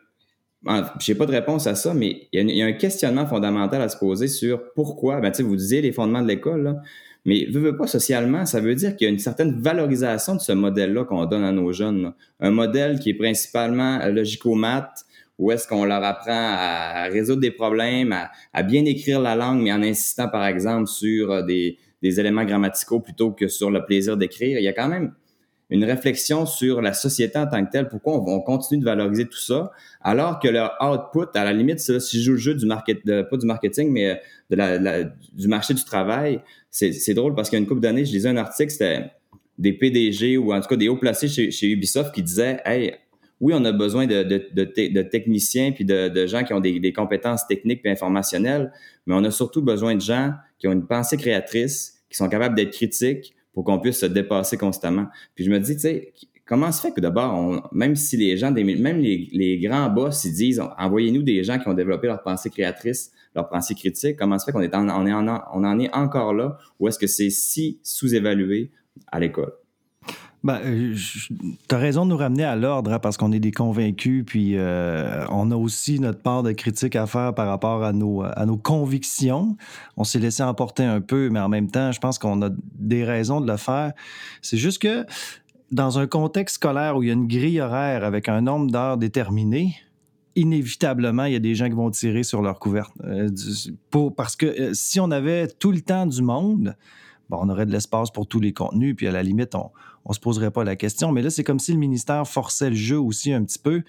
je 0.65 1.11
n'ai 1.11 1.17
pas 1.17 1.25
de 1.25 1.31
réponse 1.31 1.67
à 1.67 1.75
ça, 1.75 1.93
mais 1.93 2.27
il 2.31 2.49
y, 2.49 2.61
a, 2.61 2.65
un 2.65 2.73
questionnement 2.73 3.27
fondamental 3.27 3.81
à 3.81 3.89
se 3.89 3.97
poser 3.97 4.27
sur 4.27 4.73
pourquoi, 4.73 5.19
ben, 5.19 5.31
vous 5.39 5.55
disiez 5.55 5.81
les 5.81 5.91
fondements 5.91 6.21
de 6.21 6.27
l'école, 6.27 6.81
mais 7.25 7.45
veut, 7.45 7.77
pas 7.77 7.87
socialement, 7.87 8.45
ça 8.45 8.59
veut 8.59 8.75
dire 8.75 8.95
qu'il 8.95 9.05
y 9.05 9.09
a 9.09 9.13
une 9.13 9.19
certaine 9.19 9.61
valorisation 9.61 10.35
de 10.35 10.41
ce 10.41 10.51
modèle-là 10.51 11.05
qu'on 11.05 11.25
donne 11.25 11.43
à 11.43 11.51
nos 11.51 11.71
jeunes. 11.71 12.13
Un 12.39 12.51
modèle 12.51 12.99
qui 12.99 13.11
est 13.11 13.13
principalement 13.13 14.05
logico-mat, 14.07 15.05
où 15.39 15.51
est-ce 15.51 15.67
qu'on 15.67 15.85
leur 15.85 16.03
apprend 16.03 16.31
à 16.31 17.05
résoudre 17.05 17.41
des 17.41 17.51
problèmes, 17.51 18.13
à, 18.53 18.63
bien 18.63 18.85
écrire 18.85 19.21
la 19.21 19.35
langue, 19.35 19.61
mais 19.61 19.71
en 19.71 19.81
insistant, 19.81 20.27
par 20.27 20.45
exemple, 20.45 20.87
sur 20.87 21.43
des, 21.45 21.77
des 22.01 22.19
éléments 22.19 22.43
grammaticaux 22.43 22.99
plutôt 22.99 23.31
que 23.31 23.47
sur 23.47 23.71
le 23.71 23.85
plaisir 23.85 24.17
d'écrire. 24.17 24.59
Il 24.59 24.63
y 24.63 24.67
a 24.67 24.73
quand 24.73 24.89
même 24.89 25.13
une 25.69 25.85
réflexion 25.85 26.45
sur 26.45 26.81
la 26.81 26.93
société 26.93 27.37
en 27.39 27.47
tant 27.47 27.65
que 27.65 27.71
telle. 27.71 27.87
Pourquoi 27.87 28.15
on, 28.15 28.41
continue 28.41 28.79
de 28.79 28.85
valoriser 28.85 29.25
tout 29.25 29.39
ça, 29.39 29.71
alors 30.01 30.39
que 30.39 30.47
leur 30.47 30.77
output, 30.81 31.29
à 31.35 31.43
la 31.43 31.53
limite, 31.53 31.79
si 31.79 32.19
je 32.19 32.23
joue 32.23 32.31
le 32.33 32.37
jeu 32.37 32.55
du 32.55 32.65
market, 32.65 33.03
pas 33.03 33.37
du 33.37 33.45
marketing, 33.45 33.91
mais 33.91 34.21
de 34.49 34.55
la, 34.55 35.03
du 35.03 35.47
marché 35.47 35.73
du 35.73 35.83
travail, 35.83 36.41
c'est 36.69 37.13
drôle 37.13 37.35
parce 37.35 37.49
qu'il 37.49 37.57
y 37.57 37.59
a 37.59 37.63
une 37.63 37.67
couple 37.67 37.81
d'années, 37.81 38.05
je 38.05 38.11
lisais 38.11 38.29
un 38.29 38.37
article, 38.37 38.71
c'était 38.71 39.11
des 39.57 39.73
PDG 39.73 40.37
ou 40.37 40.53
en 40.53 40.61
tout 40.61 40.67
cas 40.67 40.75
des 40.75 40.89
hauts 40.89 40.97
placés 40.97 41.27
chez, 41.27 41.67
Ubisoft 41.67 42.13
qui 42.13 42.23
disaient, 42.23 42.59
hey, 42.65 42.95
oui, 43.39 43.53
on 43.55 43.65
a 43.65 43.71
besoin 43.71 44.07
de, 44.07 44.23
de, 44.23 45.01
techniciens 45.01 45.71
puis 45.71 45.85
de, 45.85 46.27
gens 46.27 46.43
qui 46.43 46.53
ont 46.53 46.59
des, 46.59 46.79
des 46.79 46.93
compétences 46.93 47.47
techniques 47.47 47.81
et 47.83 47.89
informationnelles, 47.89 48.71
mais 49.05 49.15
on 49.15 49.23
a 49.23 49.31
surtout 49.31 49.61
besoin 49.61 49.95
de 49.95 50.01
gens 50.01 50.33
qui 50.59 50.67
ont 50.67 50.71
une 50.71 50.87
pensée 50.87 51.17
créatrice, 51.17 52.03
qui 52.09 52.17
sont 52.17 52.29
capables 52.29 52.55
d'être 52.55 52.71
critiques, 52.71 53.35
pour 53.53 53.63
qu'on 53.63 53.79
puisse 53.79 53.99
se 53.99 54.05
dépasser 54.05 54.57
constamment. 54.57 55.07
Puis 55.35 55.45
je 55.45 55.51
me 55.51 55.59
dis, 55.59 55.75
tu 55.75 55.81
sais, 55.81 56.13
comment 56.45 56.71
se 56.71 56.81
fait 56.81 56.91
que 56.91 56.99
d'abord, 56.99 57.69
même 57.71 57.95
si 57.95 58.17
les 58.17 58.37
gens, 58.37 58.51
même 58.51 58.99
les, 58.99 59.59
grands 59.59 59.89
boss, 59.89 60.25
ils 60.25 60.33
disent, 60.33 60.61
envoyez-nous 60.77 61.23
des 61.23 61.43
gens 61.43 61.59
qui 61.59 61.67
ont 61.67 61.73
développé 61.73 62.07
leur 62.07 62.21
pensée 62.21 62.49
créatrice, 62.49 63.11
leur 63.35 63.49
pensée 63.49 63.75
critique, 63.75 64.17
comment 64.17 64.37
se 64.37 64.45
fait 64.45 64.51
qu'on 64.51 64.61
est 64.61 64.75
en, 64.75 64.89
on, 64.89 65.05
est 65.05 65.13
en, 65.13 65.27
on 65.53 65.63
en 65.63 65.79
est 65.79 65.93
encore 65.93 66.33
là 66.33 66.57
ou 66.79 66.87
est-ce 66.87 66.99
que 66.99 67.07
c'est 67.07 67.29
si 67.29 67.79
sous-évalué 67.83 68.71
à 69.11 69.19
l'école? 69.19 69.53
Ben, 70.43 70.59
euh, 70.65 70.95
tu 71.69 71.75
as 71.75 71.77
raison 71.77 72.03
de 72.03 72.09
nous 72.09 72.17
ramener 72.17 72.43
à 72.43 72.57
l'ordre 72.57 72.91
hein, 72.91 72.99
parce 72.99 73.15
qu'on 73.15 73.31
est 73.31 73.39
des 73.39 73.51
convaincus, 73.51 74.25
puis 74.25 74.57
euh, 74.57 75.25
on 75.29 75.51
a 75.51 75.55
aussi 75.55 76.01
notre 76.01 76.19
part 76.19 76.43
de 76.43 76.51
critique 76.51 76.97
à 76.97 77.07
faire 77.07 77.33
par 77.33 77.47
rapport 77.47 77.81
à 77.81 77.93
nos, 77.93 78.23
à 78.23 78.45
nos 78.45 78.57
convictions. 78.57 79.55
On 79.95 80.03
s'est 80.03 80.19
laissé 80.19 80.43
emporter 80.43 80.83
un 80.83 80.99
peu, 80.99 81.29
mais 81.29 81.39
en 81.39 81.47
même 81.47 81.71
temps, 81.71 81.93
je 81.93 81.99
pense 81.99 82.19
qu'on 82.19 82.41
a 82.41 82.49
des 82.75 83.05
raisons 83.05 83.39
de 83.39 83.49
le 83.49 83.55
faire. 83.55 83.93
C'est 84.41 84.57
juste 84.57 84.81
que 84.81 85.05
dans 85.71 85.97
un 85.97 86.07
contexte 86.07 86.55
scolaire 86.55 86.97
où 86.97 87.03
il 87.03 87.07
y 87.07 87.09
a 87.09 87.13
une 87.13 87.27
grille 87.27 87.61
horaire 87.61 88.03
avec 88.03 88.27
un 88.27 88.41
nombre 88.41 88.69
d'heures 88.69 88.97
déterminé, 88.97 89.77
inévitablement, 90.35 91.23
il 91.23 91.33
y 91.33 91.37
a 91.37 91.39
des 91.39 91.55
gens 91.55 91.67
qui 91.67 91.75
vont 91.75 91.89
tirer 91.89 92.23
sur 92.23 92.41
leur 92.41 92.59
couverte. 92.59 92.91
Euh, 93.05 93.29
parce 94.17 94.35
que 94.35 94.73
si 94.73 94.99
on 94.99 95.09
avait 95.09 95.47
tout 95.47 95.71
le 95.71 95.79
temps 95.79 96.05
du 96.05 96.21
monde, 96.21 96.75
on 97.29 97.49
aurait 97.49 97.65
de 97.65 97.71
l'espace 97.71 98.11
pour 98.11 98.27
tous 98.27 98.39
les 98.39 98.53
contenus, 98.53 98.95
puis 98.95 99.07
à 99.07 99.11
la 99.11 99.23
limite, 99.23 99.55
on 99.55 99.71
on 100.05 100.13
se 100.13 100.19
poserait 100.19 100.51
pas 100.51 100.63
la 100.63 100.75
question. 100.75 101.11
Mais 101.11 101.21
là, 101.21 101.29
c'est 101.29 101.43
comme 101.43 101.59
si 101.59 101.71
le 101.71 101.77
ministère 101.77 102.27
forçait 102.27 102.69
le 102.69 102.75
jeu 102.75 102.99
aussi 102.99 103.31
un 103.31 103.43
petit 103.43 103.59
peu 103.59 103.83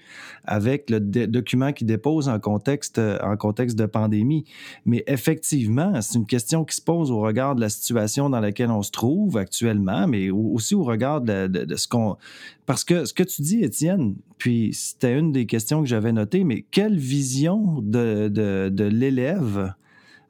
avec 0.45 0.89
le 0.89 0.99
document 0.99 1.73
qu'il 1.73 1.87
dépose 1.87 2.29
en 2.29 2.39
contexte, 2.39 2.99
euh, 2.99 3.17
en 3.21 3.35
contexte 3.35 3.77
de 3.77 3.85
pandémie. 3.85 4.45
Mais 4.85 5.03
effectivement, 5.07 6.01
c'est 6.01 6.17
une 6.17 6.25
question 6.25 6.63
qui 6.63 6.75
se 6.75 6.81
pose 6.81 7.11
au 7.11 7.19
regard 7.19 7.55
de 7.55 7.61
la 7.61 7.69
situation 7.69 8.29
dans 8.29 8.39
laquelle 8.39 8.71
on 8.71 8.81
se 8.81 8.91
trouve 8.91 9.37
actuellement, 9.37 10.07
mais 10.07 10.29
aussi 10.29 10.75
au 10.75 10.83
regard 10.83 11.21
de, 11.21 11.65
ce 11.75 11.87
qu'on... 11.87 12.17
Parce 12.65 12.83
que 12.83 13.05
ce 13.05 13.13
que 13.13 13.23
tu 13.23 13.41
dis, 13.41 13.63
Étienne, 13.63 14.15
puis 14.37 14.71
c'était 14.73 15.17
une 15.17 15.31
des 15.31 15.45
questions 15.45 15.81
que 15.81 15.87
j'avais 15.87 16.11
notées, 16.11 16.43
mais 16.43 16.65
quelle 16.71 16.97
vision 16.97 17.81
de, 17.81 18.27
de 18.27 18.83
l'élève 18.83 19.73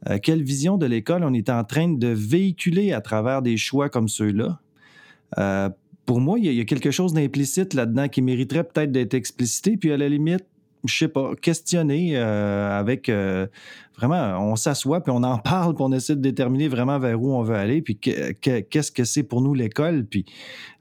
euh, 0.10 0.20
quelle 0.22 0.44
vision 0.44 0.78
de 0.78 0.86
l'école 0.86 1.24
on 1.24 1.34
est 1.34 1.50
en 1.50 1.64
train 1.64 1.90
de 1.90 2.08
véhiculer 2.08 2.92
à 2.92 3.02
travers 3.02 3.42
des 3.42 3.58
choix 3.58 3.90
comme 3.90 4.08
ceux-là? 4.08 4.60
Euh, 5.38 5.70
pour 6.06 6.22
moi, 6.22 6.38
il 6.38 6.52
y, 6.54 6.62
a 6.62 6.66
quelque 6.66 6.92
chose 6.92 7.14
d'implicite 7.14 7.74
là-dedans 7.74 8.08
qui 8.08 8.22
mériterait 8.22 8.64
peut-être 8.64 8.92
d'être 8.92 9.16
explicité. 9.16 9.76
Puis 9.76 9.92
à 9.92 9.98
la 9.98 10.08
limite, 10.08 10.46
je 10.86 10.96
sais 10.96 11.08
pas, 11.08 11.36
questionner 11.36 12.16
euh, 12.16 12.80
avec 12.80 13.12
vraiment, 13.98 14.38
on 14.40 14.56
s'assoit 14.56 15.02
puis 15.02 15.12
on 15.12 15.24
en 15.24 15.38
parle 15.40 15.74
puis 15.74 15.84
on 15.84 15.92
essaie 15.92 16.16
de 16.16 16.22
déterminer 16.22 16.68
vraiment 16.68 17.00
vers 17.00 17.20
où 17.20 17.34
on 17.34 17.42
veut 17.42 17.56
aller 17.56 17.82
puis 17.82 17.98
qu'est-ce 17.98 18.92
que 18.92 19.04
c'est 19.04 19.24
pour 19.24 19.42
nous 19.42 19.56
l'école 19.56 20.06
puis 20.06 20.26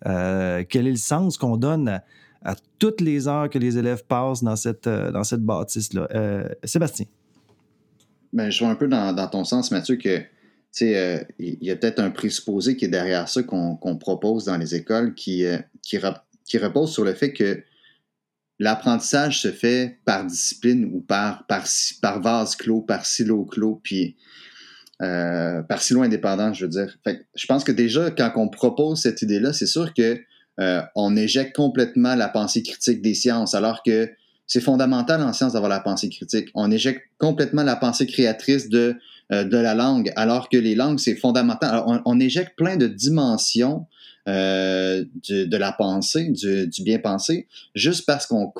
quel 0.05 0.87
est 0.87 0.91
le 0.91 0.97
sens 0.97 1.39
qu'on 1.39 1.57
donne 1.57 2.03
à, 2.43 2.55
toutes 2.79 3.01
les 3.01 3.27
heures 3.27 3.49
que 3.49 3.59
les 3.59 3.79
élèves 3.79 4.05
passent 4.05 4.43
dans 4.43 4.57
cette, 4.57 4.87
dans 4.87 5.25
cette 5.25 5.43
bâtisse-là. 5.43 6.07
Sébastien. 6.65 7.07
Ben, 8.35 8.51
je 8.51 8.59
vois 8.65 8.73
un 8.73 8.75
peu 8.75 8.89
dans, 8.89 9.29
ton 9.29 9.45
sens, 9.45 9.71
Mathieu, 9.71 9.95
que 9.95 10.21
euh, 10.83 11.23
il 11.39 11.63
y 11.63 11.71
a 11.71 11.77
peut-être 11.77 12.01
un 12.01 12.11
présupposé 12.11 12.77
qui 12.77 12.85
est 12.85 12.89
derrière 12.89 13.29
ça 13.29 13.43
qu'on 13.43 13.97
propose 13.97 14.45
dans 14.45 14.57
les 14.57 14.75
écoles 14.75 15.15
qui, 15.15 15.45
euh, 15.45 15.59
qui, 15.83 15.99
repose 16.59 16.93
sur 16.93 17.05
le 17.05 17.15
fait 17.15 17.33
que 17.33 17.63
l'apprentissage 18.59 19.41
se 19.41 19.53
fait 19.53 19.99
par 20.05 20.25
discipline 20.27 20.85
ou 20.93 21.01
par, 21.01 21.47
par, 21.47 22.21
vase 22.21 22.57
clos, 22.57 22.81
par 22.81 23.07
silo 23.07 23.45
clos, 23.45 23.81
puis 23.83 24.17
euh, 25.03 25.63
par 25.63 25.83
silo 25.83 26.03
indépendant, 26.03 26.53
je 26.53 26.65
veux 26.65 26.71
dire. 26.71 26.97
je 27.35 27.47
pense 27.47 27.65
que 27.65 27.73
déjà, 27.73 28.11
quand 28.11 28.33
on 28.37 28.49
propose 28.49 29.01
cette 29.01 29.23
idée-là, 29.23 29.53
c'est 29.53 29.67
sûr 29.67 29.93
que 29.95 30.21
on 30.95 31.17
éjecte 31.17 31.57
complètement 31.57 32.15
la 32.15 32.29
pensée 32.29 32.63
critique 32.63 33.03
des 33.03 33.15
sciences, 33.15 33.55
alors 33.55 33.83
que 33.83 34.09
c'est 34.47 34.61
fondamental 34.61 35.21
en 35.21 35.33
sciences 35.33 35.55
d'avoir 35.55 35.71
la 35.71 35.81
pensée 35.81 36.09
critique. 36.09 36.49
On 36.55 36.71
éjecte 36.71 37.03
complètement 37.19 37.65
la 37.65 37.75
pensée 37.75 38.07
créatrice 38.07 38.69
de, 38.69 38.97
de 39.31 39.57
la 39.57 39.75
langue, 39.75 40.13
alors 40.17 40.49
que 40.49 40.57
les 40.57 40.75
langues, 40.75 40.99
c'est 40.99 41.17
fondamental. 41.17 41.83
On, 42.05 42.21
éjecte 42.21 42.57
plein 42.57 42.77
de 42.77 42.87
dimensions 42.87 43.87
euh, 44.29 45.05
de 45.29 45.57
la 45.57 45.73
pensée, 45.73 46.29
du, 46.31 46.67
du 46.67 46.83
bien 46.83 46.99
pensé, 46.99 47.49
juste 47.75 48.07
parce 48.07 48.27
qu'on 48.27 48.53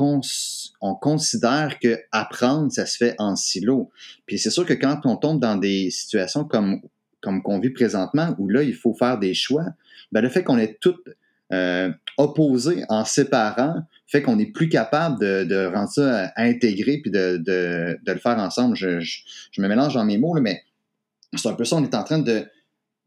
on 0.81 0.95
considère 0.95 1.79
que 1.81 1.99
apprendre, 2.13 2.73
ça 2.73 2.87
se 2.87 2.97
fait 2.97 3.15
en 3.19 3.37
silo. 3.37 3.91
Puis 4.27 4.39
c'est 4.39 4.51
sûr 4.51 4.67
que 4.67 4.75
quand 4.75 5.01
on 5.05 5.17
tombe 5.17 5.41
dans 5.41 5.57
des 5.57 5.91
situations 5.91 6.45
comme 6.45 6.81
comme 7.25 7.43
qu'on 7.43 7.59
vit 7.59 7.71
présentement, 7.71 8.35
où 8.39 8.49
là, 8.49 8.63
il 8.63 8.75
faut 8.75 8.93
faire 8.93 9.19
des 9.19 9.35
choix, 9.35 9.65
ben, 10.13 10.21
le 10.21 10.29
fait 10.29 10.45
qu'on 10.45 10.59
est 10.59 10.79
toutes 10.79 11.09
euh, 11.53 11.91
en 12.19 13.05
séparant, 13.05 13.83
fait 14.15 14.23
qu'on 14.23 14.37
n'est 14.37 14.47
plus 14.47 14.69
capable 14.69 15.19
de, 15.19 15.67
rendre 15.75 15.91
ça 15.91 16.31
intégré 16.37 16.99
puis 16.99 17.11
de, 17.11 17.43
le 18.07 18.19
faire 18.19 18.39
ensemble. 18.39 18.77
Je, 18.77 19.01
me 19.59 19.67
mélange 19.67 19.95
dans 19.95 20.05
mes 20.05 20.19
mots, 20.19 20.39
mais 20.41 20.63
c'est 21.35 21.49
un 21.49 21.55
peu 21.55 21.65
ça. 21.65 21.75
On 21.75 21.83
est 21.83 21.97
en 21.97 22.05
train 22.05 22.21
de 22.21 22.45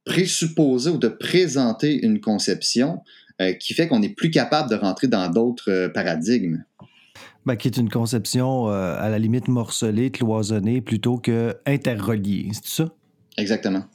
présupposer 0.04 0.90
ou 0.90 0.98
de 0.98 1.08
présenter 1.08 2.06
une 2.06 2.20
conception 2.20 3.04
euh, 3.42 3.54
qui 3.54 3.74
fait 3.74 3.88
qu'on 3.88 4.00
n'est 4.00 4.10
plus 4.10 4.32
capable 4.32 4.70
de 4.70 4.76
rentrer 4.76 5.08
dans 5.08 5.30
d'autres 5.30 5.72
euh, 5.72 5.88
paradigmes. 5.90 6.66
Ben, 7.46 7.56
qui 7.56 7.70
est 7.70 7.78
une 7.78 7.90
conception 7.90 8.68
euh, 8.68 8.98
à 9.00 9.08
la 9.08 9.18
limite 9.18 9.48
morcelée, 9.48 10.12
cloisonnée, 10.12 10.82
plutôt 10.82 11.18
que 11.20 11.56
interreliée. 11.66 12.50
C'est 12.52 12.84
ça? 12.84 12.90
Exactement. 13.38 13.86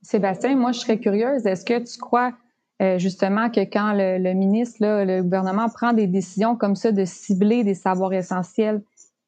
Sébastien, 0.00 0.56
moi, 0.56 0.72
je 0.72 0.80
serais 0.80 0.98
curieuse. 0.98 1.44
Est-ce 1.44 1.66
que 1.66 1.78
tu 1.78 1.98
crois 1.98 2.32
euh, 2.80 2.98
justement 2.98 3.50
que 3.50 3.60
quand 3.60 3.92
le, 3.94 4.32
ministre, 4.32 4.78
le 4.80 5.22
gouvernement 5.22 5.68
prend 5.68 5.92
des 5.92 6.06
décisions 6.06 6.56
comme 6.56 6.76
ça 6.76 6.92
de 6.92 7.04
cibler 7.04 7.62
des 7.62 7.74
savoirs 7.74 8.12
essentiels, 8.12 8.82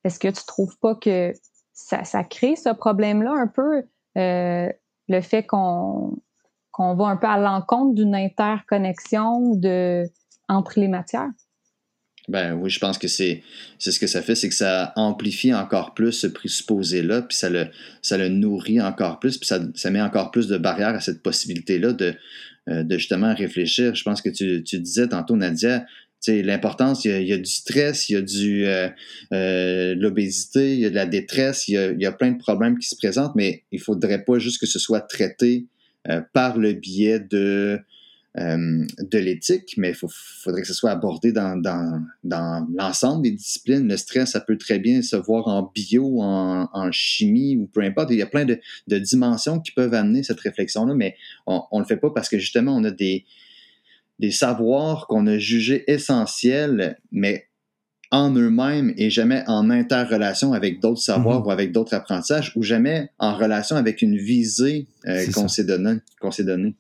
est-ce 0.04 0.18
que 0.18 0.28
tu 0.28 0.44
trouves 0.46 0.78
pas 0.78 0.94
que 0.94 1.32
ça, 1.72 2.24
crée 2.24 2.56
ce 2.56 2.70
problème-là 2.70 3.32
un 3.32 3.46
peu, 3.46 3.82
euh, 4.18 4.68
le 5.08 5.20
fait 5.20 5.44
qu'on 5.44 6.16
va 6.78 7.04
un 7.06 7.16
peu 7.16 7.26
à 7.26 7.38
l'encontre 7.38 7.94
d'une 7.94 8.14
interconnexion 8.14 9.60
entre 10.48 10.80
les 10.80 10.88
matières? 10.88 11.30
Ben 12.28 12.54
oui, 12.54 12.70
je 12.70 12.78
pense 12.78 12.98
que 12.98 13.08
c'est 13.08 13.42
ce 13.78 13.98
que 13.98 14.06
ça 14.06 14.22
fait, 14.22 14.36
c'est 14.36 14.48
que 14.48 14.54
ça 14.54 14.92
amplifie 14.94 15.52
encore 15.52 15.92
plus 15.92 16.12
ce 16.12 16.28
présupposé-là, 16.28 17.22
puis 17.22 17.36
ça 17.36 17.50
le, 17.50 18.28
nourrit 18.28 18.80
encore 18.80 19.18
plus, 19.18 19.38
puis 19.38 19.48
ça, 19.48 19.90
met 19.90 20.00
encore 20.00 20.30
plus 20.30 20.46
de 20.46 20.56
barrières 20.56 20.94
à 20.94 21.00
cette 21.00 21.22
possibilité-là 21.22 21.92
de, 21.92 22.14
de 22.68 22.96
justement 22.96 23.34
réfléchir. 23.34 23.94
Je 23.94 24.04
pense 24.04 24.22
que 24.22 24.28
tu, 24.28 24.62
tu 24.62 24.78
disais 24.78 25.08
tantôt, 25.08 25.36
Nadia, 25.36 25.84
l'importance, 26.30 27.04
il, 27.04 27.26
y 27.26 27.32
a 27.32 27.38
du 27.38 27.50
stress, 27.50 28.08
il 28.08 28.12
y 28.12 28.16
a 28.16 28.22
du 28.22 28.66
euh, 28.66 28.88
euh, 29.32 29.94
l'obésité, 29.96 30.74
il 30.74 30.80
y 30.80 30.86
a 30.86 30.90
de 30.90 30.94
la 30.94 31.06
détresse, 31.06 31.68
il 31.68 31.74
y 31.74 31.78
a, 31.78 31.90
il 31.90 32.00
y 32.00 32.06
a, 32.06 32.12
plein 32.12 32.30
de 32.30 32.38
problèmes 32.38 32.78
qui 32.78 32.88
se 32.88 32.96
présentent, 32.96 33.34
mais 33.34 33.64
il 33.72 33.80
faudrait 33.80 34.24
pas 34.24 34.38
juste 34.38 34.60
que 34.60 34.66
ce 34.66 34.78
soit 34.78 35.00
traité 35.00 35.66
par 36.32 36.58
le 36.58 36.72
biais 36.72 37.20
de 37.20 37.78
euh, 38.38 38.86
de 38.98 39.18
l'éthique, 39.18 39.74
mais 39.76 39.90
il 39.90 40.08
faudrait 40.42 40.62
que 40.62 40.66
ce 40.66 40.72
soit 40.72 40.90
abordé 40.90 41.32
dans, 41.32 41.60
dans, 41.60 42.66
l'ensemble 42.74 43.22
des 43.22 43.32
disciplines. 43.32 43.86
Le 43.86 43.96
stress, 43.96 44.30
ça 44.30 44.40
peut 44.40 44.56
très 44.56 44.78
bien 44.78 45.02
se 45.02 45.16
voir 45.16 45.48
en 45.48 45.70
bio, 45.74 46.22
en, 46.22 46.90
chimie 46.92 47.56
ou 47.56 47.66
peu 47.66 47.82
importe. 47.82 48.10
Il 48.10 48.16
y 48.16 48.22
a 48.22 48.26
plein 48.26 48.46
de, 48.46 48.58
dimensions 48.88 49.60
qui 49.60 49.72
peuvent 49.72 49.94
amener 49.94 50.22
cette 50.22 50.40
réflexion-là, 50.40 50.94
mais 50.94 51.16
on 51.46 51.66
ne 51.74 51.80
le 51.80 51.86
fait 51.86 51.98
pas 51.98 52.10
parce 52.10 52.28
que 52.28 52.38
justement, 52.38 52.74
on 52.74 52.84
a 52.84 52.90
des, 52.90 53.26
des 54.18 54.30
savoirs 54.30 55.06
qu'on 55.08 55.26
a 55.26 55.36
jugés 55.36 55.84
essentiels, 55.90 56.98
mais 57.10 57.48
en 58.12 58.30
eux-mêmes 58.34 58.92
et 58.98 59.10
jamais 59.10 59.42
en 59.46 59.70
interrelation 59.70 60.52
avec 60.52 60.80
d'autres 60.80 61.00
savoirs 61.00 61.40
mm-hmm. 61.40 61.46
ou 61.46 61.50
avec 61.50 61.72
d'autres 61.72 61.94
apprentissages 61.94 62.52
ou 62.56 62.62
jamais 62.62 63.08
en 63.18 63.34
relation 63.34 63.74
avec 63.76 64.02
une 64.02 64.18
visée 64.18 64.86
euh, 65.06 65.24
qu'on 65.34 65.48
s'est 65.48 65.64
donnée. 65.64 65.98
Donné. 66.38 66.74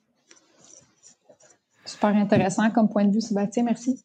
Super 1.84 2.14
intéressant 2.14 2.70
comme 2.70 2.88
point 2.88 3.04
de 3.04 3.12
vue, 3.12 3.20
Sébastien. 3.20 3.64
Merci. 3.64 4.02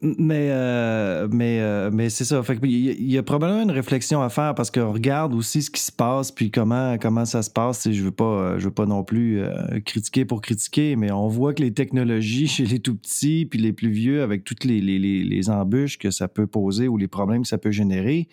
Mais, 0.00 0.50
euh, 0.52 1.26
mais, 1.28 1.58
euh, 1.60 1.90
mais 1.92 2.08
c'est 2.08 2.24
ça. 2.24 2.40
Il, 2.62 3.10
y 3.10 3.18
a 3.18 3.22
probablement 3.24 3.64
une 3.64 3.72
réflexion 3.72 4.22
à 4.22 4.28
faire 4.28 4.54
parce 4.54 4.70
qu'on 4.70 4.92
regarde 4.92 5.34
aussi 5.34 5.60
ce 5.60 5.72
qui 5.72 5.80
se 5.80 5.90
passe 5.90 6.30
puis 6.30 6.52
comment, 6.52 6.96
comment 6.98 7.24
ça 7.24 7.42
se 7.42 7.50
passe. 7.50 7.90
Je 7.90 7.98
ne 7.98 8.04
veux, 8.04 8.12
pas, 8.12 8.58
je 8.58 8.66
veux 8.66 8.74
pas 8.74 8.86
non 8.86 9.02
plus 9.02 9.40
euh, 9.40 9.80
critiquer 9.84 10.24
pour 10.24 10.40
critiquer, 10.40 10.94
mais 10.94 11.10
on 11.10 11.26
voit 11.26 11.52
que 11.52 11.62
les 11.62 11.74
technologies 11.74 12.46
chez 12.46 12.64
les 12.64 12.78
tout 12.78 12.94
petits 12.94 13.44
puis 13.44 13.58
les 13.58 13.72
plus 13.72 13.90
vieux, 13.90 14.22
avec 14.22 14.44
toutes 14.44 14.62
les, 14.62 14.80
les, 14.80 14.98
les 14.98 15.50
embûches 15.50 15.98
que 15.98 16.12
ça 16.12 16.28
peut 16.28 16.46
poser 16.46 16.86
ou 16.86 16.96
les 16.96 17.08
problèmes 17.08 17.42
que 17.42 17.48
ça 17.48 17.58
peut 17.58 17.72
générer, 17.72 18.28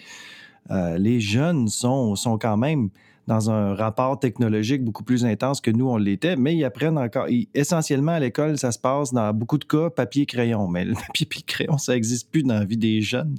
les 0.98 1.20
jeunes 1.20 1.68
sont, 1.68 2.16
sont 2.16 2.38
quand 2.40 2.58
même 2.58 2.90
dans 3.28 3.50
un 3.50 3.74
rapport 3.74 4.20
technologique 4.20 4.84
beaucoup 4.84 5.04
plus 5.04 5.26
intense 5.26 5.62
que 5.62 5.72
nous, 5.72 5.90
on 5.90 5.98
l'était, 5.98 6.36
mais 6.36 6.56
ils 6.56 6.64
apprennent 6.64 6.98
encore. 6.98 7.28
essentiellement, 7.54 8.14
à 8.14 8.20
l'école, 8.20 8.58
ça 8.58 8.72
se 8.72 8.80
passe 8.80 9.14
dans 9.14 9.34
beaucoup 9.34 9.58
de 9.58 9.66
cas 9.66 9.90
papier-crayon. 9.90 10.68
Mais 10.68 10.86
le 10.86 10.94
papier-crayon, 11.08 11.78
ça 11.78 11.94
n'existe 11.94 12.30
plus 12.30 12.44
dans 12.44 12.56
la 12.56 12.66
vie 12.66 12.78
des 12.78 13.02
jeunes. 13.02 13.36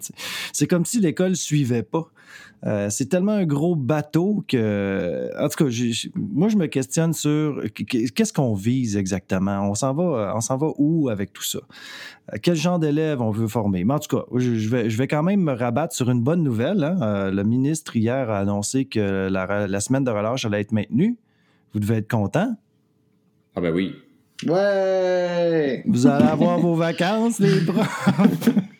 C'est 0.53 0.66
comme 0.66 0.84
si 0.84 1.01
l'école 1.01 1.37
suivait 1.37 1.82
pas. 1.82 2.09
Euh, 2.64 2.88
c'est 2.90 3.07
tellement 3.07 3.32
un 3.32 3.44
gros 3.44 3.76
bateau 3.76 4.44
que, 4.48 5.30
en 5.38 5.48
tout 5.48 5.64
cas, 5.64 5.70
moi, 6.14 6.48
je 6.48 6.57
me 6.57 6.66
questionne 6.66 7.12
sur 7.12 7.62
qu'est-ce 7.74 8.32
qu'on 8.32 8.54
vise 8.54 8.96
exactement? 8.96 9.68
On 9.68 9.74
s'en 9.74 9.94
va, 9.94 10.32
on 10.34 10.40
s'en 10.40 10.57
va 10.57 10.68
où 10.78 11.09
avec 11.09 11.32
tout 11.32 11.42
ça? 11.42 11.59
Euh, 12.32 12.38
Quel 12.42 12.57
genre 12.57 12.78
d'élèves 12.78 13.20
on 13.20 13.30
veut 13.30 13.46
former? 13.46 13.84
Mais 13.84 13.94
en 13.94 13.98
tout 13.98 14.16
cas, 14.16 14.24
je, 14.34 14.68
vais, 14.68 14.88
je 14.90 14.96
vais 14.96 15.07
quand 15.07 15.22
même 15.22 15.40
me 15.40 15.52
rabattre 15.52 15.94
sur 15.94 16.11
une 16.11 16.22
bonne 16.22 16.42
nouvelle. 16.42 16.82
Hein. 16.82 16.98
Euh, 17.02 17.30
le 17.30 17.44
ministre 17.44 17.94
hier 17.96 18.30
a 18.30 18.38
annoncé 18.38 18.86
que 18.86 19.28
la, 19.28 19.80
semaine 19.80 20.04
de 20.04 20.11
relâche 20.11 20.44
allait 20.44 20.61
être 20.61 20.72
maintenue. 20.72 21.16
Vous 21.72 21.80
devez 21.80 21.96
être 21.96 22.11
content. 22.11 22.57
Ah 23.54 23.61
ben 23.61 23.72
oui. 23.72 23.94
Ouais! 24.46 25.82
Vous 25.86 26.07
allez 26.07 26.26
avoir 26.26 26.59
vos 26.59 26.74
vacances, 26.74 27.38
les 27.38 27.64
profs. 27.64 28.48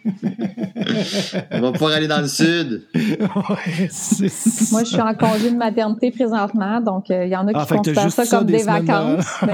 On 1.53 1.61
va 1.61 1.73
pouvoir 1.73 1.93
aller 1.93 2.09
dans 2.09 2.21
le 2.21 2.29
sud. 2.29 2.83
Moi, 2.95 4.85
je 4.85 4.89
suis 4.89 5.01
en 5.01 5.15
congé 5.15 5.51
de 5.51 5.57
maternité 5.57 6.11
présentement, 6.11 6.81
donc 6.81 7.11
euh, 7.11 7.25
il 7.25 7.31
y 7.31 7.37
en 7.37 7.47
a 7.49 7.53
qui 7.53 7.61
ah, 7.61 7.67
considèrent 7.77 8.13
ça 8.13 8.27
comme 8.27 8.47
des, 8.47 8.63
vacances. 8.63 9.27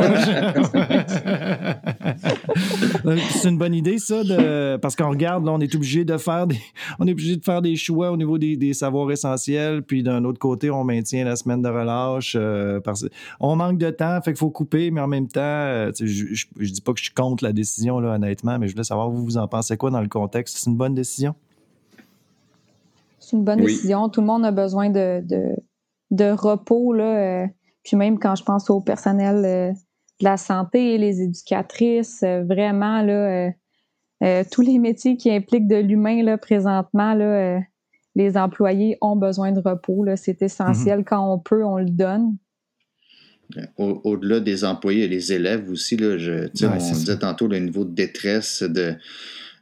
c'est 3.31 3.49
une 3.49 3.59
bonne 3.59 3.75
idée, 3.75 3.99
ça, 3.99 4.17
parce 4.81 4.97
qu'on 4.97 5.11
regarde, 5.11 5.45
là, 5.45 5.53
on 5.53 5.61
est 5.61 5.75
obligé 5.75 6.05
de 6.05 6.17
faire 6.17 6.47
des, 6.47 6.59
on 6.99 7.07
est 7.07 7.13
obligé 7.13 7.37
de 7.37 7.45
faire 7.45 7.63
des 7.63 7.77
choix 7.77 8.11
au 8.11 8.17
niveau 8.17 8.39
des, 8.39 8.73
savoirs 8.75 9.11
essentiels, 9.11 9.83
puis 9.83 10.03
d'un 10.03 10.25
autre 10.25 10.39
côté, 10.39 10.71
on 10.71 10.85
maintient 10.85 11.25
la 11.25 11.37
semaine 11.37 11.63
de 11.63 11.69
relâche. 11.69 12.37
Euh, 12.39 12.81
parce... 12.81 13.07
On 13.41 13.57
manque 13.57 13.79
de 13.79 13.91
temps, 13.91 14.21
fait 14.23 14.33
qu'il 14.33 14.39
faut 14.39 14.51
couper, 14.51 14.91
mais 14.91 15.01
en 15.01 15.09
même 15.09 15.29
temps, 15.29 15.41
euh, 15.43 15.91
je, 15.99 16.05
je, 16.35 16.73
dis 16.73 16.81
pas 16.81 16.93
que 16.93 16.99
je 16.99 17.05
suis 17.05 17.15
contre 17.15 17.45
la 17.45 17.53
décision, 17.53 18.01
là, 18.01 18.15
honnêtement, 18.15 18.59
mais 18.59 18.69
je 18.69 18.73
voulais 18.73 18.85
savoir, 18.85 19.11
vous, 19.11 19.25
vous 19.25 19.37
en 19.37 19.49
pensez 19.49 19.77
quoi 19.77 19.91
dans 19.91 20.01
le 20.01 20.09
contexte? 20.09 20.42
C'est 20.49 20.71
une 20.71 20.77
bonne 20.77 20.95
décision? 20.95 21.35
C'est 23.19 23.37
une 23.37 23.45
bonne 23.45 23.61
décision. 23.61 24.09
Tout 24.09 24.21
le 24.21 24.27
monde 24.27 24.45
a 24.45 24.51
besoin 24.51 24.91
de, 24.91 25.23
de, 26.11 26.31
repos. 26.31 26.93
Là, 26.93 27.45
euh, 27.45 27.47
puis 27.85 27.97
même 27.97 28.19
quand 28.19 28.35
je 28.35 28.45
pense 28.45 28.69
au 28.69 28.81
personnel 28.81 29.45
euh, 29.45 29.73
de 29.73 30.25
la 30.25 30.37
santé, 30.37 30.99
les 30.99 31.23
éducatrices, 31.23 32.23
euh, 32.23 32.43
vraiment, 32.43 33.03
là, 33.03 33.53
tous 34.53 34.63
les 34.63 34.79
métiers 34.79 35.17
qui 35.17 35.31
impliquent 35.31 35.67
de 35.67 35.77
l'humain 35.77 36.23
là, 36.23 36.39
présentement, 36.39 37.15
là, 37.15 37.61
les 38.15 38.37
employés 38.37 38.99
ont 39.01 39.17
besoin 39.17 39.53
de 39.53 39.61
repos. 39.61 40.05
C'est 40.17 40.43
essentiel. 40.43 41.01
Mm-hmm. 41.01 41.05
Quand 41.05 41.33
on 41.33 41.39
peut, 41.39 41.65
on 41.65 41.79
le 41.79 41.91
donne. 41.91 42.37
Au-delà 43.77 44.41
des 44.41 44.65
employés 44.65 45.05
et 45.05 45.09
les 45.09 45.33
élèves 45.33 45.69
aussi, 45.71 45.97
là, 45.97 46.17
je, 46.17 46.49
on 46.65 46.77
disait 46.77 47.19
tantôt 47.19 47.49
le 47.49 47.59
niveau 47.59 47.85
de 47.85 47.95
détresse, 47.95 48.63
de, 48.63 48.95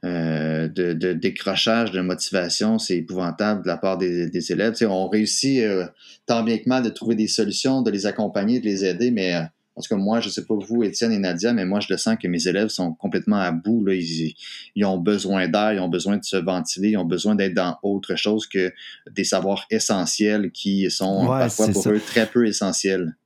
euh, 0.04 0.68
de, 0.68 1.12
décrochage, 1.12 1.90
de 1.90 2.00
motivation, 2.00 2.78
c'est 2.78 2.96
épouvantable 2.96 3.62
de 3.62 3.68
la 3.68 3.76
part 3.76 3.98
des, 3.98 4.52
élèves. 4.52 4.74
on 4.88 5.08
réussit 5.08 5.60
euh, 5.60 5.86
tant 6.24 6.42
bien 6.42 6.56
que 6.56 6.68
mal 6.68 6.82
de 6.82 6.88
trouver 6.88 7.14
des 7.14 7.28
solutions, 7.28 7.82
de 7.82 7.90
les 7.90 8.06
accompagner, 8.06 8.60
de 8.60 8.64
les 8.64 8.84
aider, 8.84 9.10
mais 9.10 9.34
euh, 9.34 9.42
en 9.76 9.82
tout 9.82 9.88
cas, 9.88 9.96
moi, 9.96 10.20
je 10.20 10.28
ne 10.28 10.32
sais 10.32 10.44
pas 10.44 10.54
vous, 10.54 10.82
Étienne 10.82 11.12
et 11.12 11.18
Nadia, 11.18 11.52
mais 11.52 11.64
moi, 11.64 11.80
je 11.80 11.88
le 11.90 11.96
sens 11.96 12.16
que 12.20 12.28
mes 12.28 12.48
élèves 12.48 12.68
sont 12.68 12.92
complètement 12.94 13.36
à 13.36 13.50
bout. 13.50 13.84
Là. 13.84 13.94
Ils, 13.94 14.34
ils 14.74 14.84
ont 14.84 14.98
besoin 14.98 15.48
d'air, 15.48 15.74
ils 15.74 15.80
ont 15.80 15.88
besoin 15.88 16.16
de 16.16 16.24
se 16.24 16.36
ventiler, 16.36 16.90
ils 16.90 16.96
ont 16.98 17.04
besoin 17.04 17.34
d'être 17.34 17.54
dans 17.54 17.78
autre 17.82 18.16
chose 18.16 18.46
que 18.46 18.72
des 19.10 19.24
savoirs 19.24 19.66
essentiels 19.70 20.50
qui 20.50 20.90
sont 20.90 21.26
parfois 21.26 21.68
pour 21.68 21.88
eux 21.88 22.00
très 22.00 22.26
peu 22.26 22.46
essentiels. 22.46 23.16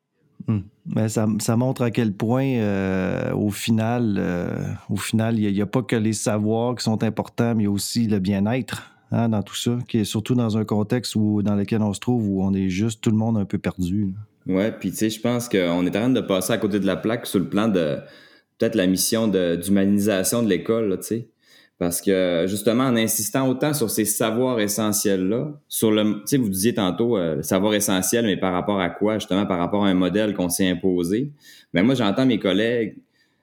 Hmm. 0.46 0.60
Mais 0.94 1.08
ça, 1.08 1.26
ça, 1.40 1.56
montre 1.56 1.82
à 1.82 1.90
quel 1.90 2.12
point, 2.12 2.44
euh, 2.44 3.32
au 3.32 3.50
final, 3.50 4.16
euh, 4.18 4.48
au 4.90 4.96
final, 4.96 5.38
il 5.38 5.52
n'y 5.52 5.62
a, 5.62 5.66
pas 5.66 5.82
que 5.82 5.96
les 5.96 6.12
savoirs 6.12 6.74
qui 6.74 6.84
sont 6.84 7.02
importants, 7.02 7.54
mais 7.54 7.66
aussi 7.66 8.06
le 8.06 8.18
bien-être 8.18 8.90
hein, 9.10 9.30
dans 9.30 9.42
tout 9.42 9.54
ça, 9.54 9.78
qui 9.88 9.98
est 9.98 10.04
surtout 10.04 10.34
dans 10.34 10.58
un 10.58 10.64
contexte 10.64 11.16
où, 11.16 11.42
dans 11.42 11.54
lequel 11.54 11.80
on 11.80 11.94
se 11.94 12.00
trouve 12.00 12.28
où 12.28 12.42
on 12.42 12.52
est 12.52 12.68
juste 12.68 13.00
tout 13.00 13.10
le 13.10 13.16
monde 13.16 13.38
un 13.38 13.46
peu 13.46 13.58
perdu. 13.58 14.12
Ouais, 14.46 14.72
puis 14.72 14.90
tu 14.90 14.96
sais, 14.96 15.10
je 15.10 15.20
pense 15.20 15.48
qu'on 15.48 15.86
est 15.86 15.96
en 15.96 16.00
train 16.00 16.10
de 16.10 16.20
passer 16.20 16.52
à 16.52 16.58
côté 16.58 16.78
de 16.78 16.86
la 16.86 16.96
plaque 16.96 17.26
sur 17.26 17.38
le 17.38 17.48
plan 17.48 17.68
de 17.68 17.98
peut-être 18.58 18.74
la 18.74 18.86
mission 18.86 19.26
d'humanisation 19.26 20.42
de, 20.42 20.48
l'école, 20.48 20.98
tu 21.00 21.06
sais. 21.06 21.28
Parce 21.78 22.00
que 22.00 22.44
justement, 22.46 22.84
en 22.84 22.96
insistant 22.96 23.48
autant 23.48 23.74
sur 23.74 23.90
ces 23.90 24.04
savoirs 24.04 24.60
essentiels-là, 24.60 25.52
sur 25.68 25.90
le, 25.90 26.04
tu 26.04 26.20
sais, 26.26 26.36
vous 26.36 26.48
disiez 26.48 26.74
tantôt 26.74 27.16
euh, 27.16 27.42
savoir 27.42 27.74
essentiel, 27.74 28.26
mais 28.26 28.36
par 28.36 28.52
rapport 28.52 28.80
à 28.80 28.90
quoi? 28.90 29.18
Justement, 29.18 29.44
par 29.44 29.58
rapport 29.58 29.84
à 29.84 29.88
un 29.88 29.94
modèle 29.94 30.34
qu'on 30.34 30.48
s'est 30.48 30.68
imposé. 30.68 31.32
Mais 31.72 31.80
ben, 31.80 31.86
moi, 31.86 31.94
j'entends 31.96 32.26
mes 32.26 32.38
collègues 32.38 32.96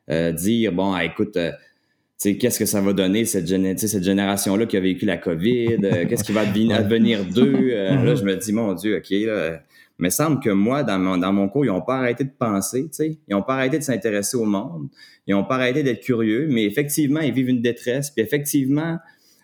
euh, 0.09 0.31
dire, 0.31 0.71
bon, 0.71 0.93
ah, 0.93 1.05
écoute, 1.05 1.37
euh, 1.37 1.51
tu 1.51 2.31
sais, 2.31 2.37
qu'est-ce 2.37 2.59
que 2.59 2.65
ça 2.65 2.81
va 2.81 2.93
donner 2.93 3.25
cette, 3.25 3.47
cette 3.47 4.03
génération-là 4.03 4.65
qui 4.65 4.77
a 4.77 4.79
vécu 4.79 5.05
la 5.05 5.17
COVID? 5.17 5.77
Euh, 5.83 6.05
qu'est-ce 6.07 6.23
qui 6.23 6.31
va 6.31 6.41
advenir 6.73 7.25
d'eux? 7.25 7.69
là, 7.69 8.15
je 8.15 8.23
me 8.23 8.35
dis, 8.35 8.53
mon 8.53 8.73
Dieu, 8.73 8.97
OK, 8.97 9.09
là, 9.09 9.61
mais 10.01 10.09
semble 10.09 10.39
que 10.39 10.49
moi, 10.49 10.83
dans 10.83 10.99
mon, 10.99 11.47
cours, 11.47 11.63
ils 11.63 11.69
n'ont 11.69 11.83
pas 11.83 11.97
arrêté 11.97 12.23
de 12.23 12.31
penser. 12.31 12.89
Ils 12.99 13.17
n'ont 13.29 13.43
pas 13.43 13.53
arrêté 13.53 13.77
de 13.77 13.83
s'intéresser 13.83 14.35
au 14.35 14.45
monde. 14.45 14.89
Ils 15.27 15.35
n'ont 15.35 15.45
pas 15.45 15.55
arrêté 15.55 15.83
d'être 15.83 16.01
curieux, 16.01 16.47
mais 16.49 16.65
effectivement, 16.65 17.19
ils 17.19 17.31
vivent 17.31 17.49
une 17.49 17.61
détresse. 17.61 18.09
Puis 18.09 18.23
effectivement, 18.23 18.97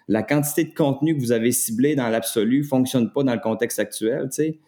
la 0.08 0.24
quantité 0.24 0.64
de 0.64 0.74
contenu 0.74 1.16
que 1.16 1.22
vous 1.22 1.32
avez 1.32 1.52
ciblé 1.52 1.96
dans 1.96 2.10
l'absolu 2.10 2.64
fonctionne 2.64 3.14
pas 3.14 3.22
dans 3.22 3.36
le 3.36 3.40
contexte 3.40 3.78
actuel, 3.78 4.30
tu 4.30 4.36
sais. 4.36 4.60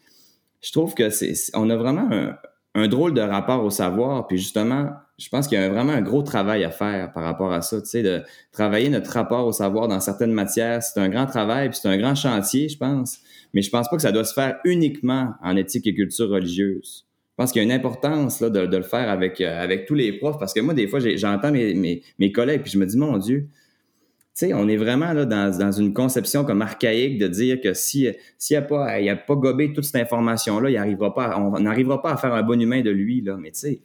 Je 0.62 0.72
trouve 0.72 0.94
que 0.94 1.10
c'est, 1.10 1.34
on 1.56 1.70
a 1.70 1.76
vraiment 1.76 2.08
un, 2.12 2.36
un 2.76 2.88
drôle 2.88 3.16
de 3.16 3.22
rapport 3.22 3.64
au 3.64 3.72
savoir. 3.72 4.28
Puis 4.28 4.38
justement, 4.38 4.92
je 5.18 5.28
pense 5.30 5.48
qu'il 5.48 5.60
y 5.60 5.64
a 5.64 5.70
vraiment 5.70 5.94
un 5.94 6.02
gros 6.02 6.22
travail 6.22 6.64
à 6.66 6.70
faire 6.70 7.12
par 7.14 7.24
rapport 7.24 7.52
à 7.52 7.62
ça, 7.62 7.82
tu 7.82 7.88
sais, 7.88 8.04
de 8.04 8.22
travailler 8.52 8.90
notre 8.90 9.12
rapport 9.12 9.48
au 9.48 9.54
savoir 9.54 9.88
dans 9.88 10.02
certaines 10.02 10.34
matières. 10.34 10.84
C'est 10.84 11.00
un 11.00 11.10
grand 11.10 11.26
travail, 11.26 11.70
puis 11.70 11.80
c'est 11.82 11.90
un 11.90 11.98
grand 11.98 12.14
chantier, 12.14 12.70
je 12.70 12.78
pense 12.78 13.22
mais 13.54 13.62
je 13.62 13.70
pense 13.70 13.90
pas 13.90 13.96
que 13.96 14.02
ça 14.02 14.12
doit 14.12 14.24
se 14.24 14.34
faire 14.34 14.60
uniquement 14.66 15.34
en 15.44 15.56
éthique 15.56 15.88
et 15.88 15.94
culture 15.94 16.30
religieuse. 16.30 17.06
Je 17.32 17.44
pense 17.44 17.52
qu'il 17.52 17.62
y 17.62 17.64
a 17.64 17.66
une 17.66 17.72
importance 17.72 18.42
là, 18.42 18.50
de, 18.50 18.76
le 18.76 18.84
faire 18.84 19.10
avec, 19.10 19.40
euh, 19.40 19.64
avec 19.64 19.86
tous 19.86 19.96
les 19.96 20.12
profs, 20.14 20.38
parce 20.38 20.54
que 20.54 20.60
moi, 20.60 20.74
des 20.74 20.88
fois, 20.88 21.00
j'entends 21.00 21.52
mes, 21.52 22.02
mes, 22.18 22.32
collègues, 22.32 22.64
puis 22.64 22.72
je 22.72 22.78
me 22.78 22.86
dis, 22.86 22.98
mon 22.98 23.18
Dieu, 23.18 23.48
tu 24.38 24.48
sais, 24.48 24.54
on 24.54 24.68
est 24.68 24.76
vraiment 24.78 25.14
là 25.14 25.26
dans, 25.26 25.58
dans, 25.58 25.72
une 25.72 25.94
conception 25.94 26.44
comme 26.44 26.62
archaïque 26.62 27.18
de 27.18 27.28
dire 27.28 27.62
que 27.62 27.74
s'il 27.74 28.16
si 28.38 28.54
n'y 28.54 28.58
a, 28.58 28.62
pas, 28.62 28.88
a 28.88 29.16
pas 29.16 29.36
gobé 29.36 29.72
toute 29.72 29.86
cette 29.86 30.02
information-là, 30.02 30.70
il 30.70 30.98
on 31.38 31.60
n'arrivera 31.60 32.02
pas 32.02 32.12
à 32.12 32.18
faire 32.18 32.34
un 32.34 32.44
bon 32.44 32.60
humain 32.60 32.82
de 32.82 32.92
lui, 32.92 33.22
là, 33.22 33.38
mais 33.38 33.52
tu 33.52 33.60
sais 33.60 33.80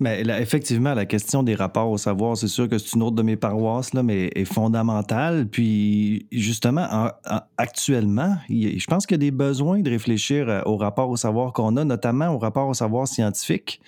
mais 0.00 0.22
effectivement, 0.40 0.94
la 0.94 1.04
question 1.04 1.42
des 1.42 1.54
rapports 1.54 1.90
au 1.90 1.98
savoir, 1.98 2.36
c'est 2.36 2.48
sûr 2.48 2.68
que 2.68 2.78
c'est 2.78 2.94
une 2.94 3.02
autre 3.02 3.16
de 3.16 3.22
mes 3.22 3.36
paroisses, 3.36 3.92
là, 3.92 4.02
mais 4.02 4.30
est 4.34 4.46
fondamentale. 4.46 5.46
Puis, 5.46 6.26
justement, 6.32 7.10
actuellement, 7.58 8.36
je 8.48 8.84
pense 8.86 9.06
qu'il 9.06 9.16
y 9.16 9.20
a 9.20 9.24
des 9.26 9.30
besoins 9.30 9.80
de 9.80 9.90
réfléchir 9.90 10.48
euh, 10.48 10.62
au 10.64 10.76
rapport 10.76 11.10
au 11.10 11.16
savoir 11.16 11.52
qu'on 11.52 11.76
a, 11.76 11.84
notamment 11.84 12.28
au 12.28 12.38
rapport 12.38 12.68
au 12.68 12.74
savoir 12.74 13.06
scientifique 13.06 13.80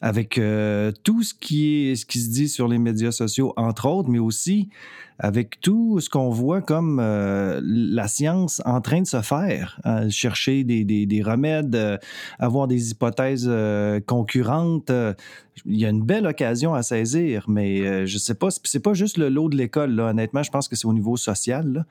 avec 0.00 0.38
euh, 0.38 0.92
tout 1.02 1.22
ce 1.22 1.34
qui, 1.34 1.96
se 1.96 2.30
dit 2.30 2.48
sur 2.48 2.68
les 2.68 2.78
médias 2.78 3.10
sociaux, 3.10 3.52
entre 3.56 3.86
autres, 3.86 4.08
mais 4.08 4.20
aussi 4.20 4.68
avec 5.20 5.60
tout 5.60 5.98
ce 5.98 6.08
qu'on 6.08 6.30
voit 6.30 6.62
comme 6.62 7.00
euh, 7.00 7.60
la 7.64 8.06
science 8.06 8.62
en 8.64 8.80
train 8.80 9.00
de 9.00 9.06
se 9.06 9.20
faire, 9.20 9.80
hein, 9.82 10.08
chercher 10.10 10.62
des, 10.62 10.84
des, 10.84 11.06
des 11.06 11.22
remèdes, 11.22 11.74
euh, 11.74 11.98
avoir 12.38 12.68
des 12.68 12.92
hypothèses 12.92 13.50
concurrentes. 14.06 14.92
il 15.66 15.76
y 15.76 15.84
a 15.84 15.88
une 15.88 16.04
belle 16.04 16.28
occasion 16.28 16.72
à 16.74 16.84
saisir, 16.84 17.46
mais 17.48 18.06
je 18.06 18.18
sais 18.18 18.36
pas, 18.36 18.50
c'est 18.62 18.82
pas 18.82 18.94
juste 18.94 19.18
le 19.18 19.28
lot 19.28 19.48
de 19.48 19.56
l'école, 19.56 19.98
honnêtement, 19.98 20.44
je 20.44 20.52
pense 20.52 20.68
que 20.68 20.76
c'est 20.76 20.86
au 20.86 20.94
niveau 20.94 21.16
social, 21.16 21.84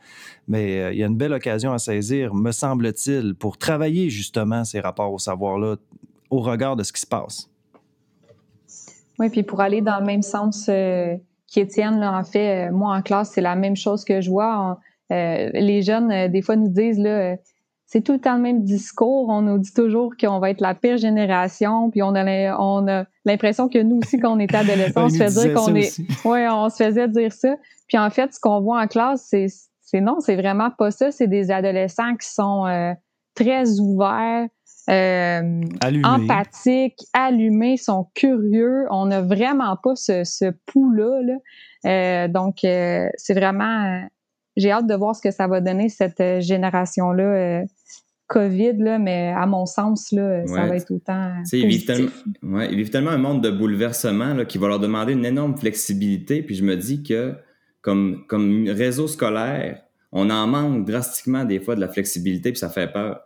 mais 0.48 0.94
il 0.94 0.98
y 0.98 1.04
a 1.04 1.08
une 1.08 1.18
belle 1.18 1.34
occasion 1.34 1.74
à 1.74 1.80
saisir, 1.80 2.34
me 2.34 2.54
semble-t-il, 2.54 3.36
pour 3.36 3.58
travailler 3.58 4.10
justement 4.10 4.64
ces 4.64 4.80
rapports 4.80 5.12
au 5.12 5.20
savoir-là 5.20 5.76
au 6.30 6.40
regard 6.40 6.78
de 6.78 6.84
ce 6.84 6.94
qui 6.94 7.02
se 7.02 7.08
passe. 7.08 7.50
Oui, 9.20 9.30
puis 9.30 9.44
pour 9.44 9.62
aller 9.62 9.82
dans 9.82 10.00
le 10.00 10.06
même 10.06 10.22
sens 10.22 10.68
euh, 10.70 11.16
qu'Étienne, 11.52 12.00
là, 12.00 12.18
en 12.18 12.24
fait, 12.24 12.68
euh, 12.68 12.72
moi 12.72 12.96
en 12.96 13.02
classe, 13.02 13.32
c'est 13.34 13.42
la 13.42 13.56
même 13.56 13.76
chose 13.76 14.04
que 14.04 14.22
je 14.22 14.30
vois. 14.30 14.80
Euh, 15.12 15.50
les 15.54 15.82
jeunes, 15.82 16.12
euh, 16.12 16.28
des 16.28 16.42
fois, 16.42 16.56
nous 16.56 16.70
disent 16.70 17.00
là, 17.00 17.36
c'est 17.86 18.02
tout 18.02 18.14
le 18.14 18.20
temps 18.20 18.36
le 18.36 18.42
même 18.42 18.64
discours. 18.64 19.30
On 19.30 19.42
nous 19.42 19.58
dit 19.58 19.74
toujours 19.74 20.14
qu'on 20.20 20.40
va 20.40 20.50
être 20.50 20.62
la 20.62 20.76
pire 20.76 20.98
génération, 20.98 21.90
puis 21.90 22.04
on 22.04 22.16
a, 22.16 22.58
on 22.60 22.88
a 22.88 23.06
l'impression 23.24 23.70
que 23.70 23.82
nous 23.82 24.00
aussi, 24.00 24.20
quand 24.20 24.36
on 24.36 24.40
était 24.40 24.58
adolescents, 24.58 25.06
on 25.06 25.10
se 25.10 25.18
faisait 25.18 25.48
dire 25.48 25.54
qu'on 25.54 25.76
est, 25.76 26.00
ouais, 26.26 26.48
on 26.50 26.70
se 26.70 26.84
faisait 26.84 27.08
dire 27.08 27.32
ça. 27.32 27.56
Puis 27.88 27.98
en 27.98 28.10
fait, 28.10 28.34
ce 28.34 28.40
qu'on 28.40 28.60
voit 28.60 28.82
en 28.82 28.88
classe, 28.88 29.26
c'est, 29.30 29.48
c'est 29.82 30.02
non, 30.02 30.20
c'est 30.20 30.36
vraiment 30.36 30.70
pas 30.70 30.92
ça. 30.92 31.12
C'est 31.12 31.28
des 31.28 31.50
adolescents 31.50 32.16
qui 32.18 32.28
sont 32.28 32.94
très 33.36 33.80
ouverts, 33.80 34.48
euh, 34.90 35.62
empathiques, 36.04 37.04
allumés, 37.14 37.78
sont 37.78 38.08
curieux. 38.14 38.86
On 38.90 39.08
n'a 39.08 39.22
vraiment 39.22 39.76
pas 39.82 39.96
ce, 39.96 40.24
ce 40.24 40.52
pouls-là. 40.66 41.38
Euh, 41.86 42.28
donc, 42.28 42.64
euh, 42.64 43.08
c'est 43.16 43.34
vraiment... 43.34 44.08
J'ai 44.56 44.72
hâte 44.72 44.88
de 44.88 44.96
voir 44.96 45.16
ce 45.16 45.22
que 45.22 45.32
ça 45.32 45.48
va 45.48 45.62
donner, 45.62 45.90
cette 45.90 46.42
génération-là. 46.42 47.64
COVID, 48.28 48.74
là, 48.80 49.00
mais 49.00 49.30
à 49.30 49.46
mon 49.46 49.66
sens, 49.66 50.12
là, 50.12 50.46
ça 50.48 50.66
va 50.66 50.76
être 50.76 50.92
autant. 50.92 51.32
Ils 51.54 51.68
vivent, 51.68 51.86
tellement, 51.86 52.10
ouais, 52.44 52.68
ils 52.70 52.76
vivent 52.76 52.90
tellement 52.90 53.12
un 53.12 53.18
monde 53.18 53.42
de 53.42 53.50
bouleversement 53.50 54.34
là, 54.34 54.44
qui 54.44 54.58
va 54.58 54.68
leur 54.68 54.80
demander 54.80 55.14
une 55.14 55.26
énorme 55.26 55.56
flexibilité. 55.56 56.44
Puis 56.44 56.56
je 56.56 56.64
me 56.66 56.76
dis 56.76 57.04
que, 57.04 57.36
comme, 57.82 58.26
comme 58.28 58.68
réseau 58.68 59.08
scolaire, 59.08 59.82
on 60.12 60.30
en 60.30 60.46
manque 60.46 60.86
drastiquement 60.86 61.46
des 61.46 61.62
fois 61.62 61.76
de 61.76 61.80
la 61.80 61.88
flexibilité, 61.88 62.52
puis 62.52 62.60
ça 62.60 62.70
fait 62.70 62.92
peur. 62.92 63.22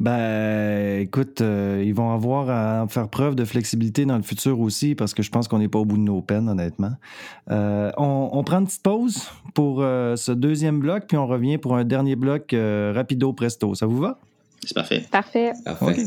Ben, 0.00 1.00
écoute, 1.00 1.40
euh, 1.40 1.82
ils 1.84 1.94
vont 1.94 2.12
avoir 2.12 2.50
à 2.50 2.86
faire 2.88 3.08
preuve 3.08 3.36
de 3.36 3.44
flexibilité 3.44 4.04
dans 4.04 4.16
le 4.16 4.22
futur 4.22 4.58
aussi, 4.60 4.94
parce 4.94 5.14
que 5.14 5.22
je 5.22 5.30
pense 5.30 5.46
qu'on 5.46 5.58
n'est 5.58 5.68
pas 5.68 5.78
au 5.78 5.84
bout 5.84 5.96
de 5.96 6.02
nos 6.02 6.20
peines, 6.20 6.48
honnêtement. 6.48 6.92
Euh, 7.50 7.92
on, 7.96 8.42
prend 8.44 8.58
une 8.58 8.66
petite 8.66 8.82
pause 8.82 9.28
pour 9.54 9.82
euh, 9.82 10.16
ce 10.16 10.32
deuxième 10.32 10.80
bloc, 10.80 11.04
puis 11.06 11.16
on 11.16 11.26
revient 11.26 11.58
pour 11.58 11.76
un 11.76 11.84
dernier 11.84 12.16
bloc 12.16 12.54
rapido 12.94 13.32
presto. 13.32 13.74
Ça 13.74 13.86
vous 13.86 13.98
va? 13.98 14.18
C'est 14.64 14.74
parfait. 14.74 15.04
Parfait. 15.10 15.52
Parfait. 15.64 16.06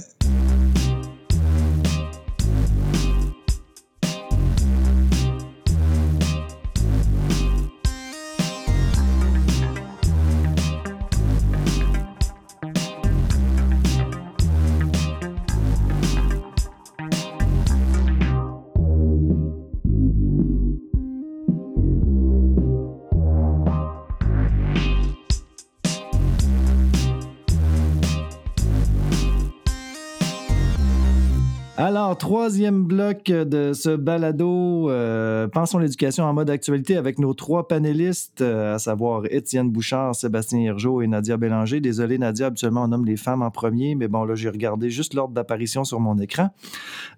Troisième 32.17 32.83
bloc 32.83 33.25
de 33.25 33.73
ce 33.73 33.95
balado, 33.95 34.89
euh, 34.89 35.47
pensons 35.47 35.77
l'éducation 35.77 36.25
en 36.25 36.33
mode 36.33 36.49
actualité 36.49 36.97
avec 36.97 37.19
nos 37.19 37.33
trois 37.33 37.67
panélistes, 37.67 38.41
euh, 38.41 38.75
à 38.75 38.79
savoir 38.79 39.23
Étienne 39.29 39.69
Bouchard, 39.69 40.15
Sébastien 40.15 40.59
Hirgeau 40.59 41.01
et 41.01 41.07
Nadia 41.07 41.37
Bélanger. 41.37 41.79
Désolé, 41.79 42.17
Nadia, 42.17 42.47
habituellement 42.47 42.83
on 42.83 42.87
nomme 42.89 43.05
les 43.05 43.17
femmes 43.17 43.41
en 43.41 43.51
premier, 43.51 43.95
mais 43.95 44.07
bon, 44.07 44.25
là, 44.25 44.35
j'ai 44.35 44.49
regardé 44.49 44.89
juste 44.89 45.13
l'ordre 45.13 45.33
d'apparition 45.33 45.83
sur 45.83 45.99
mon 45.99 46.17
écran. 46.17 46.49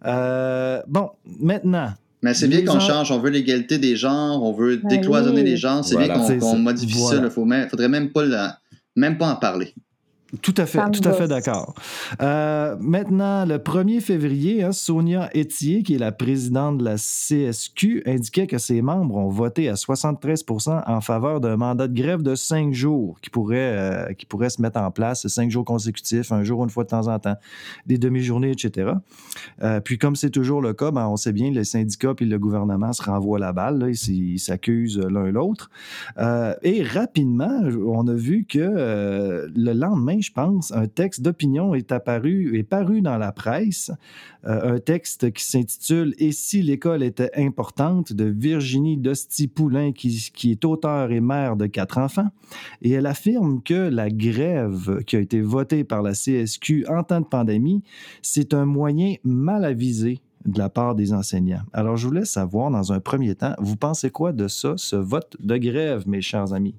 Euh, 0.06 0.82
bon, 0.88 1.10
maintenant, 1.40 1.90
mais 2.22 2.34
c'est 2.34 2.50
bien 2.50 2.66
qu'on 2.66 2.82
change. 2.82 3.12
On 3.12 3.20
veut 3.20 3.30
l'égalité 3.30 3.78
des 3.78 3.96
genres, 3.96 4.44
on 4.44 4.52
veut 4.52 4.78
ben 4.78 4.90
décloisonner 4.90 5.42
les 5.42 5.56
genres. 5.56 5.86
C'est 5.86 5.96
bien 5.96 6.10
qu'on 6.10 6.58
modifie 6.58 7.00
ça. 7.00 7.16
Il 7.16 7.22
ne 7.22 7.30
faudrait 7.30 7.88
même 7.88 8.10
pas, 8.10 8.26
même 8.96 9.18
pas 9.18 9.30
en 9.30 9.36
parler. 9.38 9.74
Tout 10.44 10.54
à 10.58 10.68
fait, 10.68 10.80
tout 10.92 11.08
à 11.08 11.14
fait 11.14 11.28
d'accord. 11.28 11.74
Euh, 12.22 12.76
maintenant, 12.80 13.46
le 13.46 13.58
1er 13.58 14.00
février, 14.00 14.64
hein, 14.64 14.72
Sonia 14.72 15.28
Etier, 15.36 15.82
qui 15.82 15.96
est 15.96 15.98
la 15.98 16.12
présidente 16.12 16.78
de 16.78 16.84
la 16.84 16.98
CSQ, 16.98 18.04
indiquait 18.06 18.46
que 18.46 18.60
ses 18.60 18.84
membres 18.84 19.16
ont 19.16 19.30
voté 19.30 19.70
à 19.70 19.74
73% 19.74 20.84
en 20.86 21.02
faveur 21.02 21.40
d'un 21.40 21.58
mandat 21.58 21.88
de 21.88 22.00
grève 22.00 22.22
de 22.22 22.36
cinq 22.36 22.74
jours 22.74 23.20
qui 23.22 23.32
pourrait, 23.32 23.58
euh, 23.58 24.14
qui 24.14 24.28
pourrait 24.28 24.52
se 24.52 24.62
mettre 24.62 24.80
en 24.80 24.92
place, 24.92 25.28
cinq 25.28 25.50
jours 25.50 25.66
consécutifs, 25.66 26.32
un 26.32 26.44
jour 26.44 26.64
une 26.64 26.70
fois 26.70 26.84
de 26.84 26.90
temps 26.90 27.08
en 27.08 27.18
temps, 27.18 27.38
des 27.88 27.98
demi-journées, 27.98 28.52
etc. 28.52 28.92
Euh, 29.64 29.80
puis 29.80 29.98
comme 29.98 30.16
c'est 30.16 30.30
toujours 30.30 30.62
le 30.62 30.74
cas, 30.74 30.92
ben, 30.92 31.08
on 31.08 31.18
sait 31.18 31.34
bien, 31.34 31.50
les 31.50 31.64
syndicats 31.64 32.14
et 32.20 32.26
le 32.26 32.38
gouvernement 32.38 32.94
se 32.94 33.02
renvoient 33.02 33.40
la 33.40 33.52
balle, 33.52 33.80
là, 33.80 33.88
ils 33.90 34.40
s'accusent 34.40 35.00
l'un 35.00 35.32
l'autre. 35.32 35.72
et 36.64 36.84
rapidement, 36.84 37.62
on 37.86 38.08
a 38.08 38.14
vu 38.14 38.46
que 38.48 38.60
le 39.56 39.74
lendemain, 39.74 40.19
je 40.22 40.32
pense, 40.32 40.72
un 40.72 40.88
texte 40.88 41.22
d'opinion 41.22 41.74
est 41.74 41.92
apparu, 41.92 42.58
est 42.58 42.64
paru 42.64 43.02
dans 43.02 43.18
la 43.18 43.32
presse, 43.32 43.92
euh, 44.46 44.76
un 44.76 44.80
texte 44.80 45.32
qui 45.32 45.44
s'intitule 45.44 46.16
Et 46.18 46.32
si 46.32 46.62
l'école 46.62 47.04
était 47.04 47.32
importante? 47.36 48.10
de 48.14 48.26
Virginie 48.26 48.98
Dosti-Poulain, 48.98 49.92
qui, 49.92 50.52
est 50.52 50.66
auteure 50.66 51.12
et 51.12 51.20
mère 51.20 51.56
de 51.56 51.68
quatre 51.68 51.98
enfants. 51.98 52.30
Et 52.82 52.92
elle 52.92 53.06
affirme 53.06 53.62
que 53.62 53.74
la 53.74 54.10
grève 54.10 55.04
qui 55.06 55.16
a 55.16 55.20
été 55.20 55.42
votée 55.42 55.84
par 55.84 56.02
la 56.02 56.14
CSQ 56.14 56.86
en 56.88 57.04
temps 57.04 57.22
de 57.22 57.26
pandémie, 57.26 57.84
c'est 58.22 58.54
un 58.54 58.66
moyen 58.66 59.16
mal 59.24 59.66
avisé 59.66 60.22
de 60.46 60.58
la 60.58 60.70
part 60.70 60.96
des 60.96 61.14
enseignants. 61.14 61.64
Alors, 61.74 61.98
je 61.98 62.08
voulais 62.08 62.26
savoir, 62.26 62.72
dans 62.72 62.94
un 62.94 63.00
premier 63.00 63.36
temps, 63.36 63.56
vous 63.60 63.76
pensez 63.76 64.10
quoi 64.10 64.32
de 64.32 64.48
ça, 64.48 64.74
ce 64.78 64.96
vote 64.96 65.36
de 65.40 65.58
grève, 65.58 66.08
mes 66.08 66.22
chers 66.22 66.54
amis? 66.54 66.76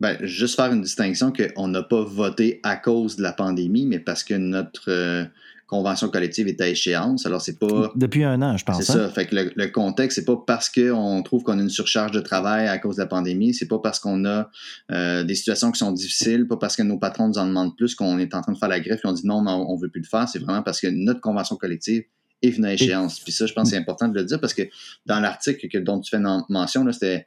Ben, 0.00 0.16
juste 0.22 0.56
faire 0.56 0.72
une 0.72 0.80
distinction 0.80 1.30
qu'on 1.30 1.68
n'a 1.68 1.82
pas 1.82 2.02
voté 2.02 2.60
à 2.62 2.76
cause 2.76 3.16
de 3.16 3.22
la 3.22 3.32
pandémie, 3.32 3.84
mais 3.84 3.98
parce 3.98 4.24
que 4.24 4.32
notre 4.34 4.90
euh, 4.90 5.24
convention 5.66 6.08
collective 6.08 6.48
est 6.48 6.60
à 6.62 6.68
échéance. 6.68 7.26
Alors, 7.26 7.42
c'est 7.42 7.58
pas. 7.58 7.92
Depuis 7.94 8.24
un 8.24 8.40
an, 8.40 8.56
je 8.56 8.64
pense. 8.64 8.78
C'est 8.78 8.92
ça. 8.92 9.04
Hein? 9.04 9.10
Fait 9.10 9.26
que 9.26 9.36
le, 9.54 9.66
contexte, 9.68 10.16
c'est 10.16 10.24
pas 10.24 10.42
parce 10.44 10.70
qu'on 10.70 11.22
trouve 11.22 11.42
qu'on 11.42 11.58
a 11.58 11.62
une 11.62 11.68
surcharge 11.68 12.12
de 12.12 12.20
travail 12.20 12.66
à 12.66 12.78
cause 12.78 12.96
de 12.96 13.02
la 13.02 13.06
pandémie, 13.06 13.52
c'est 13.52 13.68
pas 13.68 13.78
parce 13.78 14.00
qu'on 14.00 14.24
a 14.24 14.50
euh, 14.90 15.22
des 15.22 15.34
situations 15.34 15.70
qui 15.70 15.78
sont 15.78 15.92
difficiles, 15.92 16.48
pas 16.48 16.56
parce 16.56 16.76
que 16.76 16.82
nos 16.82 16.98
patrons 16.98 17.28
nous 17.28 17.38
en 17.38 17.46
demandent 17.46 17.76
plus 17.76 17.94
qu'on 17.94 18.18
est 18.18 18.34
en 18.34 18.40
train 18.40 18.52
de 18.52 18.58
faire 18.58 18.68
la 18.68 18.80
greffe 18.80 19.00
et 19.04 19.08
on 19.08 19.12
dit 19.12 19.26
non, 19.26 19.42
non, 19.42 19.66
on 19.68 19.76
veut 19.76 19.90
plus 19.90 20.00
le 20.00 20.08
faire. 20.08 20.28
C'est 20.28 20.38
vraiment 20.38 20.62
parce 20.62 20.80
que 20.80 20.88
notre 20.88 21.20
convention 21.20 21.56
collective 21.56 22.04
est 22.42 22.50
venue 22.50 22.68
à 22.68 22.72
échéance. 22.72 23.20
Puis 23.20 23.32
ça, 23.32 23.44
je 23.44 23.52
pense 23.52 23.64
que 23.68 23.76
c'est 23.76 23.80
important 23.80 24.08
de 24.08 24.14
le 24.14 24.24
dire 24.24 24.40
parce 24.40 24.54
que 24.54 24.62
dans 25.04 25.20
l'article 25.20 25.82
dont 25.84 26.00
tu 26.00 26.10
fais 26.10 26.22
mention, 26.48 26.90
c'était 26.90 27.26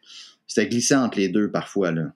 glissé 0.67 0.95
entre 0.95 1.19
les 1.19 1.29
deux 1.29 1.51
parfois. 1.51 1.91
Là. 1.91 2.13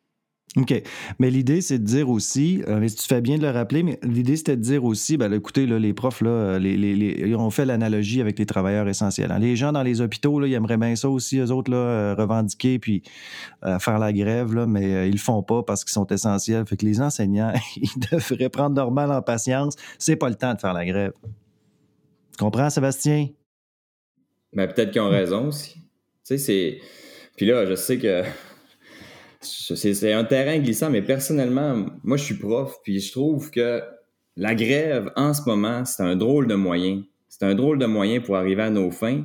OK. 0.56 0.82
Mais 1.20 1.30
l'idée, 1.30 1.62
c'est 1.62 1.78
de 1.78 1.84
dire 1.84 2.10
aussi, 2.10 2.64
euh, 2.68 2.88
tu 2.88 3.08
fais 3.08 3.22
bien 3.22 3.38
de 3.38 3.44
le 3.44 3.52
rappeler, 3.52 3.84
mais 3.84 4.00
l'idée, 4.02 4.38
c'était 4.38 4.56
de 4.56 4.62
dire 4.62 4.86
aussi, 4.86 5.18
ben, 5.18 5.32
écoutez, 5.34 5.68
là, 5.68 5.78
les 5.78 5.94
profs, 5.94 6.22
là, 6.22 6.30
euh, 6.30 6.60
les, 6.60 6.78
les, 6.78 7.36
fait 7.52 7.66
l'analogie 7.66 8.22
avec 8.22 8.40
les 8.40 8.46
travailleurs 8.46 8.88
essentiels. 8.88 9.32
Hein. 9.32 9.40
Les 9.40 9.56
gens 9.56 9.72
dans 9.72 9.84
les 9.84 10.02
hôpitaux, 10.02 10.40
là, 10.40 10.48
ils 10.48 10.54
aimeraient 10.54 10.78
bien 10.78 10.96
ça 10.96 11.10
aussi, 11.10 11.38
eux 11.38 11.52
autres, 11.52 11.70
là, 11.70 11.78
euh, 11.78 12.16
revendiquer 12.16 12.80
puis 12.80 13.04
faire 13.80 14.00
la 14.00 14.14
grève, 14.14 14.54
là, 14.54 14.66
mais 14.66 15.08
ils 15.08 15.14
le 15.14 15.20
font 15.20 15.44
pas 15.44 15.64
parce 15.64 15.84
qu'ils 15.84 15.92
sont 15.94 16.08
essentiels. 16.08 16.66
Fait 16.66 16.78
que 16.78 16.86
les 16.86 17.02
enseignants, 17.02 17.54
ils 17.76 18.00
devraient 18.12 18.50
prendre 18.50 18.76
normal 18.76 19.12
en 19.12 19.22
patience. 19.22 19.76
C'est 20.00 20.16
pas 20.16 20.30
le 20.30 20.36
temps 20.36 20.54
de 20.54 20.60
faire 20.60 20.74
la 20.74 20.86
grève. 20.86 21.14
Tu 22.32 22.44
comprends, 22.44 22.70
Sébastien? 22.70 23.28
Mais 24.54 24.68
peut-être 24.68 24.92
qu'ils 24.92 25.02
ont 25.02 25.10
raison 25.10 25.48
aussi. 25.48 25.74
Tu 25.74 25.82
sais, 26.24 26.38
c'est. 26.38 26.80
Puis 27.36 27.46
là, 27.46 27.66
je 27.66 27.76
sais 27.76 27.98
que 27.98 28.24
c'est 29.42 30.14
un 30.14 30.24
terrain 30.24 30.58
glissant, 30.60 30.90
mais 30.90 31.02
personnellement, 31.02 31.86
moi, 32.04 32.18
je 32.18 32.24
suis 32.24 32.36
prof, 32.36 32.78
puis 32.84 33.00
je 33.00 33.12
trouve 33.12 33.52
que 33.52 33.82
la 34.36 34.56
grève, 34.56 35.12
en 35.16 35.34
ce 35.34 35.42
moment, 35.48 35.86
c'est 35.86 36.04
un 36.04 36.16
drôle 36.16 36.48
de 36.48 36.56
moyen. 36.56 37.04
C'est 37.28 37.44
un 37.44 37.56
drôle 37.56 37.80
de 37.80 37.86
moyen 37.86 38.22
pour 38.22 38.36
arriver 38.36 38.64
à 38.64 38.70
nos 38.70 38.92
fins. 38.92 39.24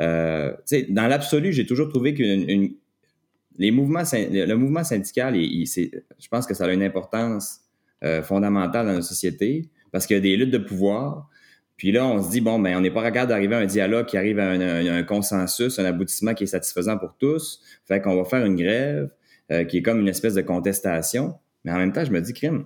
Euh, 0.00 0.52
dans 0.90 1.06
l'absolu, 1.06 1.52
j'ai 1.52 1.66
toujours 1.66 1.88
trouvé 1.88 2.14
que 2.14 2.22
les 3.56 3.70
mouvements, 3.70 4.02
le 4.12 4.54
mouvement 4.54 4.84
syndical, 4.84 5.34
je 5.36 6.28
pense 6.30 6.46
que 6.46 6.54
ça 6.54 6.64
a 6.64 6.72
une 6.72 6.82
importance 6.82 7.60
euh, 8.02 8.22
fondamentale 8.22 8.86
dans 8.86 8.92
notre 8.92 9.06
société 9.06 9.70
parce 9.92 10.06
qu'il 10.06 10.16
y 10.16 10.18
a 10.18 10.22
des 10.22 10.36
luttes 10.36 10.50
de 10.50 10.58
pouvoir. 10.58 11.28
Puis 11.76 11.92
là, 11.92 12.06
on 12.06 12.22
se 12.22 12.30
dit, 12.30 12.40
bon, 12.40 12.58
ben, 12.58 12.76
on 12.76 12.80
n'est 12.80 12.90
pas 12.90 13.02
regard 13.02 13.26
d'arriver 13.26 13.54
à 13.54 13.58
un 13.58 13.66
dialogue 13.66 14.06
qui 14.06 14.16
arrive 14.16 14.38
à 14.38 14.50
un, 14.50 15.02
consensus, 15.02 15.78
un 15.78 15.84
aboutissement 15.84 16.34
qui 16.34 16.44
est 16.44 16.48
satisfaisant 16.48 16.98
pour 16.98 17.16
tous. 17.18 17.60
Fait 17.86 18.00
qu'on 18.00 18.16
va 18.16 18.24
faire 18.24 18.44
une 18.44 18.56
grève. 18.56 19.10
Euh, 19.52 19.64
qui 19.64 19.76
est 19.76 19.82
comme 19.82 20.00
une 20.00 20.08
espèce 20.08 20.32
de 20.32 20.40
contestation. 20.40 21.34
Mais 21.64 21.72
en 21.72 21.76
même 21.76 21.92
temps, 21.92 22.02
je 22.02 22.10
me 22.10 22.20
dis, 22.22 22.32
crime, 22.32 22.64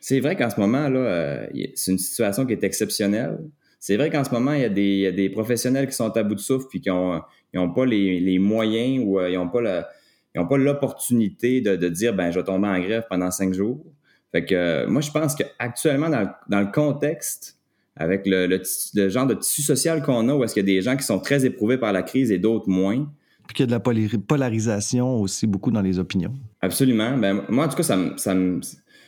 c'est 0.00 0.18
vrai 0.18 0.34
qu'en 0.34 0.48
ce 0.48 0.58
moment, 0.58 0.88
là, 0.88 0.98
euh, 0.98 1.46
c'est 1.74 1.92
une 1.92 1.98
situation 1.98 2.46
qui 2.46 2.54
est 2.54 2.64
exceptionnelle. 2.64 3.38
C'est 3.80 3.98
vrai 3.98 4.08
qu'en 4.08 4.24
ce 4.24 4.30
moment, 4.30 4.54
il 4.54 4.62
y, 4.62 5.06
a 5.06 5.10
des, 5.12 5.28
professionnels 5.28 5.86
qui 5.86 5.94
sont 5.94 6.16
à 6.16 6.22
bout 6.22 6.36
de 6.36 6.40
souffle 6.40 6.66
puis 6.70 6.80
qui 6.80 6.88
n'ont 6.88 7.20
ont 7.54 7.70
pas 7.70 7.84
les, 7.84 8.38
moyens 8.38 9.04
ou 9.04 9.20
euh, 9.20 9.28
ils 9.28 9.36
n'ont 9.36 10.46
pas 10.46 10.56
l'opportunité 10.56 11.60
de, 11.60 11.76
de, 11.76 11.88
dire 11.90 12.14
ben 12.14 12.30
je 12.30 12.38
vais 12.38 12.44
tomber 12.44 12.68
en 12.68 12.80
grève 12.80 13.04
pendant 13.10 13.30
cinq 13.30 13.52
jours. 13.52 13.84
Fait 14.32 14.46
que 14.46 14.86
moi, 14.86 15.02
je 15.02 15.10
pense 15.10 15.34
qu'actuellement, 15.34 16.08
dans, 16.08 16.30
dans 16.48 16.60
le 16.60 16.72
contexte, 16.72 17.58
avec 17.96 18.26
le, 18.26 18.46
le, 18.46 19.08
genre 19.10 19.26
de 19.26 19.34
tissu 19.34 19.60
social 19.60 20.02
qu'on 20.02 20.30
a, 20.30 20.34
où 20.34 20.44
est-ce 20.44 20.54
qu'il 20.54 20.66
y 20.66 20.72
a 20.72 20.74
des 20.76 20.80
gens 20.80 20.96
qui 20.96 21.04
sont 21.04 21.18
très 21.18 21.44
éprouvés 21.44 21.76
par 21.76 21.92
la 21.92 22.02
crise 22.02 22.32
et 22.32 22.38
d'autres 22.38 22.70
moins, 22.70 23.06
puis 23.46 23.54
qu'il 23.54 23.62
y 23.62 23.74
a 23.74 23.78
de 23.78 23.84
la 23.88 24.18
polarisation 24.20 25.20
aussi 25.20 25.46
beaucoup 25.46 25.70
dans 25.70 25.82
les 25.82 25.98
opinions. 25.98 26.34
Absolument. 26.60 27.16
Ben, 27.18 27.42
moi, 27.48 27.66
en 27.66 27.68
tout 27.68 27.76
cas, 27.76 27.82
ça 27.82 27.96
me. 27.96 28.16
Ça 28.16 28.34
me 28.34 28.60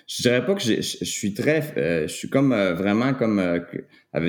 je 0.06 0.22
dirais 0.22 0.46
pas 0.46 0.54
que 0.54 0.62
je, 0.62 0.80
suis 0.80 1.34
très. 1.34 1.74
Euh, 1.76 2.06
je 2.06 2.12
suis 2.12 2.30
comme 2.30 2.52
euh, 2.52 2.74
vraiment 2.74 3.12
comme 3.12 3.40
euh, 3.40 3.58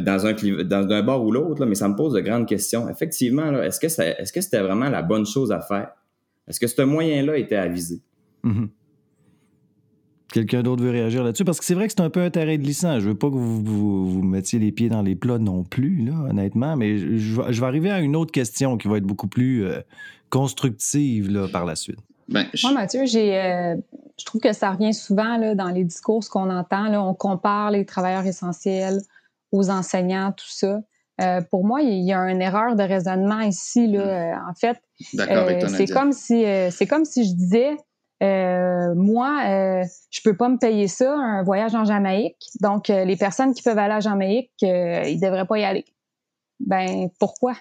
dans 0.02 0.26
un 0.26 0.34
dans 0.64 0.90
un 0.90 1.04
bord 1.04 1.24
ou 1.24 1.32
l'autre, 1.32 1.66
mais 1.68 1.76
ça 1.76 1.88
me 1.88 1.96
pose 1.96 2.14
de 2.14 2.20
grandes 2.20 2.48
questions. 2.48 2.90
Effectivement, 2.90 3.62
est-ce 3.62 3.80
que 3.80 3.86
est-ce 3.86 4.34
que 4.34 4.42
c'était 4.42 4.62
vraiment 4.62 4.90
la 4.90 5.04
bonne 5.04 5.26
chose 5.26 5.52
à 5.52 5.62
faire? 5.62 5.92
Est-ce 6.48 6.60
que 6.60 6.66
ce 6.66 6.82
moyen-là 6.82 7.38
était 7.38 7.58
avisé? 7.58 8.02
Mm-hmm. 8.44 8.70
Quelqu'un 10.32 10.62
d'autre 10.62 10.84
veut 10.84 10.91
réagir 10.91 11.24
là-dessus? 11.24 11.45
Parce 11.45 11.60
que 11.60 11.66
c'est 11.66 11.74
vrai 11.74 11.88
que 11.88 11.94
c'est 11.95 12.02
un 12.02 12.10
peu 12.10 12.22
un 12.22 12.30
terrain 12.30 12.58
glissant. 12.58 12.99
Je 12.99 13.10
veux 13.10 13.16
pas 13.16 13.30
que 13.30 13.36
vous, 13.36 14.10
vous, 14.10 14.22
mettiez 14.22 14.60
les 14.60 14.72
pieds 14.72 14.90
dans 14.90 15.02
les 15.02 15.16
plats 15.16 15.38
non 15.38 15.64
plus, 15.64 16.04
là, 16.04 16.14
honnêtement, 16.30 16.76
mais 16.76 16.98
je, 16.98 17.41
vais 17.41 17.66
arriver 17.66 17.91
à 17.91 17.99
une 17.99 18.16
autre 18.16 18.32
question 18.32 18.78
qui 18.78 18.90
va 18.90 18.98
être 18.98 19.06
beaucoup 19.06 19.28
plus 19.28 19.66
euh, 19.66 19.80
constructive 20.30 21.32
là, 21.32 21.48
par 21.48 21.66
la 21.66 21.76
suite. 21.76 21.99
Ben, 22.28 22.45
Moi, 22.62 22.74
Mathieu, 22.74 23.06
j'ai, 23.06 23.40
euh, 23.40 23.76
je 24.20 24.26
trouve 24.26 24.41
que 24.41 24.52
ça 24.52 24.72
revient 24.72 24.94
souvent 24.94 25.38
là, 25.38 25.56
dans 25.56 25.70
les 25.70 25.86
discours 25.86 26.28
qu'on 26.30 26.49
entend. 26.49 26.90
Là, 26.90 27.02
on 27.02 27.14
compare 27.14 27.72
les 27.72 27.86
travailleurs 27.86 28.26
essentiels 28.26 28.99
aux 29.54 29.70
enseignants, 29.70 30.34
tout 30.34 30.49
ça. 30.49 30.82
Euh, 31.22 31.41
pour 31.49 31.66
moi, 31.66 31.82
il 31.82 32.04
y 32.04 32.12
a 32.12 32.30
une 32.30 32.41
erreur 32.41 32.76
de 32.76 32.84
raisonnement 32.84 33.40
ici. 33.40 33.88
Là. 33.88 34.44
En 34.48 34.54
fait, 34.54 34.78
c'est 34.99 35.88
comme 35.88 36.12
si 36.12 36.44
c'est 36.70 36.86
comme 36.86 37.06
si 37.06 37.24
je 37.24 37.34
disais 37.34 37.78
euh, 38.23 38.95
moi, 38.95 39.41
euh, 39.45 39.84
je 40.10 40.22
peux 40.23 40.35
pas 40.35 40.49
me 40.49 40.57
payer 40.57 40.88
ça, 40.88 41.14
un 41.14 41.44
voyage 41.44 41.76
en 41.76 41.85
Jamaïque. 41.85 42.48
Donc, 42.61 42.89
euh, 42.89 43.06
les 43.06 43.15
personnes 43.15 43.53
qui 43.53 43.61
peuvent 43.61 43.77
aller 43.77 43.94
à 43.94 43.99
Jamaïque, 43.99 44.52
euh, 44.64 45.03
ils 45.06 45.19
devraient 45.19 45.45
pas 45.45 45.60
y 45.60 45.64
aller. 45.64 45.85
Ben, 46.60 47.10
pourquoi? 47.19 47.53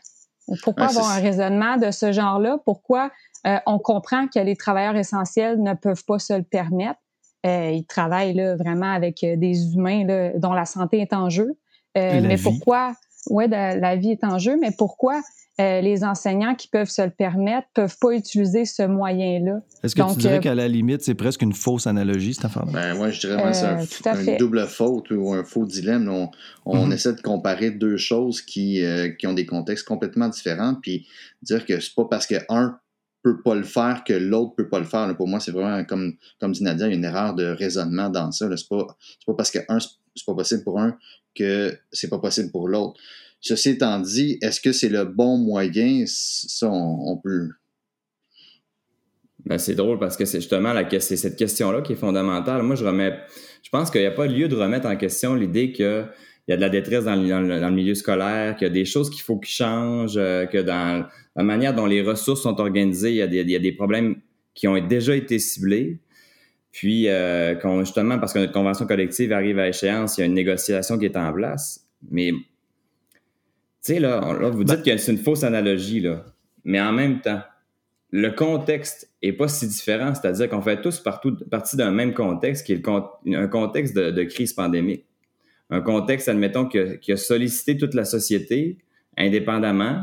Pourquoi 0.63 0.87
avoir 0.87 1.11
un 1.11 1.21
raisonnement 1.21 1.77
de 1.77 1.91
ce 1.91 2.13
genre-là? 2.13 2.59
Pourquoi 2.65 3.11
on 3.67 3.79
comprend 3.79 4.27
que 4.27 4.41
les 4.41 4.57
travailleurs 4.57 4.97
essentiels 4.97 5.63
ne 5.63 5.75
peuvent 5.75 6.05
pas 6.05 6.19
se 6.19 6.33
le 6.33 6.43
permettre? 6.43 7.01
ils 7.45 7.85
travaillent 7.89 8.35
là, 8.35 8.57
vraiment 8.57 8.91
avec 8.91 9.21
des 9.21 9.75
humains 9.75 10.05
là, 10.05 10.31
dont 10.37 10.53
la 10.53 10.65
santé 10.65 11.01
est 11.01 11.13
en 11.13 11.29
jeu. 11.31 11.57
mais 11.95 12.39
pourquoi? 12.43 12.95
Ouais, 13.29 13.49
la 13.49 13.97
vie 13.97 14.11
est 14.11 14.25
en 14.25 14.39
jeu, 14.39 14.57
mais 14.61 14.71
pourquoi 14.77 15.21
euh, 15.59 15.81
les 15.81 16.05
enseignants 16.05 16.55
qui 16.55 16.69
peuvent 16.69 16.91
se 16.91 17.01
le 17.01 17.11
permettre 17.11 17.67
peuvent 17.75 17.97
pas 17.99 18.13
utiliser 18.13 18.67
ce 18.67 18.83
moyen-là? 18.83 19.61
Est-ce 19.83 19.95
que 19.95 20.13
tu 20.13 20.19
dirais 20.19 20.37
euh, 20.37 20.41
qu'à 20.41 20.55
la 20.55 20.69
limite, 20.69 21.01
c'est 21.01 21.15
presque 21.15 21.41
une 21.41 21.55
fausse 21.55 21.87
analogie, 21.87 22.35
cette 22.35 22.45
affaire-là? 22.45 22.73
Ben, 22.73 22.95
moi, 22.95 23.11
je 23.11 23.21
dirais 23.21 23.43
que 23.43 23.55
c'est 23.55 24.07
un, 24.07 24.23
une 24.23 24.37
double 24.37 24.67
faute 24.67 25.11
ou 25.11 25.33
un 25.33 25.45
faux 25.45 25.65
dilemme. 25.65 26.11
On, 26.11 26.31
on 26.67 26.85
mhm. 26.85 26.93
essaie 26.93 27.15
de 27.15 27.23
comparer 27.23 27.71
deux 27.71 27.97
choses 27.97 28.43
qui, 28.43 28.85
euh, 28.85 29.09
qui 29.09 29.27
ont 29.27 29.33
des 29.33 29.47
contextes 29.47 29.87
complètement 29.89 30.29
différents, 30.29 30.75
puis 30.75 31.07
dire 31.41 31.65
que 31.65 31.81
c'est 31.81 31.95
pas 31.95 32.05
parce 32.05 32.27
qu'un 32.27 32.79
peut 33.23 33.41
pas 33.43 33.55
le 33.55 33.65
faire 33.65 34.05
que 34.07 34.13
l'autre 34.13 34.55
peut 34.57 34.69
pas 34.69 34.79
le 34.79 34.85
faire. 34.85 35.17
pour 35.17 35.27
moi, 35.27 35.41
c'est 35.41 35.53
vraiment, 35.53 35.83
comme, 35.85 36.13
comme 36.39 36.53
dit 36.53 36.63
Nadia, 36.63 36.87
une 36.87 37.05
erreur 37.05 37.35
de 37.35 37.47
raisonnement 37.47 38.11
dans 38.11 38.31
ça. 38.31 38.47
C'est 38.55 38.69
pas, 38.69 38.87
pas 39.27 39.35
parce 39.35 39.51
que 39.51 39.61
un, 39.71 39.81
c'est 39.81 40.27
pas 40.27 40.35
possible 40.35 40.63
pour 40.65 40.79
un 40.79 40.97
que 41.37 41.77
c'est 41.93 42.09
pas 42.09 42.19
possible 42.19 42.51
pour 42.51 42.69
l'autre. 42.69 43.01
Ceci 43.41 43.71
étant 43.71 44.01
dit, 44.01 44.39
est-ce 44.43 44.61
que 44.61 44.73
c'est 44.73 44.89
le 44.89 45.05
bon 45.05 45.37
moyen? 45.39 46.05
Ça, 46.07 46.69
on, 46.69 47.17
peut. 47.17 47.51
Ben, 49.45 49.59
c'est 49.59 49.75
drôle 49.75 49.99
parce 49.99 50.17
que 50.17 50.25
c'est 50.25 50.41
justement 50.41 50.75
cette 50.99 51.37
question-là 51.37 51.83
qui 51.83 51.93
est 51.93 51.97
fondamentale. 51.97 52.63
Moi, 52.63 52.75
je 52.75 52.85
remets, 52.85 53.17
je 53.63 53.71
pense 53.71 53.91
qu'il 53.91 54.01
n'y 54.01 54.07
a 54.07 54.13
pas 54.13 54.27
lieu 54.27 54.49
de 54.49 54.57
remettre 54.57 54.87
en 54.89 54.97
question 54.97 55.35
l'idée 55.35 55.71
qu'il 55.71 56.09
y 56.49 56.53
a 56.53 56.57
de 56.57 56.61
la 56.61 56.71
détresse 56.71 57.05
dans 57.05 57.15
le, 57.15 57.71
milieu 57.71 57.95
scolaire, 57.95 58.57
qu'il 58.57 58.67
y 58.67 58.71
a 58.71 58.75
des 58.75 58.85
choses 58.85 59.11
qu'il 59.11 59.23
faut 59.23 59.39
qu'ils 59.39 59.55
changent, 59.55 60.17
euh, 60.17 60.47
que 60.47 60.59
dans 60.59 61.07
la 61.37 61.43
manière 61.45 61.75
dont 61.75 61.87
les 61.87 62.03
ressources 62.03 62.43
sont 62.43 62.59
organisées, 62.61 63.15
il 63.15 63.33
il 63.33 63.51
y 63.51 63.57
a 63.57 63.61
des 63.61 63.73
problèmes 63.73 64.17
qui 64.55 64.67
ont 64.67 64.85
déjà 64.85 65.15
été 65.15 65.39
ciblés. 65.39 66.01
Puis, 66.77 67.09
euh, 67.09 67.59
justement, 67.79 68.19
parce 68.19 68.35
que 68.35 68.39
notre 68.39 68.53
convention 68.53 68.87
collective 68.87 69.33
arrive 69.33 69.59
à 69.59 69.67
échéance, 69.67 70.19
il 70.19 70.21
y 70.21 70.25
a 70.25 70.27
une 70.27 70.35
négociation 70.35 70.99
qui 70.99 71.07
est 71.07 71.17
en 71.17 71.33
place. 71.33 71.89
Mais, 72.11 72.33
tu 72.33 72.39
sais, 73.81 73.99
là, 73.99 74.21
vous 74.51 74.63
dites 74.63 74.83
que 74.83 74.95
c'est 74.99 75.11
une 75.11 75.17
fausse 75.17 75.43
analogie, 75.43 76.01
là. 76.01 76.27
Mais 76.65 76.79
en 76.79 76.93
même 76.93 77.23
temps, 77.23 77.41
le 78.11 78.29
contexte 78.29 79.11
est 79.23 79.33
pas 79.33 79.49
si 79.49 79.67
différent, 79.67 80.13
c'est-à-dire 80.13 80.51
qu'on 80.51 80.61
fait 80.61 80.83
tous 80.83 81.01
partout, 81.01 81.35
partie 81.51 81.79
d'un 81.79 81.93
même 81.93 82.13
contexte 82.13 82.67
qui 82.67 82.75
est 82.75 82.87
un 82.87 83.49
contexte 83.49 83.97
de, 83.97 84.25
crise 84.25 84.53
pandémique. 84.53 85.07
Un 85.71 85.81
contexte, 85.81 86.29
admettons, 86.29 86.67
qui 86.67 87.11
a, 87.11 87.17
sollicité 87.17 87.79
toute 87.79 87.95
la 87.95 88.05
société 88.05 88.77
indépendamment, 89.17 90.03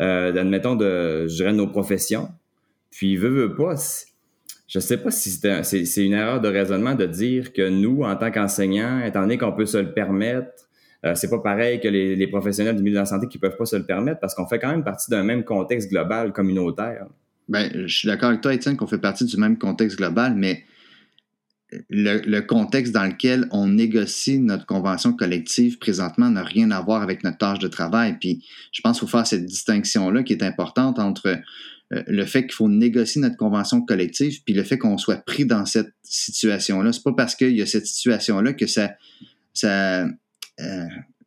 euh, 0.00 0.34
admettons, 0.34 0.74
de, 0.74 1.26
je 1.28 1.34
dirais, 1.34 1.52
nos 1.52 1.66
professions. 1.66 2.30
Puis, 2.90 3.16
veut, 3.16 3.28
veut 3.28 3.54
pas, 3.54 3.76
je 4.68 4.78
sais 4.80 4.98
pas 4.98 5.10
si 5.10 5.30
c'est 5.30 6.04
une 6.04 6.12
erreur 6.12 6.40
de 6.40 6.48
raisonnement 6.48 6.94
de 6.94 7.06
dire 7.06 7.54
que 7.54 7.68
nous, 7.68 8.02
en 8.02 8.14
tant 8.16 8.30
qu'enseignants, 8.30 9.02
étant 9.02 9.22
donné 9.22 9.38
qu'on 9.38 9.52
peut 9.52 9.66
se 9.66 9.78
le 9.78 9.92
permettre, 9.92 10.68
euh, 11.06 11.14
c'est 11.14 11.30
pas 11.30 11.38
pareil 11.38 11.80
que 11.80 11.88
les, 11.88 12.26
professionnels 12.26 12.76
du 12.76 12.82
milieu 12.82 12.96
de 12.96 13.00
la 13.00 13.06
santé 13.06 13.28
qui 13.28 13.38
peuvent 13.38 13.56
pas 13.56 13.64
se 13.64 13.76
le 13.76 13.84
permettre 13.84 14.20
parce 14.20 14.34
qu'on 14.34 14.46
fait 14.46 14.58
quand 14.58 14.70
même 14.70 14.84
partie 14.84 15.10
d'un 15.10 15.22
même 15.22 15.42
contexte 15.42 15.88
global 15.88 16.32
communautaire. 16.32 17.06
Ben, 17.48 17.70
je 17.86 17.96
suis 17.96 18.08
d'accord 18.08 18.28
avec 18.28 18.42
toi, 18.42 18.52
Étienne, 18.52 18.76
qu'on 18.76 18.86
fait 18.86 18.98
partie 18.98 19.24
du 19.24 19.36
même 19.38 19.56
contexte 19.56 19.96
global, 19.96 20.34
mais 20.36 20.64
le, 21.88 22.40
contexte 22.40 22.92
dans 22.92 23.04
lequel 23.04 23.46
on 23.50 23.68
négocie 23.68 24.38
notre 24.38 24.66
convention 24.66 25.12
collective 25.14 25.78
présentement 25.78 26.30
n'a 26.30 26.42
rien 26.42 26.70
à 26.70 26.80
voir 26.80 27.02
avec 27.02 27.24
notre 27.24 27.38
tâche 27.38 27.58
de 27.58 27.68
travail. 27.68 28.16
Puis 28.20 28.44
je 28.72 28.82
pense 28.82 28.98
qu'il 28.98 29.08
faut 29.08 29.16
faire 29.16 29.26
cette 29.26 29.46
distinction-là 29.46 30.22
qui 30.22 30.32
est 30.32 30.42
importante 30.42 30.98
entre 30.98 31.38
le 31.90 32.24
fait 32.24 32.42
qu'il 32.42 32.52
faut 32.52 32.68
négocier 32.68 33.20
notre 33.20 33.36
convention 33.36 33.80
collective 33.80 34.42
puis 34.44 34.54
le 34.54 34.62
fait 34.62 34.76
qu'on 34.76 34.98
soit 34.98 35.24
pris 35.24 35.46
dans 35.46 35.64
cette 35.64 35.92
situation-là. 36.02 36.92
C'est 36.92 37.02
pas 37.02 37.14
parce 37.14 37.34
qu'il 37.34 37.56
y 37.56 37.62
a 37.62 37.66
cette 37.66 37.86
situation-là 37.86 38.52
que 38.52 38.66
ça, 38.66 38.92
ça 39.54 40.06
euh, 40.60 40.86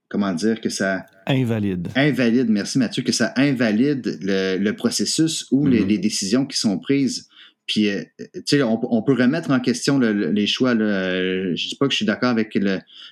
comment 0.09 0.33
dire, 0.33 0.61
que 0.61 0.69
ça... 0.69 1.05
Invalide. 1.25 1.87
Invalide, 1.95 2.49
merci 2.49 2.77
Mathieu, 2.77 3.01
que 3.01 3.13
ça 3.13 3.33
invalide 3.37 4.19
le, 4.21 4.71
processus 4.73 5.47
ou 5.51 5.65
les, 5.65 5.83
mm-hmm. 5.83 6.01
décisions 6.01 6.45
qui 6.45 6.57
sont 6.57 6.77
prises. 6.77 7.27
Puis, 7.65 7.89
euh, 7.89 8.03
tu 8.19 8.41
sais, 8.45 8.63
on, 8.63 9.01
peut 9.01 9.13
remettre 9.13 9.49
en 9.51 9.61
question 9.61 9.97
les 9.97 10.47
choix. 10.47 10.73
Là. 10.73 11.55
Je 11.55 11.69
dis 11.69 11.75
pas 11.75 11.85
que 11.85 11.91
je 11.91 11.97
suis 11.97 12.05
d'accord 12.05 12.29
avec 12.29 12.57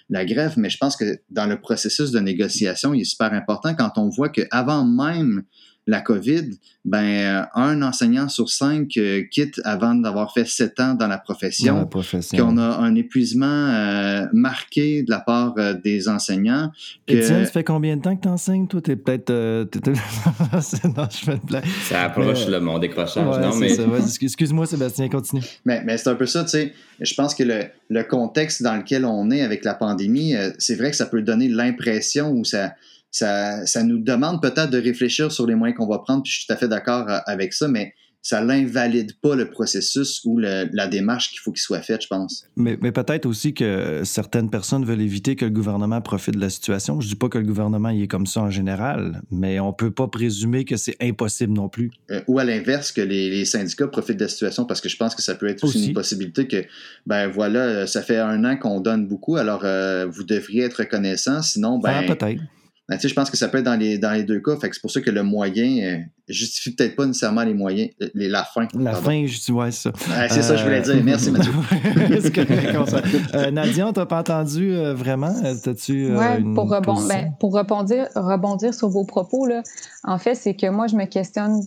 la 0.09 0.25
grève, 0.25 0.55
mais 0.57 0.69
je 0.69 0.77
pense 0.77 0.97
que 0.97 1.19
dans 1.29 1.45
le 1.45 1.61
processus 1.61 2.11
de 2.11 2.19
négociation, 2.19 2.93
il 2.93 3.01
est 3.01 3.05
super 3.05 3.31
important 3.31 3.73
quand 3.73 3.93
on 3.97 4.09
voit 4.09 4.27
qu'avant 4.27 4.85
même 4.85 5.43
la 5.89 6.01
COVID, 6.01 6.51
ben, 6.85 7.47
un 7.55 7.81
enseignant 7.81 8.29
sur 8.29 8.49
cinq 8.49 8.95
euh, 8.97 9.23
quitte 9.29 9.59
avant 9.63 9.95
d'avoir 9.95 10.33
fait 10.33 10.45
sept 10.45 10.79
ans 10.79 10.93
dans 10.93 11.07
la 11.07 11.17
profession. 11.17 11.89
Qu'on 12.37 12.57
a 12.57 12.77
un 12.77 12.95
épuisement 12.95 13.45
euh, 13.45 14.25
marqué 14.31 15.03
de 15.03 15.09
la 15.09 15.19
part 15.19 15.55
euh, 15.57 15.73
des 15.73 16.07
enseignants. 16.07 16.71
Et 17.07 17.21
ça 17.23 17.43
fait 17.45 17.63
combien 17.63 17.97
de 17.97 18.01
temps 18.01 18.15
que 18.15 18.21
tu 18.21 18.27
enseignes? 18.27 18.67
Toi, 18.67 18.81
t'es 18.81 18.95
peut-être. 18.95 19.31
non, 19.33 21.07
je 21.09 21.17
fais 21.17 21.33
une 21.33 21.61
Ça 21.83 22.03
approche 22.03 22.47
le, 22.47 22.59
mon 22.59 22.77
décrochage. 22.77 23.39
non, 23.39 23.55
mais... 23.55 23.75
Excuse-moi, 24.21 24.65
Sébastien, 24.67 25.09
continue. 25.09 25.41
Mais, 25.65 25.83
mais 25.83 25.97
c'est 25.97 26.09
un 26.09 26.15
peu 26.15 26.27
ça, 26.27 26.43
tu 26.43 26.51
sais. 26.51 26.73
Je 27.01 27.13
pense 27.15 27.33
que 27.33 27.43
le, 27.43 27.63
le, 27.89 28.03
contexte 28.03 28.61
dans 28.61 28.75
lequel 28.75 29.05
on 29.05 29.31
est 29.31 29.41
avec 29.41 29.63
la 29.63 29.73
pandémie, 29.73 30.35
c'est 30.57 30.75
vrai 30.75 30.91
que 30.91 30.97
ça 30.97 31.05
peut 31.05 31.21
donner 31.21 31.47
l'impression 31.47 32.31
où 32.31 32.43
ça 32.45 32.73
ça, 33.11 33.65
ça 33.65 33.83
nous 33.83 33.99
demande 33.99 34.41
peut-être 34.41 34.69
de 34.69 34.79
réfléchir 34.79 35.31
sur 35.31 35.47
les 35.47 35.55
moyens 35.55 35.77
qu'on 35.77 35.87
va 35.87 35.99
prendre, 35.99 36.23
puis 36.23 36.31
je 36.31 36.37
suis 36.39 36.47
tout 36.47 36.53
à 36.53 36.57
fait 36.57 36.67
d'accord 36.67 37.09
euh, 37.09 37.19
avec 37.25 37.53
ça, 37.53 37.67
mais 37.67 37.93
ça 38.21 38.43
l'invalide 38.43 39.13
pas 39.21 39.35
le 39.35 39.49
processus 39.49 40.21
ou 40.25 40.37
la 40.39 40.87
démarche 40.87 41.29
qu'il 41.29 41.39
faut 41.39 41.51
qu'il 41.51 41.61
soit 41.61 41.81
faite, 41.81 42.03
je 42.03 42.07
pense. 42.07 42.45
Mais, 42.57 42.77
mais 42.81 42.91
peut-être 42.91 43.25
aussi 43.25 43.53
que 43.53 44.01
certaines 44.03 44.49
personnes 44.49 44.83
veulent 44.83 45.01
éviter 45.01 45.35
que 45.35 45.45
le 45.45 45.51
gouvernement 45.51 46.01
profite 46.01 46.35
de 46.35 46.41
la 46.41 46.49
situation. 46.49 46.99
Je 46.99 47.07
dis 47.07 47.15
pas 47.15 47.29
que 47.29 47.37
le 47.37 47.45
gouvernement 47.45 47.89
y 47.89 48.03
est 48.03 48.07
comme 48.07 48.27
ça 48.27 48.41
en 48.41 48.49
général, 48.49 49.21
mais 49.31 49.59
on 49.59 49.71
peut 49.71 49.91
pas 49.91 50.07
présumer 50.07 50.65
que 50.65 50.75
c'est 50.75 50.97
impossible 51.01 51.53
non 51.53 51.69
plus. 51.69 51.91
Euh, 52.11 52.21
ou 52.27 52.39
à 52.39 52.43
l'inverse, 52.43 52.91
que 52.91 53.01
les, 53.01 53.29
les, 53.29 53.45
syndicats 53.45 53.87
profitent 53.87 54.17
de 54.17 54.25
la 54.25 54.29
situation 54.29 54.65
parce 54.65 54.81
que 54.81 54.89
je 54.89 54.97
pense 54.97 55.15
que 55.15 55.21
ça 55.21 55.35
peut 55.35 55.47
être 55.47 55.63
aussi, 55.63 55.87
une 55.87 55.93
possibilité 55.93 56.47
que, 56.47 56.65
ben 57.07 57.29
voilà, 57.29 57.87
ça 57.87 58.01
fait 58.01 58.17
un 58.17 58.43
an 58.43 58.57
qu'on 58.57 58.81
donne 58.81 59.07
beaucoup, 59.07 59.37
alors 59.37 59.61
euh, 59.63 60.05
vous 60.07 60.23
devriez 60.23 60.63
être 60.63 60.75
reconnaissant, 60.75 61.41
sinon, 61.41 61.79
ben... 61.79 62.03
Ah, 62.03 62.03
peut-être. 62.03 62.41
Ben, 62.89 62.97
je 62.99 63.13
pense 63.13 63.29
que 63.29 63.37
ça 63.37 63.47
peut 63.49 63.59
être 63.59 63.65
dans 63.65 63.75
les, 63.75 63.99
dans 63.99 64.13
les 64.13 64.23
deux 64.23 64.39
cas. 64.39 64.55
Fait 64.57 64.67
c'est 64.73 64.81
pour 64.81 64.89
ça 64.89 64.99
que 64.99 65.11
le 65.11 65.21
moyen 65.21 65.83
euh, 65.83 65.99
justifie 66.27 66.73
peut-être 66.73 66.95
pas 66.95 67.05
nécessairement 67.05 67.43
les 67.43 67.53
moyens, 67.53 67.91
euh, 68.01 68.09
les, 68.15 68.27
la 68.27 68.43
fin. 68.43 68.67
La 68.73 68.95
fin, 68.95 69.27
je 69.27 69.51
ouais, 69.51 69.69
ça. 69.69 69.91
c'est 70.27 70.41
ça 70.41 70.53
que 70.53 70.59
je 70.59 70.63
voulais 70.63 70.81
dire. 70.81 71.03
Merci, 71.03 71.29
Mathieu. 71.29 71.51
c'est 72.19 73.35
euh, 73.35 73.51
Nadia, 73.51 73.87
on 73.87 73.93
t'a 73.93 74.07
pas 74.07 74.21
entendu 74.21 74.73
vraiment? 74.95 75.31
T'as-tu, 75.63 76.11
pour, 76.55 76.67
ben, 76.67 77.35
pour 77.39 77.53
rebondir, 77.53 78.07
rebondir 78.15 78.73
sur 78.73 78.89
vos 78.89 79.05
propos, 79.05 79.45
là, 79.45 79.61
en 80.03 80.17
fait, 80.17 80.33
c'est 80.33 80.55
que 80.55 80.67
moi, 80.67 80.87
je 80.87 80.95
me 80.95 81.05
questionne 81.05 81.61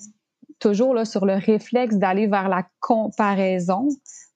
toujours 0.59 0.93
là, 0.93 1.05
sur 1.05 1.25
le 1.25 1.35
réflexe 1.35 1.95
d'aller 1.95 2.27
vers 2.27 2.49
la 2.49 2.67
comparaison 2.81 3.87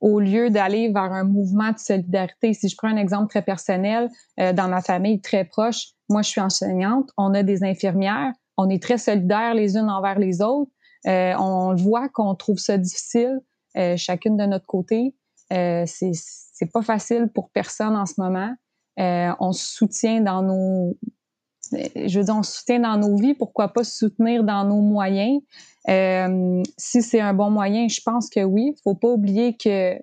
au 0.01 0.21
lieu 0.21 0.51
d'aller 0.51 0.93
vers 0.93 1.11
un 1.11 1.25
mouvement 1.25 1.73
de 1.73 1.79
solidarité. 1.79 2.53
Si 2.53 2.69
je 2.69 2.77
prends 2.77 2.89
un 2.89 2.97
exemple 2.97 3.29
très 3.29 3.43
personnel, 3.43 4.09
dans 4.37 4.69
ma 4.69 4.83
famille 4.83 5.21
très 5.21 5.45
proche, 5.45 5.96
moi, 6.09 6.23
je 6.23 6.29
suis 6.31 6.41
enseignante. 6.41 7.11
On 7.17 7.35
a 7.35 7.43
des 7.43 7.65
infirmières. 7.65 8.33
On 8.57 8.69
est 8.69 8.83
très 8.83 8.99
solidaires 8.99 9.55
les 9.55 9.77
unes 9.77 9.91
envers 9.91 10.19
les 10.19 10.41
autres. 10.41 10.71
Euh, 11.07 11.35
on 11.39 11.75
voit 11.75 12.09
qu'on 12.09 12.35
trouve 12.35 12.59
ça 12.59 12.79
difficile, 12.79 13.41
euh, 13.77 13.97
chacune 13.97 14.37
de 14.37 14.45
notre 14.45 14.67
côté. 14.67 15.15
Euh, 15.53 15.85
c'est 15.87 16.73
pas 16.73 16.83
facile 16.83 17.29
pour 17.33 17.51
personne 17.51 17.95
en 17.95 18.07
ce 18.07 18.15
moment. 18.19 18.53
Euh, 18.99 19.33
on 19.41 19.53
se 19.53 19.75
soutient 19.75 20.21
dans 20.21 20.43
nos, 20.43 20.97
je 21.73 22.19
veux 22.19 22.25
dire, 22.25 22.35
on 22.37 22.43
soutient 22.43 22.81
dans 22.81 22.97
nos 22.97 23.17
vies. 23.17 23.35
Pourquoi 23.35 23.69
pas 23.69 23.85
se 23.85 23.95
soutenir 23.95 24.43
dans 24.43 24.65
nos 24.65 24.81
moyens? 24.81 25.41
Euh, 25.89 26.63
Si 26.79 27.03
c'est 27.03 27.21
un 27.21 27.35
bon 27.35 27.51
moyen, 27.51 27.89
je 27.89 28.01
pense 28.05 28.31
que 28.31 28.41
oui. 28.41 28.75
Faut 28.83 28.95
pas 28.95 29.09
oublier 29.09 29.57
que 29.57 29.97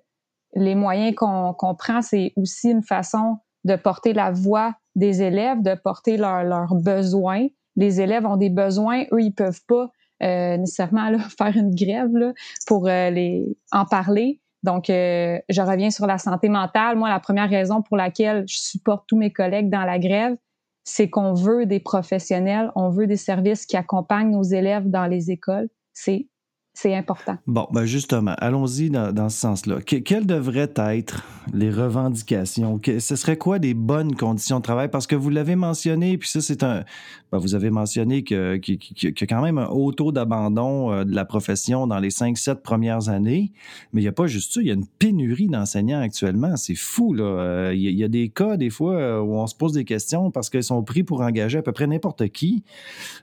les 0.54 0.74
moyens 0.74 1.14
qu'on 1.16 1.52
qu'on 1.54 1.74
prend, 1.74 2.00
c'est 2.02 2.32
aussi 2.36 2.70
une 2.70 2.84
façon 2.84 3.38
de 3.64 3.76
porter 3.76 4.12
la 4.12 4.30
voix 4.30 4.74
des 4.94 5.22
élèves, 5.22 5.62
de 5.62 5.74
porter 5.74 6.16
leurs 6.16 6.74
besoins. 6.74 7.46
Les 7.76 8.00
élèves 8.00 8.26
ont 8.26 8.36
des 8.36 8.50
besoins, 8.50 9.04
eux, 9.12 9.20
ils 9.20 9.34
peuvent 9.34 9.62
pas 9.66 9.90
euh, 10.22 10.56
nécessairement 10.56 11.10
là, 11.10 11.18
faire 11.18 11.56
une 11.56 11.74
grève 11.74 12.14
là, 12.16 12.32
pour 12.66 12.88
euh, 12.88 13.10
les 13.10 13.56
en 13.72 13.84
parler. 13.84 14.40
Donc, 14.62 14.88
euh, 14.88 15.38
je 15.50 15.60
reviens 15.60 15.90
sur 15.90 16.06
la 16.06 16.16
santé 16.16 16.48
mentale. 16.48 16.96
Moi, 16.96 17.10
la 17.10 17.20
première 17.20 17.50
raison 17.50 17.82
pour 17.82 17.96
laquelle 17.96 18.44
je 18.48 18.56
supporte 18.56 19.04
tous 19.06 19.18
mes 19.18 19.30
collègues 19.30 19.68
dans 19.68 19.84
la 19.84 19.98
grève, 19.98 20.36
c'est 20.84 21.10
qu'on 21.10 21.34
veut 21.34 21.66
des 21.66 21.80
professionnels, 21.80 22.70
on 22.74 22.88
veut 22.88 23.06
des 23.06 23.16
services 23.16 23.66
qui 23.66 23.76
accompagnent 23.76 24.30
nos 24.30 24.42
élèves 24.42 24.88
dans 24.88 25.06
les 25.06 25.30
écoles. 25.30 25.68
C'est 25.92 26.28
c'est 26.76 26.92
important. 26.92 27.38
Bon, 27.46 27.68
ben 27.72 27.84
justement, 27.86 28.34
allons-y 28.38 28.90
dans, 28.90 29.28
ce 29.28 29.38
sens-là. 29.38 29.80
quelles 29.80 30.26
devraient 30.26 30.72
être 30.76 31.24
les 31.52 31.70
revendications? 31.70 32.80
ce 32.84 33.16
serait 33.16 33.38
quoi 33.38 33.60
des 33.60 33.74
bonnes 33.74 34.16
conditions 34.16 34.58
de 34.58 34.64
travail? 34.64 34.88
Parce 34.90 35.06
que 35.06 35.14
vous 35.14 35.30
l'avez 35.30 35.54
mentionné, 35.54 36.18
puis 36.18 36.28
ça, 36.28 36.40
c'est 36.40 36.64
un. 36.64 36.82
Ben, 37.30 37.38
vous 37.38 37.54
avez 37.54 37.70
mentionné 37.70 38.24
qu'il 38.24 38.60
y 38.66 39.06
a 39.06 39.26
quand 39.26 39.42
même 39.42 39.58
un 39.58 39.66
haut 39.66 39.92
taux 39.92 40.10
d'abandon 40.10 40.92
euh, 40.92 41.04
de 41.04 41.14
la 41.14 41.24
profession 41.24 41.86
dans 41.86 41.98
les 41.98 42.10
5-7 42.10 42.56
premières 42.56 43.08
années. 43.08 43.52
Mais 43.92 44.00
il 44.00 44.04
n'y 44.04 44.08
a 44.08 44.12
pas 44.12 44.26
juste 44.26 44.54
ça, 44.54 44.60
il 44.60 44.66
y 44.66 44.70
a 44.70 44.74
une 44.74 44.86
pénurie 44.86 45.46
d'enseignants 45.46 46.00
actuellement. 46.00 46.56
C'est 46.56 46.74
fou, 46.74 47.14
là. 47.14 47.24
Euh, 47.24 47.72
il 47.74 47.82
y, 47.82 48.04
a 48.04 48.08
des 48.08 48.30
cas, 48.30 48.56
des 48.56 48.70
fois, 48.70 48.94
euh, 48.94 49.20
où 49.20 49.34
on 49.34 49.46
se 49.46 49.54
pose 49.54 49.72
des 49.72 49.84
questions 49.84 50.32
parce 50.32 50.50
qu'ils 50.50 50.64
sont 50.64 50.82
pris 50.82 51.04
pour 51.04 51.20
engager 51.20 51.58
à 51.58 51.62
peu 51.62 51.72
près 51.72 51.86
n'importe 51.86 52.28
qui. 52.28 52.64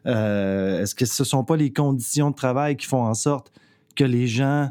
Est-ce 0.05 0.95
que 0.95 1.05
ce 1.05 1.23
ne 1.23 1.25
sont 1.25 1.43
pas 1.43 1.57
les 1.57 1.71
conditions 1.71 2.31
de 2.31 2.35
travail 2.35 2.77
qui 2.77 2.87
font 2.87 3.03
en 3.03 3.13
sorte 3.13 3.40
que 3.95 4.03
les 4.03 4.27
gens 4.27 4.69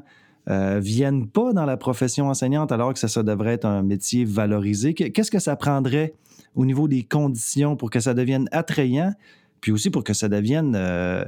euh, 0.48 0.80
viennent 0.82 1.28
pas 1.28 1.52
dans 1.52 1.66
la 1.66 1.76
profession 1.76 2.28
enseignante 2.28 2.72
alors 2.72 2.94
que 2.94 2.98
ça, 2.98 3.22
devrait 3.22 3.52
être 3.52 3.66
un 3.66 3.82
métier 3.82 4.24
valorisé. 4.24 4.94
Qu'est-ce 4.94 5.30
que 5.30 5.38
ça 5.38 5.55
prendrait 5.55 6.14
au 6.56 6.64
niveau 6.64 6.88
des 6.88 7.02
conditions 7.02 7.76
pour 7.76 7.90
que 7.90 8.01
ça 8.01 8.14
devienne 8.14 8.48
attrayant, 8.51 9.12
puis 9.60 9.70
aussi 9.70 9.90
pour 9.90 10.02
que 10.02 10.14
ça 10.14 10.28
devienne, 10.28 10.74
euh, 10.76 11.24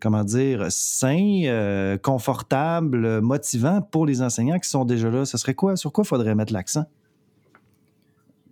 comment 0.00 0.24
dire, 0.24 0.66
sain, 0.68 1.42
euh, 1.44 1.96
confortable, 1.96 3.20
motivant 3.20 3.80
pour 3.80 4.04
les 4.04 4.20
enseignants 4.20 4.58
qui 4.58 4.68
sont 4.68 4.84
déjà 4.84 5.10
là? 5.10 5.24
Ce 5.24 5.38
serait 5.38 5.54
quoi? 5.54 5.76
Sur 5.76 5.92
quoi 5.92 6.04
faudrait 6.04 6.34
mettre 6.34 6.52
l'accent? 6.52 6.84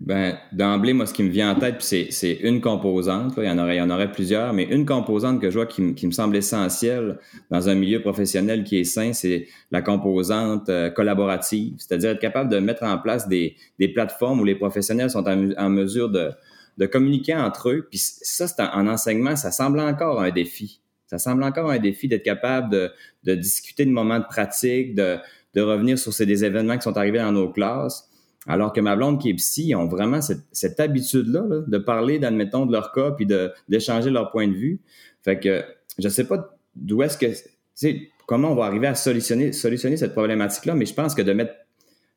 Ben, 0.00 0.36
d'emblée, 0.52 0.92
moi, 0.92 1.06
ce 1.06 1.14
qui 1.14 1.22
me 1.22 1.30
vient 1.30 1.52
en 1.52 1.58
tête, 1.58 1.76
c'est, 1.78 2.08
c'est 2.10 2.32
une 2.32 2.60
composante. 2.60 3.34
Il, 3.36 3.44
y 3.44 3.48
en 3.48 3.58
aurait, 3.58 3.76
il 3.76 3.78
y 3.78 3.82
en 3.82 3.90
aurait 3.90 4.10
plusieurs, 4.10 4.52
mais 4.52 4.64
une 4.64 4.84
composante 4.84 5.40
que 5.40 5.50
je 5.50 5.54
vois 5.54 5.66
qui, 5.66 5.82
me 5.82 6.10
semble 6.10 6.36
essentielle 6.36 7.18
dans 7.50 7.68
un 7.68 7.74
milieu 7.74 8.02
professionnel 8.02 8.64
qui 8.64 8.78
est 8.78 8.84
sain, 8.84 9.12
c'est 9.12 9.46
la 9.70 9.82
composante 9.82 10.68
euh, 10.68 10.90
collaborative, 10.90 11.74
c'est-à-dire 11.78 12.10
être 12.10 12.20
capable 12.20 12.50
de 12.50 12.58
mettre 12.58 12.82
en 12.82 12.98
place 12.98 13.28
des, 13.28 13.56
des 13.78 13.88
plateformes 13.88 14.40
où 14.40 14.44
les 14.44 14.56
professionnels 14.56 15.10
sont 15.10 15.26
en, 15.26 15.70
mesure 15.70 16.10
de, 16.10 16.86
communiquer 16.86 17.36
entre 17.36 17.70
eux. 17.70 17.86
Puis 17.88 17.98
ça, 17.98 18.48
c'est 18.48 18.60
en, 18.60 18.88
enseignement, 18.88 19.36
ça 19.36 19.52
semble 19.52 19.78
encore 19.78 20.20
un 20.20 20.30
défi. 20.30 20.80
Ça 21.06 21.18
semble 21.18 21.44
encore 21.44 21.70
un 21.70 21.78
défi 21.78 22.08
d'être 22.08 22.24
capable 22.24 22.92
de, 23.22 23.34
discuter 23.36 23.86
de 23.86 23.90
moments 23.90 24.18
de 24.18 24.24
pratique, 24.24 24.96
de, 24.96 25.18
de 25.54 25.62
revenir 25.62 25.98
sur 25.98 26.12
ces, 26.12 26.26
des 26.26 26.44
événements 26.44 26.76
qui 26.76 26.82
sont 26.82 26.96
arrivés 26.96 27.20
dans 27.20 27.32
nos 27.32 27.48
classes. 27.48 28.10
Alors 28.46 28.72
que 28.72 28.80
ma 28.80 28.94
blonde 28.96 29.20
qui 29.20 29.30
est 29.30 29.34
psy, 29.34 29.74
ont 29.74 29.86
vraiment 29.86 30.20
cette, 30.20 30.42
cette 30.52 30.78
habitude-là 30.80 31.44
de 31.66 31.78
parler, 31.78 32.18
d'admettons, 32.18 32.66
de 32.66 32.72
leur 32.72 32.92
cas, 32.92 33.12
puis 33.12 33.26
d'échanger 33.68 34.10
leur 34.10 34.30
point 34.30 34.48
de 34.48 34.54
vue. 34.54 34.80
Fait 35.22 35.38
que 35.38 35.64
je 35.98 36.08
sais 36.08 36.24
pas 36.24 36.56
d'où 36.76 37.02
est-ce 37.02 37.16
que, 37.16 37.26
tu 37.26 37.42
sais, 37.74 38.08
comment 38.26 38.52
on 38.52 38.54
va 38.54 38.66
arriver 38.66 38.86
à 38.86 38.94
solutionner, 38.94 39.52
solutionner 39.52 39.96
cette 39.96 40.12
problématique-là, 40.12 40.74
mais 40.74 40.86
je 40.86 40.94
pense 40.94 41.14
que 41.14 41.22
de 41.22 41.32
mettre 41.32 41.54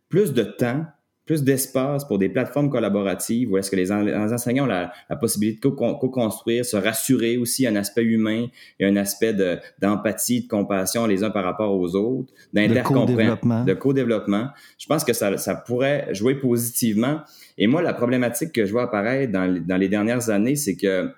plus 0.10 0.34
de 0.34 0.44
temps 0.44 0.86
plus 1.28 1.44
d'espace 1.44 2.06
pour 2.06 2.18
des 2.18 2.30
plateformes 2.30 2.70
collaboratives 2.70 3.52
où 3.52 3.58
est-ce 3.58 3.70
que 3.70 3.76
les, 3.76 3.92
enseignants 3.92 4.64
ont 4.64 4.68
la, 4.68 4.92
possibilité 5.20 5.60
de 5.70 5.74
co-construire, 5.74 6.66
se 6.66 6.78
rassurer 6.78 7.38
aussi 7.38 7.68
un 7.68 7.76
aspect 7.76 8.04
humain 8.04 8.48
et 8.80 8.86
un 8.86 8.96
aspect 8.96 9.36
d'empathie, 9.80 10.44
de, 10.44 10.48
compassion 10.48 11.06
les 11.06 11.24
uns 11.24 11.30
par 11.30 11.44
rapport 11.44 11.78
aux 11.78 11.96
autres, 11.96 12.34
d'intercompréhension, 12.54 13.66
de 13.66 13.74
co-développement. 13.74 14.48
Je 14.80 14.88
pense 14.88 15.04
que 15.04 15.14
ça, 15.14 15.38
ça 15.38 15.56
pourrait 15.56 16.08
jouer 16.14 16.36
positivement. 16.36 17.20
Et 17.58 17.68
moi, 17.68 17.82
la 17.82 17.94
problématique 17.94 18.54
que 18.54 18.66
je 18.66 18.72
vois 18.72 18.84
apparaître 18.84 19.32
dans, 19.32 19.62
dans 19.66 19.78
les 19.78 19.90
dernières 19.90 20.30
années, 20.30 20.56
c'est 20.56 20.78
que 20.78 21.12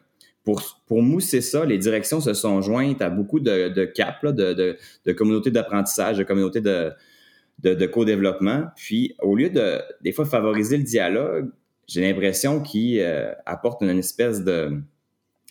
pour, 0.43 0.79
pour 0.87 1.03
mousser 1.03 1.41
ça, 1.41 1.65
les 1.65 1.77
directions 1.77 2.21
se 2.21 2.33
sont 2.33 2.61
jointes 2.61 3.01
à 3.03 3.09
beaucoup 3.09 3.39
de, 3.39 3.69
de 3.69 3.85
CAP, 3.85 4.25
de, 4.25 4.53
de, 4.53 4.77
de 5.05 5.11
communautés 5.13 5.51
d'apprentissage, 5.51 6.17
de 6.17 6.23
communautés 6.23 6.61
de, 6.61 6.91
de, 7.63 7.85
co-développement. 7.85 8.65
Puis, 8.75 9.15
au 9.21 9.35
lieu 9.35 9.49
de, 9.49 9.81
des 10.01 10.11
fois, 10.11 10.25
favoriser 10.25 10.77
le 10.77 10.83
dialogue, 10.83 11.49
j'ai 11.87 12.01
l'impression 12.01 12.61
qu'il 12.61 12.99
euh, 12.99 13.31
apporte 13.45 13.81
une 13.81 13.97
espèce 13.97 14.43
de 14.43 14.81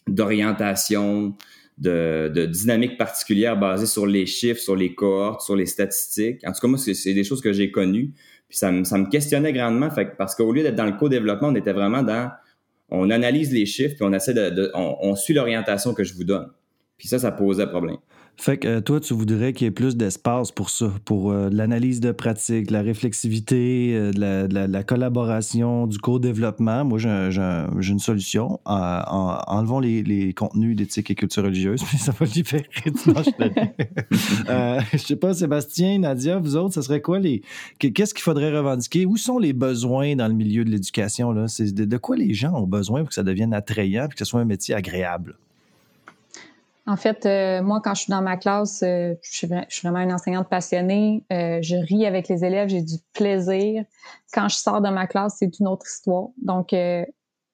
d'orientation, 0.06 1.36
de, 1.76 2.32
de, 2.34 2.46
dynamique 2.46 2.96
particulière 2.96 3.58
basée 3.58 3.84
sur 3.84 4.06
les 4.06 4.24
chiffres, 4.24 4.60
sur 4.60 4.74
les 4.74 4.94
cohortes, 4.94 5.42
sur 5.42 5.54
les 5.54 5.66
statistiques. 5.66 6.40
En 6.46 6.52
tout 6.52 6.60
cas, 6.60 6.68
moi, 6.68 6.78
c'est 6.78 7.12
des 7.12 7.24
choses 7.24 7.42
que 7.42 7.52
j'ai 7.52 7.70
connues. 7.70 8.14
Puis 8.48 8.56
ça 8.56 8.72
me, 8.72 8.84
ça 8.84 8.96
me 8.96 9.06
questionnait 9.10 9.52
grandement, 9.52 9.90
fait, 9.90 10.16
parce 10.16 10.34
qu'au 10.34 10.50
lieu 10.50 10.62
d'être 10.62 10.76
dans 10.76 10.86
le 10.86 10.92
co-développement, 10.92 11.48
on 11.48 11.54
était 11.54 11.74
vraiment 11.74 12.02
dans 12.02 12.30
on 12.90 13.10
analyse 13.10 13.52
les 13.52 13.66
chiffres, 13.66 13.96
puis 13.96 14.04
on 14.04 14.14
essaie 14.14 14.32
de, 14.32 14.70
on, 14.72 14.96
on 15.02 15.14
suit 15.14 15.34
l'orientation 15.34 15.92
que 15.92 16.04
je 16.04 16.14
vous 16.14 16.24
donne. 16.24 16.48
Puis 16.96 17.06
ça, 17.06 17.18
ça 17.18 17.30
posait 17.32 17.66
problème. 17.66 17.98
Fait 18.40 18.56
que 18.56 18.68
euh, 18.68 18.80
toi, 18.80 19.00
tu 19.00 19.14
voudrais 19.14 19.52
qu'il 19.52 19.64
y 19.64 19.68
ait 19.68 19.72
plus 19.72 19.96
d'espace 19.96 20.52
pour 20.52 20.70
ça, 20.70 20.92
pour 21.04 21.32
euh, 21.32 21.50
l'analyse 21.50 21.98
de 21.98 22.12
pratique, 22.12 22.70
la 22.70 22.82
réflexivité, 22.82 23.90
euh, 23.94 24.46
la, 24.48 24.82
collaboration, 24.84 25.88
du 25.88 25.98
co-développement. 25.98 26.84
Moi, 26.84 26.98
j'ai 26.98 27.90
une 27.90 27.98
solution. 27.98 28.60
En, 28.64 29.40
enlevons 29.48 29.80
les, 29.80 30.32
contenus 30.34 30.76
d'éthique 30.76 31.10
et 31.10 31.16
culture 31.16 31.42
religieuse, 31.42 31.82
puis 31.88 31.98
ça 31.98 32.12
va 32.12 32.26
libérer 32.26 32.64
Je 34.92 34.98
sais 34.98 35.16
pas, 35.16 35.34
Sébastien, 35.34 35.98
Nadia, 35.98 36.38
vous 36.38 36.54
autres, 36.54 36.74
ce 36.74 36.82
serait 36.82 37.00
quoi 37.00 37.18
les. 37.18 37.42
Qu'est-ce 37.80 38.14
qu'il 38.14 38.22
faudrait 38.22 38.56
revendiquer? 38.56 39.04
Où 39.04 39.16
sont 39.16 39.40
les 39.40 39.52
besoins 39.52 40.14
dans 40.14 40.28
le 40.28 40.34
milieu 40.34 40.64
de 40.64 40.70
l'éducation? 40.70 41.48
C'est 41.48 41.74
de, 41.74 41.84
de 41.84 41.96
quoi 41.96 42.16
les 42.16 42.34
gens 42.34 42.54
ont 42.54 42.68
besoin 42.68 43.00
pour 43.00 43.08
que 43.08 43.16
ça 43.16 43.24
devienne 43.24 43.52
attrayant 43.52 44.04
et 44.04 44.08
que 44.08 44.18
ce 44.18 44.24
soit 44.24 44.40
un 44.40 44.44
métier 44.44 44.76
agréable? 44.76 45.34
En 46.88 46.96
fait, 46.96 47.26
euh, 47.26 47.62
moi, 47.62 47.82
quand 47.84 47.94
je 47.94 48.04
suis 48.04 48.10
dans 48.10 48.22
ma 48.22 48.38
classe, 48.38 48.82
euh, 48.82 49.14
je, 49.20 49.36
suis, 49.36 49.46
vraiment 49.46 49.98
une 49.98 50.12
enseignante 50.12 50.48
passionnée. 50.48 51.22
Euh, 51.30 51.58
je 51.60 51.76
ris 51.76 52.06
avec 52.06 52.28
les 52.28 52.46
élèves, 52.46 52.70
j'ai 52.70 52.80
du 52.80 52.96
plaisir. 53.12 53.84
Quand 54.32 54.48
je 54.48 54.56
sors 54.56 54.80
de 54.80 54.88
ma 54.88 55.06
classe, 55.06 55.36
c'est 55.38 55.60
une 55.60 55.68
autre 55.68 55.84
histoire. 55.86 56.28
Donc, 56.40 56.74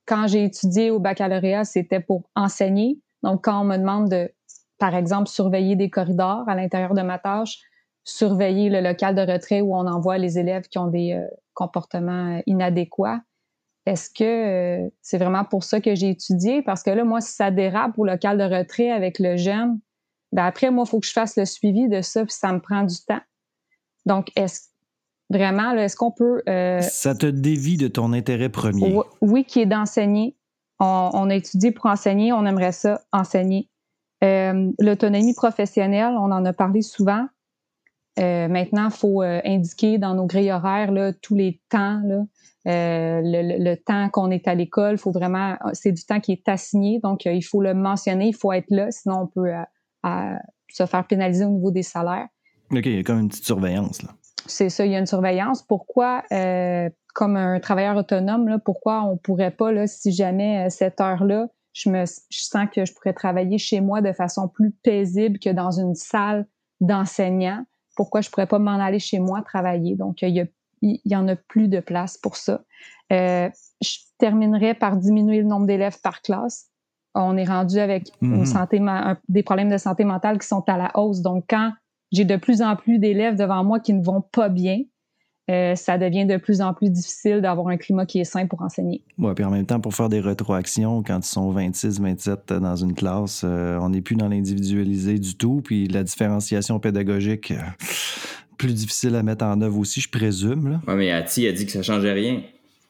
quand 0.06 0.26
j'ai 0.28 0.44
étudié 0.44 0.92
au 0.92 1.00
baccalauréat, 1.00 1.64
c'était 1.64 1.98
pour 1.98 2.30
enseigner. 2.36 3.00
Donc, 3.24 3.42
quand 3.42 3.60
on 3.60 3.64
me 3.64 3.76
demande 3.76 4.08
de, 4.08 4.30
par 4.78 4.94
exemple, 4.94 5.28
surveiller 5.28 5.74
des 5.74 5.90
corridors 5.90 6.48
à 6.48 6.54
l'intérieur 6.54 6.94
de 6.94 7.02
ma 7.02 7.18
tâche, 7.18 7.58
surveiller 8.04 8.70
le 8.70 8.82
local 8.82 9.16
de 9.16 9.32
retrait 9.32 9.62
où 9.62 9.74
on 9.74 9.88
envoie 9.88 10.16
les 10.16 10.38
élèves 10.38 10.68
qui 10.68 10.78
ont 10.78 10.86
des 10.86 11.20
comportements 11.54 12.40
inadéquats, 12.46 13.20
est-ce 13.86 14.08
que 14.10 14.24
euh, 14.84 14.88
c'est 15.02 15.18
vraiment 15.18 15.44
pour 15.44 15.64
ça 15.64 15.80
que 15.80 15.94
j'ai 15.94 16.10
étudié? 16.10 16.62
Parce 16.62 16.82
que 16.82 16.90
là, 16.90 17.04
moi, 17.04 17.20
si 17.20 17.32
ça 17.32 17.50
dérape 17.50 17.98
au 17.98 18.04
local 18.04 18.38
de 18.38 18.44
retrait 18.44 18.90
avec 18.90 19.18
le 19.18 19.36
jeune, 19.36 19.78
ben 20.32 20.44
après, 20.44 20.70
moi, 20.70 20.84
il 20.86 20.90
faut 20.90 21.00
que 21.00 21.06
je 21.06 21.12
fasse 21.12 21.36
le 21.36 21.44
suivi 21.44 21.88
de 21.88 22.00
ça, 22.00 22.24
puis 22.24 22.34
ça 22.34 22.52
me 22.52 22.60
prend 22.60 22.82
du 22.82 22.96
temps. 23.06 23.20
Donc, 24.06 24.30
est-ce 24.36 24.68
vraiment, 25.30 25.72
est-ce 25.72 25.96
qu'on 25.96 26.10
peut... 26.10 26.42
Euh, 26.48 26.80
ça 26.80 27.14
te 27.14 27.26
dévie 27.26 27.76
de 27.76 27.88
ton 27.88 28.12
intérêt 28.12 28.48
premier? 28.48 28.98
Oui, 29.20 29.44
qui 29.44 29.60
est 29.60 29.66
d'enseigner. 29.66 30.36
On, 30.80 31.30
a 31.30 31.34
étudié 31.34 31.70
pour 31.70 31.86
enseigner, 31.86 32.32
on 32.32 32.44
aimerait 32.44 32.72
ça 32.72 33.00
enseigner. 33.12 33.70
Euh, 34.22 34.70
l'autonomie 34.78 35.34
professionnelle, 35.34 36.14
on 36.18 36.30
en 36.32 36.44
a 36.44 36.52
parlé 36.52 36.82
souvent. 36.82 37.26
Maintenant, 38.16 38.86
il 38.86 38.96
faut 38.96 39.22
indiquer 39.22 39.98
dans 39.98 40.14
nos 40.14 40.26
grilles 40.26 40.52
horaires 40.52 40.92
là, 40.92 41.12
tous 41.12 41.34
les 41.34 41.60
temps 41.68 42.00
là, 42.04 42.24
euh, 42.66 43.20
le, 43.22 43.74
temps 43.74 44.08
qu'on 44.08 44.30
est 44.30 44.48
à 44.48 44.54
l'école, 44.54 44.96
faut 44.96 45.12
vraiment, 45.12 45.58
c'est 45.74 45.92
du 45.92 46.02
temps 46.04 46.20
qui 46.20 46.32
est 46.32 46.48
assigné, 46.48 46.98
donc 46.98 47.26
euh, 47.26 47.32
il 47.32 47.42
faut 47.42 47.60
le 47.60 47.74
mentionner, 47.74 48.28
il 48.28 48.34
faut 48.34 48.52
être 48.52 48.70
là, 48.70 48.90
sinon 48.90 49.22
on 49.22 49.26
peut 49.26 49.52
euh, 50.06 50.34
se 50.70 50.86
faire 50.86 51.06
pénaliser 51.06 51.44
au 51.44 51.50
niveau 51.50 51.70
des 51.70 51.82
salaires. 51.82 52.28
OK, 52.70 52.86
il 52.86 52.96
y 52.96 52.98
a 52.98 53.02
comme 53.02 53.20
une 53.20 53.28
petite 53.28 53.44
surveillance 53.44 54.02
là. 54.02 54.10
C'est 54.46 54.70
ça, 54.70 54.84
il 54.84 54.92
y 54.92 54.96
a 54.96 54.98
une 54.98 55.06
surveillance. 55.06 55.62
Pourquoi, 55.62 56.22
comme 57.14 57.36
un 57.36 57.60
travailleur 57.60 57.96
autonome, 57.96 58.46
là, 58.48 58.58
pourquoi 58.58 59.02
on 59.04 59.16
pourrait 59.16 59.52
pas, 59.52 59.72
là, 59.72 59.86
si 59.86 60.12
jamais 60.12 60.68
cette 60.68 61.00
heure-là, 61.00 61.48
je 61.72 61.88
me 61.88 62.04
je 62.04 62.40
sens 62.42 62.68
que 62.70 62.84
je 62.84 62.92
pourrais 62.92 63.14
travailler 63.14 63.56
chez 63.56 63.80
moi 63.80 64.02
de 64.02 64.12
façon 64.12 64.48
plus 64.48 64.70
paisible 64.70 65.38
que 65.38 65.48
dans 65.48 65.70
une 65.70 65.94
salle 65.94 66.46
d'enseignant, 66.82 67.64
pourquoi 67.96 68.20
je 68.20 68.30
pourrais 68.30 68.46
pas 68.46 68.58
m'en 68.58 68.72
aller 68.72 68.98
chez 68.98 69.18
moi 69.18 69.42
travailler? 69.42 69.96
Donc, 69.96 70.22
il 70.22 70.34
y 70.34 70.40
a 70.40 70.46
il 70.84 71.00
y 71.04 71.16
en 71.16 71.26
a 71.28 71.36
plus 71.36 71.68
de 71.68 71.80
place 71.80 72.18
pour 72.18 72.36
ça. 72.36 72.62
Euh, 73.12 73.48
je 73.80 73.98
terminerai 74.18 74.74
par 74.74 74.96
diminuer 74.96 75.38
le 75.38 75.48
nombre 75.48 75.66
d'élèves 75.66 76.00
par 76.02 76.22
classe. 76.22 76.68
On 77.14 77.36
est 77.36 77.44
rendu 77.44 77.78
avec 77.78 78.10
une 78.20 78.42
mhm. 78.42 79.16
des 79.28 79.42
problèmes 79.42 79.70
de 79.70 79.78
santé 79.78 80.04
mentale 80.04 80.38
qui 80.38 80.48
sont 80.48 80.64
à 80.68 80.76
la 80.76 80.90
hausse. 80.94 81.20
Donc, 81.20 81.44
quand 81.48 81.72
j'ai 82.12 82.24
de 82.24 82.36
plus 82.36 82.60
en 82.60 82.76
plus 82.76 82.98
d'élèves 82.98 83.36
devant 83.36 83.64
moi 83.64 83.80
qui 83.80 83.94
ne 83.94 84.02
vont 84.02 84.20
pas 84.20 84.48
bien, 84.48 84.80
euh, 85.50 85.74
ça 85.74 85.98
devient 85.98 86.24
de 86.24 86.36
plus 86.36 86.60
en 86.60 86.72
plus 86.72 86.90
difficile 86.90 87.40
d'avoir 87.42 87.68
un 87.68 87.76
climat 87.76 88.06
qui 88.06 88.18
est 88.18 88.24
sain 88.24 88.46
pour 88.46 88.62
enseigner. 88.62 89.02
Oui, 89.18 89.32
puis 89.34 89.44
en 89.44 89.50
même 89.50 89.66
temps, 89.66 89.80
pour 89.80 89.94
faire 89.94 90.08
des 90.08 90.20
rétroactions, 90.20 91.02
quand 91.02 91.18
ils 91.18 91.28
sont 91.28 91.50
26, 91.50 92.00
27 92.00 92.52
dans 92.54 92.76
une 92.76 92.94
classe, 92.94 93.42
euh, 93.44 93.78
on 93.80 93.90
n'est 93.90 94.00
plus 94.00 94.16
dans 94.16 94.28
l'individualisé 94.28 95.18
du 95.18 95.36
tout, 95.36 95.60
puis 95.62 95.86
la 95.86 96.02
différenciation 96.02 96.78
pédagogique, 96.78 97.52
plus 98.56 98.72
difficile 98.72 99.16
à 99.16 99.22
mettre 99.22 99.44
en 99.44 99.60
œuvre 99.60 99.78
aussi, 99.78 100.00
je 100.00 100.08
présume. 100.08 100.80
Oui, 100.88 100.94
mais 100.94 101.10
Ati 101.10 101.46
a 101.46 101.52
dit 101.52 101.66
que 101.66 101.72
ça 101.72 101.82
changeait 101.82 102.12
rien. 102.12 102.40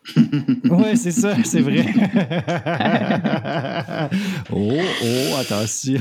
oui, 0.70 0.96
c'est 0.96 1.10
ça, 1.10 1.36
c'est 1.44 1.60
vrai. 1.60 1.86
oh, 4.52 4.72
oh, 5.02 5.36
attention. 5.40 6.00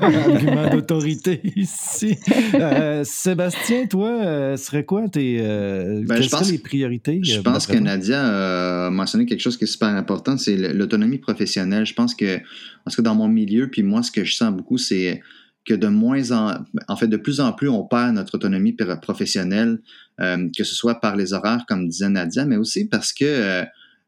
Argument 0.00 0.70
d'autorité 0.70 1.40
ici. 1.56 2.16
Euh, 2.54 3.02
Sébastien, 3.04 3.86
toi, 3.86 4.08
euh, 4.08 4.56
serait 4.56 4.84
quoi 4.84 5.08
tes 5.08 5.38
euh, 5.40 6.04
ben, 6.06 6.20
quelles 6.20 6.50
les 6.50 6.58
priorités? 6.58 7.20
Je 7.24 7.40
pense 7.40 7.66
que 7.66 7.76
Nadia 7.76 8.86
a 8.86 8.90
mentionné 8.90 9.26
quelque 9.26 9.40
chose 9.40 9.56
qui 9.56 9.64
est 9.64 9.68
super 9.68 9.88
important, 9.88 10.38
c'est 10.38 10.56
l'autonomie 10.72 11.18
professionnelle. 11.18 11.86
Je 11.86 11.94
pense 11.94 12.14
que, 12.14 12.38
parce 12.84 12.94
que 12.96 13.02
dans 13.02 13.16
mon 13.16 13.28
milieu, 13.28 13.68
puis 13.68 13.82
moi, 13.82 14.04
ce 14.04 14.12
que 14.12 14.24
je 14.24 14.34
sens 14.34 14.54
beaucoup, 14.54 14.78
c'est 14.78 15.20
que 15.64 15.74
de 15.74 15.88
moins 15.88 16.30
en, 16.30 16.64
en 16.88 16.96
fait, 16.96 17.08
de 17.08 17.16
plus 17.16 17.40
en 17.40 17.52
plus, 17.52 17.68
on 17.68 17.84
perd 17.84 18.14
notre 18.14 18.34
autonomie 18.34 18.76
professionnelle, 19.02 19.80
euh, 20.20 20.48
que 20.56 20.64
ce 20.64 20.74
soit 20.74 21.00
par 21.00 21.16
les 21.16 21.32
horaires, 21.32 21.64
comme 21.66 21.88
disait 21.88 22.08
Nadia, 22.08 22.44
mais 22.44 22.56
aussi 22.56 22.86
parce 22.86 23.12
que 23.12 23.24
euh, 23.24 23.64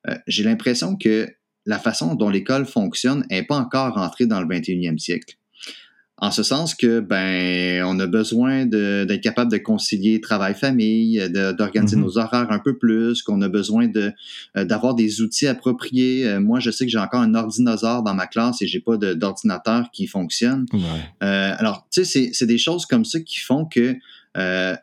euh, 0.08 0.14
j'ai 0.26 0.44
l'impression 0.44 0.96
que 0.96 1.28
la 1.64 1.78
façon 1.78 2.14
dont 2.14 2.28
l'école 2.28 2.66
fonctionne 2.66 3.24
n'est 3.30 3.42
pas 3.42 3.56
encore 3.56 3.94
rentrée 3.94 4.26
dans 4.26 4.40
le 4.40 4.46
21e 4.46 4.98
siècle. 4.98 5.36
En 6.18 6.30
ce 6.30 6.42
sens 6.42 6.74
que, 6.74 7.00
ben, 7.00 7.84
on 7.84 8.00
a 8.00 8.06
besoin 8.06 8.64
d'être 8.64 9.20
capable 9.20 9.52
de 9.52 9.58
concilier 9.58 10.18
travail-famille, 10.22 11.28
d'organiser 11.30 11.96
mm-hmm. 11.96 12.00
nos 12.00 12.16
horaires 12.16 12.50
un 12.50 12.58
peu 12.58 12.78
plus, 12.78 13.22
qu'on 13.22 13.42
a 13.42 13.48
besoin 13.48 13.86
de 13.86 14.12
euh, 14.56 14.64
d'avoir 14.64 14.94
des 14.94 15.20
outils 15.20 15.46
appropriés. 15.46 16.26
Euh, 16.26 16.40
moi, 16.40 16.58
je 16.58 16.70
sais 16.70 16.86
que 16.86 16.90
j'ai 16.90 16.98
encore 16.98 17.20
un 17.20 17.34
ordinateur 17.34 18.02
dans 18.02 18.14
ma 18.14 18.26
classe 18.26 18.62
et 18.62 18.66
j'ai 18.66 18.80
pas 18.80 18.96
d'ordinateur 18.96 19.90
qui 19.92 20.06
fonctionne. 20.06 20.64
Euh, 21.22 21.54
alors, 21.58 21.86
tu 21.92 22.02
sais, 22.06 22.30
c'est 22.32 22.46
des 22.46 22.58
choses 22.58 22.86
comme 22.86 23.04
ça 23.04 23.20
qui 23.20 23.40
font 23.40 23.66
que 23.66 23.94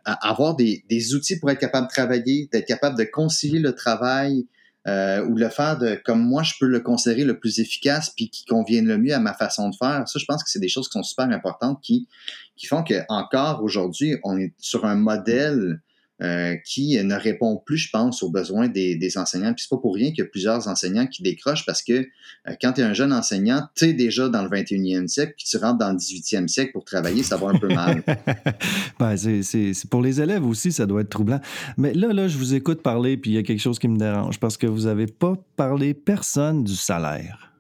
avoir 0.06 0.56
des, 0.56 0.84
des 0.90 1.16
outils 1.16 1.40
pour 1.40 1.50
être 1.50 1.60
capable 1.60 1.88
de 1.88 1.94
travailler, 1.94 2.50
d'être 2.52 2.68
capable 2.68 2.98
de 2.98 3.04
concilier 3.04 3.60
le 3.60 3.74
travail, 3.74 4.46
euh, 4.88 5.26
ou 5.26 5.36
le 5.36 5.50
faire 5.50 5.78
de 5.78 5.96
comme 6.04 6.22
moi 6.22 6.44
je 6.44 6.54
peux 6.60 6.66
le 6.66 6.80
considérer 6.82 7.24
le 7.24 7.40
plus 7.40 7.60
efficace 7.60 8.10
puis 8.10 8.30
qui 8.30 8.46
convienne 8.46 8.86
le 8.86 8.98
mieux 8.98 9.14
à 9.14 9.20
ma 9.20 9.34
façon 9.34 9.70
de 9.70 9.76
faire. 9.76 10.08
Ça, 10.08 10.20
je 10.20 10.26
pense 10.26 10.44
que 10.44 10.50
c'est 10.50 10.60
des 10.60 10.68
choses 10.68 10.88
qui 10.88 10.94
sont 10.94 11.04
super 11.04 11.26
importantes 11.30 11.80
qui 11.82 12.08
qui 12.56 12.68
font 12.68 12.84
que 12.84 13.04
encore 13.10 13.64
aujourd'hui 13.64 14.18
on 14.24 14.38
est 14.38 14.54
sur 14.58 14.86
un 14.86 14.96
modèle 14.96 15.82
euh, 16.22 16.56
qui 16.64 17.04
ne 17.04 17.16
répond 17.16 17.62
plus, 17.66 17.78
je 17.78 17.90
pense, 17.90 18.22
aux 18.22 18.30
besoins 18.30 18.68
des, 18.68 18.96
des 18.96 19.18
enseignants. 19.18 19.52
Puis 19.54 19.64
c'est 19.64 19.76
pas 19.76 19.82
pour 19.82 19.96
rien 19.96 20.10
qu'il 20.10 20.20
y 20.20 20.22
a 20.22 20.30
plusieurs 20.30 20.68
enseignants 20.68 21.08
qui 21.08 21.24
décrochent 21.24 21.66
parce 21.66 21.82
que 21.82 21.94
euh, 21.94 22.54
quand 22.62 22.74
tu 22.74 22.82
es 22.82 22.84
un 22.84 22.94
jeune 22.94 23.12
enseignant, 23.12 23.68
tu 23.76 23.86
es 23.86 23.94
déjà 23.94 24.30
dans 24.30 24.44
le 24.44 24.50
21e 24.50 25.08
siècle, 25.08 25.34
puis 25.36 25.46
tu 25.46 25.58
rentres 25.58 25.80
dans 25.80 25.92
le 25.92 25.98
18e 25.98 26.48
siècle 26.48 26.72
pour 26.72 26.86
travailler, 26.86 27.24
ça 27.24 27.36
va 27.36 27.50
un 27.50 27.58
peu 27.58 27.68
mal. 27.68 28.04
ben, 29.00 29.18
c'est, 29.18 29.74
pour 29.90 30.04
les 30.04 30.22
élèves 30.22 30.46
aussi, 30.46 30.72
ça 30.72 30.86
doit 30.86 31.02
être 31.02 31.10
troublant. 31.10 31.42
Mais 31.78 31.94
là, 31.94 32.14
là, 32.14 32.28
je 32.28 32.38
vous 32.38 32.54
écoute 32.54 32.84
parler, 32.84 33.18
puis 33.18 33.32
il 33.32 33.34
y 33.34 33.40
a 33.40 33.44
quelque 33.44 33.62
chose 33.62 33.80
qui 33.80 33.88
me 33.88 33.98
dérange 33.98 34.40
parce 34.40 34.56
que 34.56 34.68
vous 34.68 34.82
n'avez 34.82 35.08
pas 35.08 35.34
parlé 35.56 35.96
personne 35.96 36.64
du 36.64 36.76
salaire. 36.76 37.54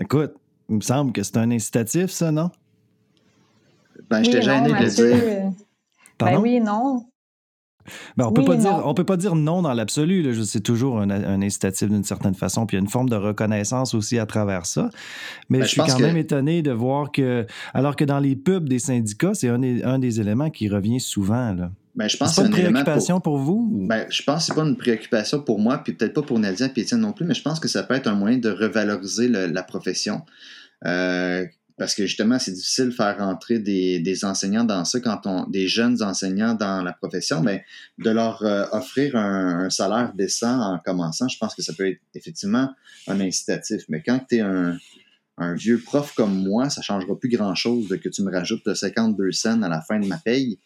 Écoute, 0.00 0.32
il 0.68 0.76
me 0.76 0.80
semble 0.80 1.12
que 1.12 1.24
c'est 1.24 1.38
un 1.38 1.50
incitatif, 1.50 2.10
ça, 2.10 2.30
non? 2.30 2.50
Ben, 4.08 4.22
je 4.22 4.30
t'ai 4.30 4.42
gêné 4.42 4.68
de 4.68 4.74
le 4.74 4.90
dire. 4.90 5.52
Ben 6.20 6.38
oui, 6.38 6.60
non. 6.60 7.04
Ben, 8.16 8.26
on 8.26 8.32
peut 8.32 8.44
pas 8.44 8.56
dire, 8.56 8.82
on 8.84 8.94
peut 8.94 9.04
pas 9.04 9.16
dire 9.16 9.34
non 9.34 9.62
dans 9.62 9.72
l'absolu. 9.72 10.34
C'est 10.44 10.60
toujours 10.60 11.00
un, 11.00 11.10
incitatif 11.10 11.88
d'une 11.88 12.04
certaine 12.04 12.34
façon. 12.34 12.66
Puis 12.66 12.76
il 12.76 12.80
y 12.80 12.82
a 12.82 12.84
une 12.84 12.90
forme 12.90 13.08
de 13.08 13.16
reconnaissance 13.16 13.94
aussi 13.94 14.18
à 14.18 14.26
travers 14.26 14.66
ça. 14.66 14.90
Mais 15.48 15.58
ben, 15.58 15.64
je 15.64 15.70
suis 15.70 15.80
quand 15.80 15.98
même 15.98 16.16
étonné 16.16 16.62
de 16.62 16.72
voir 16.72 17.12
que, 17.12 17.46
alors 17.74 17.96
que 17.96 18.04
dans 18.04 18.18
les 18.18 18.36
pubs 18.36 18.68
des 18.68 18.78
syndicats, 18.78 19.34
c'est 19.34 19.48
un, 19.48 19.62
un, 19.62 19.98
des 19.98 20.20
éléments 20.20 20.50
qui 20.50 20.68
revient 20.68 21.00
souvent. 21.00 21.54
Là. 21.54 21.70
Ben, 21.98 22.08
je 22.08 22.16
pense 22.16 22.34
c'est 22.34 22.42
pas 22.42 22.46
une 22.46 22.52
préoccupation 22.52 23.20
pour, 23.20 23.38
vous? 23.38 23.68
Ben, 23.72 24.06
je 24.08 24.22
pense 24.22 24.38
que 24.38 24.46
c'est 24.46 24.54
pas 24.54 24.66
une 24.66 24.76
préoccupation 24.76 25.42
pour 25.42 25.58
moi, 25.58 25.78
puis 25.78 25.94
peut-être 25.94 26.14
pas 26.14 26.22
pour 26.22 26.38
Nadia 26.38 26.68
et 26.68 26.80
Étienne 26.80 27.00
non 27.00 27.12
plus, 27.12 27.26
mais 27.26 27.34
je 27.34 27.42
pense 27.42 27.58
que 27.58 27.66
ça 27.66 27.82
peut 27.82 27.94
être 27.94 28.06
un 28.06 28.14
moyen 28.14 28.38
de 28.38 28.50
revaloriser 28.50 29.28
la 29.28 29.62
profession. 29.64 30.22
Euh, 30.86 31.44
parce 31.78 31.94
que 31.94 32.06
justement, 32.06 32.38
c'est 32.38 32.52
difficile 32.52 32.86
de 32.86 32.90
faire 32.90 33.16
rentrer 33.18 33.60
des, 33.60 34.00
des, 34.00 34.24
enseignants 34.24 34.64
dans 34.64 34.84
ça 34.84 34.98
quand 35.00 35.20
on 35.26 35.48
des 35.48 35.68
jeunes 35.68 36.02
enseignants 36.02 36.54
dans 36.54 36.82
la 36.82 36.92
profession, 36.92 37.40
mais 37.40 37.64
de 37.98 38.10
leur 38.10 38.42
euh, 38.42 38.66
offrir 38.72 39.14
un, 39.16 39.70
salaire 39.70 40.12
décent 40.14 40.60
en 40.60 40.78
commençant, 40.78 41.28
je 41.28 41.38
pense 41.38 41.54
que 41.54 41.62
ça 41.62 41.72
peut 41.72 41.88
être 41.88 42.00
effectivement 42.14 42.70
un 43.06 43.20
incitatif. 43.20 43.82
Mais 43.88 44.02
quand 44.02 44.20
tu 44.28 44.36
es 44.36 44.40
un, 44.40 44.76
un, 45.38 45.54
vieux 45.54 45.78
prof 45.78 46.12
comme 46.14 46.42
moi, 46.42 46.68
ça 46.68 46.82
changera 46.82 47.18
plus 47.18 47.28
grand-chose 47.28 47.88
que 48.02 48.08
tu 48.08 48.22
me 48.22 48.32
rajoutes 48.32 48.74
52 48.74 49.30
cents 49.30 49.62
à 49.62 49.68
la 49.68 49.80
fin 49.80 50.00
de 50.00 50.06
ma 50.06 50.18
paye. 50.18 50.58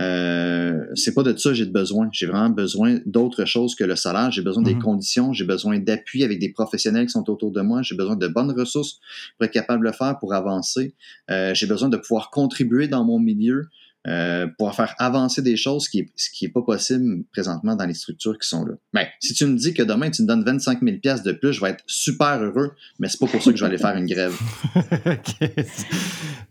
Euh, 0.00 0.86
c'est 0.94 1.14
pas 1.14 1.22
de 1.22 1.36
ça 1.36 1.50
que 1.50 1.54
j'ai 1.54 1.66
besoin. 1.66 2.08
J'ai 2.12 2.26
vraiment 2.26 2.50
besoin 2.50 2.98
d'autre 3.06 3.44
chose 3.44 3.74
que 3.74 3.84
le 3.84 3.96
salaire. 3.96 4.30
J'ai 4.30 4.42
besoin 4.42 4.62
des 4.62 4.74
mhm. 4.74 4.82
conditions. 4.82 5.32
J'ai 5.32 5.44
besoin 5.44 5.78
d'appui 5.78 6.24
avec 6.24 6.38
des 6.38 6.50
professionnels 6.50 7.06
qui 7.06 7.12
sont 7.12 7.28
autour 7.30 7.52
de 7.52 7.60
moi. 7.60 7.82
J'ai 7.82 7.96
besoin 7.96 8.16
de 8.16 8.28
bonnes 8.28 8.50
ressources 8.50 9.00
pour 9.38 9.46
être 9.46 9.52
capable 9.52 9.84
de 9.84 9.90
le 9.90 9.92
faire, 9.92 10.18
pour 10.18 10.34
avancer. 10.34 10.94
Euh, 11.30 11.54
j'ai 11.54 11.66
besoin 11.66 11.88
de 11.88 11.96
pouvoir 11.96 12.30
contribuer 12.30 12.88
dans 12.88 13.04
mon 13.04 13.20
milieu, 13.20 13.68
euh, 14.06 14.46
pour 14.58 14.74
faire 14.74 14.94
avancer 14.98 15.40
des 15.40 15.56
choses, 15.56 15.84
ce 15.84 15.90
qui 15.90 16.00
est, 16.00 16.10
ce 16.16 16.28
qui 16.30 16.44
est 16.44 16.50
pas 16.50 16.60
possible 16.60 17.24
présentement 17.32 17.74
dans 17.74 17.86
les 17.86 17.94
structures 17.94 18.38
qui 18.38 18.46
sont 18.46 18.64
là. 18.64 18.74
Mais 18.92 19.08
si 19.18 19.32
tu 19.32 19.46
me 19.46 19.56
dis 19.56 19.72
que 19.72 19.82
demain 19.82 20.10
tu 20.10 20.22
me 20.22 20.26
donnes 20.26 20.44
25 20.44 20.80
000 20.82 20.98
pièces 20.98 21.22
de 21.22 21.32
plus, 21.32 21.54
je 21.54 21.60
vais 21.62 21.70
être 21.70 21.84
super 21.86 22.42
heureux, 22.42 22.72
mais 22.98 23.08
c'est 23.08 23.18
pas 23.18 23.28
pour 23.28 23.42
ça 23.42 23.50
que 23.50 23.56
je 23.56 23.64
vais 23.64 23.68
aller 23.68 23.78
faire 23.78 23.96
une 23.96 24.06
grève. 24.06 24.36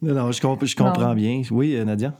Non, 0.02 0.14
non, 0.15 0.32
je, 0.34 0.41
je 0.65 0.76
comprends 0.76 1.15
bien. 1.15 1.44
Oui, 1.49 1.82
Nadia? 1.86 2.14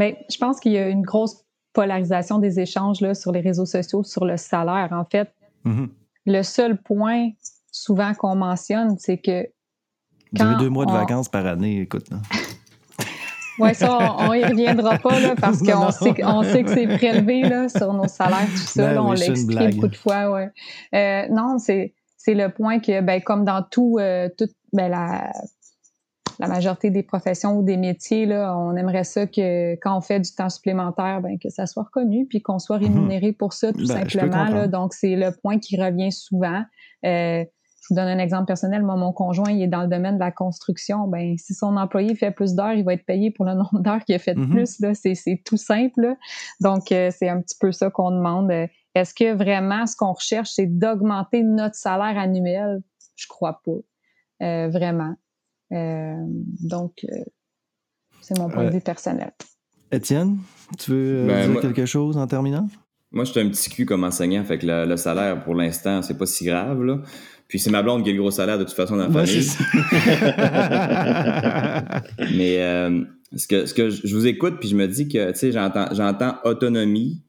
Mais 0.00 0.24
je 0.30 0.38
pense 0.38 0.60
qu'il 0.60 0.72
y 0.72 0.78
a 0.78 0.88
une 0.88 1.02
grosse 1.02 1.44
polarisation 1.74 2.38
des 2.38 2.58
échanges 2.58 3.02
là, 3.02 3.14
sur 3.14 3.32
les 3.32 3.40
réseaux 3.40 3.66
sociaux 3.66 4.02
sur 4.02 4.24
le 4.24 4.38
salaire. 4.38 4.88
En 4.92 5.04
fait, 5.04 5.30
mm-hmm. 5.66 5.88
le 6.24 6.42
seul 6.42 6.80
point 6.80 7.28
souvent 7.70 8.14
qu'on 8.14 8.34
mentionne, 8.34 8.96
c'est 8.98 9.18
que. 9.18 9.46
Vous 10.32 10.42
avez 10.42 10.56
deux 10.56 10.70
mois 10.70 10.86
de 10.86 10.92
vacances 10.92 11.28
par 11.28 11.44
année, 11.44 11.82
écoute. 11.82 12.08
oui, 13.58 13.74
ça, 13.74 14.16
on 14.20 14.32
n'y 14.32 14.42
reviendra 14.42 14.96
pas 14.96 15.20
là, 15.20 15.34
parce 15.38 15.58
qu'on 15.62 15.90
sait, 15.90 16.14
sait, 16.50 16.62
que 16.62 16.70
c'est 16.72 16.96
prélevé 16.96 17.42
là, 17.42 17.68
sur 17.68 17.92
nos 17.92 18.08
salaires, 18.08 18.48
tout 18.50 18.56
ça. 18.56 18.94
Ben 18.94 19.02
on 19.02 19.12
l'a 19.12 19.26
expliqué 19.26 19.68
beaucoup 19.68 19.88
de 19.88 19.96
fois. 19.96 20.30
Ouais. 20.30 20.50
Euh, 20.94 21.28
non, 21.30 21.58
c'est 21.58 21.92
le 22.26 22.48
point 22.48 22.78
que, 22.78 23.02
ben, 23.02 23.20
comme 23.20 23.44
dans 23.44 23.62
tout, 23.62 23.98
euh, 24.00 24.30
toute 24.38 24.52
ben, 24.72 24.88
la 24.88 25.30
la 26.40 26.48
majorité 26.48 26.90
des 26.90 27.02
professions 27.02 27.56
ou 27.58 27.62
des 27.62 27.76
métiers, 27.76 28.24
là, 28.24 28.56
on 28.56 28.74
aimerait 28.74 29.04
ça 29.04 29.26
que 29.26 29.74
quand 29.76 29.96
on 29.96 30.00
fait 30.00 30.20
du 30.20 30.32
temps 30.32 30.48
supplémentaire, 30.48 31.20
ben, 31.20 31.38
que 31.38 31.50
ça 31.50 31.66
soit 31.66 31.84
reconnu 31.84 32.26
puis 32.26 32.40
qu'on 32.40 32.58
soit 32.58 32.78
mhm. 32.78 32.84
rémunéré 32.84 33.32
pour 33.32 33.52
ça, 33.52 33.72
tout 33.72 33.86
ben, 33.86 34.08
simplement. 34.08 34.44
Là. 34.48 34.66
Donc, 34.66 34.94
c'est 34.94 35.16
le 35.16 35.32
point 35.32 35.58
qui 35.58 35.80
revient 35.80 36.10
souvent. 36.10 36.62
Euh, 37.04 37.44
je 37.82 37.86
vous 37.90 37.94
donne 37.94 38.08
un 38.08 38.18
exemple 38.18 38.46
personnel. 38.46 38.82
Moi, 38.82 38.96
mon 38.96 39.12
conjoint, 39.12 39.50
il 39.50 39.62
est 39.62 39.68
dans 39.68 39.82
le 39.82 39.88
domaine 39.88 40.14
de 40.14 40.20
la 40.20 40.30
construction. 40.30 41.06
Ben, 41.08 41.36
si 41.36 41.54
son 41.54 41.76
employé 41.76 42.14
fait 42.14 42.30
plus 42.30 42.54
d'heures, 42.54 42.72
il 42.72 42.84
va 42.84 42.94
être 42.94 43.04
payé 43.04 43.30
pour 43.30 43.44
le 43.44 43.54
nombre 43.54 43.80
d'heures 43.80 44.04
qu'il 44.04 44.14
a 44.14 44.18
fait 44.18 44.34
de 44.34 44.40
mhm. 44.40 44.50
plus. 44.50 44.80
Là. 44.80 44.94
C'est, 44.94 45.14
c'est 45.14 45.42
tout 45.44 45.58
simple. 45.58 46.16
Donc, 46.60 46.90
euh, 46.90 47.10
c'est 47.10 47.28
un 47.28 47.40
petit 47.40 47.56
peu 47.60 47.70
ça 47.72 47.90
qu'on 47.90 48.10
demande. 48.10 48.50
Est-ce 48.94 49.12
que 49.12 49.34
vraiment 49.34 49.86
ce 49.86 49.94
qu'on 49.94 50.12
recherche, 50.12 50.50
c'est 50.50 50.66
d'augmenter 50.66 51.42
notre 51.42 51.74
salaire 51.74 52.18
annuel? 52.18 52.80
Je 53.16 53.26
crois 53.28 53.60
pas. 53.64 53.72
Euh, 54.42 54.68
vraiment. 54.68 55.14
Euh, 55.72 56.16
donc, 56.62 57.04
euh, 57.04 57.16
c'est 58.20 58.38
mon 58.38 58.48
point 58.48 58.64
de 58.64 58.70
vue 58.70 58.80
personnel. 58.80 59.32
Étienne, 59.92 60.38
tu 60.78 60.92
veux 60.92 61.18
euh, 61.22 61.26
ben, 61.26 61.50
dire 61.52 61.60
quelque 61.60 61.86
chose 61.86 62.16
en 62.16 62.26
terminant? 62.26 62.68
Moi, 63.12 63.24
je 63.24 63.32
suis 63.32 63.40
un 63.40 63.48
petit 63.48 63.70
cul 63.70 63.86
comme 63.86 64.04
enseignant, 64.04 64.44
fait 64.44 64.58
que 64.58 64.66
le, 64.66 64.96
salaire, 64.96 65.42
pour 65.42 65.54
l'instant, 65.54 66.00
c'est 66.02 66.16
pas 66.16 66.26
si 66.26 66.44
grave. 66.44 66.82
Là. 66.82 66.98
Puis 67.48 67.58
c'est 67.58 67.70
ma 67.70 67.82
blonde 67.82 68.04
qui 68.04 68.10
a 68.10 68.12
le 68.12 68.20
gros 68.20 68.30
salaire 68.30 68.58
de 68.58 68.64
toute 68.64 68.76
façon 68.76 68.96
dans 68.96 69.08
la 69.08 69.26
famille. 69.26 69.50
Mais 72.36 72.58
ce, 73.36 73.48
que, 73.48 73.66
ce 73.66 73.74
que 73.74 73.90
je 73.90 74.14
vous 74.14 74.28
écoute, 74.28 74.58
puis 74.60 74.68
je 74.68 74.76
me 74.76 74.86
dis 74.86 75.08
que, 75.08 75.32
tu 75.32 75.38
sais, 75.38 75.50
j'entends 75.50 76.36
autonomie, 76.44 77.24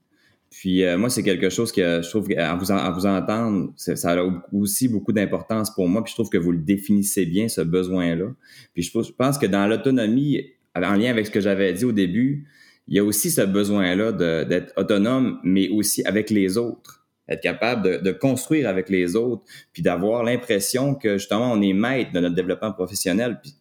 puis 0.51 0.83
euh, 0.83 0.97
moi, 0.97 1.09
c'est 1.09 1.23
quelque 1.23 1.49
chose 1.49 1.71
que 1.71 2.01
je 2.01 2.09
trouve 2.09 2.27
qu'à 2.27 2.53
vous, 2.55 2.71
à 2.73 2.91
vous 2.91 3.05
entendre, 3.05 3.71
ça 3.77 4.11
a 4.11 4.25
aussi 4.51 4.89
beaucoup 4.89 5.13
d'importance 5.13 5.73
pour 5.73 5.87
moi. 5.87 6.03
Puis 6.03 6.11
je 6.11 6.15
trouve 6.17 6.29
que 6.29 6.37
vous 6.37 6.51
le 6.51 6.57
définissez 6.57 7.25
bien, 7.25 7.47
ce 7.47 7.61
besoin-là. 7.61 8.25
Puis 8.73 8.83
je, 8.83 9.11
pense 9.13 9.37
que 9.37 9.45
dans 9.45 9.65
l'autonomie, 9.65 10.45
en 10.75 10.95
lien 10.95 11.09
avec 11.09 11.25
ce 11.25 11.31
que 11.31 11.39
j'avais 11.39 11.71
dit 11.71 11.85
au 11.85 11.93
début, 11.93 12.49
il 12.89 12.97
y 12.97 12.99
a 12.99 13.03
aussi 13.03 13.31
ce 13.31 13.41
besoin-là 13.41 14.11
d'être 14.43 14.73
autonome, 14.75 15.39
mais 15.43 15.69
aussi 15.69 16.03
avec 16.03 16.29
les 16.29 16.57
autres. 16.57 17.05
Être 17.29 17.41
capable 17.41 17.83
de, 17.83 17.97
de 18.03 18.11
construire 18.11 18.67
avec 18.67 18.89
les 18.89 19.15
autres, 19.15 19.43
puis 19.71 19.81
d'avoir 19.81 20.23
l'impression 20.25 20.95
que 20.95 21.17
justement 21.17 21.53
on 21.53 21.61
est 21.61 21.71
maître 21.71 22.11
de 22.11 22.19
notre 22.19 22.35
développement 22.35 22.73
professionnel. 22.73 23.39
Puis 23.41 23.55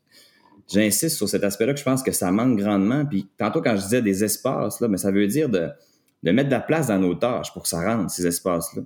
j'insiste 0.67 1.17
sur 1.17 1.29
cet 1.29 1.45
aspect-là 1.45 1.73
que 1.73 1.79
je 1.79 1.85
pense 1.85 2.03
que 2.03 2.11
ça 2.11 2.33
manque 2.33 2.59
grandement. 2.59 3.07
Puis 3.07 3.29
tantôt 3.39 3.63
quand 3.63 3.77
je 3.77 3.83
disais 3.83 4.03
des 4.03 4.25
espaces, 4.25 4.81
là, 4.81 4.89
mais 4.89 4.97
ça 4.97 5.13
veut 5.13 5.29
dire 5.29 5.49
de 5.49 5.69
de 6.23 6.31
mettre 6.33 6.49
de 6.49 6.55
la 6.55 6.61
place 6.61 6.89
dans 6.89 6.99
nos 6.99 7.15
tâches 7.15 7.53
pour 7.53 7.63
que 7.63 7.69
ça 7.69 7.81
rentre, 7.83 8.11
ces 8.11 8.27
espaces-là. 8.27 8.83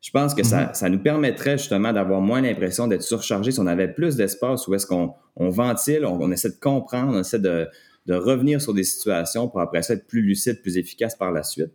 Je 0.00 0.10
pense 0.10 0.34
que 0.34 0.42
ça, 0.42 0.66
mhm. 0.66 0.74
ça, 0.74 0.88
nous 0.88 0.98
permettrait 0.98 1.58
justement 1.58 1.92
d'avoir 1.92 2.20
moins 2.22 2.40
l'impression 2.40 2.86
d'être 2.86 3.02
surchargé 3.02 3.50
si 3.50 3.60
on 3.60 3.66
avait 3.66 3.88
plus 3.88 4.16
d'espace 4.16 4.66
où 4.66 4.74
est-ce 4.74 4.86
qu'on 4.86 5.12
on 5.36 5.50
ventile, 5.50 6.06
on, 6.06 6.30
essaie 6.32 6.48
de 6.48 6.58
comprendre, 6.60 7.12
on 7.14 7.20
essaie 7.20 7.38
de, 7.38 7.68
de, 8.06 8.14
revenir 8.14 8.62
sur 8.62 8.72
des 8.72 8.84
situations 8.84 9.48
pour 9.48 9.60
après 9.60 9.82
ça 9.82 9.94
être 9.94 10.06
plus 10.06 10.22
lucide, 10.22 10.62
plus 10.62 10.78
efficace 10.78 11.14
par 11.14 11.32
la 11.32 11.42
suite. 11.42 11.70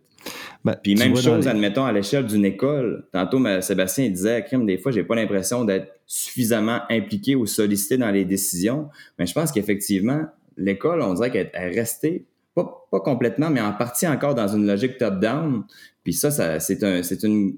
Ben, 0.64 0.74
Puis 0.82 0.96
même 0.96 1.16
chose, 1.16 1.46
admettons, 1.46 1.84
à 1.84 1.92
l'échelle 1.92 2.26
d'une 2.26 2.44
école. 2.44 3.06
Tantôt, 3.12 3.40
Sébastien 3.60 4.08
disait, 4.08 4.42
crime, 4.42 4.66
des 4.66 4.78
fois, 4.78 4.90
j'ai 4.90 5.04
pas 5.04 5.14
l'impression 5.14 5.64
d'être 5.64 5.92
suffisamment 6.06 6.80
impliqué 6.90 7.36
ou 7.36 7.46
sollicité 7.46 7.96
dans 7.96 8.10
les 8.10 8.24
décisions. 8.24 8.88
Mais 9.20 9.26
je 9.26 9.34
pense 9.34 9.52
qu'effectivement, 9.52 10.22
l'école, 10.56 11.00
on 11.02 11.14
dirait 11.14 11.30
qu'elle 11.30 11.50
est 11.52 11.68
restée 11.68 12.26
pas, 12.64 13.00
complètement, 13.00 13.50
mais 13.50 13.60
en 13.60 13.72
partie 13.72 14.08
encore 14.08 14.34
dans 14.34 14.48
une 14.48 14.66
logique 14.66 14.98
top-down. 14.98 15.64
Puis 16.02 16.14
ça, 16.14 16.30
c'est 16.60 16.84
un, 16.84 17.02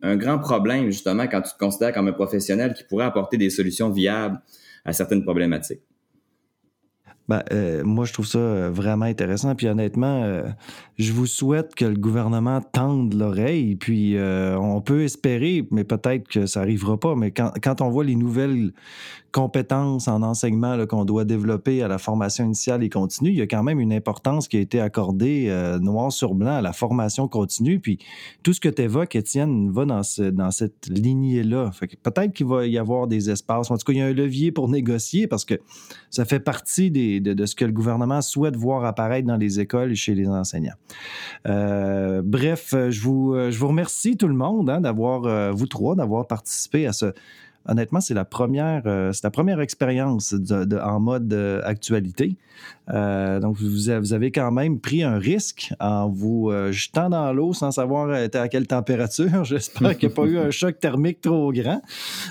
un 0.02 0.16
grand 0.16 0.38
problème, 0.38 0.86
justement, 0.86 1.26
quand 1.28 1.42
tu 1.42 1.52
te 1.52 1.58
considères 1.58 1.92
comme 1.92 2.08
un 2.08 2.12
professionnel 2.12 2.74
qui 2.74 2.84
pourrait 2.84 3.04
apporter 3.04 3.36
des 3.36 3.50
solutions 3.50 3.90
viables 3.90 4.40
à 4.84 4.92
certaines 4.92 5.22
problématiques. 5.22 5.82
Ben, 7.28 7.42
euh, 7.52 7.84
moi, 7.84 8.06
je 8.06 8.14
trouve 8.14 8.26
ça 8.26 8.38
euh, 8.38 8.70
vraiment 8.72 9.04
intéressant. 9.04 9.54
Puis 9.54 9.68
honnêtement, 9.68 10.22
euh, 10.24 10.44
je 10.96 11.12
vous 11.12 11.26
souhaite 11.26 11.74
que 11.74 11.84
le 11.84 11.96
gouvernement 11.96 12.62
tende 12.62 13.12
l'oreille. 13.12 13.76
Puis 13.76 14.16
on 14.18 14.80
peut 14.80 15.02
espérer, 15.02 15.68
mais 15.70 15.84
peut-être 15.84 16.26
que 16.26 16.46
ça 16.46 16.60
n'arrivera 16.60 16.98
pas. 16.98 17.14
Mais 17.14 17.30
quand, 17.30 17.52
quand, 17.62 17.82
on 17.82 17.90
voit 17.90 18.04
les 18.04 18.16
nouvelles 18.16 18.72
compétences 19.32 20.08
en 20.08 20.22
enseignement 20.22 20.86
qu'on 20.86 21.04
doit 21.04 21.24
développer 21.24 21.82
à 21.82 21.88
la 21.88 21.98
formation 21.98 22.44
initiale 22.44 22.82
et 22.82 22.88
continue, 22.88 23.30
il 23.30 23.36
y 23.36 23.42
a 23.42 23.46
quand 23.46 23.62
même 23.62 23.80
une 23.80 23.92
importance 23.92 24.48
qui 24.48 24.56
a 24.56 24.60
été 24.60 24.80
accordée 24.80 25.46
euh, 25.48 25.78
noir 25.78 26.12
sur 26.12 26.34
blanc 26.34 26.56
à 26.56 26.62
la 26.62 26.72
formation 26.72 27.28
continue. 27.28 27.78
Puis 27.78 27.98
tout 28.42 28.52
ce 28.52 28.60
que 28.60 28.68
tu 28.68 28.82
évoques, 28.82 29.14
Étienne, 29.16 29.70
va 29.70 29.84
dans, 29.84 30.00
dans 30.32 30.50
cette 30.50 30.88
lignée-là. 30.88 31.70
Peut-être 32.02 32.32
qu'il 32.32 32.46
va 32.46 32.66
y 32.66 32.78
avoir 32.78 33.06
des 33.06 33.30
espaces. 33.30 33.70
En 33.70 33.76
tout 33.76 33.84
cas, 33.84 33.92
il 33.92 33.98
y 33.98 34.02
a 34.02 34.06
un 34.06 34.12
levier 34.12 34.50
pour 34.50 34.68
négocier 34.68 35.26
parce 35.26 35.44
que 35.44 35.54
ça 36.10 36.24
fait 36.24 36.40
partie 36.40 36.90
des, 36.90 37.20
de, 37.20 37.46
ce 37.46 37.54
que 37.54 37.64
le 37.64 37.72
gouvernement 37.72 38.22
souhaite 38.22 38.56
voir 38.56 38.84
apparaître 38.84 39.26
dans 39.26 39.36
les 39.36 39.60
écoles 39.60 39.92
et 39.92 39.96
chez 39.96 40.14
les 40.14 40.28
enseignants. 40.28 40.76
Euh, 41.46 42.22
bref, 42.24 42.74
je 42.88 43.00
vous, 43.02 43.34
je 43.50 43.58
vous 43.58 43.68
remercie 43.68 44.16
tout 44.16 44.28
le 44.28 44.34
monde 44.34 44.70
hein, 44.70 44.80
d'avoir, 44.80 45.52
vous 45.54 45.66
trois, 45.66 45.94
d'avoir 45.94 46.26
participé 46.26 46.86
à 46.86 46.92
ce 46.92 47.12
honnêtement, 47.68 48.00
c'est 48.00 48.14
la 48.14 48.24
première, 48.24 48.82
euh, 48.86 49.12
c'est 49.12 49.24
la 49.24 49.30
première 49.30 49.60
expérience 49.60 50.34
en 50.82 51.00
mode 51.00 51.32
euh, 51.32 51.60
actualité. 51.64 52.36
Euh, 52.92 53.38
donc, 53.38 53.56
vous, 53.58 53.68
vous, 54.00 54.12
avez 54.12 54.32
quand 54.32 54.50
même 54.50 54.80
pris 54.80 55.02
un 55.02 55.18
risque 55.18 55.72
en 55.78 56.08
vous 56.08 56.50
jetant 56.70 57.10
dans 57.10 57.32
l'eau 57.32 57.52
sans 57.52 57.70
savoir 57.70 58.10
à 58.10 58.48
quelle 58.48 58.66
température. 58.66 59.28
J'espère 59.44 59.96
qu'il 59.96 60.08
n'y 60.08 60.14
a 60.14 60.16
pas 60.16 60.24
eu 60.24 60.38
un 60.38 60.50
choc 60.50 60.80
thermique 60.80 61.20
trop 61.20 61.52
grand. 61.52 61.82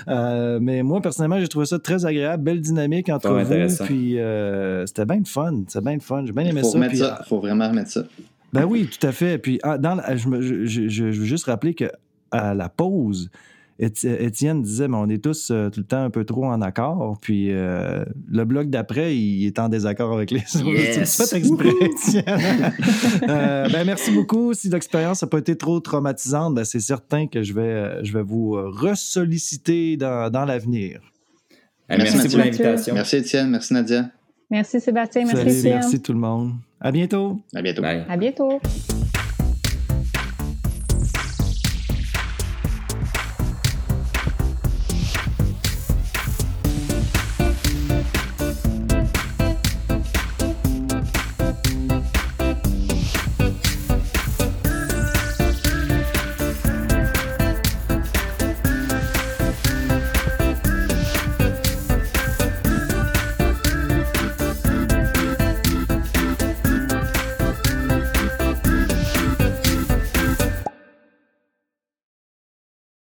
mais 0.06 0.82
moi, 0.82 1.00
personnellement, 1.00 1.40
j'ai 1.40 1.48
trouvé 1.48 1.66
ça 1.66 1.78
très 1.78 2.04
agréable, 2.04 2.42
belle 2.42 2.60
dynamique 2.60 3.08
entre 3.08 3.30
vous. 3.30 3.84
Puis 3.86 4.18
c'était 4.86 5.06
bien 5.06 5.22
fun. 5.24 5.62
C'était 5.66 5.84
bien 5.84 5.98
fun. 6.00 6.24
J'ai 6.26 6.32
bien 6.32 6.44
aimé 6.44 6.60
faut 6.60 6.70
ça. 6.70 7.18
Il 7.24 7.28
faut 7.28 7.40
vraiment 7.40 7.68
remettre 7.68 7.90
ça. 7.90 8.02
Ben 8.52 8.64
oui, 8.64 8.88
tout 8.88 9.06
à 9.06 9.12
fait. 9.12 9.38
Puis 9.38 9.60
ah, 9.62 9.78
dans, 9.78 9.98
je, 10.16 10.64
je, 10.64 10.88
je, 10.88 11.04
veux 11.04 11.24
juste 11.24 11.44
rappeler 11.44 11.74
que 11.74 11.90
à 12.30 12.54
la 12.54 12.68
pause, 12.68 13.30
Étienne 13.78 14.62
disait, 14.62 14.88
mais 14.88 14.96
on 14.96 15.08
est 15.08 15.22
tous 15.22 15.50
euh, 15.50 15.70
tout 15.70 15.80
le 15.80 15.86
temps 15.86 16.02
un 16.02 16.10
peu 16.10 16.24
trop 16.24 16.46
en 16.46 16.60
accord. 16.62 17.16
Puis 17.20 17.52
euh, 17.52 18.04
le 18.28 18.44
bloc 18.44 18.70
d'après, 18.70 19.16
il 19.16 19.46
est 19.46 19.58
en 19.60 19.68
désaccord 19.68 20.12
avec 20.12 20.32
les 20.32 20.40
autres. 20.56 20.66
Yes. 20.66 21.32
exprès, 21.32 21.68
euh, 23.28 23.68
ben, 23.68 23.84
merci 23.84 24.10
beaucoup. 24.10 24.52
Si 24.52 24.68
l'expérience 24.68 25.22
n'a 25.22 25.28
pas 25.28 25.38
été 25.38 25.56
trop 25.56 25.78
traumatisante, 25.78 26.56
ben, 26.56 26.64
c'est 26.64 26.80
certain 26.80 27.28
que 27.28 27.42
je 27.42 27.52
vais, 27.52 28.04
je 28.04 28.12
vais 28.12 28.22
vous 28.22 28.52
ressolliciter 28.52 29.96
dans, 29.96 30.28
dans 30.30 30.44
l'avenir. 30.44 31.00
Merci, 31.88 32.16
merci 32.16 32.28
pour 32.28 32.38
l'invitation. 32.38 32.94
Merci 32.94 33.16
Étienne, 33.16 33.50
merci 33.50 33.74
Nadia. 33.74 34.10
Merci 34.50 34.80
Sébastien, 34.80 35.24
merci 35.24 35.60
Salut, 35.60 35.74
Merci 35.74 36.02
tout 36.02 36.12
le 36.12 36.18
monde. 36.18 36.54
À 36.80 36.90
bientôt. 36.90 37.40
À 37.54 37.62
bientôt. 37.62 37.82
À 37.84 38.16
bientôt. 38.16 38.60